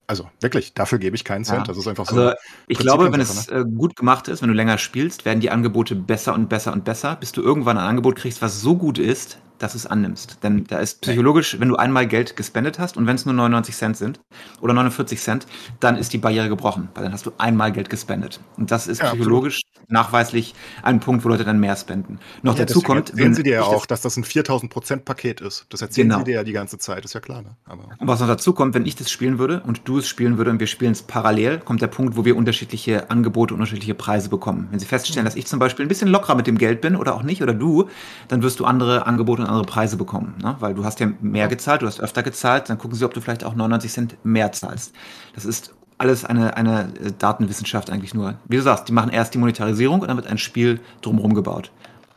Also 0.09 0.27
wirklich, 0.41 0.73
dafür 0.73 0.99
gebe 0.99 1.15
ich 1.15 1.25
keinen 1.25 1.45
Cent. 1.45 1.59
Ja. 1.59 1.65
Das 1.65 1.77
ist 1.77 1.87
einfach 1.87 2.07
so. 2.07 2.19
Also, 2.19 2.37
ich 2.67 2.79
glaube, 2.79 3.13
wenn 3.13 3.21
es 3.21 3.51
ne? 3.51 3.59
äh, 3.59 3.65
gut 3.65 3.95
gemacht 3.95 4.27
ist, 4.29 4.41
wenn 4.41 4.49
du 4.49 4.55
länger 4.55 4.79
spielst, 4.79 5.27
werden 5.27 5.41
die 5.41 5.51
Angebote 5.51 5.95
besser 5.95 6.35
und 6.35 6.49
besser 6.49 6.73
und 6.73 6.85
besser, 6.85 7.15
bis 7.17 7.33
du 7.33 7.43
irgendwann 7.43 7.77
ein 7.77 7.87
Angebot 7.87 8.17
kriegst, 8.17 8.41
was 8.41 8.63
so 8.63 8.75
gut 8.75 8.99
ist, 8.99 9.39
dass 9.59 9.73
du 9.73 9.79
es 9.79 9.87
annimmst. 9.87 10.39
Denn 10.43 10.65
da 10.65 10.79
ist 10.79 11.01
psychologisch, 11.01 11.59
wenn 11.61 11.69
du 11.69 11.77
einmal 11.77 12.07
Geld 12.07 12.37
gespendet 12.37 12.79
hast 12.79 12.97
und 12.97 13.07
wenn 13.07 13.17
es 13.17 13.27
nur 13.27 13.35
99 13.35 13.75
Cent 13.77 13.97
sind 13.97 14.21
oder 14.61 14.73
49 14.75 15.21
Cent, 15.21 15.47
dann 15.81 15.97
ist 15.97 16.13
die 16.13 16.19
Barriere 16.19 16.49
gebrochen, 16.49 16.89
weil 16.95 17.05
dann 17.05 17.13
hast 17.13 17.27
du 17.27 17.33
einmal 17.39 17.73
Geld 17.73 17.91
gespendet. 17.91 18.41
Und 18.57 18.71
das 18.71 18.87
ist 18.87 19.03
ja, 19.03 19.11
psychologisch 19.11 19.61
absolut. 19.65 19.91
nachweislich 19.91 20.55
ein 20.83 21.01
Punkt, 21.01 21.25
wo 21.25 21.29
Leute 21.29 21.45
dann 21.45 21.61
mehr 21.61 21.77
spenden. 21.77 22.19
Noch 22.43 22.59
ja, 22.59 22.65
dazu 22.65 22.81
kommt. 22.81 23.13
Sehen 23.15 23.35
Sie 23.35 23.43
dir 23.43 23.55
ja 23.55 23.63
auch, 23.63 23.87
dass 23.87 24.01
das 24.01 24.17
ein 24.17 24.25
4000 24.25 24.73
Prozent 24.73 25.05
Paket 25.05 25.41
ist. 25.41 25.67
Das 25.69 25.83
erzählen 25.83 26.09
genau. 26.09 26.19
Sie 26.21 26.25
dir 26.25 26.35
ja 26.37 26.45
die 26.45 26.53
ganze 26.53 26.79
Zeit, 26.79 27.05
ist 27.05 27.15
ja 27.15 27.21
klar. 27.21 27.43
Ne? 27.43 27.57
Aber 27.67 27.85
und 27.99 28.07
was 28.07 28.21
noch 28.21 28.27
dazu 28.27 28.53
kommt, 28.53 28.75
wenn 28.75 28.87
ich 28.87 28.97
das 28.97 29.11
spielen 29.11 29.39
würde 29.39 29.63
und 29.67 29.83
du 29.85 29.99
es 29.99 30.09
spielen 30.09 30.39
würde 30.39 30.51
und 30.51 30.61
wir 30.61 30.67
spielen 30.67 30.93
es 30.93 31.03
parallel, 31.03 31.59
kommt 31.59 31.83
der 31.83 31.89
Punkt, 31.89 32.17
wo 32.17 32.25
wir 32.25 32.37
unterschiedliche 32.37 33.11
Angebote 33.11 33.55
unterschiedliche 33.55 33.95
Preise 33.95 34.29
bekommen. 34.29 34.69
Wenn 34.71 34.79
Sie 34.79 34.87
feststellen, 34.87 35.25
dass 35.25 35.37
ich 35.37 35.47
zum 35.47 35.59
Beispiel 35.59 35.85
ein 35.85 35.89
bisschen 35.89 36.09
lockerer 36.09 36.35
mit 36.35 36.47
dem 36.47 36.59
Geld 36.59 36.81
bin 36.81 36.97
oder 36.97 37.15
auch 37.15 37.23
nicht 37.23 37.43
oder 37.43 37.55
du, 37.55 37.89
dann 38.29 38.43
wirst 38.43 38.61
du 38.61 38.65
andere 38.65 39.07
Angebote 39.07 39.43
und 39.43 39.48
andere 39.49 39.65
Preise 39.65 39.97
bekommen, 39.97 40.37
ne? 40.43 40.57
weil 40.61 40.75
du 40.75 40.85
hast 40.85 41.01
ja 41.01 41.11
mehr 41.21 41.49
gezahlt, 41.49 41.83
du 41.83 41.87
hast 41.87 42.01
öfter 42.01 42.23
gezahlt, 42.23 42.69
dann 42.69 42.79
gucken 42.79 42.97
sie, 42.97 43.05
ob 43.05 43.15
du 43.15 43.21
vielleicht 43.21 43.45
auch 43.45 43.55
99 43.55 43.93
Cent 43.93 44.25
mehr 44.25 44.53
zahlst. 44.53 44.95
Das 45.35 45.45
ist 45.45 45.75
alles 45.99 46.25
eine, 46.25 46.57
eine 46.57 46.95
äh, 47.01 47.13
Datenwissenschaft 47.19 47.91
eigentlich 47.91 48.15
nur. 48.15 48.39
Wie 48.47 48.57
du 48.57 48.63
sagst, 48.63 48.89
die 48.89 48.93
machen 48.93 49.11
erst 49.11 49.35
die 49.35 49.39
Monetarisierung 49.39 50.01
und 50.01 50.09
dann 50.09 50.17
wird 50.17 50.29
ein 50.29 50.39
Spiel 50.39 50.81
drumherum 51.03 51.35
gebaut. 51.35 51.73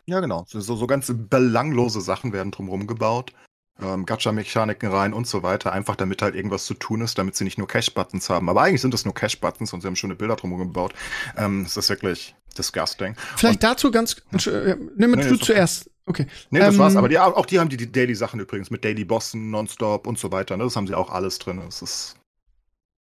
Ja, 0.06 0.20
genau. 0.20 0.44
So, 0.46 0.60
so 0.60 0.86
ganz 0.86 1.12
belanglose 1.14 2.00
Sachen 2.00 2.32
werden 2.32 2.52
drumherum 2.52 2.86
gebaut. 2.86 3.32
Ähm, 3.80 4.04
Gacha-Mechaniken 4.04 4.90
rein 4.90 5.12
und 5.12 5.26
so 5.26 5.42
weiter, 5.42 5.72
einfach 5.72 5.96
damit 5.96 6.22
halt 6.22 6.34
irgendwas 6.34 6.66
zu 6.66 6.74
tun 6.74 7.00
ist, 7.00 7.18
damit 7.18 7.36
sie 7.36 7.44
nicht 7.44 7.58
nur 7.58 7.66
Cash-Buttons 7.66 8.28
haben. 8.28 8.48
Aber 8.48 8.62
eigentlich 8.62 8.80
sind 8.80 8.94
es 8.94 9.04
nur 9.04 9.14
Cash-Buttons 9.14 9.72
und 9.72 9.80
sie 9.80 9.86
haben 9.86 9.96
schöne 9.96 10.14
Bilder 10.14 10.36
drumherum 10.36 10.68
gebaut. 10.68 10.94
Ähm, 11.36 11.62
es 11.62 11.76
ist 11.76 11.88
wirklich 11.88 12.34
disgusting. 12.54 13.14
Vielleicht 13.36 13.56
und, 13.56 13.62
dazu 13.62 13.90
ganz, 13.90 14.16
äh, 14.46 14.76
nimm 14.96 15.12
nee, 15.12 15.28
du 15.28 15.36
zuerst. 15.36 15.90
Okay. 16.06 16.26
Nee, 16.50 16.58
das 16.58 16.74
ähm, 16.74 16.80
war's. 16.80 16.96
Aber 16.96 17.08
die, 17.08 17.18
auch 17.18 17.46
die 17.46 17.60
haben 17.60 17.68
die, 17.68 17.76
die 17.76 17.90
Daily-Sachen 17.90 18.40
übrigens 18.40 18.70
mit 18.70 18.84
Daily 18.84 19.04
Bossen, 19.04 19.50
Nonstop 19.50 20.06
und 20.06 20.18
so 20.18 20.32
weiter. 20.32 20.56
Ne? 20.56 20.64
Das 20.64 20.76
haben 20.76 20.86
sie 20.86 20.94
auch 20.94 21.10
alles 21.10 21.38
drin. 21.38 21.60
Das 21.64 21.82
ist 21.82 22.16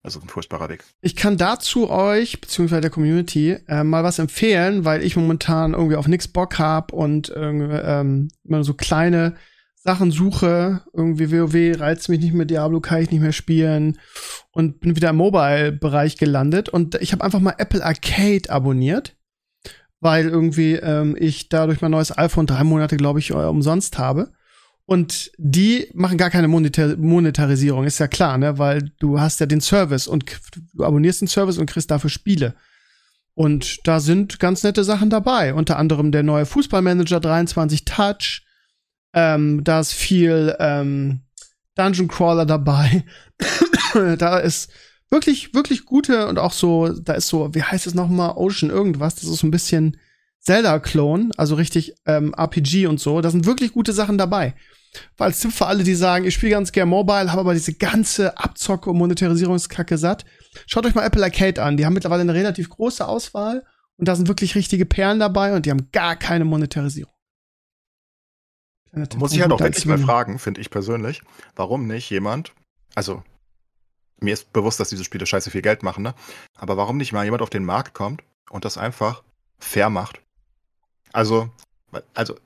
also 0.03 0.21
ein 0.21 0.29
furchtbarer 0.29 0.69
Weg. 0.69 0.85
Ich 1.01 1.17
kann 1.17 1.37
dazu 1.37 1.91
euch, 1.91 2.41
beziehungsweise 2.41 2.83
der 2.83 2.91
Community, 2.91 3.57
äh, 3.69 3.85
mal 3.85 4.05
was 4.05 4.19
empfehlen, 4.19 4.85
weil 4.85 5.03
ich 5.03 5.17
momentan 5.17 5.73
irgendwie 5.73 5.97
auf 5.97 6.09
nichts 6.09 6.29
Bock 6.29 6.59
hab 6.59 6.93
und 6.93 7.33
ähm, 7.37 8.29
immer 8.45 8.65
so 8.65 8.75
kleine 8.75 9.37
Sachen 9.75 10.11
suche. 10.11 10.83
Irgendwie 10.93 11.33
WoW 11.33 11.81
reizt 11.81 12.09
mich 12.09 12.21
nicht 12.21 12.35
mehr, 12.35 12.47
Diablo 12.47 12.81
kann 12.81 13.03
ich 13.03 13.11
nicht 13.11 13.21
mehr 13.21 13.33
spielen 13.33 13.99
und 14.53 14.81
bin 14.81 14.97
wieder 14.97 15.11
im 15.11 15.17
Mobile-Bereich 15.17 16.17
gelandet. 16.17 16.69
Und 16.69 16.97
ich 16.97 17.13
habe 17.13 17.25
einfach 17.25 17.41
mal 17.41 17.55
Apple 17.57 17.85
Arcade 17.85 18.51
abonniert 18.51 19.17
weil 20.01 20.29
irgendwie 20.29 20.75
ähm, 20.75 21.17
ich 21.19 21.49
dadurch 21.49 21.81
mein 21.81 21.91
neues 21.91 22.17
iPhone 22.17 22.47
drei 22.47 22.65
Monate, 22.65 22.97
glaube 22.97 23.19
ich, 23.19 23.31
äh, 23.31 23.35
umsonst 23.35 23.99
habe. 23.99 24.33
Und 24.87 25.31
die 25.39 25.89
machen 25.95 26.19
gar 26.19 26.31
keine 26.31 26.49
Monetar 26.49 26.97
Monetarisierung, 26.97 27.85
ist 27.85 28.01
ja 28.01 28.09
klar, 28.09 28.39
ne? 28.39 28.59
Weil 28.59 28.91
du 28.99 29.21
hast 29.21 29.39
ja 29.39 29.47
den 29.47 29.61
Service 29.61 30.09
und 30.09 30.25
du 30.75 30.85
abonnierst 30.85 31.21
den 31.21 31.29
Service 31.29 31.59
und 31.59 31.71
kriegst 31.71 31.91
dafür 31.91 32.11
Spiele. 32.11 32.55
Und 33.35 33.87
da 33.87 34.01
sind 34.01 34.41
ganz 34.41 34.65
nette 34.65 34.83
Sachen 34.83 35.09
dabei. 35.09 35.55
Unter 35.55 35.79
anderem 35.79 36.11
der 36.11 36.23
neue 36.23 36.45
Fußballmanager 36.45 37.21
23 37.21 37.85
Touch. 37.85 38.43
Ähm, 39.15 39.63
da 39.63 39.81
ist 39.81 39.93
viel 39.93 40.57
ähm, 40.59 41.21
Dungeon 41.77 42.09
Crawler 42.09 42.47
dabei. 42.47 43.05
da 44.19 44.39
ist 44.39 44.73
wirklich, 45.11 45.55
wirklich 45.55 45.85
gute 45.85 46.29
und 46.29 46.39
auch 46.39 46.53
so, 46.53 46.89
da 46.89 47.15
ist 47.15 47.29
so, 47.29 47.55
wie 47.55 47.63
heißt 47.63 47.87
es 47.87 47.95
nochmal, 47.95 48.35
Ocean 48.37 48.71
irgendwas, 48.71 49.17
das 49.17 49.25
ist 49.25 49.39
so 49.39 49.47
ein 49.47 49.51
bisschen 49.51 49.99
Zelda-Clone, 50.41 51.31
also 51.37 51.55
richtig 51.55 51.95
ähm, 52.07 52.33
RPG 52.35 52.87
und 52.87 52.99
so. 52.99 53.21
Da 53.21 53.31
sind 53.31 53.45
wirklich 53.45 53.73
gute 53.73 53.93
Sachen 53.93 54.17
dabei. 54.17 54.55
Weil 55.17 55.29
als 55.29 55.41
Tipp 55.41 55.53
für 55.53 55.67
alle, 55.67 55.85
die 55.85 55.95
sagen, 55.95 56.25
ich 56.25 56.35
spiele 56.35 56.53
ganz 56.53 56.73
gern 56.73 56.89
Mobile, 56.89 57.31
habe 57.31 57.41
aber 57.41 57.55
diese 57.55 57.75
ganze 57.75 58.37
Abzocke 58.39 58.91
und 58.91 58.99
Monetarisierungskacke 58.99 59.99
satt. 59.99 60.25
Schaut 60.67 60.87
euch 60.87 60.95
mal 60.95 61.05
Apple 61.05 61.23
Arcade 61.23 61.63
an. 61.63 61.77
Die 61.77 61.87
haben 61.87 61.93
mittlerweile 61.93 62.23
eine 62.23 62.35
relativ 62.35 62.71
große 62.71 63.07
Auswahl 63.07 63.65
und 63.97 64.09
da 64.09 64.17
sind 64.17 64.29
wirklich 64.29 64.55
richtige 64.55 64.87
Perlen 64.87 65.21
dabei 65.21 65.55
und 65.55 65.67
die 65.67 65.71
haben 65.71 65.91
gar 65.93 66.17
keine 66.17 66.45
Monetarisierung. 66.45 67.13
Muss 69.17 69.33
ich 69.33 69.41
halt 69.41 69.53
auch 69.53 69.61
endlich 69.61 69.87
mal 69.87 69.99
fragen, 69.99 70.41
finde 70.41 70.61
ich 70.61 70.71
persönlich, 70.71 71.23
warum 71.55 71.87
nicht 71.87 72.11
jemand, 72.11 72.53
also 72.97 73.23
mir 74.21 74.35
ist 74.35 74.53
bewusst, 74.53 74.81
dass 74.81 74.91
diese 74.91 75.05
Spiele 75.05 75.27
scheiße 75.27 75.51
viel 75.51 75.63
Geld 75.63 75.83
machen, 75.83 76.03
ne? 76.03 76.15
Aber 76.57 76.77
warum 76.77 76.97
nicht 76.97 77.13
mal 77.13 77.25
jemand 77.25 77.43
auf 77.43 77.51
den 77.51 77.65
Markt 77.65 77.95
kommt 77.95 78.23
und 78.51 78.65
das 78.65 78.79
einfach 78.79 79.23
fair 79.59 79.91
macht? 79.91 80.21
Also, 81.13 81.51
also, 82.15 82.37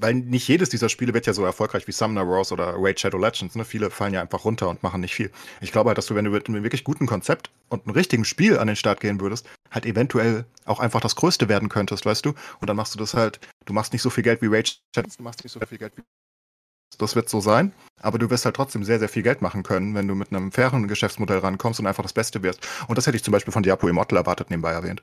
weil 0.00 0.14
nicht 0.14 0.46
jedes 0.48 0.68
dieser 0.68 0.88
Spiele 0.88 1.14
wird 1.14 1.26
ja 1.26 1.32
so 1.32 1.44
erfolgreich 1.44 1.86
wie 1.86 1.92
Summoner 1.92 2.28
Wars 2.28 2.52
oder 2.52 2.74
Raid 2.76 3.00
Shadow 3.00 3.18
Legends. 3.18 3.54
Ne? 3.54 3.64
Viele 3.64 3.90
fallen 3.90 4.14
ja 4.14 4.20
einfach 4.20 4.44
runter 4.44 4.68
und 4.68 4.82
machen 4.82 5.00
nicht 5.00 5.14
viel. 5.14 5.30
Ich 5.60 5.72
glaube 5.72 5.88
halt, 5.88 5.98
dass 5.98 6.06
du, 6.06 6.14
wenn 6.14 6.24
du 6.24 6.30
mit 6.30 6.48
einem 6.48 6.62
wirklich 6.62 6.84
guten 6.84 7.06
Konzept 7.06 7.50
und 7.68 7.86
einem 7.86 7.94
richtigen 7.94 8.24
Spiel 8.24 8.58
an 8.58 8.66
den 8.66 8.76
Start 8.76 9.00
gehen 9.00 9.20
würdest, 9.20 9.46
halt 9.70 9.86
eventuell 9.86 10.44
auch 10.64 10.80
einfach 10.80 11.00
das 11.00 11.16
Größte 11.16 11.48
werden 11.48 11.68
könntest, 11.68 12.04
weißt 12.04 12.24
du? 12.24 12.34
Und 12.60 12.68
dann 12.68 12.76
machst 12.76 12.94
du 12.94 12.98
das 12.98 13.14
halt, 13.14 13.40
du 13.64 13.72
machst 13.72 13.92
nicht 13.92 14.02
so 14.02 14.10
viel 14.10 14.24
Geld 14.24 14.42
wie 14.42 14.46
Raid 14.46 14.80
Shadow, 14.94 15.10
du 15.16 15.22
machst 15.22 15.42
nicht 15.42 15.52
so 15.52 15.60
viel 15.60 15.78
Geld 15.78 15.96
wie 15.96 16.02
das 16.96 17.16
wird 17.16 17.28
so 17.28 17.40
sein. 17.40 17.72
Aber 18.00 18.18
du 18.18 18.30
wirst 18.30 18.44
halt 18.44 18.56
trotzdem 18.56 18.84
sehr, 18.84 18.98
sehr 18.98 19.08
viel 19.08 19.22
Geld 19.22 19.42
machen 19.42 19.62
können, 19.62 19.94
wenn 19.94 20.08
du 20.08 20.14
mit 20.14 20.32
einem 20.32 20.52
fairen 20.52 20.88
Geschäftsmodell 20.88 21.38
rankommst 21.38 21.80
und 21.80 21.86
einfach 21.86 22.02
das 22.02 22.12
Beste 22.12 22.42
wirst. 22.42 22.66
Und 22.86 22.96
das 22.96 23.06
hätte 23.06 23.16
ich 23.16 23.24
zum 23.24 23.32
Beispiel 23.32 23.52
von 23.52 23.62
Diapo 23.62 23.88
Immortal 23.88 24.18
erwartet, 24.18 24.50
nebenbei 24.50 24.72
erwähnt. 24.72 25.02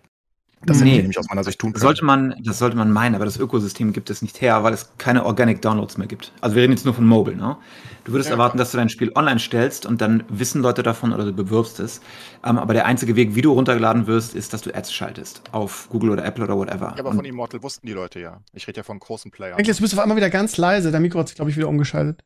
Das 0.64 0.80
nee, 0.82 0.98
nämlich 0.98 1.20
aus 1.20 1.28
meiner 1.30 1.44
Sicht 1.44 1.60
tun 1.60 1.74
können. 1.74 1.82
Sollte 1.82 2.04
man, 2.04 2.36
das 2.44 2.58
sollte 2.58 2.76
man 2.76 2.92
meinen, 2.92 3.14
aber 3.14 3.26
das 3.26 3.38
Ökosystem 3.38 3.94
gibt 3.94 4.10
es 4.10 4.22
nicht 4.22 4.42
her, 4.42 4.64
weil 4.64 4.74
es 4.74 4.90
keine 4.98 5.26
Organic 5.26 5.62
Downloads 5.62 5.98
mehr 5.98 6.08
gibt. 6.08 6.32
Also 6.42 6.56
wir 6.56 6.64
reden 6.64 6.74
jetzt 6.74 6.86
nur 6.86 6.94
von 6.94 7.06
Mobile, 7.06 7.36
ne? 7.36 7.58
Du 8.04 8.12
würdest 8.12 8.30
ja, 8.30 8.36
erwarten, 8.36 8.58
dass 8.58 8.72
du 8.72 8.78
dein 8.78 8.90
Spiel 8.90 9.12
online 9.16 9.40
stellst 9.40 9.86
und 9.86 10.02
dann 10.02 10.24
wissen 10.30 10.62
Leute 10.62 10.82
davon 10.84 11.14
oder 11.14 11.26
du 11.26 11.34
bewirbst 11.34 11.80
es. 11.80 12.00
Um, 12.44 12.52
ähm, 12.52 12.58
aber 12.58 12.74
der 12.74 12.86
einzige 12.86 13.16
Weg, 13.16 13.36
wie 13.36 13.42
du 13.42 13.52
runtergeladen 13.52 14.08
wirst, 14.08 14.36
ist, 14.36 14.54
dass 14.54 14.62
du 14.62 14.74
Ads 14.74 14.94
schaltest. 14.94 15.42
Auf 15.52 15.88
Google 15.90 16.12
oder 16.12 16.26
Apple 16.26 16.44
oder 16.44 16.56
whatever. 16.58 16.94
Ja, 16.96 17.00
aber 17.00 17.10
und 17.10 17.18
von 17.18 17.26
Immortal 17.26 17.62
wussten 17.62 17.86
die 17.86 17.94
Leute 17.94 18.20
ja. 18.20 18.42
Ich 18.54 18.68
rede 18.68 18.78
ja 18.78 18.84
von 18.84 19.00
großen 19.00 19.32
Playern. 19.32 19.54
Eigentlich, 19.54 19.68
jetzt 19.68 19.82
bist 19.82 19.94
du 19.94 19.98
auf 19.98 20.04
einmal 20.04 20.18
wieder 20.18 20.30
ganz 20.30 20.58
leise. 20.58 20.92
Der 20.92 21.00
Mikro 21.00 21.20
hat 21.20 21.28
sich, 21.28 21.36
glaube 21.36 21.52
ich, 21.52 21.58
wieder 21.58 21.68
umgeschaltet. 21.68 22.24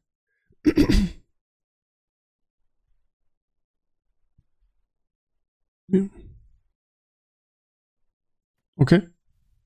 Okay. 8.80 9.04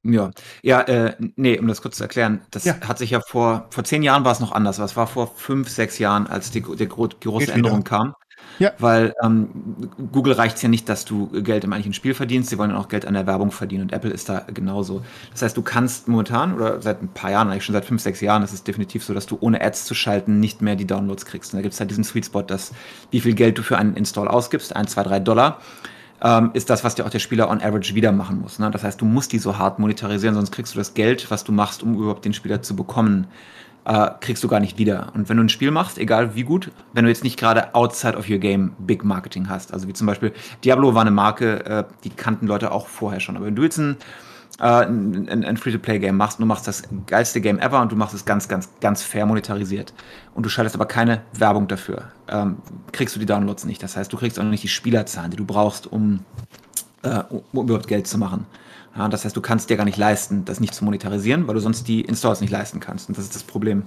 Ja, 0.05 0.31
ja, 0.61 0.81
äh, 0.81 1.15
nee, 1.37 1.57
um 1.57 1.67
das 1.67 1.81
kurz 1.81 1.95
zu 1.95 2.03
erklären, 2.03 2.41
das 2.51 2.65
ja. 2.65 2.75
hat 2.81 2.97
sich 2.97 3.11
ja 3.11 3.21
vor, 3.21 3.67
vor 3.69 3.85
zehn 3.85 4.03
Jahren 4.03 4.25
war 4.25 4.33
es 4.33 4.41
noch 4.41 4.51
anders, 4.51 4.77
aber 4.77 4.85
es 4.85 4.97
war 4.97 5.07
vor 5.07 5.33
fünf, 5.33 5.69
sechs 5.69 5.97
Jahren, 5.97 6.27
als 6.27 6.51
die, 6.51 6.61
die, 6.61 6.75
die 6.75 6.87
große 6.89 7.15
Geht 7.19 7.49
Änderung 7.49 7.79
wieder. 7.79 7.89
kam. 7.89 8.15
Ja. 8.59 8.71
Weil 8.79 9.13
ähm, 9.23 9.47
Google 10.11 10.33
reicht 10.33 10.57
es 10.57 10.61
ja 10.61 10.67
nicht, 10.67 10.89
dass 10.89 11.05
du 11.05 11.27
Geld 11.41 11.63
im 11.63 11.71
eigentlichen 11.71 11.93
Spiel 11.93 12.13
verdienst, 12.13 12.49
sie 12.49 12.57
wollen 12.57 12.71
dann 12.71 12.79
auch 12.79 12.89
Geld 12.89 13.05
an 13.05 13.13
der 13.13 13.25
Werbung 13.25 13.51
verdienen 13.51 13.83
und 13.83 13.93
Apple 13.93 14.11
ist 14.11 14.27
da 14.27 14.39
genauso. 14.53 15.03
Das 15.31 15.41
heißt, 15.41 15.55
du 15.55 15.61
kannst 15.61 16.09
momentan 16.09 16.53
oder 16.53 16.81
seit 16.81 17.01
ein 17.01 17.07
paar 17.07 17.31
Jahren, 17.31 17.49
eigentlich 17.49 17.63
schon 17.63 17.73
seit 17.73 17.85
fünf, 17.85 18.01
sechs 18.01 18.19
Jahren, 18.19 18.43
ist 18.43 18.53
es 18.53 18.63
definitiv 18.63 19.05
so, 19.05 19.13
dass 19.13 19.25
du 19.25 19.37
ohne 19.39 19.61
Ads 19.61 19.85
zu 19.85 19.95
schalten 19.95 20.41
nicht 20.41 20.61
mehr 20.61 20.75
die 20.75 20.85
Downloads 20.85 21.25
kriegst. 21.25 21.53
Und 21.53 21.59
da 21.59 21.61
gibt 21.61 21.73
es 21.73 21.79
halt 21.79 21.89
diesen 21.89 22.03
Sweet 22.03 22.25
Spot, 22.25 22.41
dass 22.41 22.73
wie 23.11 23.21
viel 23.21 23.33
Geld 23.33 23.57
du 23.57 23.63
für 23.63 23.77
einen 23.77 23.95
Install 23.95 24.27
ausgibst, 24.27 24.75
ein, 24.75 24.87
zwei, 24.87 25.03
drei 25.03 25.21
Dollar, 25.21 25.61
ähm, 26.23 26.51
ist 26.53 26.69
das, 26.69 26.83
was 26.83 26.95
dir 26.95 27.05
auch 27.05 27.09
der 27.09 27.19
Spieler 27.19 27.49
on 27.49 27.61
average 27.61 27.93
wieder 27.95 28.11
machen 28.11 28.39
muss. 28.39 28.57
Ne? 28.57 28.71
Das 28.71 28.83
heißt, 28.83 28.99
du 29.01 29.05
musst 29.05 29.33
die 29.33 29.39
so 29.39 29.57
hart 29.57 29.77
monetarisieren, 29.79 30.35
sonst 30.35 30.51
kriegst 30.51 30.73
du 30.73 30.77
das 30.77 30.93
Geld, 30.93 31.29
was 31.29 31.43
du 31.43 31.51
machst, 31.51 31.83
um 31.83 31.95
überhaupt 31.95 32.23
den 32.23 32.33
Spieler 32.33 32.61
zu 32.61 32.75
bekommen, 32.75 33.27
äh, 33.85 34.09
kriegst 34.21 34.41
du 34.43 34.47
gar 34.47 34.61
nicht 34.61 34.77
wieder. 34.77 35.11
Und 35.13 35.27
wenn 35.27 35.35
du 35.35 35.43
ein 35.43 35.49
Spiel 35.49 35.71
machst, 35.71 35.97
egal 35.97 36.35
wie 36.35 36.43
gut, 36.43 36.71
wenn 36.93 37.03
du 37.03 37.09
jetzt 37.09 37.25
nicht 37.25 37.37
gerade 37.37 37.75
outside 37.75 38.17
of 38.17 38.29
your 38.29 38.37
game 38.37 38.71
Big 38.79 39.03
Marketing 39.03 39.49
hast, 39.49 39.73
also 39.73 39.87
wie 39.89 39.93
zum 39.93 40.07
Beispiel 40.07 40.31
Diablo 40.63 40.95
war 40.95 41.01
eine 41.01 41.11
Marke, 41.11 41.65
äh, 41.65 41.83
die 42.05 42.09
kannten 42.09 42.47
Leute 42.47 42.71
auch 42.71 42.87
vorher 42.87 43.19
schon. 43.19 43.35
Aber 43.35 43.45
wenn 43.45 43.55
du 43.55 43.63
jetzt 43.63 43.77
ein, 43.77 43.97
äh, 44.59 44.85
ein, 44.85 45.43
ein 45.43 45.57
Free-to-Play-Game 45.57 46.15
machst 46.15 46.39
und 46.39 46.43
du 46.43 46.47
machst 46.47 46.67
das 46.67 46.83
geilste 47.07 47.41
Game 47.41 47.59
ever 47.59 47.81
und 47.81 47.91
du 47.91 47.95
machst 47.95 48.13
es 48.13 48.25
ganz, 48.25 48.47
ganz, 48.47 48.69
ganz 48.81 49.03
fair 49.03 49.25
monetarisiert 49.25 49.93
und 50.35 50.45
du 50.45 50.49
schaltest 50.49 50.75
aber 50.75 50.85
keine 50.85 51.21
Werbung 51.33 51.67
dafür, 51.67 52.11
ähm, 52.27 52.57
kriegst 52.91 53.15
du 53.15 53.19
die 53.19 53.25
Downloads 53.25 53.65
nicht. 53.65 53.81
Das 53.81 53.97
heißt, 53.97 54.11
du 54.11 54.17
kriegst 54.17 54.39
auch 54.39 54.43
nicht 54.43 54.63
die 54.63 54.69
Spielerzahlen, 54.69 55.31
die 55.31 55.37
du 55.37 55.45
brauchst, 55.45 55.87
um, 55.91 56.23
äh, 57.03 57.23
um 57.29 57.65
überhaupt 57.65 57.87
Geld 57.87 58.07
zu 58.07 58.17
machen. 58.17 58.45
Ja, 58.95 59.07
das 59.07 59.25
heißt, 59.25 59.35
du 59.35 59.41
kannst 59.41 59.69
dir 59.69 59.77
gar 59.77 59.85
nicht 59.85 59.97
leisten, 59.97 60.45
das 60.45 60.59
nicht 60.59 60.75
zu 60.75 60.85
monetarisieren, 60.85 61.47
weil 61.47 61.55
du 61.55 61.61
sonst 61.61 61.87
die 61.87 62.01
Installs 62.01 62.41
nicht 62.41 62.51
leisten 62.51 62.79
kannst. 62.79 63.09
Und 63.09 63.17
das 63.17 63.25
ist 63.25 63.35
das 63.35 63.43
Problem. 63.43 63.83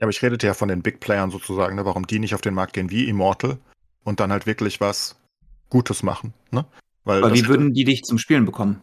Ja, 0.00 0.06
aber 0.06 0.10
ich 0.10 0.22
redete 0.22 0.46
ja 0.46 0.54
von 0.54 0.68
den 0.68 0.82
Big 0.82 0.98
Playern 0.98 1.30
sozusagen, 1.30 1.76
ne, 1.76 1.84
warum 1.84 2.06
die 2.06 2.18
nicht 2.18 2.34
auf 2.34 2.40
den 2.40 2.54
Markt 2.54 2.72
gehen 2.72 2.90
wie 2.90 3.04
Immortal 3.04 3.58
und 4.02 4.18
dann 4.18 4.32
halt 4.32 4.46
wirklich 4.46 4.80
was 4.80 5.16
Gutes 5.68 6.02
machen. 6.02 6.34
Ne? 6.50 6.64
Weil 7.04 7.22
aber 7.22 7.34
wie 7.34 7.46
würden 7.46 7.72
die 7.72 7.84
dich 7.84 8.02
zum 8.02 8.18
Spielen 8.18 8.44
bekommen? 8.44 8.80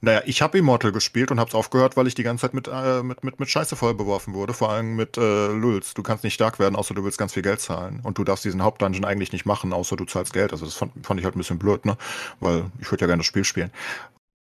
Naja, 0.00 0.22
ich 0.26 0.42
habe 0.42 0.56
Immortal 0.58 0.92
gespielt 0.92 1.32
und 1.32 1.40
hab's 1.40 1.56
aufgehört, 1.56 1.96
weil 1.96 2.06
ich 2.06 2.14
die 2.14 2.22
ganze 2.22 2.42
Zeit 2.42 2.54
mit, 2.54 2.68
äh, 2.68 3.02
mit, 3.02 3.24
mit, 3.24 3.40
mit 3.40 3.48
Scheiße 3.48 3.74
voll 3.74 3.94
beworfen 3.94 4.32
wurde, 4.32 4.54
vor 4.54 4.70
allem 4.70 4.94
mit 4.94 5.16
äh, 5.16 5.48
Lulz. 5.48 5.94
Du 5.94 6.04
kannst 6.04 6.22
nicht 6.22 6.34
stark 6.34 6.60
werden, 6.60 6.76
außer 6.76 6.94
du 6.94 7.02
willst 7.02 7.18
ganz 7.18 7.32
viel 7.32 7.42
Geld 7.42 7.60
zahlen. 7.60 7.98
Und 8.04 8.16
du 8.16 8.22
darfst 8.22 8.44
diesen 8.44 8.62
Hauptdungeon 8.62 9.04
eigentlich 9.04 9.32
nicht 9.32 9.44
machen, 9.44 9.72
außer 9.72 9.96
du 9.96 10.04
zahlst 10.04 10.32
Geld. 10.32 10.52
Also 10.52 10.66
das 10.66 10.74
fand, 10.74 10.92
fand 11.04 11.18
ich 11.18 11.24
halt 11.24 11.34
ein 11.34 11.38
bisschen 11.38 11.58
blöd, 11.58 11.84
ne? 11.84 11.96
Weil 12.38 12.66
ich 12.80 12.90
würde 12.92 13.02
ja 13.02 13.06
gerne 13.08 13.20
das 13.20 13.26
Spiel 13.26 13.44
spielen. 13.44 13.72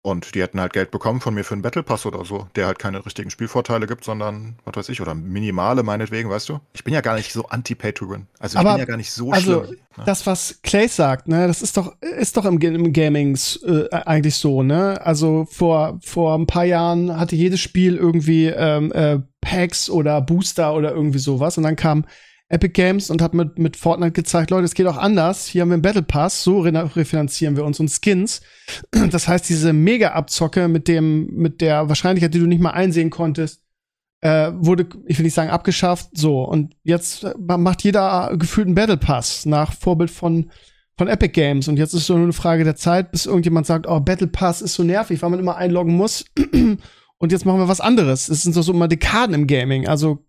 Und 0.07 0.37
die 0.37 0.41
hätten 0.41 0.61
halt 0.61 0.73
Geld 0.73 0.93
bekommen 0.93 1.21
von 1.21 1.35
mir 1.35 1.43
für 1.43 1.55
einen 1.55 1.63
Battle 1.63 1.83
Pass 1.83 2.07
oder 2.07 2.25
so, 2.25 2.47
der 2.55 2.67
halt 2.67 2.79
keine 2.79 3.05
richtigen 3.05 3.29
Spielvorteile 3.29 3.89
gibt, 3.89 4.05
sondern, 4.05 4.55
was 4.65 4.77
weiß 4.77 4.89
ich, 4.91 5.01
oder 5.01 5.17
minimale 5.17 5.83
meinetwegen, 5.83 6.31
weißt 6.31 6.49
du? 6.49 6.61
Ich 6.75 6.85
bin 6.85 6.95
ja 6.95 7.01
gar 7.01 7.17
nicht 7.17 7.33
so 7.33 7.47
anti-Pay-to-win. 7.47 8.29
Also 8.39 8.55
ich 8.55 8.61
Aber, 8.61 8.75
bin 8.75 8.79
ja 8.79 8.85
gar 8.85 8.99
nicht 8.99 9.11
so 9.11 9.33
also, 9.33 9.65
schlimm. 9.65 9.79
Ne? 9.97 10.05
Das, 10.07 10.25
was 10.25 10.61
Clay 10.63 10.87
sagt, 10.87 11.27
ne, 11.27 11.49
das 11.49 11.61
ist 11.61 11.77
doch, 11.77 12.01
ist 12.01 12.37
doch 12.37 12.45
im, 12.45 12.61
im 12.61 12.93
Gaming 12.93 13.37
äh, 13.65 13.89
eigentlich 13.91 14.37
so, 14.37 14.63
ne? 14.63 15.05
Also 15.05 15.45
vor, 15.51 15.99
vor 16.05 16.39
ein 16.39 16.47
paar 16.47 16.67
Jahren 16.67 17.19
hatte 17.19 17.35
jedes 17.35 17.59
Spiel 17.59 17.97
irgendwie 17.97 18.47
ähm, 18.47 18.93
äh, 18.93 19.19
Packs 19.41 19.91
oder 19.91 20.21
Booster 20.21 20.73
oder 20.73 20.93
irgendwie 20.93 21.19
sowas. 21.19 21.59
Und 21.59 21.65
dann 21.65 21.75
kam 21.75 22.05
Epic 22.49 22.75
Games 22.75 23.11
und 23.11 23.23
hat 23.23 23.35
mit, 23.35 23.59
mit 23.59 23.77
Fortnite 23.77 24.13
gezeigt, 24.13 24.51
Leute, 24.51 24.65
es 24.65 24.75
geht 24.75 24.87
auch 24.87 24.97
anders. 24.97 25.47
Hier 25.47 25.63
haben 25.63 25.71
wir 25.71 25.75
einen 25.75 25.83
Battle 25.83 26.03
Pass, 26.03 26.45
so 26.45 26.61
refinanzieren 26.61 27.57
wir 27.57 27.65
uns 27.65 27.81
und 27.81 27.91
Skins. 27.91 28.41
Das 29.11 29.27
heißt, 29.27 29.49
diese 29.49 29.73
Mega-Abzocke 29.73 30.69
mit 30.69 30.87
dem, 30.89 31.27
mit 31.35 31.61
der 31.61 31.89
Wahrscheinlichkeit, 31.89 32.35
die 32.35 32.39
du 32.39 32.47
nicht 32.47 32.61
mal 32.61 32.71
einsehen 32.71 33.11
konntest, 33.11 33.63
äh, 34.21 34.53
wurde, 34.55 34.87
ich 35.07 35.19
will 35.19 35.25
nicht 35.25 35.35
sagen, 35.35 35.51
abgeschafft. 35.51 36.11
So. 36.15 36.43
Und 36.43 36.75
jetzt 36.85 37.27
macht 37.37 37.83
jeder 37.83 38.33
gefühlt 38.39 38.67
einen 38.67 38.75
Battle 38.75 38.97
Pass 38.97 39.45
nach 39.45 39.73
Vorbild 39.73 40.11
von, 40.11 40.51
von 40.97 41.09
Epic 41.09 41.33
Games. 41.33 41.69
Und 41.69 41.79
jetzt 41.79 41.95
ist 41.95 42.07
so 42.07 42.15
nur 42.15 42.25
eine 42.25 42.33
Frage 42.33 42.65
der 42.65 42.77
Zeit, 42.77 43.11
bis 43.11 43.27
irgendjemand 43.27 43.67
sagt, 43.67 43.87
oh, 43.89 44.01
Battle 44.01 44.29
Pass 44.29 44.63
ist 44.63 44.75
so 44.75 44.85
nervig, 44.85 45.21
weil 45.21 45.31
man 45.31 45.41
immer 45.41 45.57
einloggen 45.57 45.95
muss. 45.97 46.25
und 47.19 47.33
jetzt 47.33 47.45
machen 47.45 47.59
wir 47.59 47.69
was 47.69 47.81
anderes. 47.81 48.29
Es 48.29 48.43
sind 48.43 48.53
so, 48.53 48.63
so 48.63 48.73
immer 48.73 48.89
Dekaden 48.89 49.35
im 49.35 49.47
Gaming. 49.47 49.89
Also 49.89 50.25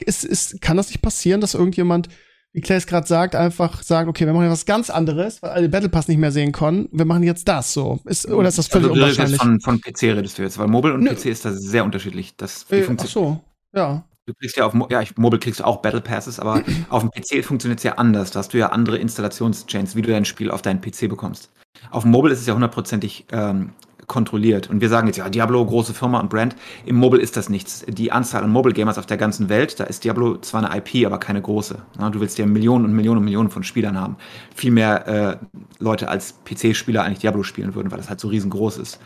ist, 0.00 0.24
ist, 0.24 0.60
kann 0.60 0.76
das 0.76 0.88
nicht 0.88 1.02
passieren, 1.02 1.40
dass 1.40 1.54
irgendjemand, 1.54 2.08
wie 2.52 2.60
Clay 2.60 2.76
es 2.76 2.86
gerade 2.86 3.06
sagt, 3.06 3.34
einfach 3.34 3.82
sagt, 3.82 4.08
okay, 4.08 4.26
wir 4.26 4.32
machen 4.32 4.50
was 4.50 4.66
ganz 4.66 4.90
anderes, 4.90 5.42
weil 5.42 5.50
alle 5.50 5.68
Battle 5.68 5.88
Pass 5.88 6.08
nicht 6.08 6.18
mehr 6.18 6.32
sehen 6.32 6.52
können. 6.52 6.88
Wir 6.92 7.04
machen 7.04 7.22
jetzt 7.22 7.48
das 7.48 7.72
so. 7.72 8.00
Ist, 8.04 8.28
oder 8.28 8.48
ist 8.48 8.58
das 8.58 8.68
völlig 8.68 8.90
also, 8.90 9.02
unwahrscheinlich? 9.02 9.40
Von, 9.40 9.60
von 9.60 9.80
PC 9.80 10.02
redest 10.04 10.38
du 10.38 10.42
jetzt, 10.42 10.58
weil 10.58 10.68
Mobile 10.68 10.94
und 10.94 11.02
Nö. 11.02 11.14
PC 11.14 11.26
ist 11.26 11.44
da 11.44 11.52
sehr 11.52 11.84
unterschiedlich. 11.84 12.36
Das, 12.36 12.66
äh, 12.70 12.86
ach 12.96 13.06
so, 13.06 13.40
ja. 13.74 14.04
Du 14.26 14.32
kriegst 14.32 14.56
ja 14.56 14.64
auf 14.64 14.74
ja, 14.90 15.02
ich, 15.02 15.16
Mobile 15.18 15.38
kriegst 15.38 15.60
du 15.60 15.64
auch 15.64 15.82
Battle 15.82 16.00
Passes, 16.00 16.40
aber 16.40 16.62
auf 16.88 17.02
dem 17.02 17.10
PC 17.10 17.44
funktioniert 17.44 17.80
es 17.80 17.84
ja 17.84 17.94
anders. 17.94 18.30
Da 18.30 18.38
hast 18.38 18.54
du 18.54 18.58
ja 18.58 18.70
andere 18.70 18.98
Installationschains, 18.98 19.96
wie 19.96 20.02
du 20.02 20.10
dein 20.10 20.24
Spiel 20.24 20.50
auf 20.50 20.62
deinen 20.62 20.80
PC 20.80 21.08
bekommst. 21.08 21.50
Auf 21.90 22.02
dem 22.02 22.12
Mobile 22.12 22.32
ist 22.32 22.40
es 22.40 22.46
ja 22.46 22.54
hundertprozentig 22.54 23.26
ähm, 23.32 23.72
kontrolliert. 24.06 24.70
Und 24.70 24.80
wir 24.80 24.88
sagen 24.88 25.06
jetzt, 25.06 25.16
ja, 25.16 25.28
Diablo, 25.28 25.64
große 25.64 25.94
Firma 25.94 26.20
und 26.20 26.30
Brand. 26.30 26.56
Im 26.84 26.96
Mobile 26.96 27.22
ist 27.22 27.36
das 27.36 27.48
nichts. 27.48 27.84
Die 27.88 28.12
Anzahl 28.12 28.42
an 28.42 28.50
Mobile 28.50 28.74
Gamers 28.74 28.98
auf 28.98 29.06
der 29.06 29.16
ganzen 29.16 29.48
Welt, 29.48 29.78
da 29.80 29.84
ist 29.84 30.04
Diablo 30.04 30.38
zwar 30.38 30.64
eine 30.64 30.76
IP, 30.76 31.06
aber 31.06 31.18
keine 31.18 31.42
große. 31.42 31.82
Du 32.12 32.20
willst 32.20 32.38
ja 32.38 32.46
Millionen 32.46 32.84
und 32.84 32.92
Millionen 32.94 33.18
und 33.18 33.24
Millionen 33.24 33.50
von 33.50 33.64
Spielern 33.64 33.98
haben. 33.98 34.16
Viel 34.54 34.70
mehr 34.70 35.06
äh, 35.06 35.36
Leute 35.78 36.08
als 36.08 36.34
PC-Spieler 36.44 37.02
eigentlich 37.02 37.20
Diablo 37.20 37.42
spielen 37.42 37.74
würden, 37.74 37.90
weil 37.90 37.98
das 37.98 38.08
halt 38.08 38.20
so 38.20 38.28
riesengroß 38.28 38.78
ist. 38.78 39.00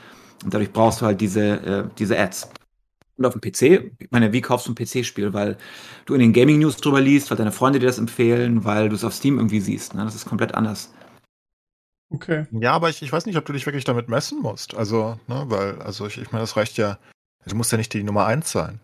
Und 0.44 0.55
dadurch 0.55 0.72
brauchst 0.72 1.01
du 1.01 1.07
halt 1.07 1.20
diese, 1.20 1.44
äh, 1.44 1.84
diese 1.99 2.18
Ads. 2.18 2.51
Und 3.16 3.26
auf 3.26 3.34
dem 3.34 3.40
PC, 3.40 3.92
ich 3.99 4.11
meine, 4.11 4.32
wie 4.32 4.40
kaufst 4.40 4.68
du 4.68 4.72
ein 4.72 4.76
PC-Spiel? 4.76 5.34
Weil 5.34 5.59
du 6.07 6.14
in 6.14 6.20
den 6.20 6.32
Gaming-News 6.32 6.76
drüber 6.76 7.01
liest, 7.01 7.30
weil 7.30 7.36
deine 7.36 7.51
Freunde 7.51 7.80
dir 7.80 7.86
das 7.86 7.99
empfehlen, 7.99 8.64
weil 8.64 8.88
du 8.88 8.94
es 8.94 9.03
auf 9.03 9.12
Steam 9.12 9.38
irgendwie 9.38 9.61
siehst. 9.61 9.94
Ne? 9.94 10.05
Das 10.05 10.14
ist 10.14 10.24
komplett 10.24 10.55
anders. 10.55 10.92
Okay. 12.11 12.47
Ja, 12.53 12.73
aber 12.73 12.89
ich, 12.89 13.03
ich 13.03 13.13
weiß 13.13 13.27
nicht, 13.27 13.37
ob 13.37 13.45
du 13.45 13.53
dich 13.53 13.67
wirklich 13.67 13.85
damit 13.85 14.09
messen 14.09 14.41
musst. 14.41 14.75
Also, 14.75 15.19
ne, 15.27 15.45
weil, 15.49 15.81
also 15.83 16.07
ich, 16.07 16.19
ich 16.19 16.33
meine, 16.33 16.43
das 16.43 16.57
reicht 16.57 16.79
ja, 16.79 16.99
du 17.47 17.55
musst 17.55 17.71
ja 17.73 17.79
nicht 17.79 17.93
die 17.93 18.03
Nummer 18.03 18.27
eins 18.27 18.51
sein. 18.51 18.81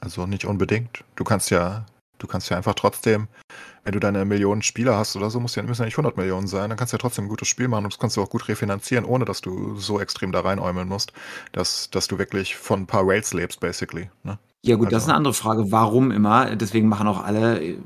Also 0.00 0.26
nicht 0.26 0.44
unbedingt. 0.44 1.04
Du 1.14 1.24
kannst 1.24 1.50
ja, 1.50 1.86
du 2.18 2.26
kannst 2.26 2.50
ja 2.50 2.56
einfach 2.56 2.74
trotzdem, 2.74 3.28
wenn 3.84 3.92
du 3.92 4.00
deine 4.00 4.24
Millionen 4.26 4.60
Spieler 4.60 4.98
hast 4.98 5.16
oder 5.16 5.30
so, 5.30 5.40
musst 5.40 5.56
ja, 5.56 5.62
müssen 5.62 5.82
ja 5.82 5.86
nicht 5.86 5.96
100 5.96 6.18
Millionen 6.18 6.46
sein, 6.46 6.68
dann 6.68 6.78
kannst 6.78 6.92
du 6.92 6.96
ja 6.96 7.00
trotzdem 7.00 7.24
ein 7.24 7.28
gutes 7.28 7.48
Spiel 7.48 7.68
machen 7.68 7.84
und 7.84 7.94
das 7.94 7.98
kannst 7.98 8.16
du 8.16 8.22
auch 8.22 8.28
gut 8.28 8.48
refinanzieren, 8.48 9.06
ohne 9.06 9.24
dass 9.24 9.40
du 9.40 9.76
so 9.76 9.98
extrem 9.98 10.32
da 10.32 10.40
reinäumeln 10.40 10.88
musst, 10.88 11.12
dass, 11.52 11.88
dass 11.90 12.06
du 12.06 12.18
wirklich 12.18 12.56
von 12.56 12.82
ein 12.82 12.86
paar 12.86 13.06
Rails 13.06 13.32
lebst, 13.32 13.60
basically. 13.60 14.10
Ne? 14.24 14.38
Ja 14.62 14.76
gut, 14.76 14.86
also, 14.86 14.96
das 14.96 15.02
ist 15.04 15.08
eine 15.08 15.16
andere 15.16 15.34
Frage. 15.34 15.70
Warum 15.72 16.10
immer? 16.10 16.56
Deswegen 16.56 16.88
machen 16.88 17.08
auch 17.08 17.22
alle 17.24 17.78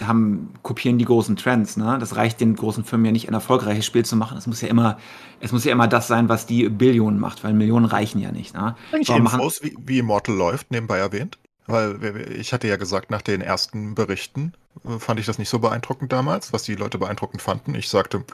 haben, 0.00 0.54
kopieren 0.62 0.98
die 0.98 1.04
großen 1.04 1.36
Trends. 1.36 1.76
Ne? 1.76 1.98
Das 2.00 2.16
reicht 2.16 2.40
den 2.40 2.56
großen 2.56 2.84
Firmen 2.84 3.06
ja 3.06 3.12
nicht, 3.12 3.28
ein 3.28 3.34
erfolgreiches 3.34 3.84
Spiel 3.84 4.04
zu 4.04 4.16
machen. 4.16 4.36
Es 4.38 4.46
muss 4.46 4.60
ja 4.60 4.68
immer, 4.68 4.98
es 5.40 5.52
muss 5.52 5.64
ja 5.64 5.72
immer 5.72 5.88
das 5.88 6.08
sein, 6.08 6.28
was 6.28 6.46
die 6.46 6.68
Billionen 6.68 7.20
macht, 7.20 7.44
weil 7.44 7.52
Millionen 7.52 7.86
reichen 7.86 8.20
ja 8.20 8.32
nicht. 8.32 8.54
Ne? 8.54 8.74
Eigentlich 8.92 9.08
Warum 9.08 9.26
Infos, 9.26 9.62
wie, 9.62 9.76
wie 9.78 9.98
Immortal 9.98 10.34
läuft, 10.34 10.70
nebenbei 10.70 10.98
erwähnt. 10.98 11.38
Weil 11.66 12.30
ich 12.38 12.52
hatte 12.52 12.68
ja 12.68 12.76
gesagt, 12.76 13.10
nach 13.10 13.22
den 13.22 13.40
ersten 13.40 13.94
Berichten 13.94 14.52
äh, 14.84 14.98
fand 14.98 15.18
ich 15.20 15.26
das 15.26 15.38
nicht 15.38 15.48
so 15.48 15.58
beeindruckend 15.58 16.12
damals, 16.12 16.52
was 16.52 16.62
die 16.62 16.74
Leute 16.74 16.98
beeindruckend 16.98 17.40
fanden. 17.40 17.74
Ich 17.74 17.88
sagte, 17.88 18.24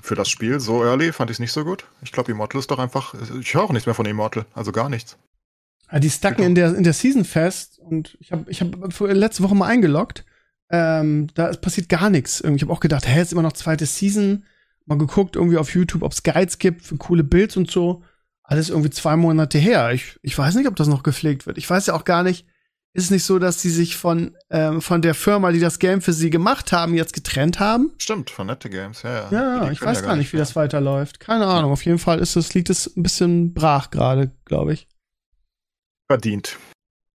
für 0.00 0.14
das 0.14 0.28
Spiel 0.28 0.60
so 0.60 0.84
early 0.84 1.12
fand 1.12 1.30
ich 1.30 1.36
es 1.36 1.40
nicht 1.40 1.52
so 1.52 1.64
gut. 1.64 1.86
Ich 2.02 2.12
glaube, 2.12 2.30
Immortal 2.30 2.60
ist 2.60 2.70
doch 2.70 2.78
einfach, 2.78 3.14
ich 3.40 3.54
höre 3.54 3.64
auch 3.64 3.72
nichts 3.72 3.86
mehr 3.86 3.94
von 3.94 4.06
Immortal, 4.06 4.46
also 4.54 4.70
gar 4.70 4.88
nichts. 4.88 5.16
Ja, 5.94 6.00
die 6.00 6.10
stacken 6.10 6.42
in 6.42 6.54
der, 6.54 6.74
in 6.74 6.84
der 6.84 6.92
Season 6.92 7.24
fest 7.24 7.78
und 7.78 8.18
ich 8.20 8.32
habe 8.32 8.50
ich 8.50 8.60
hab 8.60 9.00
letzte 9.00 9.42
Woche 9.42 9.54
mal 9.54 9.68
eingeloggt 9.68 10.24
ähm, 10.70 11.28
da 11.34 11.52
passiert 11.52 11.88
gar 11.88 12.10
nichts. 12.10 12.40
Ich 12.40 12.62
habe 12.62 12.72
auch 12.72 12.80
gedacht, 12.80 13.06
hä, 13.06 13.20
ist 13.20 13.32
immer 13.32 13.42
noch 13.42 13.52
zweite 13.52 13.86
Season. 13.86 14.44
Mal 14.86 14.98
geguckt 14.98 15.36
irgendwie 15.36 15.56
auf 15.56 15.72
YouTube, 15.72 16.02
ob 16.02 16.12
es 16.12 16.22
Guides 16.22 16.58
gibt 16.58 16.82
für 16.82 16.96
coole 16.96 17.24
Builds 17.24 17.56
und 17.56 17.70
so. 17.70 18.02
Alles 18.42 18.70
irgendwie 18.70 18.90
zwei 18.90 19.16
Monate 19.16 19.58
her. 19.58 19.92
Ich, 19.92 20.18
ich 20.22 20.36
weiß 20.36 20.54
nicht, 20.56 20.68
ob 20.68 20.76
das 20.76 20.88
noch 20.88 21.02
gepflegt 21.02 21.46
wird. 21.46 21.58
Ich 21.58 21.68
weiß 21.68 21.86
ja 21.86 21.94
auch 21.94 22.04
gar 22.04 22.22
nicht, 22.22 22.46
ist 22.92 23.04
es 23.04 23.10
nicht 23.10 23.24
so, 23.24 23.38
dass 23.38 23.62
sie 23.62 23.70
sich 23.70 23.96
von, 23.96 24.36
ähm, 24.50 24.82
von 24.82 25.00
der 25.00 25.14
Firma, 25.14 25.52
die 25.52 25.60
das 25.60 25.78
Game 25.78 26.02
für 26.02 26.12
sie 26.12 26.28
gemacht 26.28 26.72
haben, 26.72 26.94
jetzt 26.94 27.14
getrennt 27.14 27.60
haben? 27.60 27.92
Stimmt, 27.98 28.30
von 28.30 28.46
Nette 28.46 28.68
Games, 28.68 29.02
ja, 29.02 29.30
ja. 29.30 29.32
Ja, 29.32 29.70
ich 29.70 29.80
weiß 29.80 30.00
ja 30.00 30.06
gar 30.06 30.16
nicht, 30.16 30.32
wie 30.32 30.36
das 30.36 30.54
weiterläuft. 30.54 31.20
Keine 31.20 31.46
Ahnung. 31.46 31.72
Auf 31.72 31.84
jeden 31.84 31.98
Fall 31.98 32.18
ist 32.18 32.36
es, 32.36 32.52
liegt 32.52 32.68
es 32.68 32.94
ein 32.96 33.02
bisschen 33.02 33.54
brach 33.54 33.90
gerade, 33.90 34.32
glaube 34.44 34.74
ich. 34.74 34.88
Verdient. 36.08 36.58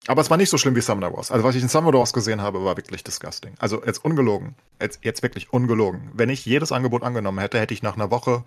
Aber 0.06 0.22
es 0.22 0.30
war 0.30 0.38
nicht 0.38 0.48
so 0.48 0.56
schlimm 0.56 0.74
wie 0.74 0.80
Summoner 0.80 1.12
Wars. 1.12 1.30
Also 1.30 1.44
was 1.44 1.54
ich 1.54 1.62
in 1.62 1.68
Summoner 1.68 1.98
Wars 1.98 2.12
gesehen 2.14 2.40
habe, 2.40 2.64
war 2.64 2.76
wirklich 2.76 3.04
disgusting. 3.04 3.54
Also 3.58 3.84
jetzt 3.84 4.04
ungelogen. 4.04 4.54
Jetzt, 4.80 5.00
jetzt 5.02 5.22
wirklich 5.22 5.52
ungelogen. 5.52 6.10
Wenn 6.14 6.30
ich 6.30 6.46
jedes 6.46 6.72
Angebot 6.72 7.02
angenommen 7.02 7.38
hätte, 7.38 7.60
hätte 7.60 7.74
ich 7.74 7.82
nach 7.82 7.96
einer 7.96 8.10
Woche, 8.10 8.44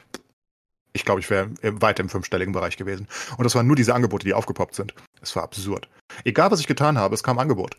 ich 0.94 1.06
glaube, 1.06 1.20
ich 1.20 1.30
wäre 1.30 1.52
weit 1.62 2.00
im 2.00 2.10
fünfstelligen 2.10 2.54
Bereich 2.54 2.78
gewesen. 2.78 3.08
Und 3.38 3.44
das 3.44 3.54
waren 3.54 3.68
nur 3.68 3.76
diese 3.76 3.94
Angebote, 3.94 4.26
die 4.26 4.34
aufgepoppt 4.34 4.74
sind. 4.74 4.96
Es 5.22 5.36
war 5.36 5.44
absurd. 5.44 5.88
Egal, 6.24 6.50
was 6.50 6.60
ich 6.60 6.68
getan 6.68 6.98
habe, 6.98 7.14
es 7.14 7.22
kam 7.22 7.38
Angebot. 7.38 7.78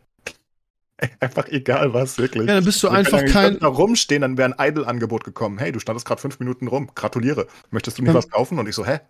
Einfach 1.20 1.48
egal 1.48 1.92
was, 1.92 2.18
wirklich. 2.18 2.46
Ja, 2.46 2.54
dann 2.54 2.64
bist 2.64 2.80
du 2.84 2.88
Wir 2.88 2.92
einfach 2.92 3.24
kein. 3.24 3.58
da 3.58 3.66
rumstehen, 3.66 4.22
dann 4.22 4.38
wäre 4.38 4.56
ein 4.56 4.70
Idle-Angebot 4.70 5.24
gekommen. 5.24 5.58
Hey, 5.58 5.72
du 5.72 5.80
standest 5.80 6.06
gerade 6.06 6.20
fünf 6.20 6.38
Minuten 6.38 6.68
rum. 6.68 6.90
Gratuliere. 6.94 7.48
Möchtest 7.70 7.98
du 7.98 8.02
nicht 8.02 8.10
ja. 8.10 8.14
was 8.14 8.30
kaufen? 8.30 8.60
Und 8.60 8.68
ich 8.68 8.76
so, 8.76 8.86
hä? 8.86 9.00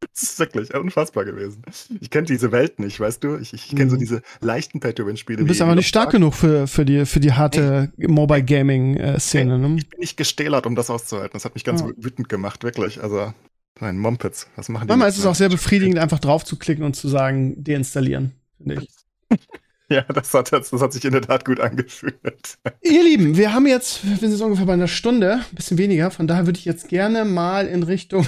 Das 0.14 0.22
ist 0.22 0.38
wirklich 0.38 0.74
unfassbar 0.74 1.24
gewesen. 1.24 1.62
Ich 2.00 2.10
kenne 2.10 2.26
diese 2.26 2.52
Welt 2.52 2.78
nicht, 2.78 3.00
weißt 3.00 3.22
du? 3.22 3.36
Ich, 3.36 3.52
ich 3.52 3.68
kenne 3.68 3.86
mhm. 3.86 3.90
so 3.90 3.96
diese 3.96 4.22
leichten 4.40 4.80
Pay-to-Win-Spiele. 4.80 5.38
Du 5.38 5.46
bist 5.46 5.60
aber 5.62 5.74
nicht 5.74 5.88
stark 5.88 6.10
genug 6.10 6.34
für, 6.34 6.66
für, 6.66 6.84
die, 6.84 7.06
für 7.06 7.20
die 7.20 7.32
harte 7.32 7.92
hey. 7.96 8.08
Mobile 8.08 8.42
Gaming-Szene, 8.42 9.58
ne? 9.58 9.76
Ich 9.78 9.88
bin 9.88 10.00
nicht 10.00 10.16
gestählert, 10.16 10.66
um 10.66 10.74
das 10.74 10.90
auszuhalten. 10.90 11.34
Das 11.34 11.44
hat 11.44 11.54
mich 11.54 11.64
ganz 11.64 11.82
ja. 11.82 11.88
wütend 11.96 12.28
gemacht, 12.28 12.64
wirklich. 12.64 13.02
Also, 13.02 13.32
nein, 13.80 13.98
Mumpets. 13.98 14.48
Was 14.56 14.68
machen 14.68 14.86
die? 14.86 14.90
Manchmal 14.90 15.10
ist 15.10 15.18
es 15.18 15.26
auch 15.26 15.34
sehr 15.34 15.48
befriedigend, 15.48 15.98
einfach 15.98 16.18
drauf 16.18 16.44
zu 16.44 16.56
klicken 16.56 16.84
und 16.84 16.96
zu 16.96 17.08
sagen, 17.08 17.62
deinstallieren, 17.62 18.32
finde 18.58 18.82
ich. 18.82 19.38
Ja, 19.92 20.02
das 20.02 20.32
hat, 20.34 20.52
das 20.52 20.70
hat 20.70 20.92
sich 20.92 21.04
in 21.04 21.10
der 21.10 21.22
Tat 21.22 21.44
gut 21.44 21.58
angefühlt. 21.58 22.14
Ihr 22.80 23.02
Lieben, 23.02 23.36
wir 23.36 23.52
haben 23.52 23.66
jetzt, 23.66 24.08
wir 24.08 24.16
sind 24.18 24.30
jetzt 24.30 24.40
ungefähr 24.40 24.64
bei 24.64 24.74
einer 24.74 24.86
Stunde, 24.86 25.40
ein 25.50 25.56
bisschen 25.56 25.78
weniger. 25.78 26.12
Von 26.12 26.28
daher 26.28 26.46
würde 26.46 26.60
ich 26.60 26.64
jetzt 26.64 26.88
gerne 26.88 27.24
mal 27.24 27.66
in 27.66 27.82
Richtung 27.82 28.24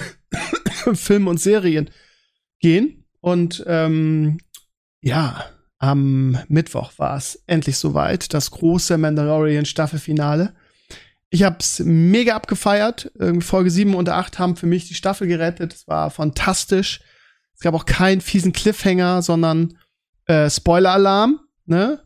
Film 0.95 1.27
und 1.27 1.41
Serien 1.41 1.91
gehen. 2.61 3.05
Und 3.21 3.65
ähm, 3.67 4.39
ja, 5.01 5.45
am 5.79 6.39
Mittwoch 6.49 6.93
war 6.99 7.17
es 7.17 7.43
endlich 7.47 7.77
soweit, 7.77 8.35
das 8.35 8.51
große 8.51 8.97
Mandalorian 8.99 9.65
Staffelfinale. 9.65 10.55
Ich 11.31 11.43
hab's 11.43 11.81
mega 11.81 12.37
abgefeiert. 12.37 13.11
Folge 13.41 13.71
7 13.71 13.95
und 13.95 14.09
8 14.09 14.39
haben 14.39 14.57
für 14.57 14.67
mich 14.67 14.87
die 14.87 14.95
Staffel 14.95 15.27
gerettet. 15.27 15.73
Es 15.73 15.89
war 15.89 16.11
fantastisch. 16.11 17.01
Es 17.55 17.61
gab 17.61 17.75
auch 17.75 17.87
keinen 17.87 18.21
fiesen 18.21 18.53
Cliffhanger, 18.53 19.23
sondern 19.23 19.79
äh, 20.27 20.51
Spoiler-Alarm, 20.51 21.41
ne? 21.67 22.03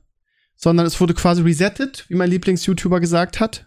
Sondern 0.57 0.87
es 0.87 1.01
wurde 1.01 1.13
quasi 1.13 1.43
resettet, 1.43 2.07
wie 2.09 2.15
mein 2.15 2.31
Lieblings-YouTuber 2.31 3.01
gesagt 3.01 3.41
hat. 3.41 3.67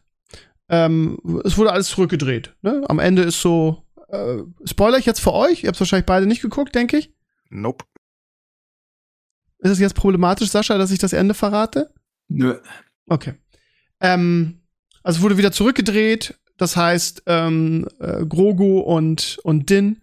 Ähm, 0.69 1.19
es 1.43 1.57
wurde 1.57 1.71
alles 1.71 1.87
zurückgedreht. 1.87 2.55
Ne? 2.61 2.83
Am 2.87 2.99
Ende 2.99 3.23
ist 3.23 3.41
so, 3.41 3.83
äh, 4.11 4.43
Spoiler 4.65 4.97
ich 4.97 5.05
jetzt 5.05 5.21
für 5.21 5.33
euch? 5.33 5.63
Ihr 5.63 5.69
habt 5.69 5.79
wahrscheinlich 5.79 6.05
beide 6.05 6.25
nicht 6.25 6.41
geguckt, 6.41 6.75
denke 6.75 6.97
ich. 6.97 7.13
Nope. 7.49 7.85
Ist 9.59 9.71
es 9.71 9.79
jetzt 9.79 9.95
problematisch, 9.95 10.49
Sascha, 10.49 10.77
dass 10.77 10.91
ich 10.91 10.99
das 10.99 11.13
Ende 11.13 11.33
verrate? 11.33 11.93
Nö. 12.29 12.59
Okay. 13.07 13.33
Ähm, 13.99 14.61
also 15.03 15.21
wurde 15.21 15.37
wieder 15.37 15.51
zurückgedreht. 15.51 16.39
Das 16.57 16.75
heißt, 16.75 17.23
ähm, 17.25 17.87
äh, 17.99 18.25
Grogu 18.25 18.79
und, 18.79 19.39
und 19.43 19.69
Din 19.69 20.01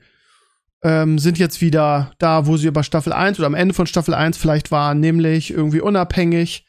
ähm, 0.83 1.19
sind 1.19 1.39
jetzt 1.39 1.61
wieder 1.61 2.13
da, 2.19 2.47
wo 2.47 2.57
sie 2.57 2.69
über 2.69 2.83
Staffel 2.83 3.13
1 3.13 3.39
oder 3.39 3.47
am 3.47 3.55
Ende 3.55 3.75
von 3.75 3.87
Staffel 3.87 4.15
1 4.15 4.37
vielleicht 4.37 4.71
waren, 4.71 5.01
nämlich 5.01 5.51
irgendwie 5.51 5.81
unabhängig, 5.81 6.67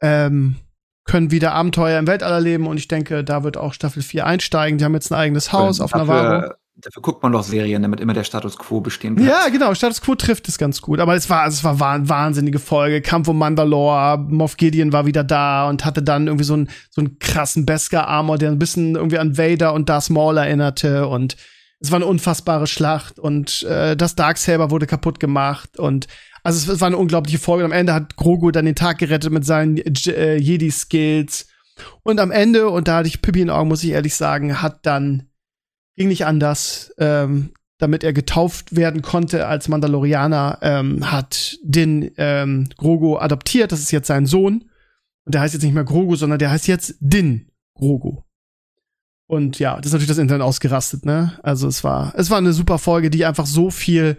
ähm, 0.00 0.56
können 1.04 1.30
wieder 1.30 1.52
Abenteuer 1.52 1.98
im 1.98 2.06
Weltall 2.06 2.32
erleben 2.32 2.66
und 2.66 2.76
ich 2.76 2.88
denke, 2.88 3.24
da 3.24 3.42
wird 3.42 3.56
auch 3.56 3.72
Staffel 3.72 4.02
4 4.02 4.26
einsteigen. 4.26 4.78
Die 4.78 4.84
haben 4.84 4.94
jetzt 4.94 5.10
ein 5.10 5.18
eigenes 5.18 5.52
Haus 5.52 5.80
auf 5.80 5.92
Navarro. 5.92 6.52
Dafür 6.80 7.02
guckt 7.02 7.22
man 7.24 7.32
doch 7.32 7.42
Serien, 7.42 7.82
damit 7.82 7.98
immer 7.98 8.14
der 8.14 8.22
Status 8.22 8.56
quo 8.56 8.80
bestehen 8.80 9.16
bleibt. 9.16 9.28
Ja, 9.28 9.48
genau, 9.48 9.74
Status 9.74 10.00
quo 10.00 10.14
trifft 10.14 10.48
es 10.48 10.58
ganz 10.58 10.80
gut. 10.80 11.00
Aber 11.00 11.16
es 11.16 11.28
war, 11.28 11.46
es 11.46 11.64
war 11.64 11.80
wahnsinnige 11.80 12.60
Folge. 12.60 13.02
Kampf 13.02 13.26
um 13.26 13.38
Mandalore, 13.38 14.18
Moff 14.18 14.56
Gideon 14.56 14.92
war 14.92 15.04
wieder 15.04 15.24
da 15.24 15.68
und 15.68 15.84
hatte 15.84 16.04
dann 16.04 16.28
irgendwie 16.28 16.44
so 16.44 16.54
einen, 16.54 16.70
so 16.90 17.00
einen 17.00 17.18
krassen 17.18 17.66
Beskar-Armor, 17.66 18.38
der 18.38 18.52
ein 18.52 18.60
bisschen 18.60 18.94
irgendwie 18.94 19.18
an 19.18 19.36
Vader 19.36 19.74
und 19.74 19.88
Darth 19.88 20.10
Maul 20.10 20.36
erinnerte 20.36 21.08
und 21.08 21.36
es 21.80 21.90
war 21.90 21.96
eine 21.96 22.06
unfassbare 22.06 22.66
Schlacht 22.66 23.18
und 23.18 23.62
äh, 23.62 23.96
das 23.96 24.16
Darksaber 24.16 24.70
wurde 24.70 24.86
kaputt 24.86 25.20
gemacht 25.20 25.78
und 25.78 26.08
also 26.42 26.58
es, 26.58 26.76
es 26.76 26.80
war 26.80 26.86
eine 26.86 26.96
unglaubliche 26.96 27.38
Folge. 27.38 27.64
Und 27.64 27.72
am 27.72 27.78
Ende 27.78 27.92
hat 27.92 28.16
Grogu 28.16 28.50
dann 28.50 28.64
den 28.64 28.74
Tag 28.74 28.98
gerettet 28.98 29.32
mit 29.32 29.44
seinen 29.44 29.76
äh, 29.76 30.36
Jedi-Skills. 30.36 31.46
Und 32.02 32.20
am 32.20 32.30
Ende, 32.30 32.68
und 32.68 32.88
da 32.88 32.96
hatte 32.96 33.08
ich 33.08 33.22
Pippi 33.22 33.42
in 33.42 33.50
Augen, 33.50 33.68
muss 33.68 33.84
ich 33.84 33.90
ehrlich 33.90 34.14
sagen, 34.14 34.62
hat 34.62 34.86
dann 34.86 35.27
ging 35.98 36.08
nicht 36.08 36.24
anders. 36.24 36.94
Ähm, 36.98 37.50
damit 37.78 38.02
er 38.02 38.12
getauft 38.12 38.74
werden 38.74 39.02
konnte 39.02 39.46
als 39.46 39.68
Mandalorianer, 39.68 40.58
ähm, 40.62 41.10
hat 41.10 41.56
den 41.62 42.10
ähm, 42.16 42.68
Grogu 42.76 43.18
adoptiert. 43.18 43.70
Das 43.70 43.78
ist 43.78 43.92
jetzt 43.92 44.08
sein 44.08 44.26
Sohn. 44.26 44.64
Und 45.24 45.34
der 45.34 45.42
heißt 45.42 45.54
jetzt 45.54 45.62
nicht 45.62 45.74
mehr 45.74 45.84
Grogu, 45.84 46.16
sondern 46.16 46.40
der 46.40 46.50
heißt 46.50 46.66
jetzt 46.66 46.96
Din 47.00 47.50
Grogu. 47.74 48.22
Und 49.28 49.58
ja, 49.58 49.76
das 49.76 49.86
ist 49.86 49.92
natürlich 49.92 50.08
das 50.08 50.18
Internet 50.18 50.42
ausgerastet, 50.42 51.04
ne? 51.04 51.38
Also 51.42 51.68
es 51.68 51.84
war, 51.84 52.14
es 52.16 52.30
war 52.30 52.38
eine 52.38 52.52
super 52.52 52.78
Folge, 52.78 53.10
die 53.10 53.26
einfach 53.26 53.46
so 53.46 53.70
viel, 53.70 54.16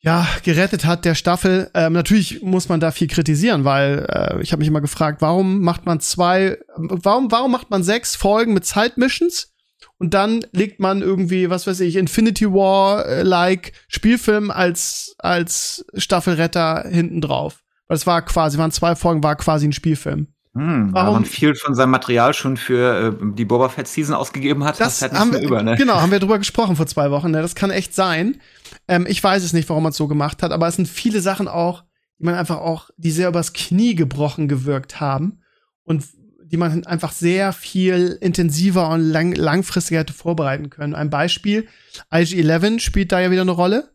ja, 0.00 0.26
gerettet 0.44 0.84
hat 0.84 1.04
der 1.04 1.14
Staffel. 1.14 1.70
Ähm, 1.74 1.94
natürlich 1.94 2.42
muss 2.42 2.68
man 2.68 2.80
da 2.80 2.90
viel 2.90 3.08
kritisieren, 3.08 3.64
weil 3.64 4.06
äh, 4.10 4.42
ich 4.42 4.52
habe 4.52 4.60
mich 4.60 4.68
immer 4.68 4.82
gefragt, 4.82 5.22
warum 5.22 5.62
macht 5.62 5.86
man 5.86 6.00
zwei, 6.00 6.58
warum, 6.76 7.32
warum 7.32 7.50
macht 7.50 7.70
man 7.70 7.82
sechs 7.82 8.14
Folgen 8.14 8.52
mit 8.52 8.66
Zeitmissions? 8.66 9.54
Und 9.98 10.14
dann 10.14 10.44
legt 10.52 10.78
man 10.80 11.02
irgendwie, 11.02 11.50
was 11.50 11.66
weiß 11.66 11.80
ich, 11.80 11.96
Infinity 11.96 12.46
War-like 12.52 13.72
Spielfilm 13.88 14.50
als, 14.50 15.16
als 15.18 15.84
Staffelretter 15.94 16.84
hinten 16.88 17.20
drauf. 17.20 17.64
Weil 17.88 17.96
es 17.96 18.06
war 18.06 18.22
quasi, 18.22 18.58
waren 18.58 18.70
zwei 18.70 18.94
Folgen, 18.94 19.22
war 19.22 19.36
quasi 19.36 19.66
ein 19.66 19.72
Spielfilm. 19.72 20.28
Hm, 20.54 20.90
Warum? 20.92 21.14
man 21.14 21.24
viel 21.24 21.54
von 21.54 21.74
seinem 21.74 21.90
Material 21.90 22.32
schon 22.32 22.56
für 22.56 23.18
äh, 23.20 23.34
die 23.34 23.44
Boba 23.44 23.68
Fett 23.68 23.88
Season 23.88 24.14
ausgegeben 24.14 24.64
hat, 24.64 24.80
das 24.80 25.02
halt 25.02 25.12
haben 25.12 25.32
wir, 25.32 25.40
über, 25.40 25.62
ne? 25.62 25.76
Genau, 25.76 26.00
haben 26.00 26.10
wir 26.10 26.20
drüber 26.20 26.38
gesprochen 26.38 26.76
vor 26.76 26.86
zwei 26.86 27.10
Wochen. 27.10 27.30
Ne? 27.30 27.42
Das 27.42 27.54
kann 27.54 27.70
echt 27.70 27.94
sein. 27.94 28.40
Ähm, 28.86 29.06
ich 29.08 29.22
weiß 29.22 29.42
es 29.44 29.52
nicht, 29.52 29.68
warum 29.68 29.82
man 29.82 29.90
es 29.90 29.96
so 29.96 30.08
gemacht 30.08 30.42
hat, 30.42 30.52
aber 30.52 30.66
es 30.68 30.76
sind 30.76 30.88
viele 30.88 31.20
Sachen 31.20 31.48
auch, 31.48 31.84
die 32.18 32.24
man 32.24 32.34
einfach 32.34 32.58
auch, 32.58 32.90
die 32.96 33.10
sehr 33.10 33.28
übers 33.28 33.52
Knie 33.52 33.94
gebrochen 33.94 34.48
gewirkt 34.48 35.00
haben 35.00 35.42
und 35.84 36.04
die 36.50 36.56
man 36.56 36.84
einfach 36.86 37.12
sehr 37.12 37.52
viel 37.52 38.18
intensiver 38.20 38.90
und 38.90 39.02
lang, 39.02 39.34
langfristiger 39.34 40.00
hätte 40.00 40.12
vorbereiten 40.12 40.70
können. 40.70 40.94
Ein 40.94 41.10
Beispiel, 41.10 41.68
IG-11 42.10 42.80
spielt 42.80 43.12
da 43.12 43.20
ja 43.20 43.30
wieder 43.30 43.42
eine 43.42 43.50
Rolle 43.50 43.90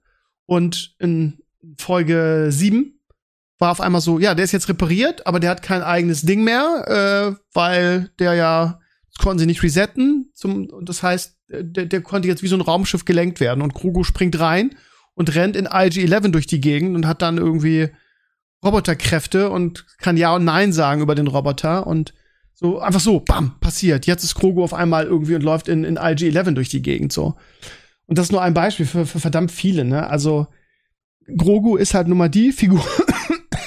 und 0.46 0.96
in 1.00 1.40
Folge 1.78 2.48
7 2.50 3.00
war 3.60 3.72
auf 3.72 3.82
einmal 3.82 4.02
so, 4.02 4.20
ja, 4.20 4.36
der 4.36 4.46
ist 4.46 4.52
jetzt 4.52 4.70
repariert, 4.70 5.26
aber 5.26 5.40
der 5.40 5.50
hat 5.50 5.62
kein 5.62 5.82
eigenes 5.82 6.22
Ding 6.22 6.44
mehr, 6.44 7.34
äh, 7.34 7.36
weil 7.54 8.12
der 8.20 8.34
ja, 8.34 8.80
das 9.10 9.24
konnten 9.24 9.40
sie 9.40 9.46
nicht 9.46 9.64
resetten. 9.64 10.32
Zum, 10.34 10.68
das 10.86 11.02
heißt, 11.02 11.38
der, 11.48 11.86
der 11.86 12.02
konnte 12.02 12.28
jetzt 12.28 12.44
wie 12.44 12.48
so 12.48 12.58
ein 12.58 12.62
Raumschiff 12.62 13.06
gelenkt 13.06 13.40
werden 13.40 13.62
und 13.62 13.74
Krugo 13.74 14.04
springt 14.04 14.40
rein 14.40 14.76
und 15.14 15.34
rennt 15.36 15.56
in 15.56 15.68
IG-11 15.68 16.30
durch 16.30 16.48
die 16.48 16.62
Gegend 16.62 16.96
und 16.96 17.08
hat 17.08 17.22
dann 17.22 17.38
irgendwie 17.38 17.90
Roboterkräfte 18.64 19.50
und 19.50 19.86
kann 19.98 20.18
Ja 20.18 20.36
und 20.36 20.46
Nein 20.46 20.74
sagen 20.74 21.02
über 21.02 21.16
den 21.16 21.28
Roboter 21.28 21.86
und 21.86 22.14
so, 22.54 22.80
einfach 22.80 23.00
so, 23.00 23.20
bam, 23.20 23.60
passiert. 23.60 24.06
Jetzt 24.06 24.24
ist 24.24 24.36
Krogo 24.36 24.64
auf 24.64 24.74
einmal 24.74 25.06
irgendwie 25.06 25.36
und 25.36 25.44
läuft 25.44 25.68
in, 25.68 25.84
in 25.84 25.98
IG-11 25.98 26.52
durch 26.52 26.70
die 26.70 26.82
Gegend, 26.82 27.12
so. 27.12 27.36
Und 28.06 28.18
das 28.18 28.28
ist 28.28 28.32
nur 28.32 28.42
ein 28.42 28.54
Beispiel 28.54 28.86
für, 28.86 29.06
für 29.06 29.20
verdammt 29.20 29.52
viele, 29.52 29.86
ne? 29.86 30.08
Also, 30.08 30.48
Grogu 31.38 31.78
ist 31.78 31.94
halt 31.94 32.08
nun 32.08 32.18
mal 32.18 32.30
die 32.30 32.52
Figur, 32.52 32.86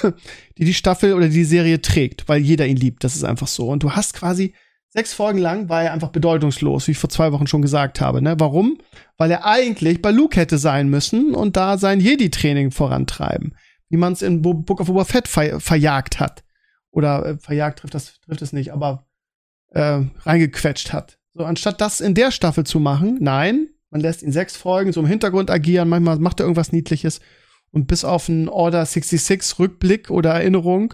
die 0.57 0.65
die 0.65 0.73
Staffel 0.73 1.13
oder 1.13 1.27
die 1.27 1.43
Serie 1.43 1.81
trägt, 1.81 2.29
weil 2.29 2.41
jeder 2.41 2.67
ihn 2.67 2.77
liebt. 2.77 3.03
Das 3.03 3.15
ist 3.15 3.23
einfach 3.23 3.47
so. 3.47 3.69
Und 3.69 3.83
du 3.83 3.91
hast 3.91 4.13
quasi 4.13 4.53
sechs 4.89 5.13
Folgen 5.13 5.39
lang 5.39 5.67
war 5.69 5.83
er 5.83 5.93
einfach 5.93 6.09
bedeutungslos, 6.09 6.87
wie 6.87 6.91
ich 6.91 6.97
vor 6.97 7.09
zwei 7.09 7.31
Wochen 7.31 7.47
schon 7.47 7.63
gesagt 7.63 7.99
habe. 7.99 8.21
Ne? 8.21 8.35
Warum? 8.37 8.77
Weil 9.17 9.31
er 9.31 9.45
eigentlich 9.45 10.01
bei 10.01 10.11
Luke 10.11 10.39
hätte 10.39 10.59
sein 10.59 10.89
müssen 10.89 11.33
und 11.33 11.57
da 11.57 11.77
sein 11.77 11.99
Jedi-Training 11.99 12.71
vorantreiben, 12.71 13.55
wie 13.89 13.97
man 13.97 14.13
es 14.13 14.21
in 14.21 14.41
Book 14.43 14.79
of 14.79 14.87
Boba 14.87 15.03
Fett 15.03 15.27
ver 15.27 15.59
verjagt 15.59 16.19
hat 16.19 16.43
oder 16.91 17.25
äh, 17.25 17.37
verjagt 17.37 17.79
trifft 17.79 17.93
das 17.93 18.19
trifft 18.21 18.41
es 18.41 18.53
nicht, 18.53 18.71
aber 18.71 19.05
äh, 19.69 20.01
reingequetscht 20.21 20.93
hat. 20.93 21.19
So 21.33 21.45
anstatt 21.45 21.81
das 21.81 22.01
in 22.01 22.15
der 22.15 22.31
Staffel 22.31 22.65
zu 22.65 22.79
machen, 22.79 23.17
nein, 23.21 23.69
man 23.89 24.01
lässt 24.01 24.23
ihn 24.23 24.31
sechs 24.31 24.55
Folgen 24.55 24.91
so 24.91 24.99
im 24.99 25.05
Hintergrund 25.07 25.49
agieren, 25.51 25.89
manchmal 25.89 26.19
macht 26.19 26.39
er 26.39 26.45
irgendwas 26.45 26.71
Niedliches 26.71 27.19
und 27.71 27.87
bis 27.87 28.03
auf 28.03 28.29
einen 28.29 28.49
Order 28.49 28.85
66 28.85 29.59
Rückblick 29.59 30.09
oder 30.09 30.31
Erinnerung 30.33 30.93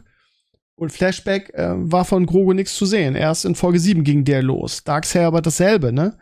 und 0.75 0.91
Flashback 0.91 1.53
äh, 1.53 1.73
war 1.75 2.05
von 2.05 2.25
Grogu 2.25 2.53
nichts 2.53 2.75
zu 2.75 2.85
sehen. 2.85 3.15
Erst 3.15 3.45
in 3.45 3.55
Folge 3.55 3.79
7 3.79 4.03
ging 4.03 4.25
der 4.25 4.43
los. 4.43 4.83
Darkseid 4.83 5.23
aber 5.23 5.41
dasselbe, 5.41 5.93
ne? 5.93 6.17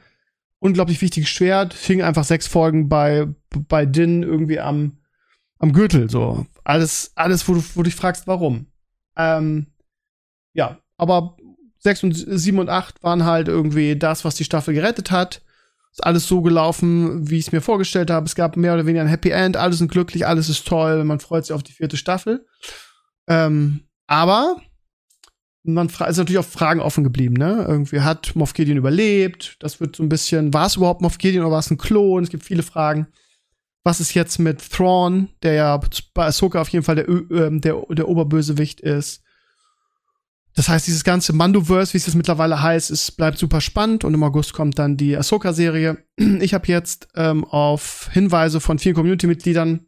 Unglaublich 0.59 1.01
wichtiges 1.01 1.30
Schwert, 1.30 1.74
fing 1.74 2.03
einfach 2.03 2.24
sechs 2.24 2.45
Folgen 2.45 2.88
bei, 2.88 3.28
bei 3.67 3.86
Din 3.86 4.22
irgendwie 4.22 4.59
am, 4.59 4.99
am 5.57 5.74
Gürtel, 5.74 6.09
so. 6.09 6.45
Alles, 6.63 7.11
alles, 7.15 7.47
wo 7.47 7.55
du, 7.55 7.63
wo 7.74 7.82
du 7.82 7.89
dich 7.89 7.95
fragst, 7.95 8.28
warum. 8.28 8.67
Ähm, 9.16 9.68
ja, 10.53 10.80
aber 10.97 11.38
6 11.80 12.03
und 12.03 12.14
7 12.14 12.59
und 12.59 12.70
8 12.70 13.03
waren 13.03 13.26
halt 13.26 13.47
irgendwie 13.47 13.95
das, 13.95 14.24
was 14.24 14.36
die 14.36 14.43
Staffel 14.43 14.74
gerettet 14.74 15.12
hat. 15.12 15.41
Ist 15.91 16.03
alles 16.03 16.28
so 16.28 16.41
gelaufen, 16.41 17.30
wie 17.30 17.38
ich 17.38 17.47
es 17.47 17.51
mir 17.51 17.62
vorgestellt 17.62 18.09
habe. 18.09 18.26
Es 18.26 18.36
gab 18.36 18.55
mehr 18.55 18.74
oder 18.74 18.86
weniger 18.86 19.01
ein 19.01 19.09
Happy 19.09 19.32
End, 19.32 19.57
alles 19.57 19.80
sind 19.80 19.91
glücklich, 19.91 20.26
alles 20.26 20.47
ist 20.47 20.66
toll, 20.66 21.03
man 21.03 21.20
freut 21.20 21.45
sich 21.45 21.53
auf 21.53 21.64
die 21.64 21.74
vierte 21.74 21.97
Staffel. 21.97 22.45
Ähm, 23.28 23.82
aber 24.07 24.62
man 25.64 25.88
ist 25.88 25.99
natürlich 25.99 26.38
auch 26.38 26.45
Fragen 26.45 26.80
offen 26.80 27.03
geblieben, 27.03 27.36
ne? 27.36 27.66
Irgendwie 27.68 28.01
hat 28.01 28.36
Moff 28.36 28.53
Gideon 28.53 28.78
überlebt? 28.78 29.57
Das 29.59 29.80
wird 29.80 29.95
so 29.95 30.03
ein 30.03 30.09
bisschen, 30.09 30.53
war 30.53 30.68
es 30.68 30.78
überhaupt 30.78 31.01
Moff 31.01 31.18
Gideon 31.18 31.43
oder 31.43 31.53
war 31.53 31.59
es 31.59 31.70
ein 31.70 31.78
Klon? 31.78 32.24
Es 32.24 32.30
gibt 32.30 32.43
viele 32.43 32.64
Fragen. 32.64 33.07
Was 33.84 33.99
ist 33.99 34.13
jetzt 34.13 34.38
mit 34.38 34.71
Thrawn, 34.71 35.29
der 35.41 35.53
ja 35.53 35.79
bei 36.13 36.25
Ahsoka 36.25 36.61
auf 36.61 36.69
jeden 36.69 36.86
Fall 36.86 36.95
der, 36.95 37.09
äh, 37.09 37.59
der, 37.59 37.82
der 37.89 38.07
Oberbösewicht 38.07 38.79
ist? 38.82 39.23
Das 40.53 40.67
heißt, 40.67 40.86
dieses 40.86 41.03
ganze 41.03 41.34
Mandoverse, 41.34 41.93
wie 41.93 41.97
es 41.97 42.05
jetzt 42.05 42.15
mittlerweile 42.15 42.61
heißt, 42.61 42.91
es 42.91 43.11
bleibt 43.11 43.38
super 43.38 43.61
spannend 43.61 44.03
und 44.03 44.13
im 44.13 44.23
August 44.23 44.53
kommt 44.53 44.77
dann 44.77 44.97
die 44.97 45.15
Ahsoka-Serie. 45.17 45.97
Ich 46.41 46.53
habe 46.53 46.67
jetzt 46.67 47.07
ähm, 47.15 47.45
auf 47.45 48.09
Hinweise 48.11 48.59
von 48.59 48.77
vielen 48.77 48.95
Community-Mitgliedern 48.95 49.88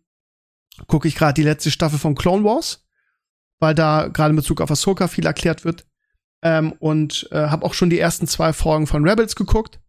gucke 0.87 1.07
ich 1.07 1.15
gerade 1.15 1.33
die 1.33 1.43
letzte 1.43 1.71
Staffel 1.71 1.99
von 1.99 2.15
Clone 2.15 2.43
Wars, 2.43 2.87
weil 3.59 3.75
da 3.75 4.07
gerade 4.07 4.31
in 4.31 4.35
Bezug 4.35 4.61
auf 4.61 4.71
Ahsoka 4.71 5.07
viel 5.07 5.25
erklärt 5.25 5.65
wird. 5.65 5.85
Ähm, 6.41 6.73
und 6.79 7.27
äh, 7.31 7.47
habe 7.47 7.65
auch 7.65 7.73
schon 7.73 7.89
die 7.89 7.99
ersten 7.99 8.27
zwei 8.27 8.51
Folgen 8.53 8.87
von 8.87 9.07
Rebels 9.07 9.35
geguckt. 9.35 9.79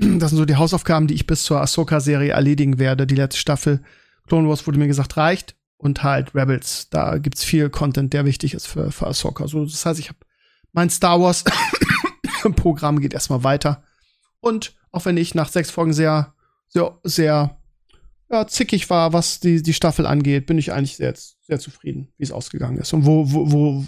Das 0.00 0.30
sind 0.30 0.38
so 0.38 0.46
die 0.46 0.56
Hausaufgaben, 0.56 1.06
die 1.06 1.14
ich 1.14 1.26
bis 1.26 1.44
zur 1.44 1.60
Ahsoka-Serie 1.60 2.32
erledigen 2.32 2.78
werde. 2.78 3.06
Die 3.06 3.14
letzte 3.14 3.38
Staffel 3.38 3.82
Clone 4.26 4.48
Wars 4.48 4.66
wurde 4.66 4.78
mir 4.78 4.86
gesagt, 4.86 5.16
reicht 5.16 5.56
und 5.76 6.02
halt 6.02 6.34
Rebels. 6.34 6.88
Da 6.88 7.18
gibt's 7.18 7.44
viel 7.44 7.68
Content, 7.68 8.12
der 8.12 8.24
wichtig 8.24 8.54
ist 8.54 8.66
für, 8.66 8.92
für 8.92 9.06
Ahsoka. 9.08 9.46
So, 9.46 9.64
das 9.64 9.84
heißt, 9.84 10.00
ich 10.00 10.08
habe 10.08 10.18
mein 10.72 10.88
Star 10.88 11.20
Wars 11.20 11.44
Programm 12.56 13.00
geht 13.00 13.12
erstmal 13.12 13.44
weiter. 13.44 13.82
Und 14.40 14.74
auch 14.92 15.04
wenn 15.04 15.16
ich 15.16 15.34
nach 15.34 15.48
sechs 15.48 15.70
Folgen 15.70 15.92
sehr, 15.92 16.34
sehr, 16.68 16.98
sehr 17.02 17.58
ja, 18.30 18.46
zickig 18.46 18.88
war, 18.88 19.12
was 19.12 19.40
die, 19.40 19.62
die 19.62 19.74
Staffel 19.74 20.06
angeht, 20.06 20.46
bin 20.46 20.58
ich 20.58 20.72
eigentlich 20.72 20.96
sehr, 20.96 21.14
sehr 21.42 21.58
zufrieden, 21.58 22.12
wie 22.16 22.22
es 22.22 22.32
ausgegangen 22.32 22.78
ist 22.78 22.92
und 22.92 23.04
wo, 23.04 23.30
wo, 23.30 23.50
wo, 23.50 23.84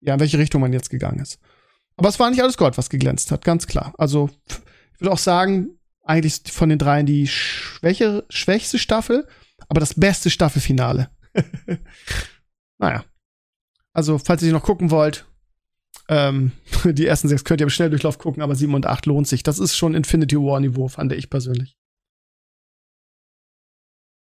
ja, 0.00 0.14
in 0.14 0.20
welche 0.20 0.38
Richtung 0.38 0.60
man 0.60 0.72
jetzt 0.72 0.90
gegangen 0.90 1.20
ist. 1.20 1.40
Aber 1.96 2.10
es 2.10 2.20
war 2.20 2.30
nicht 2.30 2.42
alles 2.42 2.58
Gold, 2.58 2.76
was 2.76 2.90
geglänzt 2.90 3.30
hat, 3.30 3.44
ganz 3.44 3.66
klar. 3.66 3.94
Also, 3.96 4.28
ich 4.96 5.02
würde 5.02 5.12
auch 5.12 5.18
sagen, 5.18 5.78
eigentlich 6.02 6.40
von 6.50 6.70
den 6.70 6.78
dreien 6.78 7.04
die 7.04 7.26
schwächere, 7.26 8.24
schwächste 8.30 8.78
Staffel, 8.78 9.28
aber 9.68 9.80
das 9.80 9.94
beste 9.94 10.30
Staffelfinale. 10.30 11.10
naja. 12.78 13.04
Also, 13.92 14.18
falls 14.18 14.42
ihr 14.42 14.52
noch 14.52 14.62
gucken 14.62 14.90
wollt, 14.90 15.26
ähm, 16.08 16.52
die 16.84 17.06
ersten 17.06 17.28
sechs 17.28 17.44
könnt 17.44 17.60
ihr 17.60 17.66
im 17.66 17.70
Schnelldurchlauf 17.70 18.18
gucken, 18.18 18.42
aber 18.42 18.54
sieben 18.54 18.74
und 18.74 18.86
acht 18.86 19.06
lohnt 19.06 19.28
sich. 19.28 19.42
Das 19.42 19.58
ist 19.58 19.76
schon 19.76 19.94
Infinity 19.94 20.36
War 20.36 20.60
Niveau, 20.60 20.88
fand 20.88 21.12
ich 21.12 21.28
persönlich. 21.28 21.76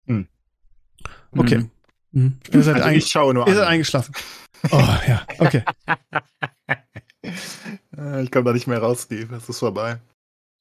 Hm. 0.06 0.28
Okay. 1.32 1.58
Mhm. 1.58 1.70
Mhm. 2.12 2.38
Ihr 2.52 2.62
seid 2.62 2.76
also 2.76 2.90
ich 2.90 3.06
schaue 3.06 3.32
nur 3.32 3.46
Ihr 3.46 3.54
seid 3.54 3.68
eingeschlafen. 3.68 4.14
Oh, 4.70 4.96
ja, 5.06 5.24
okay. 5.38 5.64
ich 7.22 8.30
komme 8.30 8.44
da 8.44 8.52
nicht 8.52 8.66
mehr 8.66 8.80
raus, 8.80 9.04
Steve. 9.04 9.34
Es 9.36 9.48
ist 9.48 9.60
vorbei. 9.60 10.00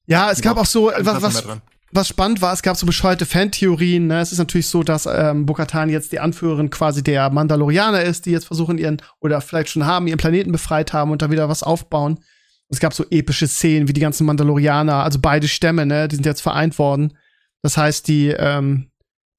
Ja, 0.06 0.30
es 0.30 0.40
gab 0.40 0.56
auch 0.56 0.66
so, 0.66 0.90
was, 0.98 1.22
was, 1.22 1.44
was 1.92 2.08
spannend 2.08 2.40
war, 2.40 2.52
es 2.52 2.62
gab 2.62 2.76
so 2.76 2.86
bescheuerte 2.86 3.26
Fan-Theorien. 3.26 4.06
Ne? 4.06 4.20
Es 4.20 4.32
ist 4.32 4.38
natürlich 4.38 4.68
so, 4.68 4.82
dass 4.82 5.06
ähm, 5.06 5.46
Bokatan 5.46 5.88
jetzt 5.88 6.12
die 6.12 6.20
Anführerin 6.20 6.70
quasi 6.70 7.02
der 7.02 7.30
Mandalorianer 7.30 8.02
ist, 8.02 8.26
die 8.26 8.30
jetzt 8.30 8.46
versuchen, 8.46 8.78
ihren, 8.78 9.02
oder 9.20 9.40
vielleicht 9.40 9.70
schon 9.70 9.86
haben, 9.86 10.06
ihren 10.06 10.18
Planeten 10.18 10.52
befreit 10.52 10.92
haben 10.92 11.10
und 11.10 11.22
da 11.22 11.30
wieder 11.30 11.48
was 11.48 11.62
aufbauen. 11.62 12.20
Es 12.68 12.78
gab 12.78 12.94
so 12.94 13.04
epische 13.10 13.48
Szenen, 13.48 13.88
wie 13.88 13.92
die 13.92 14.00
ganzen 14.00 14.26
Mandalorianer, 14.26 15.02
also 15.02 15.18
beide 15.20 15.48
Stämme, 15.48 15.86
ne, 15.86 16.06
die 16.06 16.14
sind 16.14 16.26
jetzt 16.26 16.42
vereint 16.42 16.78
worden. 16.78 17.16
Das 17.62 17.76
heißt, 17.76 18.06
die, 18.06 18.28
ähm, 18.28 18.90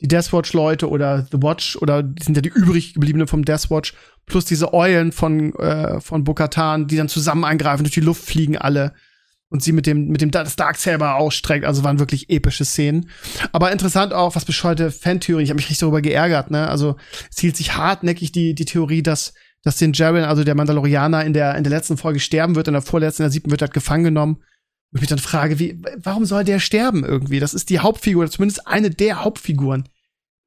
die 0.02 0.10
Deathwatch-Leute 0.10 0.90
oder 0.90 1.26
The 1.32 1.42
Watch 1.42 1.78
oder 1.78 2.04
die 2.04 2.22
sind 2.24 2.36
ja 2.36 2.42
die 2.42 2.50
übrig 2.50 2.94
gebliebenen 2.94 3.28
vom 3.28 3.46
Deathwatch, 3.46 3.94
plus 4.26 4.44
diese 4.44 4.74
Eulen 4.74 5.14
von, 5.14 5.56
äh, 5.56 6.02
von 6.02 6.26
Bokatan, 6.26 6.88
die 6.88 6.98
dann 6.98 7.08
zusammen 7.08 7.46
eingreifen, 7.46 7.84
durch 7.84 7.94
die 7.94 8.02
Luft 8.02 8.24
fliegen 8.24 8.58
alle 8.58 8.94
und 9.52 9.62
sie 9.62 9.74
mit 9.74 9.86
dem, 9.86 10.08
mit 10.08 10.22
dem 10.22 10.32
das 10.32 10.56
Darksaber 10.56 11.16
ausstreckt. 11.16 11.66
Also 11.66 11.84
waren 11.84 12.00
wirklich 12.00 12.30
epische 12.30 12.64
Szenen. 12.64 13.10
Aber 13.52 13.72
interessant 13.72 14.14
auch, 14.14 14.34
was 14.34 14.46
bescheuerte 14.46 14.92
Fantheorie. 14.92 15.44
Ich 15.44 15.50
habe 15.50 15.58
mich 15.58 15.66
richtig 15.66 15.80
darüber 15.80 16.02
geärgert, 16.02 16.52
ne? 16.52 16.70
Also 16.70 16.96
es 17.30 17.38
hielt 17.38 17.58
sich 17.58 17.76
hartnäckig 17.76 18.32
die, 18.32 18.56
die 18.56 18.64
Theorie, 18.64 19.04
dass, 19.04 19.34
dass 19.62 19.76
den 19.76 19.92
Jaren, 19.92 20.24
also 20.24 20.46
der 20.46 20.56
Mandalorianer, 20.56 21.26
in 21.26 21.34
der, 21.34 21.56
in 21.56 21.66
der 21.66 21.72
letzten 21.72 21.98
Folge 21.98 22.22
sterben 22.22 22.56
wird, 22.56 22.70
in 22.70 22.74
der 22.74 22.82
vorletzten, 22.82 23.24
in 23.24 23.26
der 23.26 23.32
siebten 23.34 23.52
wird 23.52 23.62
er 23.62 23.68
gefangen 23.68 24.06
genommen. 24.06 24.36
Und 24.36 24.98
ich 24.98 25.02
mich 25.02 25.10
dann 25.10 25.20
frage, 25.20 25.60
wie, 25.60 25.82
warum 25.98 26.24
soll 26.24 26.46
der 26.46 26.62
sterben 26.62 27.04
irgendwie? 27.04 27.42
Das 27.42 27.54
ist 27.54 27.70
die 27.70 27.80
Hauptfigur, 27.80 28.32
zumindest 28.32 28.66
eine 28.68 28.90
der 28.90 29.22
Hauptfiguren. 29.26 29.90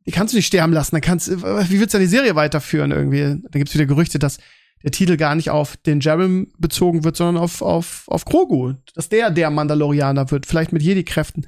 Die 0.07 0.13
kannst 0.13 0.33
du 0.33 0.39
nicht 0.39 0.47
sterben 0.47 0.73
lassen. 0.73 0.95
Dann 0.95 1.03
kannst, 1.03 1.31
wie 1.31 1.81
willst 1.81 1.93
du 1.93 1.99
die 1.99 2.07
Serie 2.07 2.37
weiterführen 2.37 2.91
irgendwie? 2.91 3.21
Dann 3.21 3.51
gibt's 3.53 3.75
wieder 3.75 3.87
Gerüchte, 3.87 4.19
dass 4.19 4.39
der 4.85 4.93
Titel 4.93 5.17
gar 5.17 5.35
nicht 5.35 5.49
auf 5.49 5.79
den 5.79 6.01
Jaren 6.01 6.53
bezogen 6.59 7.05
wird, 7.05 7.17
sondern 7.17 7.43
auf, 7.43 7.63
auf, 7.63 8.05
auf 8.07 8.27
Grogu. 8.27 8.75
Dass 8.95 9.09
der 9.09 9.31
der 9.31 9.51
Mandalorianer 9.51 10.31
wird, 10.31 10.45
vielleicht 10.45 10.73
mit 10.73 10.83
Jedi-Kräften. 10.83 11.47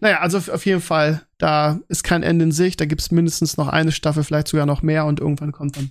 Naja, 0.00 0.20
also 0.20 0.38
auf 0.38 0.64
jeden 0.64 0.80
Fall, 0.80 1.22
da 1.36 1.80
ist 1.88 2.04
kein 2.04 2.22
Ende 2.22 2.44
in 2.44 2.52
sich. 2.52 2.76
Da 2.76 2.84
gibt's 2.84 3.10
mindestens 3.10 3.56
noch 3.56 3.66
eine 3.66 3.90
Staffel, 3.90 4.22
vielleicht 4.22 4.46
sogar 4.46 4.66
noch 4.66 4.82
mehr. 4.82 5.04
Und 5.04 5.18
irgendwann 5.18 5.50
kommt 5.50 5.76
dann 5.76 5.90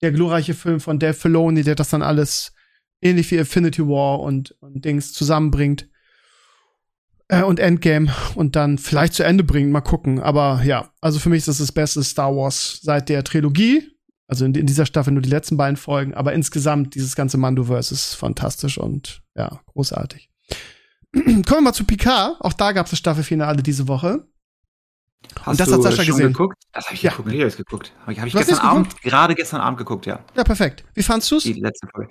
der 0.00 0.12
glorreiche 0.12 0.54
Film 0.54 0.80
von 0.80 0.98
Dave 0.98 1.12
Filoni, 1.12 1.62
der 1.62 1.74
das 1.74 1.90
dann 1.90 2.02
alles 2.02 2.54
ähnlich 3.02 3.30
wie 3.30 3.36
Infinity 3.36 3.86
War 3.86 4.20
und, 4.20 4.56
und 4.60 4.82
Dings 4.82 5.12
zusammenbringt. 5.12 5.88
Äh, 7.28 7.42
und 7.42 7.60
Endgame 7.60 8.12
und 8.34 8.56
dann 8.56 8.78
vielleicht 8.78 9.12
zu 9.12 9.24
Ende 9.24 9.44
bringt. 9.44 9.70
Mal 9.70 9.82
gucken. 9.82 10.20
Aber 10.20 10.62
ja, 10.64 10.90
also 11.02 11.18
für 11.18 11.28
mich 11.28 11.40
ist 11.40 11.48
das 11.48 11.58
das 11.58 11.72
beste 11.72 12.02
Star 12.02 12.34
Wars 12.34 12.80
seit 12.82 13.10
der 13.10 13.24
Trilogie. 13.24 13.86
Also 14.30 14.44
in, 14.44 14.54
in, 14.54 14.64
dieser 14.64 14.86
Staffel 14.86 15.12
nur 15.12 15.22
die 15.22 15.28
letzten 15.28 15.56
beiden 15.56 15.76
Folgen, 15.76 16.14
aber 16.14 16.32
insgesamt 16.34 16.94
dieses 16.94 17.16
ganze 17.16 17.36
Mandoverse 17.36 17.92
ist 17.92 18.14
fantastisch 18.14 18.78
und 18.78 19.22
ja, 19.34 19.60
großartig. 19.66 20.30
Kommen 21.12 21.44
wir 21.46 21.60
mal 21.60 21.72
zu 21.72 21.82
Picard. 21.82 22.36
Auch 22.40 22.52
da 22.52 22.70
gab 22.70 22.86
es 22.86 22.90
das 22.90 23.00
Staffelfinale 23.00 23.60
diese 23.60 23.88
Woche. 23.88 24.28
Hast 25.40 25.48
und 25.48 25.60
das 25.60 25.68
du 25.68 25.74
hat 25.74 25.82
Sascha 25.82 26.04
schon 26.04 26.14
gesehen. 26.14 26.32
geguckt? 26.32 26.56
Das 26.72 26.86
habe 26.86 26.94
ich 26.94 27.02
ja. 27.02 27.10
geguckt. 27.10 27.28
Nee, 27.28 27.40
hab 27.40 27.48
ich 27.48 27.56
geguckt. 27.56 27.92
Habe 28.02 28.12
ich, 28.12 28.20
hab 28.20 28.26
ich 28.28 28.32
gestern 28.32 28.58
Abend, 28.58 29.02
gerade 29.02 29.34
gestern 29.34 29.60
Abend 29.60 29.78
geguckt, 29.78 30.06
ja. 30.06 30.20
Ja, 30.36 30.44
perfekt. 30.44 30.84
Wie 30.94 31.02
fandst 31.02 31.28
du's? 31.32 31.42
Die 31.42 31.54
letzte 31.54 31.88
Folge. 31.88 32.08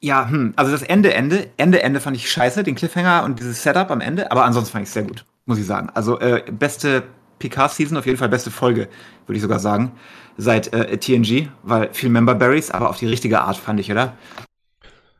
Ja, 0.00 0.28
hm, 0.28 0.52
also 0.54 0.70
das 0.70 0.84
Ende, 0.84 1.12
Ende, 1.12 1.50
Ende, 1.56 1.82
Ende 1.82 1.98
fand 1.98 2.16
ich 2.16 2.30
scheiße, 2.30 2.62
den 2.62 2.76
Cliffhanger 2.76 3.24
und 3.24 3.40
dieses 3.40 3.64
Setup 3.64 3.90
am 3.90 4.00
Ende, 4.00 4.30
aber 4.30 4.44
ansonsten 4.44 4.70
fand 4.70 4.82
ich 4.84 4.90
es 4.90 4.94
sehr 4.94 5.02
gut, 5.02 5.24
muss 5.44 5.58
ich 5.58 5.66
sagen. 5.66 5.90
Also 5.92 6.20
äh, 6.20 6.44
beste 6.52 7.02
Picard-Season, 7.40 7.96
auf 7.96 8.06
jeden 8.06 8.16
Fall 8.16 8.28
beste 8.28 8.52
Folge, 8.52 8.88
würde 9.26 9.36
ich 9.36 9.42
sogar 9.42 9.58
sagen 9.58 9.90
seit 10.38 10.72
äh, 10.72 10.96
TNG, 10.96 11.48
weil 11.62 11.92
viel 11.92 12.08
Member 12.08 12.34
Berries, 12.34 12.70
aber 12.70 12.88
auf 12.88 12.96
die 12.96 13.06
richtige 13.06 13.40
Art 13.42 13.56
fand 13.56 13.80
ich, 13.80 13.90
oder? 13.92 14.14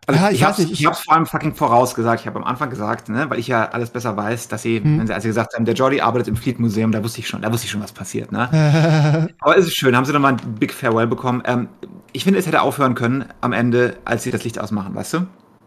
Also 0.06 0.20
ja, 0.22 0.30
ich, 0.30 0.36
ich 0.36 0.44
hab's, 0.44 0.58
nicht, 0.58 0.72
ich, 0.72 0.80
ich 0.80 0.86
hab's 0.86 1.00
vor 1.00 1.14
allem 1.14 1.26
fucking 1.26 1.54
vorausgesagt. 1.54 2.22
Ich 2.22 2.26
habe 2.26 2.38
am 2.38 2.44
Anfang 2.44 2.70
gesagt, 2.70 3.10
ne, 3.10 3.28
weil 3.28 3.38
ich 3.38 3.48
ja 3.48 3.68
alles 3.68 3.90
besser 3.90 4.16
weiß, 4.16 4.48
dass 4.48 4.62
sie, 4.62 4.80
hm. 4.80 5.00
wenn 5.00 5.06
sie, 5.06 5.12
als 5.12 5.24
sie 5.24 5.28
gesagt 5.28 5.54
haben, 5.54 5.66
der 5.66 5.74
Jordi 5.74 6.00
arbeitet 6.00 6.28
im 6.28 6.36
Fleet 6.36 6.58
Museum, 6.58 6.92
da 6.92 7.04
wusste 7.04 7.20
ich 7.20 7.28
schon, 7.28 7.42
da 7.42 7.52
wusste 7.52 7.66
ich 7.66 7.70
schon, 7.70 7.82
was 7.82 7.92
passiert, 7.92 8.32
ne? 8.32 8.48
Aber 9.40 9.58
es 9.58 9.66
ist 9.66 9.76
schön, 9.76 9.94
haben 9.94 10.06
sie 10.06 10.14
nochmal 10.14 10.32
ein 10.32 10.54
Big 10.54 10.72
Farewell 10.72 11.06
bekommen. 11.06 11.42
Ähm, 11.44 11.68
ich 12.12 12.24
finde, 12.24 12.38
es 12.38 12.46
hätte 12.46 12.62
aufhören 12.62 12.94
können 12.94 13.26
am 13.42 13.52
Ende, 13.52 13.98
als 14.06 14.22
sie 14.22 14.30
das 14.30 14.44
Licht 14.44 14.58
ausmachen, 14.58 14.94
weißt 14.94 15.12
du? 15.12 15.26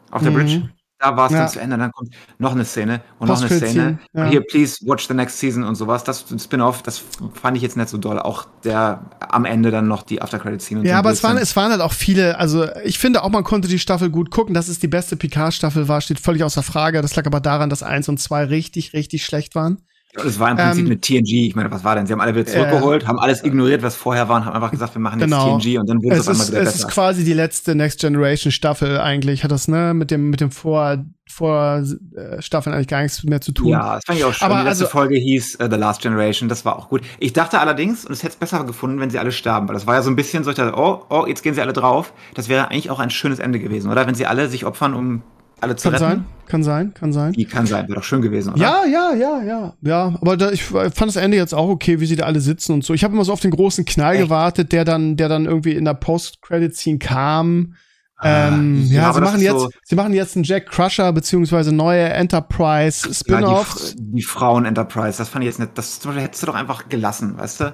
Auf 0.10 0.24
der 0.24 0.32
mhm. 0.32 0.36
Bridge 0.36 0.70
da 1.02 1.18
war 1.18 1.26
es 1.26 1.32
ja. 1.32 1.40
dann 1.40 1.50
zu 1.50 1.60
Ende, 1.60 1.78
dann 1.78 1.92
kommt 1.92 2.14
noch 2.38 2.52
eine 2.52 2.64
Szene 2.64 3.02
und 3.18 3.28
noch 3.28 3.42
eine 3.42 3.50
Szene. 3.50 4.00
Ja. 4.14 4.26
hier, 4.26 4.42
please 4.42 4.86
watch 4.86 5.08
the 5.08 5.14
next 5.14 5.40
season 5.40 5.64
und 5.64 5.76
sowas. 5.76 6.04
Das 6.04 6.26
Spin-off, 6.40 6.84
das 6.84 7.02
fand 7.34 7.58
ich 7.58 7.64
jetzt 7.64 7.76
nicht 7.76 7.90
so 7.90 7.98
doll. 7.98 8.20
Auch 8.20 8.46
der 8.64 9.02
am 9.20 9.46
Ende 9.46 9.72
dann 9.72 9.88
noch 9.88 10.04
die 10.04 10.22
After-Credit-Scene. 10.22 10.86
Ja, 10.86 10.94
so 10.94 11.00
aber 11.00 11.12
es 11.12 11.24
waren, 11.24 11.38
es 11.38 11.56
waren 11.56 11.72
halt 11.72 11.82
auch 11.82 11.94
viele, 11.94 12.38
also 12.38 12.68
ich 12.84 13.00
finde 13.00 13.24
auch, 13.24 13.30
man 13.30 13.44
konnte 13.44 13.68
die 13.68 13.80
Staffel 13.80 14.10
gut 14.10 14.30
gucken. 14.30 14.54
Dass 14.54 14.68
es 14.68 14.80
die 14.80 14.88
beste 14.88 15.16
Picard-Staffel 15.16 15.88
war, 15.88 16.02
steht 16.02 16.20
völlig 16.20 16.44
außer 16.44 16.62
Frage. 16.62 17.02
Das 17.02 17.16
lag 17.16 17.26
aber 17.26 17.40
daran, 17.40 17.70
dass 17.70 17.82
eins 17.82 18.08
und 18.08 18.20
zwei 18.20 18.44
richtig, 18.46 18.94
richtig 18.94 19.26
schlecht 19.26 19.56
waren. 19.56 19.82
Es 20.14 20.40
war 20.40 20.52
im 20.52 20.58
Prinzip 20.58 20.86
ähm, 20.86 20.92
eine 20.92 21.00
TNG. 21.00 21.48
Ich 21.48 21.56
meine, 21.56 21.72
was 21.72 21.84
war 21.86 21.96
denn? 21.96 22.06
Sie 22.06 22.12
haben 22.12 22.20
alle 22.20 22.36
wieder 22.36 22.46
zurückgeholt, 22.46 23.04
äh, 23.04 23.06
haben 23.06 23.20
alles 23.20 23.44
ignoriert, 23.44 23.82
was 23.82 23.96
vorher 23.96 24.28
war 24.28 24.38
und 24.38 24.46
haben 24.46 24.56
einfach 24.56 24.72
gesagt, 24.72 24.94
wir 24.94 25.00
machen 25.02 25.20
genau. 25.20 25.56
jetzt 25.56 25.64
TNG 25.64 25.80
und 25.80 25.90
dann 25.90 26.04
wurde 26.04 26.18
es 26.18 26.28
auf 26.28 26.34
einmal 26.34 26.48
wieder 26.48 26.58
es 26.58 26.66
besser. 26.66 26.76
Es 26.76 26.84
ist 26.84 26.88
quasi 26.90 27.24
die 27.24 27.34
letzte 27.34 27.76
Next 27.76 28.02
Generation 28.02 28.52
Staffel 28.52 29.00
eigentlich. 29.00 29.44
Hat 29.44 29.52
das, 29.52 29.70
ne, 29.70 29.94
mit 29.94 30.12
dem, 30.12 30.30
mit 30.30 30.42
dem 30.42 30.52
Vor, 30.52 31.06
vor 31.30 31.84
äh, 32.16 32.42
Staffeln 32.42 32.76
eigentlich 32.76 32.90
gar 32.90 33.02
nichts 33.02 33.24
mehr 33.24 33.40
zu 33.40 33.54
tun. 33.54 33.70
Ja, 33.70 33.96
das 33.96 34.04
fand 34.06 34.20
ich 34.20 34.26
auch 34.26 34.34
schön. 34.34 34.46
Aber 34.46 34.60
die 34.60 34.68
letzte 34.68 34.84
also, 34.84 34.92
Folge 34.92 35.16
hieß 35.16 35.60
uh, 35.62 35.68
The 35.70 35.78
Last 35.78 36.02
Generation. 36.02 36.50
Das 36.50 36.66
war 36.66 36.78
auch 36.78 36.90
gut. 36.90 37.02
Ich 37.20 37.32
dachte 37.32 37.60
allerdings, 37.60 38.06
und 38.06 38.12
es 38.12 38.24
hätte 38.24 38.34
es 38.34 38.38
besser 38.38 38.64
gefunden, 38.66 39.00
wenn 39.00 39.10
sie 39.10 39.20
alle 39.20 39.32
starben. 39.32 39.70
Weil 39.70 39.76
das 39.76 39.88
war 39.88 39.96
ja 39.96 40.02
so 40.02 40.10
ein 40.10 40.18
bisschen 40.18 40.44
so, 40.44 40.52
ich 40.52 40.58
dachte, 40.58 40.78
oh, 40.78 41.06
oh, 41.10 41.26
jetzt 41.26 41.42
gehen 41.42 41.54
sie 41.54 41.62
alle 41.62 41.74
drauf. 41.74 42.12
Das 42.34 42.50
wäre 42.50 42.70
eigentlich 42.70 42.90
auch 42.90 43.00
ein 43.00 43.12
schönes 43.12 43.40
Ende 43.40 43.60
gewesen, 43.60 43.90
oder? 43.90 44.06
Wenn 44.08 44.16
sie 44.16 44.26
alle 44.26 44.50
sich 44.50 44.66
opfern, 44.66 44.94
um 44.94 45.24
alle 45.62 45.76
zu 45.76 45.90
kann 45.90 45.94
retten. 45.94 46.04
Sein, 46.04 46.26
kann 46.48 46.64
sein, 46.64 46.94
kann 46.94 47.14
sein. 47.14 47.34
Die 47.34 47.46
kann 47.46 47.66
sein, 47.66 47.88
wäre 47.88 48.00
doch 48.00 48.04
schön 48.04 48.22
gewesen, 48.22 48.54
oder? 48.54 48.62
Ja, 48.62 48.86
ja, 48.86 49.14
ja, 49.14 49.44
ja. 49.44 49.74
Ja, 49.82 50.16
aber 50.20 50.38
da, 50.38 50.52
ich 50.52 50.64
fand 50.64 51.02
das 51.02 51.16
Ende 51.16 51.38
jetzt 51.38 51.54
auch 51.54 51.70
okay, 51.70 52.00
wie 52.00 52.06
sie 52.06 52.16
da 52.16 52.26
alle 52.26 52.42
sitzen 52.42 52.74
und 52.74 52.84
so. 52.84 52.94
Ich 52.94 53.04
habe 53.04 53.14
immer 53.14 53.24
so 53.24 53.32
auf 53.32 53.40
den 53.40 53.52
großen 53.52 53.86
Knall 53.86 54.16
Echt? 54.16 54.24
gewartet, 54.24 54.72
der 54.72 54.84
dann, 54.84 55.18
der 55.18 55.30
dann 55.30 55.46
irgendwie 55.46 55.74
in 55.74 55.86
der 55.86 55.94
Post-Credit-Scene 55.94 57.00
kam. 57.00 57.76
Ah, 58.18 58.50
ähm, 58.50 58.86
ja, 58.88 59.04
ja 59.04 59.14
sie 59.14 59.22
machen 59.22 59.42
jetzt, 59.42 59.60
so 59.60 59.70
sie 59.84 59.96
machen 59.96 60.14
jetzt 60.14 60.36
einen 60.36 60.44
Jack 60.44 60.68
Crusher 60.68 61.12
beziehungsweise 61.12 61.72
neue 61.72 62.04
Enterprise 62.04 63.12
Spin-off. 63.14 63.76
Ja, 63.80 63.96
die, 63.96 64.12
die 64.18 64.22
Frauen 64.22 64.66
Enterprise, 64.66 65.18
das 65.18 65.30
fand 65.30 65.44
ich 65.44 65.48
jetzt 65.48 65.60
nicht, 65.60 65.78
das 65.78 66.00
zum 66.00 66.10
Beispiel 66.10 66.26
hättest 66.26 66.44
du 66.44 66.48
doch 66.48 66.56
einfach 66.56 66.88
gelassen, 66.90 67.38
weißt 67.38 67.62
du? 67.62 67.74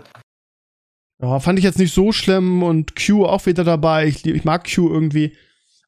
Ja, 1.19 1.39
fand 1.39 1.57
ich 1.57 1.65
jetzt 1.65 1.79
nicht 1.79 1.93
so 1.93 2.11
schlimm 2.11 2.63
und 2.63 2.95
Q 2.95 3.25
auch 3.25 3.45
wieder 3.45 3.63
dabei. 3.63 4.05
Ich, 4.05 4.25
ich 4.25 4.45
mag 4.45 4.71
Q 4.71 4.87
irgendwie. 4.89 5.35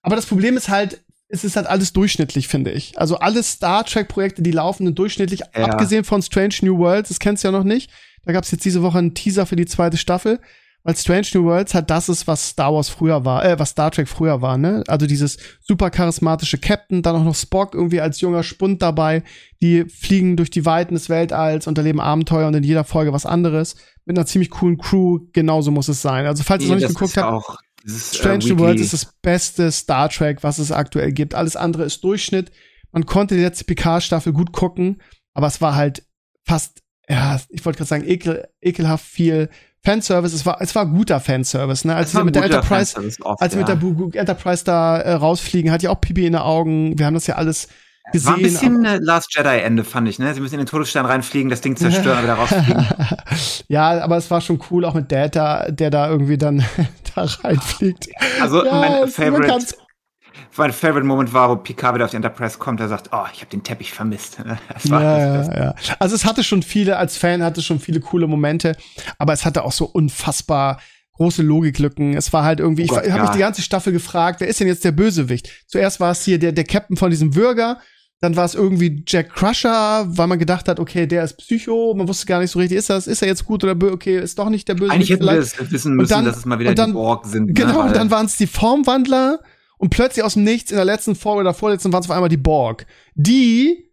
Aber 0.01 0.15
das 0.15 0.25
Problem 0.25 0.57
ist 0.57 0.69
halt, 0.69 1.03
es 1.29 1.43
ist 1.43 1.55
halt 1.55 1.67
alles 1.67 1.93
durchschnittlich, 1.93 2.47
finde 2.47 2.71
ich. 2.71 2.97
Also 2.97 3.17
alle 3.19 3.43
Star 3.43 3.85
Trek-Projekte, 3.85 4.41
die 4.41 4.51
laufen, 4.51 4.85
sind 4.85 4.97
durchschnittlich, 4.97 5.41
ja. 5.55 5.65
abgesehen 5.65 6.03
von 6.03 6.21
Strange 6.21 6.55
New 6.63 6.77
Worlds, 6.79 7.09
das 7.09 7.19
kennst 7.19 7.43
du 7.43 7.47
ja 7.47 7.51
noch 7.51 7.63
nicht. 7.63 7.91
Da 8.25 8.33
gab 8.33 8.43
es 8.43 8.51
jetzt 8.51 8.65
diese 8.65 8.81
Woche 8.81 8.97
einen 8.97 9.13
Teaser 9.13 9.45
für 9.45 9.55
die 9.55 9.67
zweite 9.67 9.97
Staffel, 9.97 10.39
weil 10.83 10.95
Strange 10.95 11.27
New 11.35 11.43
Worlds 11.43 11.73
halt 11.75 11.89
das 11.89 12.09
ist, 12.09 12.25
was 12.25 12.49
Star 12.49 12.73
Wars 12.73 12.89
früher 12.89 13.25
war, 13.25 13.45
äh, 13.45 13.59
was 13.59 13.69
Star 13.69 13.91
Trek 13.91 14.07
früher 14.07 14.41
war, 14.41 14.57
ne? 14.57 14.83
Also 14.87 15.05
dieses 15.05 15.37
super 15.61 15.91
charismatische 15.91 16.57
Captain, 16.57 17.03
dann 17.03 17.15
auch 17.15 17.23
noch 17.23 17.35
Spock 17.35 17.75
irgendwie 17.75 18.01
als 18.01 18.21
junger 18.21 18.43
Spund 18.43 18.81
dabei, 18.81 19.23
die 19.61 19.85
fliegen 19.85 20.35
durch 20.35 20.49
die 20.49 20.65
Weiten 20.65 20.95
des 20.95 21.09
Weltalls 21.09 21.67
und 21.67 21.77
erleben 21.77 21.99
Abenteuer 21.99 22.47
und 22.47 22.55
in 22.55 22.63
jeder 22.63 22.83
Folge 22.83 23.13
was 23.13 23.25
anderes. 23.25 23.75
Mit 24.05 24.17
einer 24.17 24.25
ziemlich 24.25 24.49
coolen 24.49 24.79
Crew, 24.79 25.19
genauso 25.33 25.69
muss 25.69 25.89
es 25.89 26.01
sein. 26.01 26.25
Also 26.25 26.43
falls 26.43 26.63
nee, 26.63 26.69
ihr 26.69 26.75
noch 26.75 26.81
nicht 26.81 26.87
geguckt 26.87 27.17
habt, 27.17 27.45
dieses, 27.83 28.17
Strange 28.17 28.45
äh, 28.45 28.49
New 28.49 28.59
Worlds 28.59 28.81
ist 28.81 28.93
das 28.93 29.13
beste 29.21 29.71
Star 29.71 30.09
Trek, 30.09 30.43
was 30.43 30.59
es 30.59 30.71
aktuell 30.71 31.11
gibt. 31.11 31.35
Alles 31.35 31.55
andere 31.55 31.83
ist 31.83 32.03
Durchschnitt. 32.03 32.51
Man 32.91 33.05
konnte 33.05 33.35
die 33.35 33.41
letzte 33.41 33.65
Picard-Staffel 33.65 34.33
gut 34.33 34.51
gucken, 34.51 35.01
aber 35.33 35.47
es 35.47 35.61
war 35.61 35.75
halt 35.75 36.03
fast, 36.43 36.81
ja, 37.07 37.39
ich 37.49 37.63
wollte 37.65 37.77
gerade 37.77 37.89
sagen, 37.89 38.07
ekel, 38.07 38.47
ekelhaft 38.61 39.05
viel 39.05 39.49
Fanservice. 39.83 40.33
Es 40.33 40.45
war, 40.45 40.61
es 40.61 40.75
war 40.75 40.85
guter 40.87 41.19
Fanservice, 41.19 41.85
ne? 41.85 41.95
Als 41.95 42.13
wir 42.13 42.23
mit 42.23 42.35
der 42.35 42.43
Enterprise, 42.43 42.99
oft, 43.21 43.41
als 43.41 43.53
ja. 43.53 43.59
mit 43.59 43.67
der 43.67 44.21
Enterprise 44.21 44.63
da 44.63 44.99
äh, 44.99 45.13
rausfliegen, 45.13 45.71
hat 45.71 45.83
ja 45.83 45.91
auch 45.91 46.01
Pipi 46.01 46.25
in 46.25 46.33
den 46.33 46.41
Augen. 46.41 46.97
Wir 46.97 47.05
haben 47.05 47.13
das 47.13 47.27
ja 47.27 47.35
alles 47.35 47.67
gesehen. 48.11 48.27
War 48.27 48.35
ein 48.35 48.43
bisschen 48.43 48.85
aber, 48.85 48.99
Last 48.99 49.35
Jedi-Ende, 49.35 49.83
fand 49.83 50.07
ich, 50.09 50.19
ne? 50.19 50.33
Sie 50.33 50.41
müssen 50.41 50.55
in 50.55 50.61
den 50.61 50.67
Todesstern 50.67 51.05
reinfliegen, 51.05 51.49
das 51.49 51.61
Ding 51.61 51.75
zerstören 51.75 52.17
und 52.17 52.23
wieder 52.23 52.33
rausfliegen. 52.35 52.87
ja, 53.67 54.01
aber 54.01 54.17
es 54.17 54.29
war 54.29 54.41
schon 54.41 54.59
cool, 54.69 54.85
auch 54.85 54.93
mit 54.93 55.11
Data, 55.11 55.69
der 55.71 55.89
da 55.89 56.09
irgendwie 56.09 56.37
dann 56.37 56.65
da 57.15 57.23
reinfliegt. 57.23 58.09
Also 58.41 58.65
ja, 58.65 58.73
mein 58.73 59.07
Favorite 59.07 59.65
mein 60.57 60.73
Favorite 60.73 61.05
Moment 61.05 61.33
war, 61.33 61.49
wo 61.49 61.55
Picard 61.55 61.95
wieder 61.95 62.05
auf 62.05 62.11
die 62.11 62.17
Enterprise 62.17 62.57
kommt, 62.57 62.79
er 62.79 62.89
sagt, 62.89 63.09
oh, 63.11 63.23
ich 63.33 63.39
habe 63.39 63.49
den 63.49 63.63
Teppich 63.63 63.93
vermisst. 63.93 64.37
Ja, 64.83 65.17
ja, 65.17 65.55
ja. 65.55 65.75
Also 65.99 66.15
es 66.15 66.25
hatte 66.25 66.43
schon 66.43 66.63
viele, 66.63 66.97
als 66.97 67.17
Fan 67.17 67.43
hatte 67.43 67.61
schon 67.61 67.79
viele 67.79 67.99
coole 67.99 68.27
Momente, 68.27 68.75
aber 69.17 69.33
es 69.33 69.45
hatte 69.45 69.63
auch 69.63 69.71
so 69.71 69.85
unfassbar 69.85 70.79
große 71.13 71.41
Logiklücken. 71.41 72.15
Es 72.15 72.31
war 72.31 72.43
halt 72.43 72.59
irgendwie, 72.59 72.83
oh 72.83 72.95
Gott, 72.95 73.05
ich 73.05 73.11
habe 73.11 73.19
ja. 73.19 73.25
mich 73.25 73.35
die 73.35 73.39
ganze 73.39 73.61
Staffel 73.61 73.93
gefragt, 73.93 74.39
wer 74.39 74.47
ist 74.47 74.59
denn 74.59 74.67
jetzt 74.67 74.85
der 74.85 74.91
Bösewicht? 74.91 75.49
Zuerst 75.67 75.99
war 75.99 76.11
es 76.11 76.23
hier 76.23 76.39
der, 76.39 76.51
der 76.51 76.63
Captain 76.63 76.97
von 76.97 77.09
diesem 77.09 77.31
Bürger, 77.31 77.79
dann 78.21 78.35
war 78.35 78.45
es 78.45 78.53
irgendwie 78.53 79.03
Jack 79.07 79.33
Crusher, 79.33 80.05
weil 80.07 80.27
man 80.27 80.39
gedacht 80.39 80.67
hat, 80.67 80.79
okay, 80.79 81.07
der 81.07 81.23
ist 81.23 81.37
Psycho, 81.37 81.93
man 81.95 82.07
wusste 82.07 82.25
gar 82.25 82.39
nicht 82.39 82.51
so 82.51 82.59
richtig, 82.59 82.77
ist 82.77 82.89
das, 82.89 83.07
ist 83.07 83.21
er 83.21 83.29
jetzt 83.29 83.45
gut 83.45 83.63
oder 83.63 83.75
böse, 83.75 83.93
okay, 83.93 84.19
ist 84.19 84.37
doch 84.37 84.49
nicht 84.49 84.67
der 84.67 84.73
Bösewicht. 84.73 84.93
Eigentlich 84.93 85.09
hätten 85.09 85.25
wir 85.25 85.33
es 85.33 85.71
wissen 85.71 85.95
müssen, 85.95 86.09
dann, 86.09 86.25
dass 86.25 86.37
es 86.37 86.45
mal 86.45 86.59
wieder 86.59 86.75
dann, 86.75 86.89
die 86.89 86.93
Borg 86.93 87.25
sind. 87.25 87.47
Ne? 87.47 87.53
Genau, 87.53 87.81
und 87.81 87.95
dann 87.95 88.11
waren 88.11 88.25
es 88.25 88.35
die 88.35 88.47
Formwandler 88.47 89.39
und 89.77 89.89
plötzlich 89.89 90.25
aus 90.25 90.33
dem 90.33 90.43
Nichts 90.43 90.71
in 90.71 90.75
der 90.75 90.85
letzten 90.85 91.15
Folge 91.15 91.41
oder 91.41 91.53
vorletzten 91.53 91.93
waren 91.93 92.01
es 92.01 92.09
auf 92.09 92.15
einmal 92.15 92.29
die 92.29 92.37
Borg, 92.37 92.85
die 93.15 93.89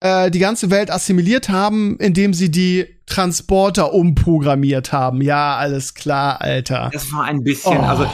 äh, 0.00 0.30
die 0.32 0.40
ganze 0.40 0.70
Welt 0.70 0.90
assimiliert 0.90 1.48
haben, 1.48 1.96
indem 1.98 2.34
sie 2.34 2.50
die 2.50 2.86
Transporter 3.06 3.92
umprogrammiert 3.92 4.92
haben. 4.92 5.22
Ja, 5.22 5.56
alles 5.56 5.94
klar, 5.94 6.40
Alter. 6.40 6.90
Das 6.92 7.12
war 7.12 7.24
ein 7.24 7.44
bisschen, 7.44 7.78
oh. 7.78 7.82
also 7.82 8.10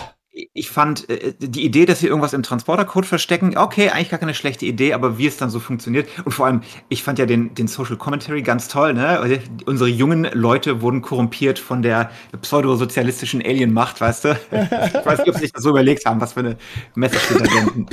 ich 0.53 0.71
fand 0.71 1.09
äh, 1.09 1.35
die 1.39 1.65
Idee, 1.65 1.87
dass 1.87 2.01
sie 2.01 2.07
irgendwas 2.07 2.35
im 2.35 2.43
Transportercode 2.43 3.07
verstecken, 3.07 3.57
okay, 3.57 3.89
eigentlich 3.91 4.11
gar 4.11 4.19
keine 4.19 4.35
schlechte 4.35 4.67
Idee, 4.67 4.93
aber 4.93 5.17
wie 5.19 5.27
es 5.27 5.39
dann 5.39 5.49
so 5.49 5.61
funktioniert 5.61 6.09
und 6.25 6.33
vor 6.33 6.47
allem, 6.47 6.61
ich 6.89 7.03
fand 7.03 7.19
ja 7.19 7.27
den, 7.27 7.55
den 7.55 7.69
Social 7.69 7.97
Commentary 7.97 8.43
ganz 8.43 8.69
toll, 8.69 8.93
ne? 8.93 9.41
Unsere 9.65 9.89
jungen 9.89 10.29
Leute 10.33 10.83
wurden 10.83 11.01
korrumpiert 11.01 11.59
von 11.59 11.81
der 11.81 12.11
pseudosozialistischen 12.43 13.43
Alien-Macht, 13.43 14.01
weißt 14.01 14.25
du? 14.27 14.29
ich 14.51 15.07
weiß 15.07 15.21
nicht, 15.21 15.29
ob 15.29 15.35
sie 15.35 15.41
sich 15.41 15.53
das 15.53 15.63
so 15.63 15.71
überlegt 15.71 16.05
haben, 16.05 16.21
was 16.21 16.35
für 16.35 16.41
eine 16.41 16.57
Message 16.95 17.25
sie 17.29 17.39
da 17.39 17.45
denken. 17.45 17.87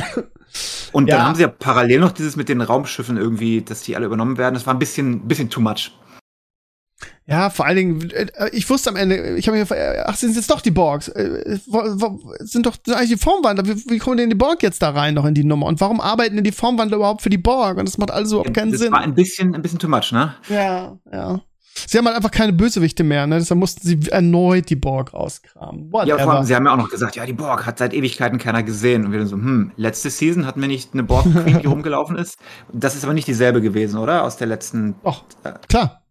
Und 0.92 1.08
ja. 1.08 1.18
dann 1.18 1.26
haben 1.28 1.36
sie 1.36 1.44
ja 1.44 1.48
parallel 1.48 2.00
noch 2.00 2.12
dieses 2.12 2.36
mit 2.36 2.50
den 2.50 2.62
Raumschiffen 2.62 3.18
irgendwie, 3.18 3.62
dass 3.62 3.82
die 3.82 3.96
alle 3.96 4.06
übernommen 4.06 4.38
werden. 4.38 4.54
Das 4.54 4.68
war 4.68 4.74
ein 4.74 4.80
bisschen, 4.80 5.28
bisschen 5.28 5.50
too 5.50 5.62
much. 5.62 5.92
Ja, 7.26 7.50
vor 7.50 7.66
allen 7.66 7.78
Dingen, 7.78 8.10
äh, 8.12 8.50
ich 8.52 8.70
wusste 8.70 8.90
am 8.90 8.98
Ende, 8.98 9.38
ich 9.38 9.48
habe 9.48 9.58
mir 9.58 9.64
gefragt, 9.64 9.82
ach, 10.06 10.16
sind 10.16 10.32
es 10.32 10.36
jetzt 10.36 10.52
doch 10.52 10.60
die 10.60 10.72
Borgs? 10.72 11.08
Äh, 11.08 11.58
sind 12.40 12.66
doch 12.66 12.76
sind 12.86 12.96
eigentlich 12.96 13.12
die 13.12 13.18
Formwandler? 13.18 13.66
Wie, 13.66 13.76
wie, 13.90 13.98
kommen 13.98 14.18
denn 14.18 14.30
die 14.30 14.36
Borg 14.36 14.62
jetzt 14.62 14.82
da 14.82 14.90
rein 14.90 15.14
noch 15.14 15.26
in 15.26 15.34
die 15.34 15.46
Nummer? 15.46 15.68
Und 15.68 15.80
warum 15.80 16.02
arbeiten 16.02 16.36
denn 16.36 16.44
die 16.44 16.52
Formwandler 16.52 16.98
überhaupt 16.98 17.22
für 17.22 17.30
die 17.30 17.38
Borg? 17.38 17.78
Und 17.78 17.88
das 17.88 17.98
macht 17.98 18.12
alles 18.12 18.32
überhaupt 18.32 18.54
keinen 18.54 18.72
das 18.72 18.82
Sinn. 18.82 18.92
Das 18.92 19.00
war 19.00 19.06
ein 19.06 19.16
bisschen, 19.16 19.56
ein 19.56 19.62
bisschen 19.62 19.80
too 19.80 19.88
much, 19.88 20.12
ne? 20.12 20.36
Ja, 20.50 20.98
ja. 21.12 21.42
Sie 21.88 21.98
haben 21.98 22.06
halt 22.06 22.16
einfach 22.16 22.32
keine 22.32 22.54
Bösewichte 22.54 23.04
mehr, 23.04 23.26
ne? 23.26 23.40
Deshalb 23.40 23.60
mussten 23.60 23.88
sie 23.88 24.00
erneut 24.12 24.70
die 24.70 24.76
Borg 24.76 25.14
rauskramen. 25.14 25.92
Whatever. 25.92 26.18
Ja, 26.18 26.24
vor 26.24 26.34
allem, 26.34 26.44
sie 26.46 26.56
haben 26.56 26.66
ja 26.66 26.74
auch 26.74 26.78
noch 26.78 26.90
gesagt, 26.90 27.16
ja, 27.16 27.26
die 27.26 27.34
Borg 27.34 27.66
hat 27.66 27.80
seit 27.80 27.94
Ewigkeiten 27.94 28.38
keiner 28.38 28.64
gesehen. 28.64 29.06
Und 29.06 29.12
wir 29.12 29.20
dann 29.20 29.28
so, 29.28 29.38
hm, 29.38 29.72
letzte 29.76 30.10
Season 30.10 30.46
hatten 30.46 30.62
wir 30.62 30.68
nicht 30.68 30.94
eine 30.94 31.04
Borg 31.04 31.24
Queen, 31.24 31.60
die 31.62 31.68
rumgelaufen 31.68 32.18
ist. 32.18 32.38
Das 32.72 32.96
ist 32.96 33.04
aber 33.06 33.14
nicht 33.14 33.28
dieselbe 33.28 33.62
gewesen, 33.62 33.98
oder? 33.98 34.24
Aus 34.24 34.38
der 34.38 34.48
letzten. 34.48 34.96
Ach, 35.04 35.24
äh, 35.44 35.54
klar. 35.68 36.03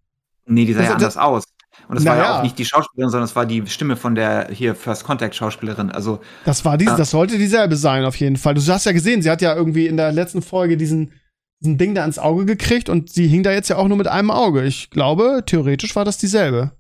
Nee, 0.47 0.65
die 0.65 0.73
sah 0.73 0.81
das, 0.81 0.89
ja 0.89 0.95
anders 0.95 1.15
das, 1.15 1.23
aus. 1.23 1.45
Und 1.89 1.97
es 1.97 2.05
war 2.05 2.17
ja 2.17 2.39
auch 2.39 2.43
nicht 2.43 2.59
die 2.59 2.65
Schauspielerin, 2.65 3.11
sondern 3.11 3.25
es 3.25 3.37
war 3.37 3.47
die 3.47 3.67
Stimme 3.67 3.97
von 3.97 4.15
der 4.15 4.49
hier 4.51 4.75
First 4.75 5.05
Contact 5.05 5.35
Schauspielerin. 5.35 5.91
Also 5.91 6.21
das 6.45 6.65
war 6.65 6.77
diese, 6.77 6.95
äh, 6.95 6.97
das 6.97 7.11
sollte 7.11 7.39
dieselbe 7.39 7.77
sein 7.77 8.05
auf 8.05 8.17
jeden 8.17 8.37
Fall. 8.37 8.55
Du 8.55 8.61
hast 8.61 8.87
ja 8.87 8.93
gesehen, 8.93 9.23
sie 9.23 9.31
hat 9.31 9.43
ja 9.43 9.55
irgendwie 9.55 9.87
in 9.87 9.97
der 9.97 10.13
letzten 10.13 10.43
Folge 10.43 10.77
diesen 10.77 11.13
diesen 11.61 11.79
Ding 11.79 11.95
da 11.95 12.03
ans 12.03 12.19
Auge 12.19 12.45
gekriegt 12.45 12.89
und 12.89 13.11
sie 13.11 13.29
hing 13.29 13.43
da 13.43 13.53
jetzt 13.53 13.69
ja 13.69 13.77
auch 13.77 13.87
nur 13.87 13.97
mit 13.97 14.09
einem 14.09 14.31
Auge. 14.31 14.65
Ich 14.65 14.91
glaube, 14.91 15.43
theoretisch 15.47 15.95
war 15.95 16.05
das 16.05 16.19
dieselbe. 16.19 16.73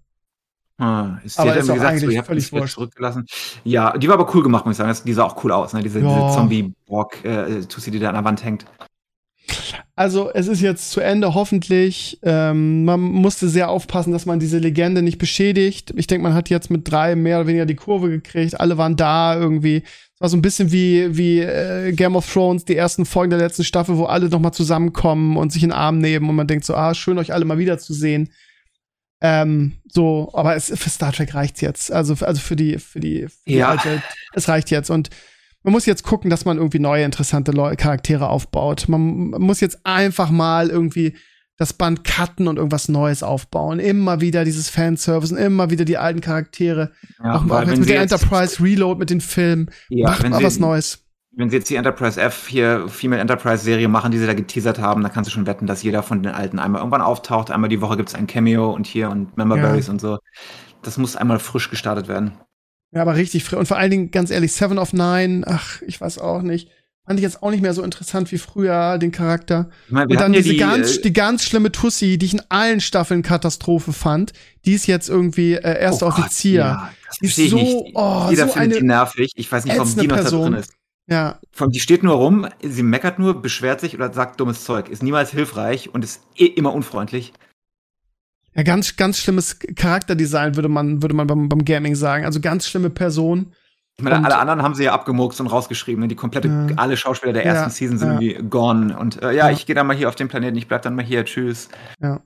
Ah, 0.78 1.18
ist 1.22 1.38
aber 1.38 1.56
ist 1.56 1.68
gesagt, 1.68 2.00
so, 2.00 2.22
völlig 2.22 2.52
wurscht. 2.52 2.74
zurückgelassen. 2.74 3.26
Ja, 3.62 3.96
die 3.96 4.08
war 4.08 4.14
aber 4.14 4.34
cool 4.34 4.42
gemacht, 4.42 4.66
muss 4.66 4.72
ich 4.72 4.78
sagen. 4.78 4.96
Die 5.06 5.12
sah 5.12 5.24
auch 5.24 5.44
cool 5.44 5.52
aus, 5.52 5.72
ne? 5.72 5.82
Diese, 5.82 6.00
ja. 6.00 6.08
diese 6.08 6.34
Zombie-Borg-Tussi, 6.34 7.90
äh, 7.90 7.92
die 7.92 7.98
da 8.00 8.08
an 8.08 8.14
der 8.16 8.24
Wand 8.24 8.42
hängt. 8.42 8.66
Also, 9.94 10.30
es 10.32 10.48
ist 10.48 10.62
jetzt 10.62 10.90
zu 10.90 11.00
Ende, 11.00 11.34
hoffentlich. 11.34 12.18
Ähm, 12.22 12.84
man 12.84 13.00
musste 13.00 13.48
sehr 13.48 13.68
aufpassen, 13.68 14.12
dass 14.12 14.24
man 14.24 14.40
diese 14.40 14.58
Legende 14.58 15.02
nicht 15.02 15.18
beschädigt. 15.18 15.92
Ich 15.96 16.06
denke, 16.06 16.22
man 16.22 16.34
hat 16.34 16.48
jetzt 16.48 16.70
mit 16.70 16.90
drei 16.90 17.14
mehr 17.14 17.38
oder 17.38 17.46
weniger 17.48 17.66
die 17.66 17.74
Kurve 17.74 18.08
gekriegt. 18.08 18.58
Alle 18.58 18.78
waren 18.78 18.96
da 18.96 19.38
irgendwie. 19.38 19.82
Es 20.14 20.20
war 20.20 20.28
so 20.30 20.36
ein 20.36 20.42
bisschen 20.42 20.72
wie, 20.72 21.16
wie 21.16 21.40
äh, 21.40 21.92
Game 21.92 22.16
of 22.16 22.32
Thrones, 22.32 22.64
die 22.64 22.76
ersten 22.76 23.04
Folgen 23.04 23.30
der 23.30 23.38
letzten 23.40 23.64
Staffel, 23.64 23.98
wo 23.98 24.04
alle 24.04 24.30
nochmal 24.30 24.54
zusammenkommen 24.54 25.36
und 25.36 25.52
sich 25.52 25.62
in 25.62 25.70
den 25.70 25.76
Arm 25.76 25.98
nehmen 25.98 26.28
und 26.28 26.36
man 26.36 26.46
denkt 26.46 26.64
so, 26.64 26.74
ah, 26.74 26.94
schön, 26.94 27.18
euch 27.18 27.32
alle 27.34 27.44
mal 27.44 27.58
wiederzusehen. 27.58 28.30
Ähm, 29.20 29.74
so, 29.88 30.30
aber 30.32 30.56
es, 30.56 30.66
für 30.74 30.90
Star 30.90 31.12
Trek 31.12 31.34
reicht's 31.34 31.60
jetzt. 31.60 31.92
Also, 31.92 32.14
also 32.24 32.40
für 32.40 32.56
die, 32.56 32.78
für 32.78 32.98
die, 32.98 33.28
für 33.28 33.50
die 33.50 33.54
ja. 33.54 33.68
alte, 33.68 34.02
es 34.32 34.48
reicht 34.48 34.70
jetzt. 34.70 34.90
Und 34.90 35.10
man 35.62 35.72
muss 35.72 35.86
jetzt 35.86 36.02
gucken, 36.02 36.30
dass 36.30 36.44
man 36.44 36.58
irgendwie 36.58 36.78
neue 36.78 37.04
interessante 37.04 37.52
Leu 37.52 37.74
Charaktere 37.76 38.28
aufbaut. 38.28 38.88
Man, 38.88 39.30
man 39.30 39.42
muss 39.42 39.60
jetzt 39.60 39.80
einfach 39.84 40.30
mal 40.30 40.70
irgendwie 40.70 41.16
das 41.56 41.72
Band 41.72 42.02
cutten 42.02 42.48
und 42.48 42.56
irgendwas 42.56 42.88
Neues 42.88 43.22
aufbauen. 43.22 43.78
Immer 43.78 44.20
wieder 44.20 44.44
dieses 44.44 44.68
Fanservice 44.68 45.32
und 45.32 45.38
immer 45.38 45.70
wieder 45.70 45.84
die 45.84 45.98
alten 45.98 46.20
Charaktere. 46.20 46.92
Ja, 47.22 47.36
auch, 47.36 47.48
auch 47.48 47.66
jetzt 47.66 47.78
mit 47.78 47.88
der 47.88 48.02
Enterprise 48.02 48.62
Reload, 48.62 48.98
mit 48.98 49.10
den 49.10 49.20
Filmen. 49.20 49.70
Ja, 49.88 50.08
Macht 50.08 50.28
mal 50.28 50.42
was 50.42 50.58
Neues. 50.58 51.04
Wenn 51.34 51.48
sie 51.48 51.56
jetzt 51.56 51.70
die 51.70 51.76
Enterprise 51.76 52.20
F 52.20 52.46
hier, 52.48 52.88
Female 52.88 53.20
Enterprise 53.20 53.64
Serie 53.64 53.88
machen, 53.88 54.10
die 54.10 54.18
sie 54.18 54.26
da 54.26 54.34
geteasert 54.34 54.78
haben, 54.80 55.02
dann 55.02 55.12
kannst 55.12 55.30
du 55.30 55.32
schon 55.32 55.46
wetten, 55.46 55.66
dass 55.66 55.82
jeder 55.82 56.02
von 56.02 56.22
den 56.22 56.32
alten 56.32 56.58
einmal 56.58 56.80
irgendwann 56.80 57.00
auftaucht. 57.00 57.50
Einmal 57.50 57.70
die 57.70 57.80
Woche 57.80 57.96
gibt's 57.96 58.14
ein 58.14 58.26
Cameo 58.26 58.70
und 58.70 58.86
hier 58.86 59.08
und 59.08 59.36
Member 59.36 59.56
Berries 59.56 59.86
ja. 59.86 59.92
und 59.92 60.00
so. 60.00 60.18
Das 60.82 60.98
muss 60.98 61.16
einmal 61.16 61.38
frisch 61.38 61.70
gestartet 61.70 62.08
werden. 62.08 62.32
Ja, 62.94 63.02
aber 63.02 63.16
richtig 63.16 63.44
frisch. 63.44 63.58
Und 63.58 63.66
vor 63.66 63.78
allen 63.78 63.90
Dingen, 63.90 64.10
ganz 64.10 64.30
ehrlich, 64.30 64.52
Seven 64.52 64.78
of 64.78 64.92
Nine, 64.92 65.44
ach, 65.46 65.80
ich 65.82 66.00
weiß 66.00 66.18
auch 66.18 66.42
nicht. 66.42 66.68
Fand 67.04 67.18
ich 67.18 67.24
jetzt 67.24 67.42
auch 67.42 67.50
nicht 67.50 67.62
mehr 67.62 67.74
so 67.74 67.82
interessant 67.82 68.30
wie 68.30 68.38
früher, 68.38 68.96
den 68.98 69.10
Charakter. 69.10 69.70
Ich 69.86 69.92
mein, 69.92 70.08
und 70.08 70.20
dann 70.20 70.32
diese 70.32 70.50
die, 70.50 70.56
ganz, 70.56 70.98
äh, 70.98 71.02
die 71.02 71.12
ganz 71.12 71.42
schlimme 71.42 71.72
Tussi, 71.72 72.16
die 72.16 72.26
ich 72.26 72.34
in 72.34 72.42
allen 72.48 72.80
Staffeln 72.80 73.22
Katastrophe 73.22 73.92
fand, 73.92 74.32
die 74.64 74.74
ist 74.74 74.86
jetzt 74.86 75.08
irgendwie 75.08 75.54
äh, 75.54 75.80
erster 75.80 76.06
oh 76.06 76.10
Offizier. 76.10 76.60
ja, 76.60 76.92
das 77.08 77.18
die 77.18 77.44
ist 77.44 77.50
so, 77.50 77.56
nicht. 77.56 77.76
Oh, 77.94 78.26
Jeder 78.30 78.46
so 78.46 78.52
findet 78.52 78.80
die 78.80 78.84
nervig. 78.84 79.32
Ich 79.34 79.50
weiß 79.50 79.64
nicht, 79.64 79.76
warum 79.76 79.96
die 79.96 80.06
noch 80.06 80.16
Person. 80.16 80.42
da 80.42 80.48
drin 80.50 80.60
ist. 80.60 80.72
Ja. 81.08 81.40
Die 81.68 81.80
steht 81.80 82.04
nur 82.04 82.14
rum, 82.14 82.46
sie 82.62 82.84
meckert 82.84 83.18
nur, 83.18 83.42
beschwert 83.42 83.80
sich 83.80 83.96
oder 83.96 84.12
sagt 84.12 84.38
dummes 84.38 84.62
Zeug, 84.64 84.88
ist 84.88 85.02
niemals 85.02 85.32
hilfreich 85.32 85.92
und 85.92 86.04
ist 86.04 86.22
eh 86.36 86.46
immer 86.46 86.72
unfreundlich. 86.72 87.32
Ja, 88.54 88.62
ganz, 88.62 88.96
ganz 88.96 89.18
schlimmes 89.18 89.58
Charakterdesign, 89.58 90.56
würde 90.56 90.68
man, 90.68 91.02
würde 91.02 91.14
man 91.14 91.26
beim, 91.26 91.48
beim 91.48 91.64
Gaming 91.64 91.94
sagen. 91.94 92.24
Also 92.24 92.40
ganz 92.40 92.66
schlimme 92.66 92.90
Person. 92.90 93.52
Ich 93.96 94.04
meine, 94.04 94.18
und, 94.18 94.24
alle 94.24 94.38
anderen 94.38 94.62
haben 94.62 94.74
sie 94.74 94.84
ja 94.84 94.92
abgemurkst 94.92 95.40
und 95.40 95.46
rausgeschrieben. 95.46 96.00
Ne? 96.00 96.08
Die 96.08 96.16
komplette, 96.16 96.48
ja. 96.48 96.76
alle 96.76 96.96
Schauspieler 96.96 97.32
der 97.32 97.44
ersten 97.44 97.64
ja, 97.64 97.70
Season 97.70 97.98
sind 97.98 98.08
ja. 98.08 98.20
irgendwie 98.20 98.48
gone. 98.48 98.98
Und 98.98 99.22
äh, 99.22 99.32
ja, 99.32 99.50
ich 99.50 99.66
gehe 99.66 99.74
dann 99.74 99.86
mal 99.86 99.96
hier 99.96 100.08
auf 100.08 100.14
den 100.14 100.28
Planeten, 100.28 100.56
ich 100.56 100.68
bleib 100.68 100.82
dann 100.82 100.94
mal 100.94 101.04
hier, 101.04 101.24
tschüss. 101.24 101.68
Ja. 102.00 102.20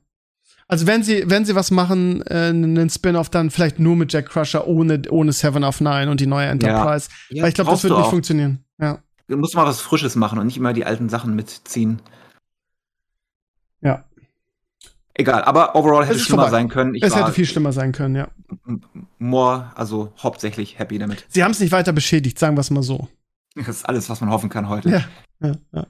Also 0.68 0.86
wenn 0.88 1.02
sie, 1.04 1.24
wenn 1.30 1.44
sie 1.44 1.54
was 1.54 1.70
machen, 1.70 2.22
äh, 2.22 2.48
einen 2.48 2.90
Spin-off, 2.90 3.30
dann 3.30 3.50
vielleicht 3.50 3.78
nur 3.78 3.94
mit 3.94 4.12
Jack 4.12 4.28
Crusher 4.28 4.66
ohne, 4.66 5.02
ohne 5.10 5.32
Seven 5.32 5.62
of 5.62 5.80
Nine 5.80 6.10
und 6.10 6.20
die 6.20 6.26
neue 6.26 6.46
Enterprise. 6.46 7.08
Weil 7.30 7.48
ich 7.48 7.54
glaube, 7.54 7.70
das 7.70 7.84
wird 7.84 7.96
nicht 7.96 8.10
funktionieren. 8.10 8.64
Ja. 8.78 8.98
Du 9.28 9.36
musst 9.36 9.54
mal 9.54 9.66
was 9.66 9.80
Frisches 9.80 10.16
machen 10.16 10.38
und 10.38 10.46
nicht 10.46 10.56
immer 10.56 10.72
die 10.72 10.84
alten 10.84 11.08
Sachen 11.08 11.34
mitziehen. 11.34 12.00
Ja. 13.80 14.04
Egal, 15.18 15.44
aber 15.44 15.74
overall 15.74 16.04
hätte 16.04 16.16
es 16.16 16.22
schlimmer 16.22 16.42
vorbei. 16.42 16.58
sein 16.58 16.68
können. 16.68 16.94
Ich 16.94 17.02
es 17.02 17.16
hätte 17.16 17.32
viel 17.32 17.46
schlimmer 17.46 17.72
sein 17.72 17.92
können, 17.92 18.16
ja. 18.16 18.28
More, 19.18 19.72
also 19.74 20.12
hauptsächlich 20.22 20.78
happy 20.78 20.98
damit. 20.98 21.24
Sie 21.28 21.42
haben 21.42 21.52
es 21.52 21.60
nicht 21.60 21.72
weiter 21.72 21.94
beschädigt, 21.94 22.38
sagen 22.38 22.56
wir 22.56 22.60
es 22.60 22.70
mal 22.70 22.82
so. 22.82 23.08
Das 23.54 23.68
ist 23.68 23.88
alles, 23.88 24.10
was 24.10 24.20
man 24.20 24.30
hoffen 24.30 24.50
kann 24.50 24.68
heute. 24.68 24.90
Ja, 24.90 25.04
ja, 25.40 25.54
ja. 25.72 25.86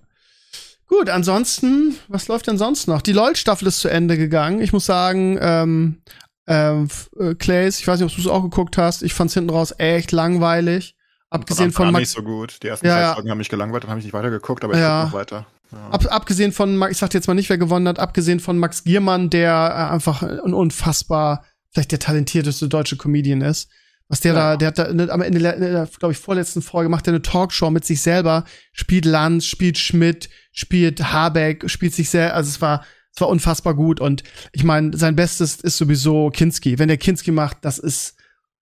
Gut, 0.86 1.10
ansonsten, 1.10 1.96
was 2.06 2.28
läuft 2.28 2.46
denn 2.46 2.58
sonst 2.58 2.86
noch? 2.86 3.02
Die 3.02 3.12
LOL-Staffel 3.12 3.66
ist 3.66 3.80
zu 3.80 3.88
Ende 3.88 4.16
gegangen. 4.16 4.60
Ich 4.60 4.72
muss 4.72 4.86
sagen, 4.86 5.36
ähm, 5.40 6.02
ähm, 6.46 6.88
äh, 7.18 7.34
Clays, 7.34 7.80
ich 7.80 7.88
weiß 7.88 7.98
nicht, 7.98 8.08
ob 8.08 8.14
du 8.14 8.22
es 8.22 8.28
auch 8.28 8.42
geguckt 8.42 8.78
hast. 8.78 9.02
Ich 9.02 9.12
fand's 9.12 9.34
hinten 9.34 9.50
raus 9.50 9.74
echt 9.78 10.12
langweilig. 10.12 10.94
Abgesehen 11.28 11.72
von 11.72 11.90
Max. 11.90 12.00
nicht 12.00 12.10
so 12.10 12.22
gut. 12.22 12.62
Die 12.62 12.68
ersten 12.68 12.86
ja, 12.86 13.08
zwei 13.08 13.14
Folgen 13.14 13.30
haben 13.30 13.38
mich 13.38 13.48
gelangweilt, 13.48 13.82
dann 13.82 13.90
habe 13.90 13.98
ich 13.98 14.06
nicht 14.06 14.14
weitergeguckt, 14.14 14.62
aber 14.62 14.74
ich 14.74 14.80
ja. 14.80 15.02
gucke 15.02 15.12
noch 15.12 15.18
weiter. 15.20 15.46
Ab, 15.72 16.06
abgesehen 16.10 16.52
von, 16.52 16.82
ich 16.90 16.98
sag 16.98 17.12
jetzt 17.14 17.26
mal 17.26 17.34
nicht, 17.34 17.48
wer 17.48 17.58
gewonnen 17.58 17.88
hat, 17.88 17.98
abgesehen 17.98 18.40
von 18.40 18.58
Max 18.58 18.84
Giermann, 18.84 19.30
der 19.30 19.50
äh, 19.50 19.92
einfach 19.92 20.22
ein 20.22 20.54
unfassbar, 20.54 21.44
vielleicht 21.70 21.92
der 21.92 21.98
talentierteste 21.98 22.68
deutsche 22.68 22.96
Comedian 22.96 23.40
ist. 23.40 23.68
Was 24.08 24.20
der 24.20 24.34
ja. 24.34 24.56
da, 24.56 24.56
der 24.56 24.68
hat 24.68 24.78
da 24.78 25.12
am 25.12 25.20
Ende 25.20 25.40
der, 25.40 25.88
glaube 25.98 26.12
ich, 26.12 26.18
vorletzten 26.18 26.62
Folge 26.62 26.88
macht 26.88 27.08
er 27.08 27.12
eine 27.12 27.22
Talkshow 27.22 27.70
mit 27.70 27.84
sich 27.84 28.00
selber, 28.02 28.44
spielt 28.72 29.04
Lanz, 29.04 29.46
spielt 29.46 29.78
Schmidt, 29.78 30.28
spielt 30.52 31.12
Habeck, 31.12 31.68
spielt 31.68 31.92
sich 31.92 32.08
sehr, 32.08 32.34
also 32.36 32.48
es 32.48 32.60
war, 32.60 32.84
es 33.12 33.20
war 33.20 33.28
unfassbar 33.28 33.74
gut 33.74 34.00
und 34.00 34.22
ich 34.52 34.62
meine, 34.62 34.96
sein 34.96 35.16
Bestes 35.16 35.56
ist 35.56 35.76
sowieso 35.76 36.30
Kinski. 36.30 36.78
Wenn 36.78 36.88
der 36.88 36.98
Kinski 36.98 37.32
macht, 37.32 37.58
das 37.62 37.78
ist, 37.80 38.16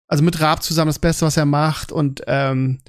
also 0.08 0.24
mit 0.24 0.40
Raab 0.40 0.64
zusammen 0.64 0.88
das 0.88 0.98
Beste, 0.98 1.24
was 1.26 1.36
er 1.36 1.46
macht 1.46 1.92
und 1.92 2.22
ähm, 2.26 2.80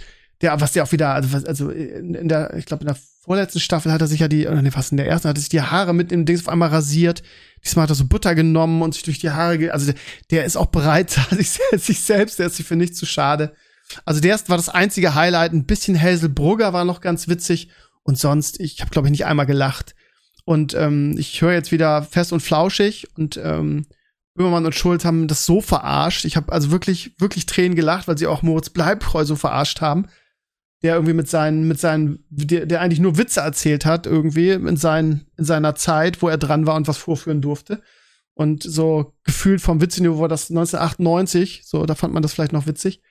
der, 0.41 0.59
was 0.59 0.72
der 0.72 0.84
auch 0.84 0.91
wieder, 0.91 1.13
also, 1.13 1.38
also 1.45 1.69
in, 1.69 2.13
in 2.13 2.27
der, 2.27 2.55
ich 2.55 2.65
glaube, 2.65 2.81
in 2.81 2.88
der 2.88 2.97
vorletzten 3.23 3.59
Staffel 3.59 3.91
hat 3.91 4.01
er 4.01 4.07
sich 4.07 4.19
ja 4.19 4.27
die, 4.27 4.47
oder 4.47 4.61
nee, 4.61 4.72
fast 4.72 4.91
in 4.91 4.97
der 4.97 5.07
ersten, 5.07 5.30
hat 5.30 5.38
er 5.38 5.39
sich 5.39 5.49
die 5.49 5.61
Haare 5.61 5.93
mit 5.93 6.11
dem 6.11 6.26
Dings 6.26 6.41
auf 6.41 6.49
einmal 6.49 6.69
rasiert. 6.69 7.22
Diesmal 7.63 7.84
hat 7.84 7.91
er 7.91 7.95
so 7.95 8.05
Butter 8.05 8.34
genommen 8.34 8.81
und 8.81 8.93
sich 8.93 9.03
durch 9.03 9.19
die 9.19 9.30
Haare, 9.30 9.57
ge 9.57 9.69
also 9.69 9.91
der, 9.91 9.95
der, 10.31 10.45
ist 10.45 10.57
auch 10.57 10.68
bereit, 10.68 11.11
sich, 11.31 11.59
sich 11.73 11.99
selbst, 12.01 12.39
der 12.39 12.47
ist 12.47 12.57
sich 12.57 12.65
für 12.65 12.76
nichts 12.76 12.97
zu 12.97 13.05
schade. 13.05 13.53
Also 14.05 14.22
der 14.22 14.39
war 14.47 14.57
das 14.57 14.69
einzige 14.69 15.15
Highlight. 15.15 15.53
Ein 15.53 15.65
bisschen 15.65 16.01
Hazel 16.01 16.30
Brugger 16.30 16.73
war 16.73 16.85
noch 16.85 17.01
ganz 17.01 17.27
witzig. 17.27 17.69
Und 18.03 18.18
sonst, 18.18 18.59
ich 18.59 18.81
habe, 18.81 18.89
glaube 18.89 19.07
ich, 19.07 19.11
nicht 19.11 19.26
einmal 19.26 19.45
gelacht. 19.45 19.95
Und 20.45 20.73
ähm, 20.73 21.15
ich 21.18 21.41
höre 21.41 21.53
jetzt 21.53 21.72
wieder 21.72 22.01
fest 22.03 22.34
und 22.34 22.39
flauschig 22.39 23.07
und 23.15 23.38
ähm, 23.38 23.85
Böhmermann 24.34 24.65
und 24.65 24.73
Schulz 24.73 25.05
haben 25.05 25.27
das 25.27 25.45
so 25.45 25.61
verarscht. 25.61 26.26
Ich 26.26 26.35
habe 26.35 26.51
also 26.51 26.72
wirklich, 26.72 27.15
wirklich 27.19 27.45
Tränen 27.45 27.76
gelacht, 27.76 28.07
weil 28.07 28.18
sie 28.18 28.27
auch 28.27 28.41
Moritz 28.41 28.69
Bleibtreu 28.69 29.23
so 29.26 29.35
verarscht 29.35 29.81
haben. 29.81 30.07
Der 30.84 30.95
irgendwie 30.95 31.14
mit 31.14 31.30
seinen, 31.30 31.68
mit 31.68 31.80
seinen, 31.80 32.26
der, 32.30 32.66
der 32.66 32.82
eigentlich 32.82 32.99
nur 32.99 33.18
Witze 33.18 33.41
erzählt 33.41 33.86
hat, 33.86 34.08
irgendwie 34.08 34.49
in, 34.49 34.78
seinen, 34.78 35.28
in 35.38 35.45
seiner 35.45 35.76
Zeit, 35.76 36.22
wo 36.22 36.30
er 36.30 36.38
dran 36.38 36.66
war 36.66 36.76
und 36.76 36.88
was 36.88 36.98
vorführen 36.98 37.41
durfte. 37.41 37.82
Und 38.34 38.64
so 38.64 39.14
gefühlt 39.24 39.62
vom 39.62 39.82
Witzeniveau 39.82 40.22
war 40.22 40.28
das 40.28 40.49
1998, 40.49 41.62
so, 41.66 41.86
da 41.86 41.95
fand 41.95 42.14
man 42.14 42.24
das 42.24 42.34
vielleicht 42.34 42.53
noch 42.53 42.66
witzig. 42.66 43.02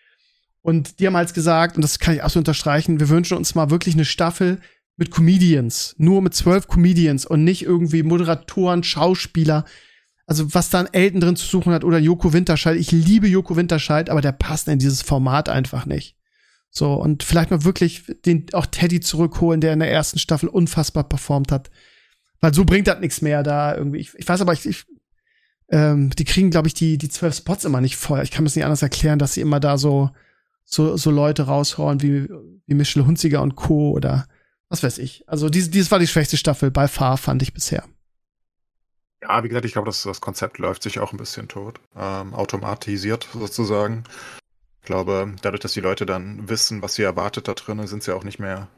Und 0.63 0.99
die 0.99 1.07
haben 1.07 1.17
halt 1.17 1.33
gesagt, 1.33 1.77
und 1.77 1.83
das 1.83 1.99
kann 1.99 2.15
ich 2.15 2.23
absolut 2.23 2.49
unterstreichen, 2.49 3.01
wir 3.01 3.09
wünschen 3.09 3.37
uns 3.37 3.55
mal 3.55 3.71
wirklich 3.71 3.95
eine 3.95 4.05
Staffel 4.05 4.59
mit 4.97 5.11
Comedians, 5.11 5.95
nur 5.99 6.21
mit 6.21 6.35
zwölf 6.35 6.69
Comedians 6.69 7.25
und 7.25 7.45
nicht 7.45 7.63
irgendwie 7.63 8.03
Moderatoren, 8.03 8.83
Schauspieler, 8.83 9.65
also 10.27 10.55
was 10.55 10.71
da 10.71 10.81
ein 10.81 10.93
Elton 10.93 11.21
drin 11.21 11.37
zu 11.37 11.47
suchen 11.47 11.73
hat 11.73 11.85
oder 11.85 11.99
Joko 11.99 12.33
Winterscheid. 12.33 12.77
Ich 12.77 12.93
liebe 12.93 13.27
Joko 13.27 13.57
Winterscheid, 13.57 14.11
aber 14.11 14.21
der 14.21 14.33
passt 14.33 14.69
in 14.69 14.79
dieses 14.79 15.03
Format 15.03 15.49
einfach 15.49 15.87
nicht. 15.87 16.17
So, 16.71 16.95
und 16.95 17.25
vielleicht 17.25 17.51
mal 17.51 17.65
wirklich 17.65 18.05
den, 18.25 18.47
auch 18.53 18.67
Teddy 18.67 19.01
zurückholen, 19.01 19.61
der 19.61 19.73
in 19.73 19.81
der 19.81 19.91
ersten 19.91 20.19
Staffel 20.19 20.49
unfassbar 20.49 21.05
performt 21.05 21.51
hat. 21.51 21.71
Weil 22.41 22.55
so 22.55 22.65
bringt 22.65 22.87
das 22.87 23.01
nichts 23.01 23.23
mehr 23.23 23.43
da 23.43 23.75
irgendwie. 23.77 23.99
Ich, 23.99 24.15
ich 24.15 24.29
weiß 24.29 24.41
aber, 24.41 24.53
ich, 24.53 24.67
ich 24.67 24.87
ähm, 25.71 26.11
die 26.11 26.25
kriegen, 26.25 26.51
glaube 26.51 26.69
ich, 26.69 26.75
die, 26.75 26.99
die 26.99 27.09
zwölf 27.09 27.37
Spots 27.37 27.65
immer 27.65 27.81
nicht 27.81 27.97
voll. 27.97 28.23
Ich 28.23 28.31
kann 28.31 28.43
mir 28.43 28.49
das 28.49 28.57
nicht 28.57 28.65
anders 28.65 28.83
erklären, 28.83 29.19
dass 29.19 29.35
sie 29.35 29.41
immer 29.41 29.61
da 29.61 29.79
so, 29.79 30.11
so, 30.65 30.97
so 30.97 31.11
Leute 31.11 31.45
raushauen 31.45 32.03
wie, 32.03 32.29
wie 32.67 32.75
Michel 32.75 33.07
Hunziger 33.07 33.43
und 33.43 33.57
Co. 33.57 33.93
oder 33.93 34.27
was 34.69 34.83
weiß 34.83 34.99
ich. 34.99 35.29
Also, 35.29 35.49
dies, 35.49 35.71
dies 35.71 35.91
war 35.91 35.99
die 35.99 36.07
schwächste 36.07 36.37
Staffel 36.37 36.71
bei 36.71 36.89
Far, 36.89 37.17
fand 37.17 37.43
ich 37.43 37.55
bisher. 37.55 37.85
Ja, 39.23 39.45
wie 39.45 39.49
gesagt, 39.49 39.67
ich 39.67 39.73
glaube, 39.73 39.87
das, 39.87 40.03
das 40.03 40.21
Konzept 40.21 40.59
läuft 40.59 40.83
sich 40.83 40.99
auch 40.99 41.13
ein 41.13 41.19
bisschen 41.19 41.47
tot. 41.47 41.81
Ähm, 41.97 42.35
automatisiert 42.35 43.29
sozusagen. 43.33 44.05
Ich 44.81 44.87
glaube, 44.87 45.35
dadurch, 45.43 45.61
dass 45.61 45.73
die 45.73 45.81
Leute 45.81 46.07
dann 46.07 46.49
wissen, 46.49 46.83
was 46.83 46.95
sie 46.95 47.03
erwartet 47.03 47.49
da 47.49 47.55
drin, 47.55 47.87
sind 47.87 48.03
sie 48.03 48.15
auch 48.15 48.25
nicht 48.25 48.39
mehr, 48.39 48.69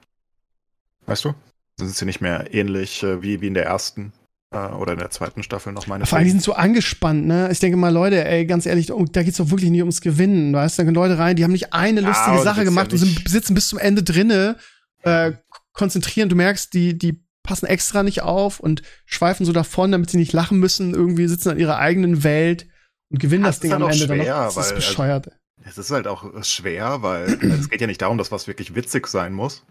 weißt 1.07 1.25
du, 1.25 1.35
sind 1.79 1.95
sie 1.95 2.05
nicht 2.05 2.21
mehr 2.21 2.53
ähnlich 2.53 3.03
äh, 3.03 3.23
wie, 3.23 3.41
wie 3.41 3.47
in 3.47 3.55
der 3.55 3.67
ersten 3.67 4.13
äh, 4.51 4.57
oder 4.57 4.93
in 4.93 4.99
der 4.99 5.11
zweiten 5.11 5.43
Staffel 5.43 5.73
noch 5.73 5.87
meine. 5.87 6.07
Vor 6.07 6.19
allem, 6.19 6.25
die 6.25 6.31
sind 6.33 6.43
so 6.43 6.55
angespannt, 6.55 7.27
ne? 7.27 7.49
Ich 7.51 7.61
denke 7.61 7.77
mal, 7.77 7.93
Leute, 7.93 8.25
ey, 8.25 8.47
ganz 8.47 8.67
ehrlich, 8.67 8.93
oh, 8.93 9.05
da 9.05 9.23
geht's 9.23 9.39
doch 9.39 9.51
wirklich 9.51 9.71
nicht 9.71 9.81
ums 9.81 10.01
Gewinnen, 10.01 10.53
weißt 10.53 10.79
du? 10.79 10.83
Da 10.83 10.85
gehen 10.85 10.95
Leute 10.95 11.19
rein, 11.19 11.37
die 11.37 11.45
haben 11.45 11.53
nicht 11.53 11.73
eine 11.73 12.01
lustige 12.01 12.37
ja, 12.37 12.43
Sache 12.43 12.65
gemacht 12.65 12.89
ja 12.89 12.93
und 12.93 12.99
sind, 12.99 13.29
sitzen 13.29 13.55
bis 13.55 13.69
zum 13.69 13.79
Ende 13.79 14.03
drinne, 14.03 14.57
äh, 15.03 15.33
konzentrieren. 15.73 16.29
Du 16.29 16.37
merkst, 16.37 16.75
die, 16.75 16.97
die 16.99 17.25
passen 17.43 17.67
extra 17.67 18.03
nicht 18.03 18.23
auf 18.23 18.61
und 18.61 18.83
schweifen 19.07 19.47
so 19.47 19.53
davon, 19.53 19.93
damit 19.93 20.11
sie 20.11 20.19
nicht 20.19 20.33
lachen 20.33 20.59
müssen, 20.59 20.95
irgendwie 20.95 21.27
sitzen 21.27 21.51
in 21.51 21.59
ihrer 21.59 21.79
eigenen 21.79 22.23
Welt 22.25 22.67
und 23.11 23.19
gewinnen 23.19 23.45
das, 23.45 23.57
das 23.57 23.61
Ding 23.61 23.73
am 23.73 23.83
Ende 23.83 23.97
schwer, 23.97 24.17
dann 24.17 24.47
noch. 24.47 24.55
Das 24.55 24.67
ist 24.67 24.75
bescheuert. 24.75 25.29
Also, 25.29 25.39
es 25.65 25.79
ist 25.79 25.91
halt 25.91 26.07
auch 26.07 26.25
schwer, 26.45 27.03
weil 27.03 27.25
es 27.43 27.69
geht 27.69 27.81
ja 27.81 27.87
nicht 27.87 28.03
darum, 28.03 28.19
dass 28.19 28.33
was 28.33 28.47
wirklich 28.47 28.75
witzig 28.75 29.07
sein 29.07 29.33
muss, 29.33 29.65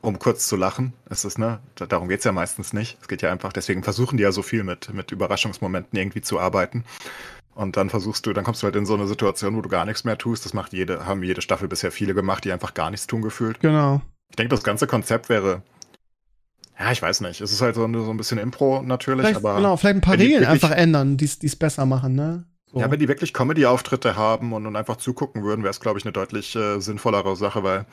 um 0.00 0.18
kurz 0.18 0.46
zu 0.46 0.56
lachen. 0.56 0.92
Es 1.08 1.24
ist, 1.24 1.38
ne, 1.38 1.60
darum 1.74 2.08
geht's 2.08 2.24
ja 2.24 2.32
meistens 2.32 2.72
nicht. 2.72 2.98
Es 3.00 3.08
geht 3.08 3.22
ja 3.22 3.30
einfach, 3.30 3.52
deswegen 3.52 3.82
versuchen 3.82 4.16
die 4.16 4.22
ja 4.22 4.32
so 4.32 4.42
viel 4.42 4.64
mit, 4.64 4.92
mit 4.92 5.12
Überraschungsmomenten 5.12 5.98
irgendwie 5.98 6.22
zu 6.22 6.38
arbeiten. 6.38 6.84
Und 7.54 7.76
dann 7.76 7.88
versuchst 7.88 8.26
du, 8.26 8.32
dann 8.32 8.44
kommst 8.44 8.62
du 8.62 8.64
halt 8.64 8.76
in 8.76 8.86
so 8.86 8.94
eine 8.94 9.06
Situation, 9.06 9.56
wo 9.56 9.60
du 9.60 9.68
gar 9.68 9.84
nichts 9.84 10.04
mehr 10.04 10.18
tust. 10.18 10.44
Das 10.44 10.54
macht 10.54 10.72
jede, 10.72 11.06
haben 11.06 11.22
jede 11.22 11.40
Staffel 11.40 11.68
bisher 11.68 11.92
viele 11.92 12.14
gemacht, 12.14 12.44
die 12.44 12.52
einfach 12.52 12.74
gar 12.74 12.90
nichts 12.90 13.06
tun 13.06 13.22
gefühlt. 13.22 13.60
Genau. 13.60 14.02
Ich 14.30 14.36
denke, 14.36 14.54
das 14.54 14.64
ganze 14.64 14.86
Konzept 14.86 15.28
wäre 15.28 15.62
ja, 16.78 16.90
ich 16.90 17.00
weiß 17.00 17.20
nicht. 17.20 17.40
Es 17.40 17.52
ist 17.52 17.60
halt 17.60 17.76
so, 17.76 17.82
so 17.82 18.10
ein 18.10 18.16
bisschen 18.16 18.38
Impro 18.38 18.82
natürlich, 18.82 19.20
vielleicht, 19.20 19.36
aber. 19.36 19.56
Genau, 19.56 19.76
vielleicht 19.76 19.96
ein 19.96 20.00
paar 20.00 20.18
Regeln 20.18 20.44
einfach 20.44 20.72
ändern, 20.72 21.16
die 21.16 21.24
es 21.24 21.56
besser 21.56 21.86
machen, 21.86 22.14
ne? 22.14 22.46
So. 22.74 22.80
Ja, 22.80 22.90
wenn 22.90 22.98
die 22.98 23.06
wirklich 23.06 23.32
Comedy-Auftritte 23.32 24.16
haben 24.16 24.52
und, 24.52 24.66
und 24.66 24.74
einfach 24.74 24.96
zugucken 24.96 25.44
würden, 25.44 25.62
wäre 25.62 25.70
es, 25.70 25.78
glaube 25.78 26.00
ich, 26.00 26.04
eine 26.04 26.12
deutlich 26.12 26.56
äh, 26.56 26.80
sinnvollere 26.80 27.36
Sache, 27.36 27.62
weil. 27.62 27.86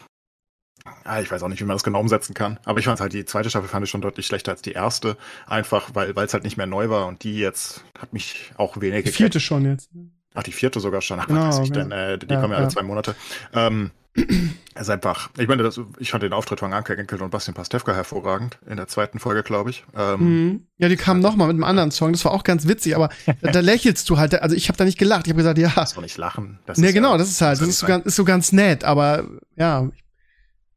Ja, 1.05 1.21
ich 1.21 1.29
weiß 1.29 1.43
auch 1.43 1.49
nicht, 1.49 1.61
wie 1.61 1.65
man 1.65 1.75
das 1.75 1.83
genau 1.83 1.99
umsetzen 1.99 2.33
kann. 2.33 2.59
Aber 2.65 2.79
ich 2.79 2.85
fand 2.85 2.99
halt, 2.99 3.13
die 3.13 3.23
zweite 3.25 3.51
Staffel 3.51 3.69
fand 3.69 3.85
ich 3.85 3.91
schon 3.91 4.01
deutlich 4.01 4.25
schlechter 4.25 4.53
als 4.53 4.63
die 4.63 4.71
erste. 4.71 5.17
Einfach, 5.45 5.93
weil 5.93 6.17
es 6.17 6.33
halt 6.33 6.43
nicht 6.43 6.57
mehr 6.57 6.65
neu 6.65 6.89
war 6.89 7.05
und 7.05 7.23
die 7.23 7.37
jetzt 7.37 7.83
hat 7.99 8.11
mich 8.11 8.51
auch 8.57 8.81
weniger. 8.81 9.03
Die 9.03 9.11
vierte 9.11 9.39
schon 9.39 9.65
jetzt. 9.65 9.91
Ne? 10.33 10.39
Ach, 10.39 10.43
die 10.43 10.51
vierte 10.51 10.79
sogar 10.79 11.01
schon. 11.01 11.19
Ach, 11.19 11.27
genau, 11.27 11.47
weiß 11.47 11.59
ich 11.59 11.71
denn? 11.71 11.91
Äh, 11.91 12.17
die 12.17 12.27
ja, 12.27 12.39
kommen 12.39 12.53
ja 12.53 12.59
alle 12.59 12.69
zwei 12.69 12.83
Monate. 12.83 13.15
Ähm, 13.53 13.91
es 14.13 14.25
ist 14.81 14.89
einfach, 14.89 15.29
ich 15.37 15.47
meine, 15.47 15.63
das, 15.63 15.79
ich 15.99 16.11
fand 16.11 16.23
den 16.23 16.33
Auftritt 16.33 16.59
von 16.59 16.73
Anke 16.73 16.97
Enkel 16.97 17.21
und 17.21 17.29
Bastian 17.29 17.53
Pastewka 17.53 17.93
hervorragend 17.93 18.59
in 18.69 18.75
der 18.75 18.87
zweiten 18.87 19.19
Folge, 19.19 19.41
glaube 19.41 19.69
ich. 19.69 19.85
Ähm, 19.95 20.19
mhm. 20.19 20.67
Ja, 20.77 20.89
die 20.89 20.97
kamen 20.97 21.21
nochmal 21.21 21.47
mit 21.47 21.55
einem 21.55 21.63
anderen 21.63 21.91
Song, 21.91 22.11
das 22.11 22.25
war 22.25 22.33
auch 22.33 22.43
ganz 22.43 22.67
witzig, 22.67 22.95
aber 22.95 23.09
da, 23.41 23.51
da, 23.51 23.59
lächelst 23.61 24.09
du 24.09 24.17
halt, 24.17 24.41
also 24.41 24.55
ich 24.55 24.67
habe 24.67 24.77
da 24.77 24.83
nicht 24.83 24.97
gelacht, 24.97 25.27
ich 25.27 25.31
habe 25.31 25.37
gesagt, 25.37 25.57
ja. 25.57 25.71
Das 25.75 25.93
doch 25.93 26.01
nicht 26.01 26.17
lachen. 26.17 26.59
Das 26.65 26.77
nee, 26.77 26.91
genau, 26.91 27.13
ja, 27.13 27.17
das 27.17 27.29
ist 27.29 27.41
halt, 27.41 27.61
das 27.61 27.67
ist 27.67 27.79
so, 27.79 27.87
ganz, 27.87 28.05
ist 28.05 28.15
so 28.15 28.25
ganz 28.25 28.51
nett, 28.51 28.83
aber 28.83 29.25
ja, 29.55 29.89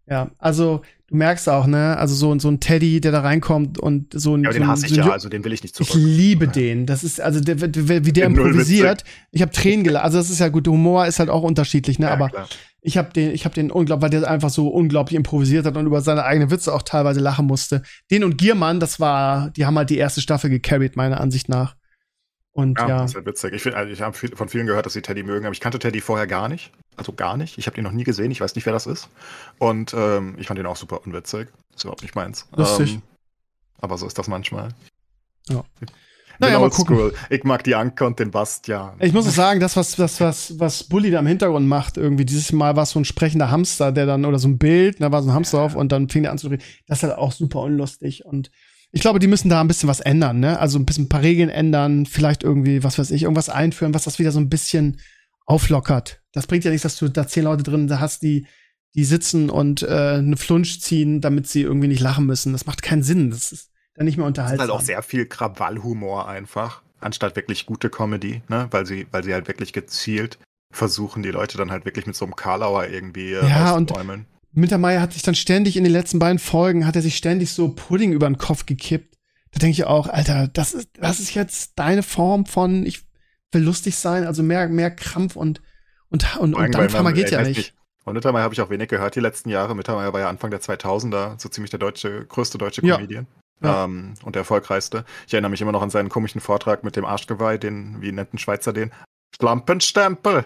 ja, 0.07 0.31
also 0.39 0.83
du 1.09 1.17
merkst 1.17 1.49
auch, 1.49 1.67
ne, 1.67 1.97
also 1.97 2.15
so, 2.15 2.39
so 2.39 2.49
ein 2.49 2.61
Teddy, 2.61 3.01
der 3.01 3.13
da 3.13 3.21
reinkommt 3.21 3.79
und 3.79 4.13
so 4.13 4.37
ein. 4.37 4.45
Ja, 4.45 4.53
so 4.53 4.59
den 4.59 4.69
hasse 4.69 4.87
ich 4.87 4.95
so 4.95 5.01
ja, 5.01 5.11
also 5.11 5.29
den 5.29 5.45
will 5.45 5.53
ich 5.53 5.63
nicht 5.63 5.75
zurück. 5.75 5.91
Ich 5.91 5.97
liebe 5.97 6.47
ja. 6.47 6.51
den. 6.51 6.87
Das 6.87 7.05
ist, 7.05 7.21
also 7.21 7.41
der, 7.41 7.61
wie 7.61 8.13
der 8.13 8.27
improvisiert. 8.27 9.05
Ich 9.31 9.43
habe 9.43 9.53
Tränen 9.53 9.85
gelacht. 9.85 10.05
Also 10.05 10.19
das 10.19 10.31
ist 10.31 10.41
ja 10.41 10.49
gut, 10.49 10.69
Humor 10.69 11.07
ist 11.07 11.19
halt 11.19 11.31
auch 11.31 11.43
unterschiedlich, 11.43 11.99
ne, 11.99 12.07
ja, 12.07 12.13
aber 12.13 12.29
klar. 12.29 12.49
Ich 12.87 12.99
habe 12.99 13.15
den, 13.15 13.31
ich 13.31 13.47
habe 13.47 13.55
den 13.55 13.71
unglaublich, 13.71 14.03
weil 14.03 14.21
der 14.21 14.31
einfach 14.31 14.51
so 14.51 14.69
unglaublich 14.69 15.17
improvisiert 15.17 15.65
hat 15.65 15.75
und 15.75 15.87
über 15.87 16.03
seine 16.03 16.25
eigenen 16.25 16.51
Witze 16.51 16.75
auch 16.75 16.83
teilweise 16.83 17.21
lachen 17.21 17.47
musste. 17.47 17.83
Den 18.11 18.25
und 18.25 18.37
Giermann, 18.37 18.79
das 18.79 19.01
war, 19.01 19.49
die 19.53 19.65
haben 19.65 19.79
halt 19.79 19.89
die 19.89 19.97
erste 19.97 20.21
Staffel 20.21 20.51
gecarried, 20.51 20.95
meiner 20.95 21.19
Ansicht 21.19 21.49
nach. 21.49 21.77
Und 22.55 22.79
ja, 22.79 22.89
ja. 22.89 22.99
das 22.99 23.11
ist 23.11 23.17
halt 23.17 23.27
witzig. 23.27 23.53
Ich, 23.53 23.63
find, 23.63 23.75
also 23.75 23.93
ich 23.93 24.01
habe 24.01 24.17
von 24.17 24.49
vielen 24.49 24.67
gehört, 24.67 24.87
dass 24.87 24.93
sie 24.93 25.03
Teddy 25.03 25.25
mögen, 25.25 25.45
aber 25.45 25.53
ich 25.53 25.61
kannte 25.61 25.81
Teddy 25.81 26.01
vorher 26.01 26.29
gar 26.29 26.49
nicht. 26.49 26.73
Also 26.97 27.13
gar 27.13 27.37
nicht. 27.37 27.59
Ich 27.59 27.67
habe 27.67 27.75
den 27.75 27.83
noch 27.83 27.91
nie 27.91 28.05
gesehen. 28.05 28.31
Ich 28.31 28.41
weiß 28.41 28.55
nicht, 28.55 28.65
wer 28.65 28.73
das 28.73 28.87
ist. 28.87 29.09
Und 29.59 29.93
ähm, 29.93 30.37
ich 30.39 30.47
fand 30.47 30.59
den 30.59 30.67
auch 30.67 30.77
super 30.77 31.05
unwitzig. 31.05 31.49
Das 31.73 31.79
ist 31.79 31.85
überhaupt 31.85 32.03
nicht 32.03 32.15
meins. 32.15 32.47
Lustig. 32.55 32.95
Ähm, 32.95 33.03
aber 33.81 33.99
so 33.99 34.07
ist 34.07 34.17
das 34.17 34.29
manchmal. 34.29 34.69
Ja. 35.49 35.65
Naja, 36.39 36.59
mal 36.59 36.71
gucken. 36.71 37.13
Ich 37.29 37.45
mag 37.45 37.65
die 37.65 37.75
Anke 37.75 38.05
und 38.07 38.19
den 38.19 38.31
Bastian. 38.31 38.95
Ich 39.01 39.13
muss 39.13 39.27
auch 39.27 39.33
sagen, 39.33 39.61
das, 39.61 39.77
was, 39.77 39.97
das, 39.97 40.21
was, 40.21 40.59
was 40.59 40.85
Bully 40.85 41.11
da 41.11 41.21
im 41.21 41.27
Hintergrund 41.27 41.67
macht, 41.67 41.97
irgendwie, 41.97 42.25
dieses 42.25 42.53
Mal 42.53 42.77
war 42.77 42.85
es 42.85 42.91
so 42.91 43.01
ein 43.01 43.05
sprechender 43.05 43.51
Hamster, 43.51 43.93
der 43.93 44.07
dann, 44.07 44.25
oder 44.25 44.39
so 44.39 44.49
ein 44.49 44.59
Bild, 44.59 45.01
da 45.01 45.13
war 45.13 45.23
so 45.23 45.31
ein 45.31 45.35
Hamster 45.35 45.59
ja. 45.59 45.65
auf 45.65 45.75
und 45.75 45.93
dann 45.93 46.09
fing 46.09 46.23
der 46.23 46.33
an 46.33 46.39
zu 46.39 46.49
reden. 46.49 46.63
Das 46.87 46.99
ist 46.99 47.03
halt 47.05 47.19
auch 47.19 47.33
super 47.33 47.61
unlustig. 47.61 48.25
Und 48.25 48.51
ich 48.95 49.01
glaube, 49.01 49.19
die 49.19 49.27
müssen 49.27 49.49
da 49.49 49.61
ein 49.61 49.67
bisschen 49.67 49.89
was 49.89 49.99
ändern, 49.99 50.39
ne? 50.39 50.61
Also 50.61 50.79
ein 50.79 50.87
bisschen 50.87 51.07
ein 51.07 51.09
paar 51.09 51.23
Regeln 51.23 51.51
ändern, 51.51 52.07
vielleicht 52.07 52.45
irgendwie, 52.45 52.85
was 52.85 52.97
weiß 52.97 53.11
ich, 53.11 53.25
irgendwas 53.25 53.49
einführen, 53.49 53.93
was 53.93 54.05
das 54.05 54.21
wieder 54.21 54.31
so 54.31 54.39
ein 54.39 54.49
bisschen 54.49 55.01
auflockert. 55.47 56.23
Das 56.33 56.47
bringt 56.47 56.65
ja 56.65 56.71
nichts, 56.71 56.85
dass 56.85 56.97
du 56.97 57.09
da 57.09 57.27
zehn 57.27 57.43
Leute 57.43 57.65
drin 57.65 57.91
hast, 57.99 58.23
die, 58.23 58.47
die 58.95 59.05
sitzen 59.05 59.51
und 59.51 59.83
äh, 59.83 60.19
eine 60.19 60.37
Flunsch 60.37 60.79
ziehen, 60.79 61.21
damit 61.21 61.49
sie 61.49 61.63
irgendwie 61.63 61.89
nicht 61.89 62.01
lachen 62.01 62.25
müssen. 62.25 62.53
Das 62.53 62.67
macht 62.67 62.83
keinen 62.83 63.03
Sinn. 63.03 63.31
Das 63.31 63.51
ist 63.51 63.73
dann 63.97 64.07
nicht 64.07 64.17
mehr 64.17 64.27
unterhalten. 64.27 64.59
Das 64.59 64.67
ist 64.67 64.73
halt 64.73 64.81
auch 64.81 64.85
sehr 64.85 65.03
viel 65.03 65.27
Krawallhumor 65.27 66.29
einfach, 66.29 66.83
anstatt 67.01 67.35
wirklich 67.35 67.67
gute 67.67 67.91
Comedy, 67.91 68.43
ne? 68.49 68.69
Weil 68.71 68.87
sie, 68.87 69.09
weil 69.11 69.25
sie 69.25 69.35
halt 69.35 69.49
wirklich 69.49 69.73
gezielt 69.73 70.39
versuchen, 70.71 71.25
die 71.25 71.33
Leute 71.33 71.59
dann 71.59 71.73
halt 71.73 71.85
wirklich 71.85 72.07
mit 72.07 72.15
so 72.15 72.25
einem 72.25 72.37
Karlauer 72.37 72.87
irgendwie 72.87 73.33
äh, 73.33 73.49
ja, 73.49 73.75
und 73.75 73.93
Mittermeier 74.55 75.01
hat 75.01 75.13
sich 75.13 75.23
dann 75.23 75.35
ständig 75.35 75.77
in 75.77 75.85
den 75.85 75.93
letzten 75.93 76.19
beiden 76.19 76.39
Folgen, 76.39 76.87
hat 76.87 76.97
er 76.97 77.03
sich 77.03 77.17
ständig 77.17 77.53
so 77.53 77.69
Pudding 77.69 78.13
über 78.13 78.27
den 78.27 78.39
Kopf 78.39 78.67
gekippt. 78.67 79.17
Da 79.53 79.59
denke 79.59 79.73
ich 79.73 79.85
auch, 79.85 80.09
Alter, 80.09 80.49
das 80.49 80.75
ist, 80.75 80.89
das 80.95 81.21
ist 81.21 81.35
jetzt 81.35 81.73
deine 81.77 82.03
Form 82.03 82.47
von, 82.47 82.87
ich 82.87 83.05
will 83.53 83.63
lustig 83.63 83.97
sein, 83.97 84.25
also 84.27 84.43
mehr, 84.43 84.69
mehr 84.69 84.91
Krampf 84.91 85.37
und, 85.37 85.63
und, 86.09 86.37
und, 86.39 86.55
und 86.55 86.75
Dampfhammer 86.75 87.13
geht 87.13 87.31
ja 87.31 87.43
nicht. 87.43 87.57
nicht. 87.57 87.75
Von 88.03 88.15
Mittermeier 88.15 88.43
habe 88.43 88.55
ich 88.55 88.61
auch 88.61 88.71
wenig 88.71 88.89
gehört 88.89 89.17
die 89.17 89.21
letzten 89.21 89.49
Jahre. 89.49 89.75
Mittermeier 89.75 90.13
war 90.13 90.21
ja 90.21 90.29
Anfang 90.29 90.51
der 90.51 90.61
2000er 90.61 91.41
so 91.41 91.49
ziemlich 91.49 91.71
der 91.71 91.79
deutsche, 91.79 92.27
größte 92.27 92.59
deutsche 92.59 92.83
Comedian. 92.83 93.27
Ja. 93.63 93.69
Ja. 93.69 93.85
Ähm, 93.85 94.15
und 94.25 94.35
der 94.35 94.41
erfolgreichste. 94.41 95.05
Ich 95.27 95.33
erinnere 95.33 95.51
mich 95.51 95.63
immer 95.63 95.73
noch 95.73 95.81
an 95.81 95.89
seinen 95.89 96.11
komischen 96.11 96.41
Vortrag 96.41 96.85
mit 96.85 96.97
dem 96.97 97.05
Arschgeweih, 97.05 97.57
den, 97.57 98.03
wie 98.03 98.13
nennt 98.13 98.35
ein 98.35 98.39
Schweizer 98.39 98.73
den? 98.73 98.91
Schlampenstempel. 99.35 100.45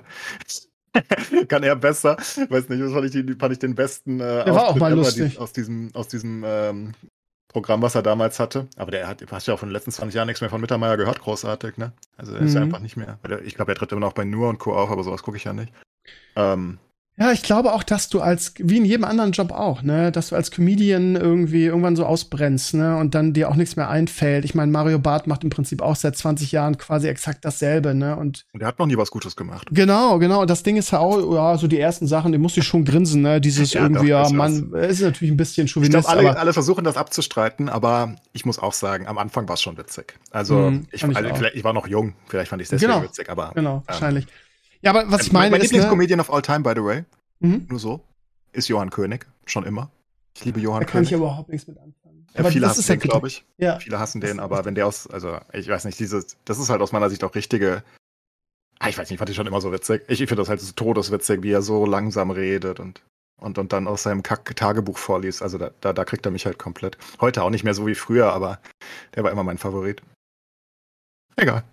Kann 1.49 1.63
er 1.63 1.77
besser. 1.77 2.17
Weiß 2.17 2.69
nicht, 2.69 2.83
das 2.83 2.93
fand 2.93 3.05
ich, 3.07 3.13
die, 3.13 3.35
fand 3.35 3.53
ich 3.53 3.59
den 3.59 3.75
besten 3.75 4.21
äh, 4.21 4.45
der 4.45 4.55
war 4.55 4.69
auch 4.69 4.77
mal 4.77 4.93
lustig. 4.93 5.39
aus 5.39 5.53
diesem, 5.53 5.91
aus 5.95 6.09
diesem 6.09 6.45
ähm, 6.47 6.95
Programm, 7.49 7.81
was 7.83 7.95
er 7.95 8.03
damals 8.03 8.39
hatte. 8.39 8.69
Aber 8.77 8.91
der 8.91 9.09
hat, 9.09 9.25
hast 9.31 9.47
ja 9.47 9.55
auch 9.55 9.59
von 9.59 9.69
den 9.69 9.75
letzten 9.75 9.91
20 9.91 10.15
Jahren 10.15 10.27
nichts 10.27 10.41
mehr 10.41 10.51
von 10.51 10.61
Mittermeier 10.61 10.97
gehört, 10.97 11.21
großartig, 11.21 11.79
ne? 11.79 11.93
Also 12.17 12.35
er 12.35 12.43
ist 12.43 12.51
mhm. 12.51 12.57
ja 12.57 12.63
einfach 12.63 12.81
nicht 12.81 12.97
mehr. 12.97 13.19
Ich 13.45 13.55
glaube, 13.55 13.73
er 13.73 13.77
tritt 13.77 13.93
immer 13.93 14.03
noch 14.03 14.13
bei 14.13 14.25
Nur 14.25 14.49
und 14.49 14.59
Co. 14.59 14.75
auf, 14.75 14.91
aber 14.91 15.03
sowas 15.03 15.23
gucke 15.23 15.39
ich 15.39 15.45
ja 15.45 15.53
nicht. 15.53 15.73
Ähm, 16.37 16.79
Ja, 17.19 17.33
ich 17.33 17.43
glaube 17.43 17.73
auch, 17.73 17.83
dass 17.83 18.09
du 18.09 18.21
als, 18.21 18.55
wie 18.59 18.77
in 18.77 18.85
jedem 18.85 19.05
anderen 19.05 19.33
Job 19.33 19.51
auch, 19.51 19.83
ne, 19.83 20.13
dass 20.13 20.29
du 20.29 20.37
als 20.37 20.53
Comedian 20.53 21.17
irgendwie 21.17 21.65
irgendwann 21.65 21.97
so 21.97 22.07
ausbrennst, 22.07 22.75
ne, 22.75 22.97
und 22.97 23.15
dann 23.17 23.33
dir 23.33 23.49
auch 23.49 23.57
nichts 23.57 23.75
mehr 23.75 23.91
einfällt. 23.91 24.45
Ich 24.45 24.55
meine, 24.55 24.71
Mario 24.71 25.01
Barth 25.01 25.27
macht 25.27 25.43
im 25.43 25.51
Prinzip 25.51 25.83
auch 25.83 25.97
seit 25.97 26.17
20 26.17 26.53
Jahren 26.53 26.79
quasi 26.79 27.09
exakt 27.09 27.45
dasselbe, 27.45 27.93
ne, 27.93 28.17
und. 28.17 28.47
Und 28.53 28.61
er 28.61 28.69
hat 28.69 28.79
noch 28.79 28.87
nie 28.87 28.97
was 28.97 29.11
Gutes 29.11 29.35
gemacht. 29.35 29.67
Genau, 29.73 30.21
genau. 30.21 30.45
Das 30.45 30.63
Ding 30.63 30.77
ist 30.77 30.93
ja 30.93 31.01
auch, 31.01 31.35
ja, 31.35 31.59
so 31.59 31.67
die 31.67 31.81
ersten 31.81 32.07
Sachen, 32.07 32.31
die 32.31 32.39
musst 32.39 32.57
du 32.57 32.63
schon 32.63 32.85
grinsen, 32.85 33.23
ne, 33.23 33.41
dieses 33.41 33.73
ja, 33.73 33.83
irgendwie, 33.83 34.09
ja, 34.09 34.29
man, 34.31 34.73
ist 34.75 35.01
natürlich 35.01 35.33
ein 35.33 35.37
bisschen 35.37 35.67
Chauvinist. 35.67 35.99
Ich 35.99 36.05
glaube, 36.05 36.29
alle, 36.29 36.39
alle 36.39 36.53
versuchen 36.53 36.85
das 36.85 36.97
abzustreiten, 36.97 37.69
aber 37.69 38.15
ich 38.33 38.47
muss 38.47 38.61
auch 38.61 38.73
sagen, 38.73 39.09
am 39.09 39.19
Anfang 39.19 39.49
war 39.49 39.55
es 39.55 39.63
schon 39.63 39.77
witzig. 39.77 40.15
Also, 40.31 40.71
mhm, 40.71 40.87
ich, 40.93 41.03
ich, 41.03 41.17
also, 41.17 41.45
ich, 41.53 41.65
war 41.65 41.73
noch 41.73 41.89
jung, 41.89 42.15
vielleicht 42.29 42.51
fand 42.51 42.63
ich 42.63 42.67
es 42.67 42.71
deswegen 42.71 42.93
genau, 42.93 43.03
witzig, 43.03 43.29
aber. 43.29 43.51
Genau, 43.55 43.77
ähm, 43.79 43.83
wahrscheinlich. 43.87 44.27
Ja, 44.83 44.91
aber 44.91 45.11
was 45.11 45.23
ich 45.23 45.33
meine 45.33 45.51
mein 45.51 45.61
ist. 45.61 45.73
Mein 45.73 45.81
Lieblingscomedian 45.81 46.19
ne? 46.19 46.23
of 46.23 46.33
all 46.33 46.43
time, 46.43 46.61
by 46.61 46.73
the 46.75 46.85
way. 46.85 47.05
Mhm. 47.41 47.67
Nur 47.69 47.79
so. 47.79 48.01
Ist 48.53 48.69
Johann 48.69 48.91
König. 48.91 49.27
Schon 49.47 49.65
immer. 49.65 49.91
Ich 50.37 50.45
liebe 50.45 50.61
Johann 50.61 50.81
da 50.81 50.87
König. 50.87 51.09
Da 51.09 51.15
kann 51.15 51.19
ich 51.19 51.27
überhaupt 51.27 51.49
nichts 51.49 51.67
mit 51.67 51.79
anfangen. 51.79 52.27
Ja, 52.37 52.45
viele 52.45 52.69
hassen 52.69 52.87
den, 52.87 53.01
glaube 53.01 53.29
ich. 53.29 53.45
Ja. 53.57 53.79
Viele 53.79 53.99
hassen 53.99 54.21
den, 54.21 54.39
aber 54.39 54.65
wenn 54.65 54.75
der 54.75 54.87
aus, 54.87 55.07
also 55.09 55.39
ich 55.53 55.69
weiß 55.69 55.85
nicht, 55.85 55.99
dieses, 55.99 56.37
das 56.45 56.59
ist 56.59 56.69
halt 56.69 56.81
aus 56.83 56.93
meiner 56.93 57.11
Sicht 57.11 57.25
auch 57.25 57.35
richtige. 57.35 57.83
Ah, 58.79 58.89
ich 58.89 58.97
weiß 58.97 59.11
nicht, 59.11 59.19
fand 59.19 59.31
ich 59.31 59.37
schon 59.37 59.47
immer 59.47 59.61
so 59.61 59.73
witzig. 59.73 60.03
Ich, 60.07 60.21
ich 60.21 60.29
finde 60.29 60.43
das 60.43 60.49
halt 60.49 60.61
so 60.61 60.73
todeswitzig, 60.73 61.43
wie 61.43 61.51
er 61.51 61.63
so 61.63 61.85
langsam 61.85 62.31
redet 62.31 62.79
und, 62.79 63.03
und, 63.41 63.59
und 63.59 63.73
dann 63.73 63.89
aus 63.89 64.05
seinem 64.05 64.23
Kack-Tagebuch 64.23 64.99
vorliest. 64.99 65.43
Also 65.43 65.59
da, 65.59 65.71
da, 65.81 65.93
da 65.93 66.05
kriegt 66.05 66.25
er 66.27 66.31
mich 66.31 66.47
halt 66.47 66.59
komplett. 66.59 66.97
Heute 67.21 67.43
auch 67.43 67.51
nicht 67.51 67.65
mehr 67.65 67.75
so 67.75 67.87
wie 67.87 67.97
früher, 67.97 68.33
aber 68.33 68.61
der 69.17 69.25
war 69.25 69.33
immer 69.33 69.43
mein 69.43 69.59
Favorit. 69.59 70.03
Egal. 71.35 71.65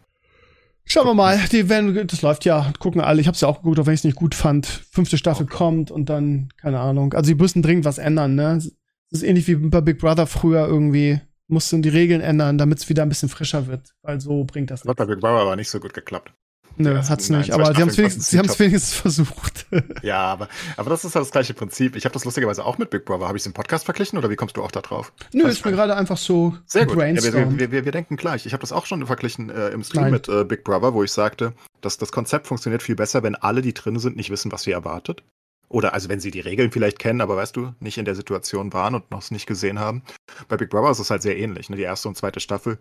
Schauen 0.88 1.08
wir 1.08 1.14
mal, 1.16 1.40
die 1.52 1.68
werden, 1.68 2.08
das 2.08 2.22
läuft 2.22 2.46
ja, 2.46 2.72
gucken 2.80 3.02
alle. 3.02 3.20
Ich 3.20 3.28
habe 3.28 3.36
es 3.36 3.42
ja 3.42 3.48
auch 3.48 3.58
geguckt, 3.58 3.80
auch 3.80 3.86
wenn 3.88 3.96
ich 3.96 4.02
es 4.02 4.04
nicht 4.04 4.16
gut 4.16 4.36
fand. 4.36 4.68
Fünfte 4.68 5.18
Staffel 5.18 5.46
okay. 5.46 5.56
kommt 5.56 5.92
und 5.92 6.10
dann, 6.10 6.50
keine 6.58 6.80
Ahnung. 6.80 7.14
Also 7.14 7.32
die 7.32 7.36
müssen 7.36 7.62
dringend 7.62 7.86
was 7.86 7.98
ändern, 7.98 8.36
ne? 8.36 8.56
Das 8.56 8.72
ist 9.12 9.24
ähnlich 9.24 9.48
wie 9.48 9.56
bei 9.56 9.82
Big 9.82 10.00
Brother 10.00 10.28
früher 10.28 10.68
irgendwie. 10.68 11.20
Mussten 11.48 11.82
die 11.82 11.90
Regeln 11.90 12.22
ändern, 12.22 12.58
damit 12.58 12.80
es 12.80 12.90
wieder 12.90 13.04
ein 13.04 13.10
bisschen 13.10 13.30
frischer 13.30 13.68
wird, 13.68 13.94
weil 14.02 14.20
so 14.20 14.44
bringt 14.46 14.72
das. 14.72 14.84
Hat 14.84 14.98
bei 14.98 15.06
Big 15.06 15.20
Brother 15.20 15.42
aber 15.42 15.56
nicht 15.56 15.70
so 15.70 15.80
gut 15.80 15.94
geklappt. 15.94 16.34
Nö, 16.78 16.98
hat's 16.98 17.30
nicht, 17.30 17.52
aber 17.52 17.74
sie 17.74 17.82
haben 17.82 17.90
es 17.90 17.98
wenigstens, 17.98 18.30
sie 18.30 18.38
wenigstens 18.38 18.94
versucht. 18.94 19.66
ja, 20.02 20.18
aber, 20.18 20.50
aber 20.78 20.90
das 20.90 21.06
ist 21.06 21.16
halt 21.16 21.26
das 21.26 21.32
gleiche 21.32 21.54
Prinzip. 21.54 21.96
Ich 21.96 22.06
habe 22.06 22.14
das 22.14 22.26
lustigerweise 22.26 22.66
auch 22.66 22.78
mit 22.78 22.90
Big 22.90 23.06
Brother. 23.06 23.28
Habe 23.28 23.38
ich 23.38 23.44
es 23.44 23.48
im 23.48 23.54
Podcast 23.54 23.86
verglichen 23.86 24.18
oder 24.18 24.30
wie 24.30 24.36
kommst 24.36 24.58
du 24.58 24.64
auch 24.64 24.72
da 24.72 24.82
drauf? 24.82 25.14
Nö, 25.34 25.48
ist 25.48 25.66
mir 25.66 25.72
gerade 25.72 25.96
einfach 25.96 26.18
so 26.18 26.58
Sehr 26.66 26.86
gut. 26.86 26.98
Ja, 26.98 27.16
wir, 27.16 27.60
wir, 27.60 27.72
wir, 27.72 27.86
wir, 27.86 27.92
denken 27.92 28.18
gleich. 28.18 28.46
Ich 28.46 28.54
habe 28.54 28.62
das 28.62 28.72
auch 28.72 28.86
schon 28.86 29.06
verglichen 29.06 29.50
äh, 29.50 29.70
im 29.70 29.84
Stream 29.84 30.04
Nein. 30.04 30.12
mit 30.12 30.28
äh, 30.28 30.44
Big 30.44 30.64
Brother, 30.64 30.94
wo 30.94 31.04
ich 31.04 31.12
sagte, 31.12 31.54
dass 31.82 31.98
das 31.98 32.12
Konzept 32.12 32.48
funktioniert 32.48 32.84
viel 32.84 32.96
besser, 32.96 33.24
wenn 33.24 33.36
alle, 33.36 33.62
die 33.62 33.74
drin 33.74 34.00
sind, 34.00 34.18
nicht 34.18 34.30
wissen, 34.30 34.52
was 34.52 34.64
sie 34.64 34.72
erwartet. 34.72 35.24
Oder 35.68 35.94
also 35.94 36.10
wenn 36.10 36.20
sie 36.20 36.32
die 36.32 36.42
Regeln 36.42 36.72
vielleicht 36.72 37.00
kennen, 37.00 37.22
aber 37.22 37.38
weißt 37.38 37.56
du, 37.56 37.74
nicht 37.80 37.98
in 37.98 38.06
der 38.06 38.16
Situation 38.16 38.74
waren 38.74 38.96
und 38.96 39.10
noch 39.12 39.22
es 39.22 39.32
nicht 39.32 39.48
gesehen 39.48 39.80
haben. 39.80 40.04
Bei 40.48 40.58
Big 40.58 40.70
Brother 40.70 40.92
ist 40.92 41.00
es 41.00 41.10
halt 41.10 41.22
sehr 41.22 41.38
ähnlich. 41.38 41.70
Ne? 41.70 41.76
Die 41.76 41.84
erste 41.84 42.08
und 42.08 42.16
zweite 42.16 42.40
Staffel 42.40 42.78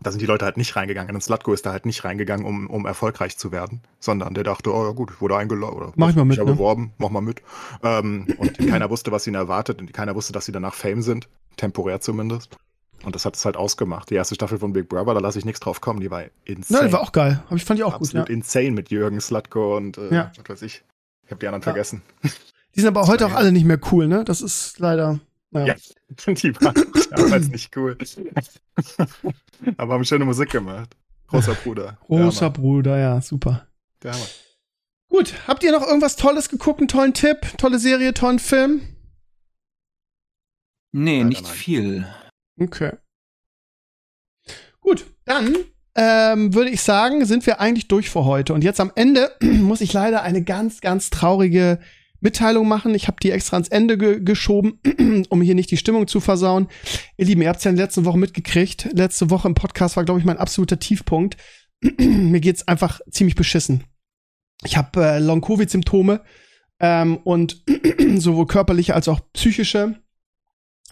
da 0.00 0.10
sind 0.10 0.20
die 0.20 0.26
Leute 0.26 0.44
halt 0.44 0.56
nicht 0.56 0.76
reingegangen. 0.76 1.14
Und 1.14 1.20
Slutko 1.22 1.52
ist 1.52 1.66
da 1.66 1.72
halt 1.72 1.86
nicht 1.86 2.04
reingegangen, 2.04 2.46
um, 2.46 2.68
um 2.68 2.86
erfolgreich 2.86 3.36
zu 3.36 3.52
werden, 3.52 3.80
sondern 3.98 4.34
der 4.34 4.44
dachte, 4.44 4.72
oh 4.72 4.84
ja 4.84 4.92
gut, 4.92 5.10
ich 5.12 5.20
wurde 5.20 5.36
eingeladen 5.36 5.76
oder 5.76 5.92
mach 5.96 6.10
ich 6.10 6.16
mal 6.16 6.24
mit, 6.24 6.38
ne? 6.38 6.44
beworben, 6.44 6.92
mach 6.98 7.10
mal 7.10 7.20
mit. 7.20 7.42
Ähm, 7.82 8.26
und 8.38 8.58
keiner 8.58 8.90
wusste, 8.90 9.10
was 9.12 9.26
ihn 9.26 9.34
erwartet 9.34 9.80
und 9.80 9.92
keiner 9.92 10.14
wusste, 10.14 10.32
dass 10.32 10.44
sie 10.44 10.52
danach 10.52 10.74
Fame 10.74 11.02
sind, 11.02 11.28
temporär 11.56 12.00
zumindest. 12.00 12.56
Und 13.04 13.14
das 13.14 13.24
hat 13.24 13.36
es 13.36 13.44
halt 13.44 13.56
ausgemacht. 13.56 14.10
Die 14.10 14.14
erste 14.14 14.34
Staffel 14.34 14.58
von 14.58 14.72
Big 14.72 14.88
Brother, 14.88 15.14
da 15.14 15.20
lasse 15.20 15.38
ich 15.38 15.44
nichts 15.44 15.60
drauf 15.60 15.80
kommen, 15.80 16.00
die 16.00 16.10
war 16.10 16.24
insane. 16.44 16.80
Nein, 16.80 16.88
die 16.88 16.92
war 16.92 17.00
auch 17.00 17.12
geil. 17.12 17.42
Aber 17.46 17.56
ich 17.56 17.64
fand 17.64 17.78
die 17.78 17.84
auch 17.84 17.94
Absolut 17.94 18.26
gut. 18.26 18.28
Ja. 18.28 18.34
insane 18.34 18.72
mit 18.72 18.90
Jürgen 18.90 19.20
Slutko 19.20 19.76
und 19.76 19.98
äh, 19.98 20.14
ja. 20.14 20.32
was 20.36 20.48
weiß 20.48 20.62
ich. 20.62 20.82
Ich 21.24 21.30
habe 21.30 21.40
die 21.40 21.46
anderen 21.46 21.62
ja. 21.62 21.64
vergessen. 21.64 22.02
Die 22.74 22.80
sind 22.80 22.88
aber 22.88 23.06
heute 23.06 23.26
auch 23.26 23.34
alle 23.34 23.52
nicht 23.52 23.64
mehr 23.64 23.78
cool, 23.92 24.08
ne? 24.08 24.24
Das 24.24 24.40
ist 24.40 24.78
leider. 24.78 25.20
Naja. 25.50 25.74
Ja, 25.74 26.32
die 26.34 26.54
waren 26.60 26.92
damals 27.10 27.48
nicht 27.48 27.76
cool. 27.76 27.96
Aber 29.76 29.94
haben 29.94 30.04
schöne 30.04 30.24
Musik 30.24 30.50
gemacht. 30.50 30.96
Großer 31.28 31.54
Bruder. 31.54 31.98
Großer 32.06 32.50
Bruder, 32.50 32.98
ja, 32.98 33.20
super. 33.20 33.66
Ja, 34.04 34.14
Gut, 35.10 35.34
habt 35.46 35.64
ihr 35.64 35.72
noch 35.72 35.86
irgendwas 35.86 36.16
Tolles 36.16 36.50
geguckt, 36.50 36.80
einen 36.80 36.88
tollen 36.88 37.14
Tipp, 37.14 37.56
tolle 37.56 37.78
Serie, 37.78 38.12
tollen 38.12 38.38
Film? 38.38 38.82
Nee, 40.92 41.18
Leider 41.18 41.28
nicht 41.28 41.44
nein. 41.44 41.52
viel. 41.52 42.06
Okay. 42.60 42.92
Gut, 44.80 45.06
dann 45.24 45.56
ähm, 45.94 46.54
würde 46.54 46.70
ich 46.70 46.82
sagen, 46.82 47.24
sind 47.24 47.46
wir 47.46 47.60
eigentlich 47.60 47.88
durch 47.88 48.10
für 48.10 48.24
heute. 48.24 48.52
Und 48.52 48.62
jetzt 48.62 48.80
am 48.80 48.92
Ende 48.94 49.32
muss 49.40 49.80
ich 49.80 49.92
leider 49.92 50.22
eine 50.22 50.44
ganz, 50.44 50.80
ganz 50.80 51.10
traurige 51.10 51.80
Mitteilung 52.20 52.68
machen. 52.68 52.94
Ich 52.94 53.06
habe 53.06 53.18
die 53.22 53.30
extra 53.30 53.56
ans 53.56 53.68
Ende 53.68 53.96
ge 53.96 54.20
geschoben, 54.20 54.80
um 55.28 55.42
hier 55.42 55.54
nicht 55.54 55.70
die 55.70 55.76
Stimmung 55.76 56.06
zu 56.06 56.20
versauen. 56.20 56.68
Ihr 57.16 57.26
Lieben, 57.26 57.42
ihr 57.42 57.48
habt 57.48 57.58
es 57.58 57.64
ja 57.64 57.70
in 57.70 57.76
der 57.76 57.86
letzten 57.86 58.04
Woche 58.04 58.18
mitgekriegt. 58.18 58.88
Letzte 58.92 59.30
Woche 59.30 59.48
im 59.48 59.54
Podcast 59.54 59.96
war, 59.96 60.04
glaube 60.04 60.20
ich, 60.20 60.26
mein 60.26 60.38
absoluter 60.38 60.78
Tiefpunkt. 60.78 61.36
Mir 61.98 62.40
geht's 62.40 62.66
einfach 62.66 63.00
ziemlich 63.10 63.36
beschissen. 63.36 63.84
Ich 64.64 64.76
habe 64.76 65.04
äh, 65.04 65.18
Long-Covid-Symptome 65.20 66.22
ähm, 66.80 67.18
und 67.18 67.64
sowohl 68.16 68.46
körperliche 68.46 68.94
als 68.94 69.08
auch 69.08 69.20
psychische. 69.32 70.00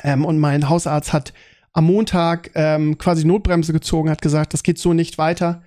Ähm, 0.03 0.25
und 0.25 0.39
mein 0.39 0.69
Hausarzt 0.69 1.13
hat 1.13 1.33
am 1.73 1.87
Montag 1.87 2.51
ähm, 2.55 2.97
quasi 2.99 3.27
Notbremse 3.27 3.73
gezogen, 3.73 4.11
hat 4.11 4.23
gesagt, 4.23 4.55
das 4.55 4.63
geht 4.63 4.79
so 4.79 4.93
nicht 4.93 5.19
weiter 5.19 5.63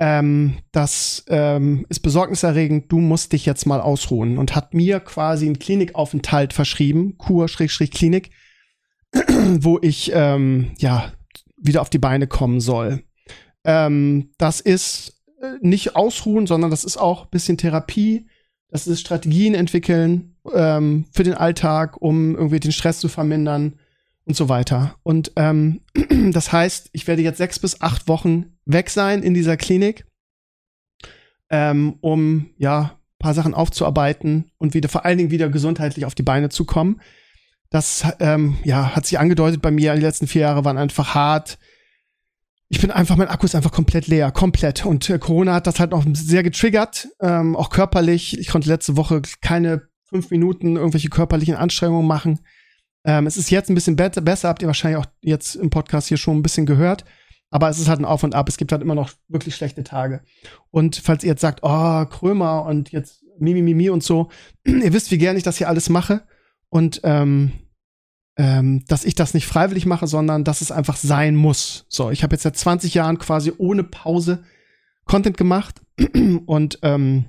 ähm, 0.00 0.56
das 0.72 1.24
ähm, 1.28 1.84
ist 1.90 2.00
besorgniserregend, 2.00 2.90
du 2.90 3.00
musst 3.00 3.34
dich 3.34 3.44
jetzt 3.44 3.66
mal 3.66 3.82
ausruhen 3.82 4.38
und 4.38 4.56
hat 4.56 4.72
mir 4.72 4.98
quasi 4.98 5.44
einen 5.44 5.58
Klinikaufenthalt 5.58 6.54
verschrieben, 6.54 7.18
Kur-Klinik, 7.18 8.30
wo 9.12 9.78
ich 9.82 10.10
ähm, 10.14 10.70
ja 10.78 11.12
wieder 11.58 11.82
auf 11.82 11.90
die 11.90 11.98
Beine 11.98 12.26
kommen 12.26 12.60
soll. 12.60 13.02
Ähm, 13.64 14.30
das 14.38 14.60
ist 14.60 15.20
äh, 15.42 15.56
nicht 15.60 15.96
ausruhen, 15.96 16.46
sondern 16.46 16.70
das 16.70 16.84
ist 16.84 16.96
auch 16.96 17.24
ein 17.24 17.30
bisschen 17.30 17.58
Therapie. 17.58 18.26
Das 18.70 18.86
ist 18.86 19.00
Strategien 19.00 19.54
entwickeln 19.54 20.36
ähm, 20.54 21.04
für 21.12 21.24
den 21.24 21.34
Alltag, 21.34 22.00
um 22.00 22.36
irgendwie 22.36 22.60
den 22.60 22.72
Stress 22.72 23.00
zu 23.00 23.08
vermindern 23.10 23.78
und 24.30 24.36
so 24.36 24.48
weiter. 24.48 24.94
Und 25.02 25.32
ähm, 25.34 25.80
das 26.32 26.52
heißt, 26.52 26.90
ich 26.92 27.08
werde 27.08 27.22
jetzt 27.22 27.38
sechs 27.38 27.58
bis 27.58 27.80
acht 27.80 28.06
Wochen 28.06 28.56
weg 28.64 28.88
sein 28.88 29.24
in 29.24 29.34
dieser 29.34 29.56
Klinik, 29.56 30.06
ähm, 31.50 31.96
um 32.00 32.50
ja 32.56 32.96
paar 33.18 33.34
Sachen 33.34 33.54
aufzuarbeiten 33.54 34.52
und 34.56 34.72
wieder 34.72 34.88
vor 34.88 35.04
allen 35.04 35.18
Dingen 35.18 35.32
wieder 35.32 35.48
gesundheitlich 35.48 36.04
auf 36.04 36.14
die 36.14 36.22
Beine 36.22 36.48
zu 36.48 36.64
kommen. 36.64 37.00
Das 37.70 38.04
ähm, 38.20 38.56
ja 38.62 38.94
hat 38.94 39.04
sich 39.04 39.18
angedeutet 39.18 39.62
bei 39.62 39.72
mir. 39.72 39.94
Die 39.96 40.00
letzten 40.00 40.28
vier 40.28 40.42
Jahre 40.42 40.64
waren 40.64 40.78
einfach 40.78 41.12
hart. 41.14 41.58
Ich 42.68 42.80
bin 42.80 42.92
einfach, 42.92 43.16
mein 43.16 43.28
Akku 43.28 43.46
ist 43.46 43.56
einfach 43.56 43.72
komplett 43.72 44.06
leer, 44.06 44.30
komplett. 44.30 44.86
Und 44.86 45.10
äh, 45.10 45.18
Corona 45.18 45.54
hat 45.54 45.66
das 45.66 45.80
halt 45.80 45.90
noch 45.90 46.04
sehr 46.12 46.44
getriggert, 46.44 47.08
ähm, 47.20 47.56
auch 47.56 47.70
körperlich. 47.70 48.38
Ich 48.38 48.46
konnte 48.46 48.68
letzte 48.68 48.96
Woche 48.96 49.22
keine 49.40 49.88
fünf 50.04 50.30
Minuten 50.30 50.76
irgendwelche 50.76 51.08
körperlichen 51.08 51.56
Anstrengungen 51.56 52.06
machen. 52.06 52.38
Ähm, 53.04 53.26
es 53.26 53.36
ist 53.36 53.50
jetzt 53.50 53.70
ein 53.70 53.74
bisschen 53.74 53.96
be 53.96 54.10
besser, 54.10 54.48
habt 54.48 54.62
ihr 54.62 54.68
wahrscheinlich 54.68 54.98
auch 54.98 55.06
jetzt 55.22 55.54
im 55.54 55.70
Podcast 55.70 56.08
hier 56.08 56.16
schon 56.16 56.38
ein 56.38 56.42
bisschen 56.42 56.66
gehört. 56.66 57.04
Aber 57.50 57.68
es 57.68 57.78
ist 57.78 57.88
halt 57.88 57.98
ein 57.98 58.04
Auf 58.04 58.22
und 58.22 58.34
Ab. 58.34 58.48
Es 58.48 58.56
gibt 58.56 58.70
halt 58.70 58.82
immer 58.82 58.94
noch 58.94 59.10
wirklich 59.28 59.56
schlechte 59.56 59.82
Tage. 59.82 60.22
Und 60.70 60.96
falls 60.96 61.24
ihr 61.24 61.30
jetzt 61.30 61.40
sagt, 61.40 61.60
oh, 61.62 62.04
Krömer 62.06 62.64
und 62.64 62.92
jetzt 62.92 63.24
Mimi, 63.38 63.62
Mimi 63.62 63.90
und 63.90 64.04
so, 64.04 64.30
ihr 64.64 64.92
wisst, 64.92 65.10
wie 65.10 65.18
gerne 65.18 65.38
ich 65.38 65.44
das 65.44 65.58
hier 65.58 65.68
alles 65.68 65.88
mache. 65.88 66.22
Und 66.68 67.00
ähm, 67.02 67.52
ähm, 68.36 68.84
dass 68.86 69.04
ich 69.04 69.14
das 69.14 69.34
nicht 69.34 69.46
freiwillig 69.46 69.86
mache, 69.86 70.06
sondern 70.06 70.44
dass 70.44 70.60
es 70.60 70.70
einfach 70.70 70.96
sein 70.96 71.34
muss. 71.34 71.86
So, 71.88 72.10
ich 72.10 72.22
habe 72.22 72.34
jetzt 72.34 72.42
seit 72.42 72.56
20 72.56 72.94
Jahren 72.94 73.18
quasi 73.18 73.52
ohne 73.58 73.82
Pause 73.82 74.44
Content 75.04 75.36
gemacht 75.36 75.82
und 76.46 76.78
ähm, 76.82 77.24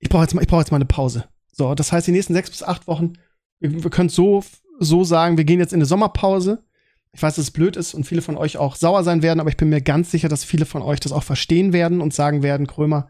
ich 0.00 0.08
brauche 0.08 0.22
jetzt, 0.22 0.34
mal, 0.34 0.44
brauch 0.44 0.58
jetzt 0.58 0.72
mal 0.72 0.76
eine 0.76 0.86
Pause. 0.86 1.24
So, 1.52 1.74
das 1.74 1.92
heißt, 1.92 2.06
die 2.06 2.12
nächsten 2.12 2.34
sechs 2.34 2.50
bis 2.50 2.62
acht 2.62 2.86
Wochen 2.86 3.14
wir, 3.60 3.90
können 3.90 4.08
so, 4.08 4.44
so 4.78 5.04
sagen, 5.04 5.36
wir 5.36 5.44
gehen 5.44 5.60
jetzt 5.60 5.72
in 5.72 5.78
eine 5.78 5.86
Sommerpause. 5.86 6.64
Ich 7.12 7.22
weiß, 7.22 7.36
dass 7.36 7.46
es 7.46 7.50
blöd 7.50 7.76
ist 7.76 7.94
und 7.94 8.04
viele 8.04 8.22
von 8.22 8.36
euch 8.36 8.58
auch 8.58 8.76
sauer 8.76 9.02
sein 9.02 9.22
werden, 9.22 9.40
aber 9.40 9.50
ich 9.50 9.56
bin 9.56 9.70
mir 9.70 9.80
ganz 9.80 10.10
sicher, 10.10 10.28
dass 10.28 10.44
viele 10.44 10.66
von 10.66 10.82
euch 10.82 11.00
das 11.00 11.12
auch 11.12 11.22
verstehen 11.22 11.72
werden 11.72 12.00
und 12.00 12.14
sagen 12.14 12.42
werden, 12.42 12.66
Krömer, 12.66 13.08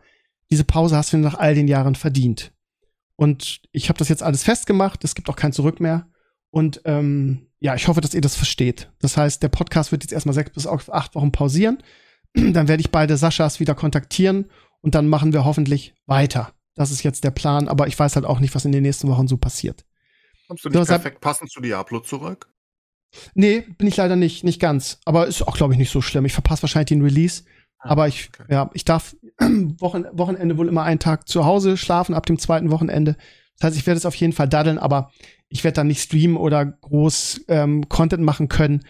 diese 0.51 0.65
Pause 0.65 0.97
hast 0.97 1.13
du 1.13 1.19
nach 1.19 1.39
all 1.39 1.55
den 1.55 1.69
Jahren 1.69 1.95
verdient. 1.95 2.53
Und 3.17 3.63
ich 3.73 3.89
habe 3.89 3.99
das 3.99 4.09
jetzt 4.09 4.23
alles 4.23 4.45
festgemacht, 4.45 5.05
es 5.05 5.15
gibt 5.15 5.29
auch 5.29 5.37
kein 5.37 5.53
Zurück 5.53 5.81
mehr. 5.81 6.09
Und 6.51 6.81
ähm, 6.85 7.49
ja, 7.59 7.75
ich 7.75 7.89
hoffe, 7.89 8.01
dass 8.01 8.15
ihr 8.15 8.21
das 8.21 8.37
versteht. 8.37 8.91
Das 9.01 9.17
heißt, 9.17 9.43
der 9.43 9.49
Podcast 9.49 9.93
wird 9.93 10.05
jetzt 10.05 10.13
erstmal 10.13 10.35
sechs 10.35 10.51
bis 10.51 10.67
acht 10.67 11.15
Wochen 11.15 11.33
pausieren. 11.33 11.83
Dann 12.35 12.69
werde 12.69 12.81
ich 12.81 12.93
beide 12.93 13.17
Saschas 13.17 13.61
wieder 13.61 13.75
kontaktieren 13.75 14.47
und 14.81 14.95
dann 14.95 15.09
machen 15.09 15.33
wir 15.33 15.45
hoffentlich 15.45 15.95
weiter. 16.07 16.53
Das 16.75 16.93
ist 16.93 17.03
jetzt 17.03 17.25
der 17.25 17.33
Plan, 17.33 17.67
aber 17.67 17.89
ich 17.89 17.99
weiß 17.99 18.15
halt 18.15 18.25
auch 18.25 18.39
nicht, 18.39 18.55
was 18.55 18.65
in 18.65 18.71
den 18.71 18.83
nächsten 18.83 19.09
Wochen 19.09 19.27
so 19.27 19.37
passiert. 19.37 19.85
Kommst 20.49 20.65
du 20.65 20.71
nicht 20.71 20.81
du 20.81 20.87
perfekt 20.87 21.21
passend 21.21 21.51
zu 21.51 21.61
Diablo 21.61 22.01
zurück? 22.01 22.51
Nee, 23.35 23.61
bin 23.79 23.87
ich 23.87 23.97
leider 23.97 24.17
nicht, 24.17 24.45
nicht 24.45 24.61
ganz. 24.61 24.99
Aber 25.05 25.27
ist 25.27 25.43
auch, 25.43 25.57
glaube 25.57 25.75
ich, 25.75 25.79
nicht 25.79 25.93
so 25.93 26.01
schlimm. 26.01 26.25
Ich 26.25 26.33
verpasse 26.33 26.63
wahrscheinlich 26.63 26.89
den 26.89 27.03
Release. 27.03 27.45
Ah, 27.79 27.91
aber 27.91 28.09
ich, 28.09 28.31
okay. 28.35 28.53
ja, 28.53 28.71
ich 28.75 28.85
darf 28.85 29.15
Wochen 29.79 30.05
Wochenende 30.13 30.57
wohl 30.57 30.69
immer 30.69 30.83
einen 30.83 31.01
Tag 31.01 31.29
zu 31.29 31.45
Hause 31.45 31.77
schlafen 31.77 32.15
ab 32.15 32.27
dem 32.27 32.39
zweiten 32.39 32.71
Wochenende. 32.71 33.17
Das 33.59 33.69
heißt, 33.69 33.77
ich 33.77 33.87
werde 33.87 33.99
es 33.99 34.07
auf 34.07 34.15
jeden 34.15 34.33
Fall 34.33 34.49
daddeln, 34.49 34.79
aber 34.79 35.11
ich 35.49 35.65
werde 35.65 35.77
dann 35.77 35.87
nicht 35.87 36.03
streamen 36.03 36.37
oder 36.37 36.65
groß 36.65 37.43
ähm, 37.49 37.89
Content 37.89 38.23
machen 38.23 38.49
können, 38.49 38.85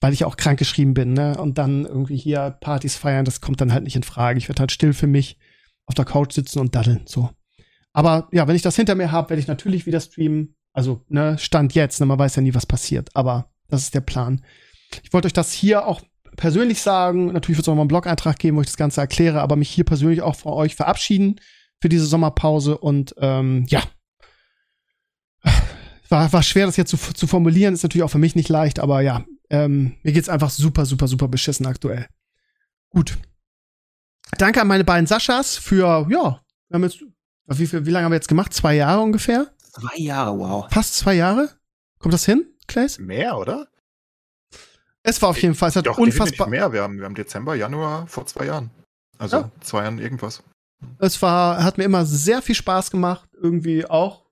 weil 0.00 0.12
ich 0.12 0.24
auch 0.24 0.36
krank 0.36 0.58
geschrieben 0.58 0.94
bin, 0.94 1.12
ne? 1.12 1.36
Und 1.38 1.58
dann 1.58 1.84
irgendwie 1.84 2.16
hier 2.16 2.56
Partys 2.60 2.96
feiern, 2.96 3.24
das 3.24 3.40
kommt 3.40 3.60
dann 3.60 3.72
halt 3.72 3.84
nicht 3.84 3.96
in 3.96 4.02
Frage. 4.02 4.38
Ich 4.38 4.48
werde 4.48 4.60
halt 4.60 4.72
still 4.72 4.92
für 4.92 5.06
mich 5.06 5.38
auf 5.86 5.94
der 5.94 6.04
Couch 6.04 6.32
sitzen 6.32 6.58
und 6.60 6.74
daddeln, 6.74 7.02
so. 7.06 7.30
Aber 7.92 8.28
ja, 8.32 8.46
wenn 8.46 8.56
ich 8.56 8.62
das 8.62 8.76
hinter 8.76 8.94
mir 8.94 9.10
habe, 9.12 9.30
werde 9.30 9.40
ich 9.40 9.48
natürlich 9.48 9.86
wieder 9.86 10.00
streamen. 10.00 10.54
Also, 10.72 11.04
ne, 11.08 11.36
Stand 11.38 11.74
jetzt, 11.74 12.00
ne, 12.00 12.06
man 12.06 12.18
weiß 12.18 12.36
ja 12.36 12.42
nie, 12.42 12.54
was 12.54 12.66
passiert, 12.66 13.10
aber 13.14 13.50
das 13.68 13.82
ist 13.82 13.94
der 13.94 14.00
Plan. 14.00 14.44
Ich 15.02 15.12
wollte 15.12 15.26
euch 15.26 15.32
das 15.32 15.52
hier 15.52 15.86
auch 15.86 16.00
persönlich 16.36 16.80
sagen. 16.80 17.26
Natürlich 17.32 17.58
wird 17.58 17.66
es 17.66 17.68
auch 17.68 17.74
mal 17.74 17.82
einen 17.82 17.88
Blog-Eintrag 17.88 18.38
geben, 18.38 18.56
wo 18.56 18.60
ich 18.60 18.66
das 18.66 18.76
Ganze 18.76 19.00
erkläre, 19.00 19.40
aber 19.40 19.56
mich 19.56 19.70
hier 19.70 19.84
persönlich 19.84 20.22
auch 20.22 20.36
von 20.36 20.52
euch 20.52 20.74
verabschieden 20.74 21.40
für 21.80 21.88
diese 21.88 22.06
Sommerpause 22.06 22.78
und 22.78 23.14
ähm, 23.18 23.66
ja. 23.68 23.82
War, 26.08 26.32
war 26.32 26.42
schwer, 26.42 26.66
das 26.66 26.76
jetzt 26.76 26.90
zu, 26.90 26.96
zu 26.96 27.26
formulieren, 27.26 27.72
ist 27.72 27.84
natürlich 27.84 28.02
auch 28.02 28.10
für 28.10 28.18
mich 28.18 28.34
nicht 28.34 28.48
leicht, 28.48 28.80
aber 28.80 29.00
ja, 29.00 29.24
ähm, 29.48 29.94
mir 30.02 30.12
geht's 30.12 30.28
einfach 30.28 30.50
super, 30.50 30.84
super, 30.84 31.06
super 31.06 31.28
beschissen 31.28 31.66
aktuell. 31.66 32.08
Gut. 32.90 33.16
Danke 34.36 34.60
an 34.60 34.66
meine 34.68 34.84
beiden 34.84 35.06
Saschas 35.06 35.56
für, 35.56 36.06
ja, 36.10 36.40
wir 36.68 36.74
haben 36.74 36.82
jetzt, 36.82 37.00
wie, 37.46 37.86
wie 37.86 37.90
lange 37.90 38.04
haben 38.04 38.12
wir 38.12 38.16
jetzt 38.16 38.28
gemacht? 38.28 38.52
Zwei 38.52 38.74
Jahre 38.74 39.02
ungefähr? 39.02 39.52
Zwei 39.72 39.96
Jahre, 39.96 40.38
wow. 40.38 40.66
Fast 40.70 40.96
zwei 40.96 41.14
Jahre? 41.14 41.50
Kommt 41.98 42.14
das 42.14 42.24
hin, 42.24 42.46
Claes? 42.66 42.98
Mehr, 42.98 43.36
oder? 43.36 43.68
Es 45.02 45.20
war 45.22 45.30
auf 45.30 45.40
jeden 45.40 45.54
Fall, 45.54 45.70
es 45.70 45.76
hat 45.76 45.86
Doch, 45.86 45.98
unfassbar. 45.98 46.48
mehr. 46.48 46.72
Wir 46.72 46.82
haben, 46.82 46.98
wir 46.98 47.04
haben 47.04 47.14
Dezember, 47.14 47.54
Januar 47.54 48.06
vor 48.06 48.26
zwei 48.26 48.46
Jahren. 48.46 48.70
Also 49.18 49.36
ja. 49.38 49.50
zwei 49.60 49.82
Jahren 49.82 49.98
irgendwas. 49.98 50.42
Es 50.98 51.20
war, 51.22 51.62
hat 51.62 51.78
mir 51.78 51.84
immer 51.84 52.04
sehr 52.06 52.42
viel 52.42 52.54
Spaß 52.54 52.90
gemacht, 52.90 53.28
irgendwie 53.40 53.86
auch. 53.86 54.24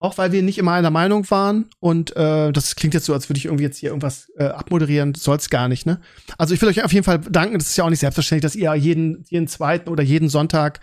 Auch 0.00 0.18
weil 0.18 0.32
wir 0.32 0.42
nicht 0.42 0.58
immer 0.58 0.72
einer 0.72 0.90
Meinung 0.90 1.30
waren. 1.30 1.70
Und 1.80 2.14
äh, 2.16 2.52
das 2.52 2.76
klingt 2.76 2.94
jetzt 2.94 3.06
so, 3.06 3.14
als 3.14 3.30
würde 3.30 3.38
ich 3.38 3.46
irgendwie 3.46 3.64
jetzt 3.64 3.78
hier 3.78 3.88
irgendwas 3.88 4.30
äh, 4.36 4.44
abmoderieren. 4.44 5.14
Soll 5.14 5.38
es 5.38 5.48
gar 5.48 5.68
nicht, 5.68 5.86
ne? 5.86 6.00
Also 6.36 6.52
ich 6.52 6.60
will 6.60 6.68
euch 6.68 6.84
auf 6.84 6.92
jeden 6.92 7.04
Fall 7.04 7.20
danken. 7.20 7.58
Das 7.58 7.68
ist 7.68 7.76
ja 7.76 7.84
auch 7.84 7.90
nicht 7.90 8.00
selbstverständlich, 8.00 8.42
dass 8.42 8.56
ihr 8.56 8.74
jeden, 8.74 9.24
jeden 9.28 9.48
zweiten 9.48 9.88
oder 9.88 10.02
jeden 10.02 10.28
Sonntag 10.28 10.80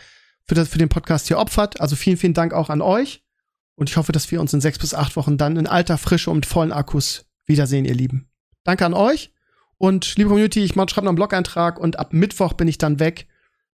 für, 0.47 0.55
das, 0.55 0.69
für 0.69 0.79
den 0.79 0.89
Podcast 0.89 1.27
hier 1.27 1.37
opfert. 1.37 1.79
Also 1.81 1.95
vielen, 1.95 2.17
vielen 2.17 2.33
Dank 2.33 2.53
auch 2.53 2.69
an 2.69 2.81
euch. 2.81 3.23
Und 3.81 3.89
ich 3.89 3.97
hoffe, 3.97 4.11
dass 4.11 4.29
wir 4.29 4.39
uns 4.39 4.53
in 4.53 4.61
sechs 4.61 4.77
bis 4.77 4.93
acht 4.93 5.15
Wochen 5.15 5.39
dann 5.39 5.57
in 5.57 5.65
alter 5.65 5.97
Frische 5.97 6.29
und 6.29 6.35
mit 6.37 6.45
vollen 6.45 6.71
Akkus 6.71 7.25
wiedersehen, 7.47 7.83
ihr 7.83 7.95
Lieben. 7.95 8.29
Danke 8.63 8.85
an 8.85 8.93
euch. 8.93 9.33
Und 9.79 10.17
liebe 10.17 10.29
Community, 10.29 10.59
ich 10.59 10.73
schreibe 10.73 10.85
noch 11.01 11.07
einen 11.07 11.15
Blog-Eintrag 11.15 11.79
und 11.79 11.97
ab 11.97 12.13
Mittwoch 12.13 12.53
bin 12.53 12.67
ich 12.67 12.77
dann 12.77 12.99
weg. 12.99 13.25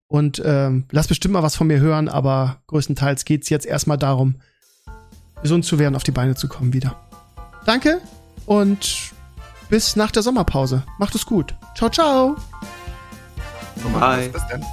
Und 0.05 0.39
ähm, 0.45 0.85
lasst 0.91 1.09
bestimmt 1.09 1.33
mal 1.33 1.41
was 1.41 1.55
von 1.55 1.65
mir 1.65 1.79
hören, 1.79 2.07
aber 2.07 2.61
größtenteils 2.67 3.25
geht 3.25 3.41
es 3.41 3.49
jetzt 3.49 3.65
erstmal 3.65 3.97
darum, 3.97 4.35
gesund 5.41 5.65
zu 5.65 5.79
werden, 5.79 5.95
auf 5.95 6.03
die 6.03 6.11
Beine 6.11 6.35
zu 6.35 6.47
kommen 6.47 6.71
wieder. 6.71 6.95
Danke 7.65 7.99
und 8.45 9.11
bis 9.69 9.95
nach 9.95 10.11
der 10.11 10.21
Sommerpause. 10.21 10.83
Macht 10.99 11.15
es 11.15 11.25
gut. 11.25 11.55
Ciao, 11.75 11.89
ciao. 11.89 12.35
Bye. 13.91 14.29
Das 14.31 14.47
denn? 14.49 14.63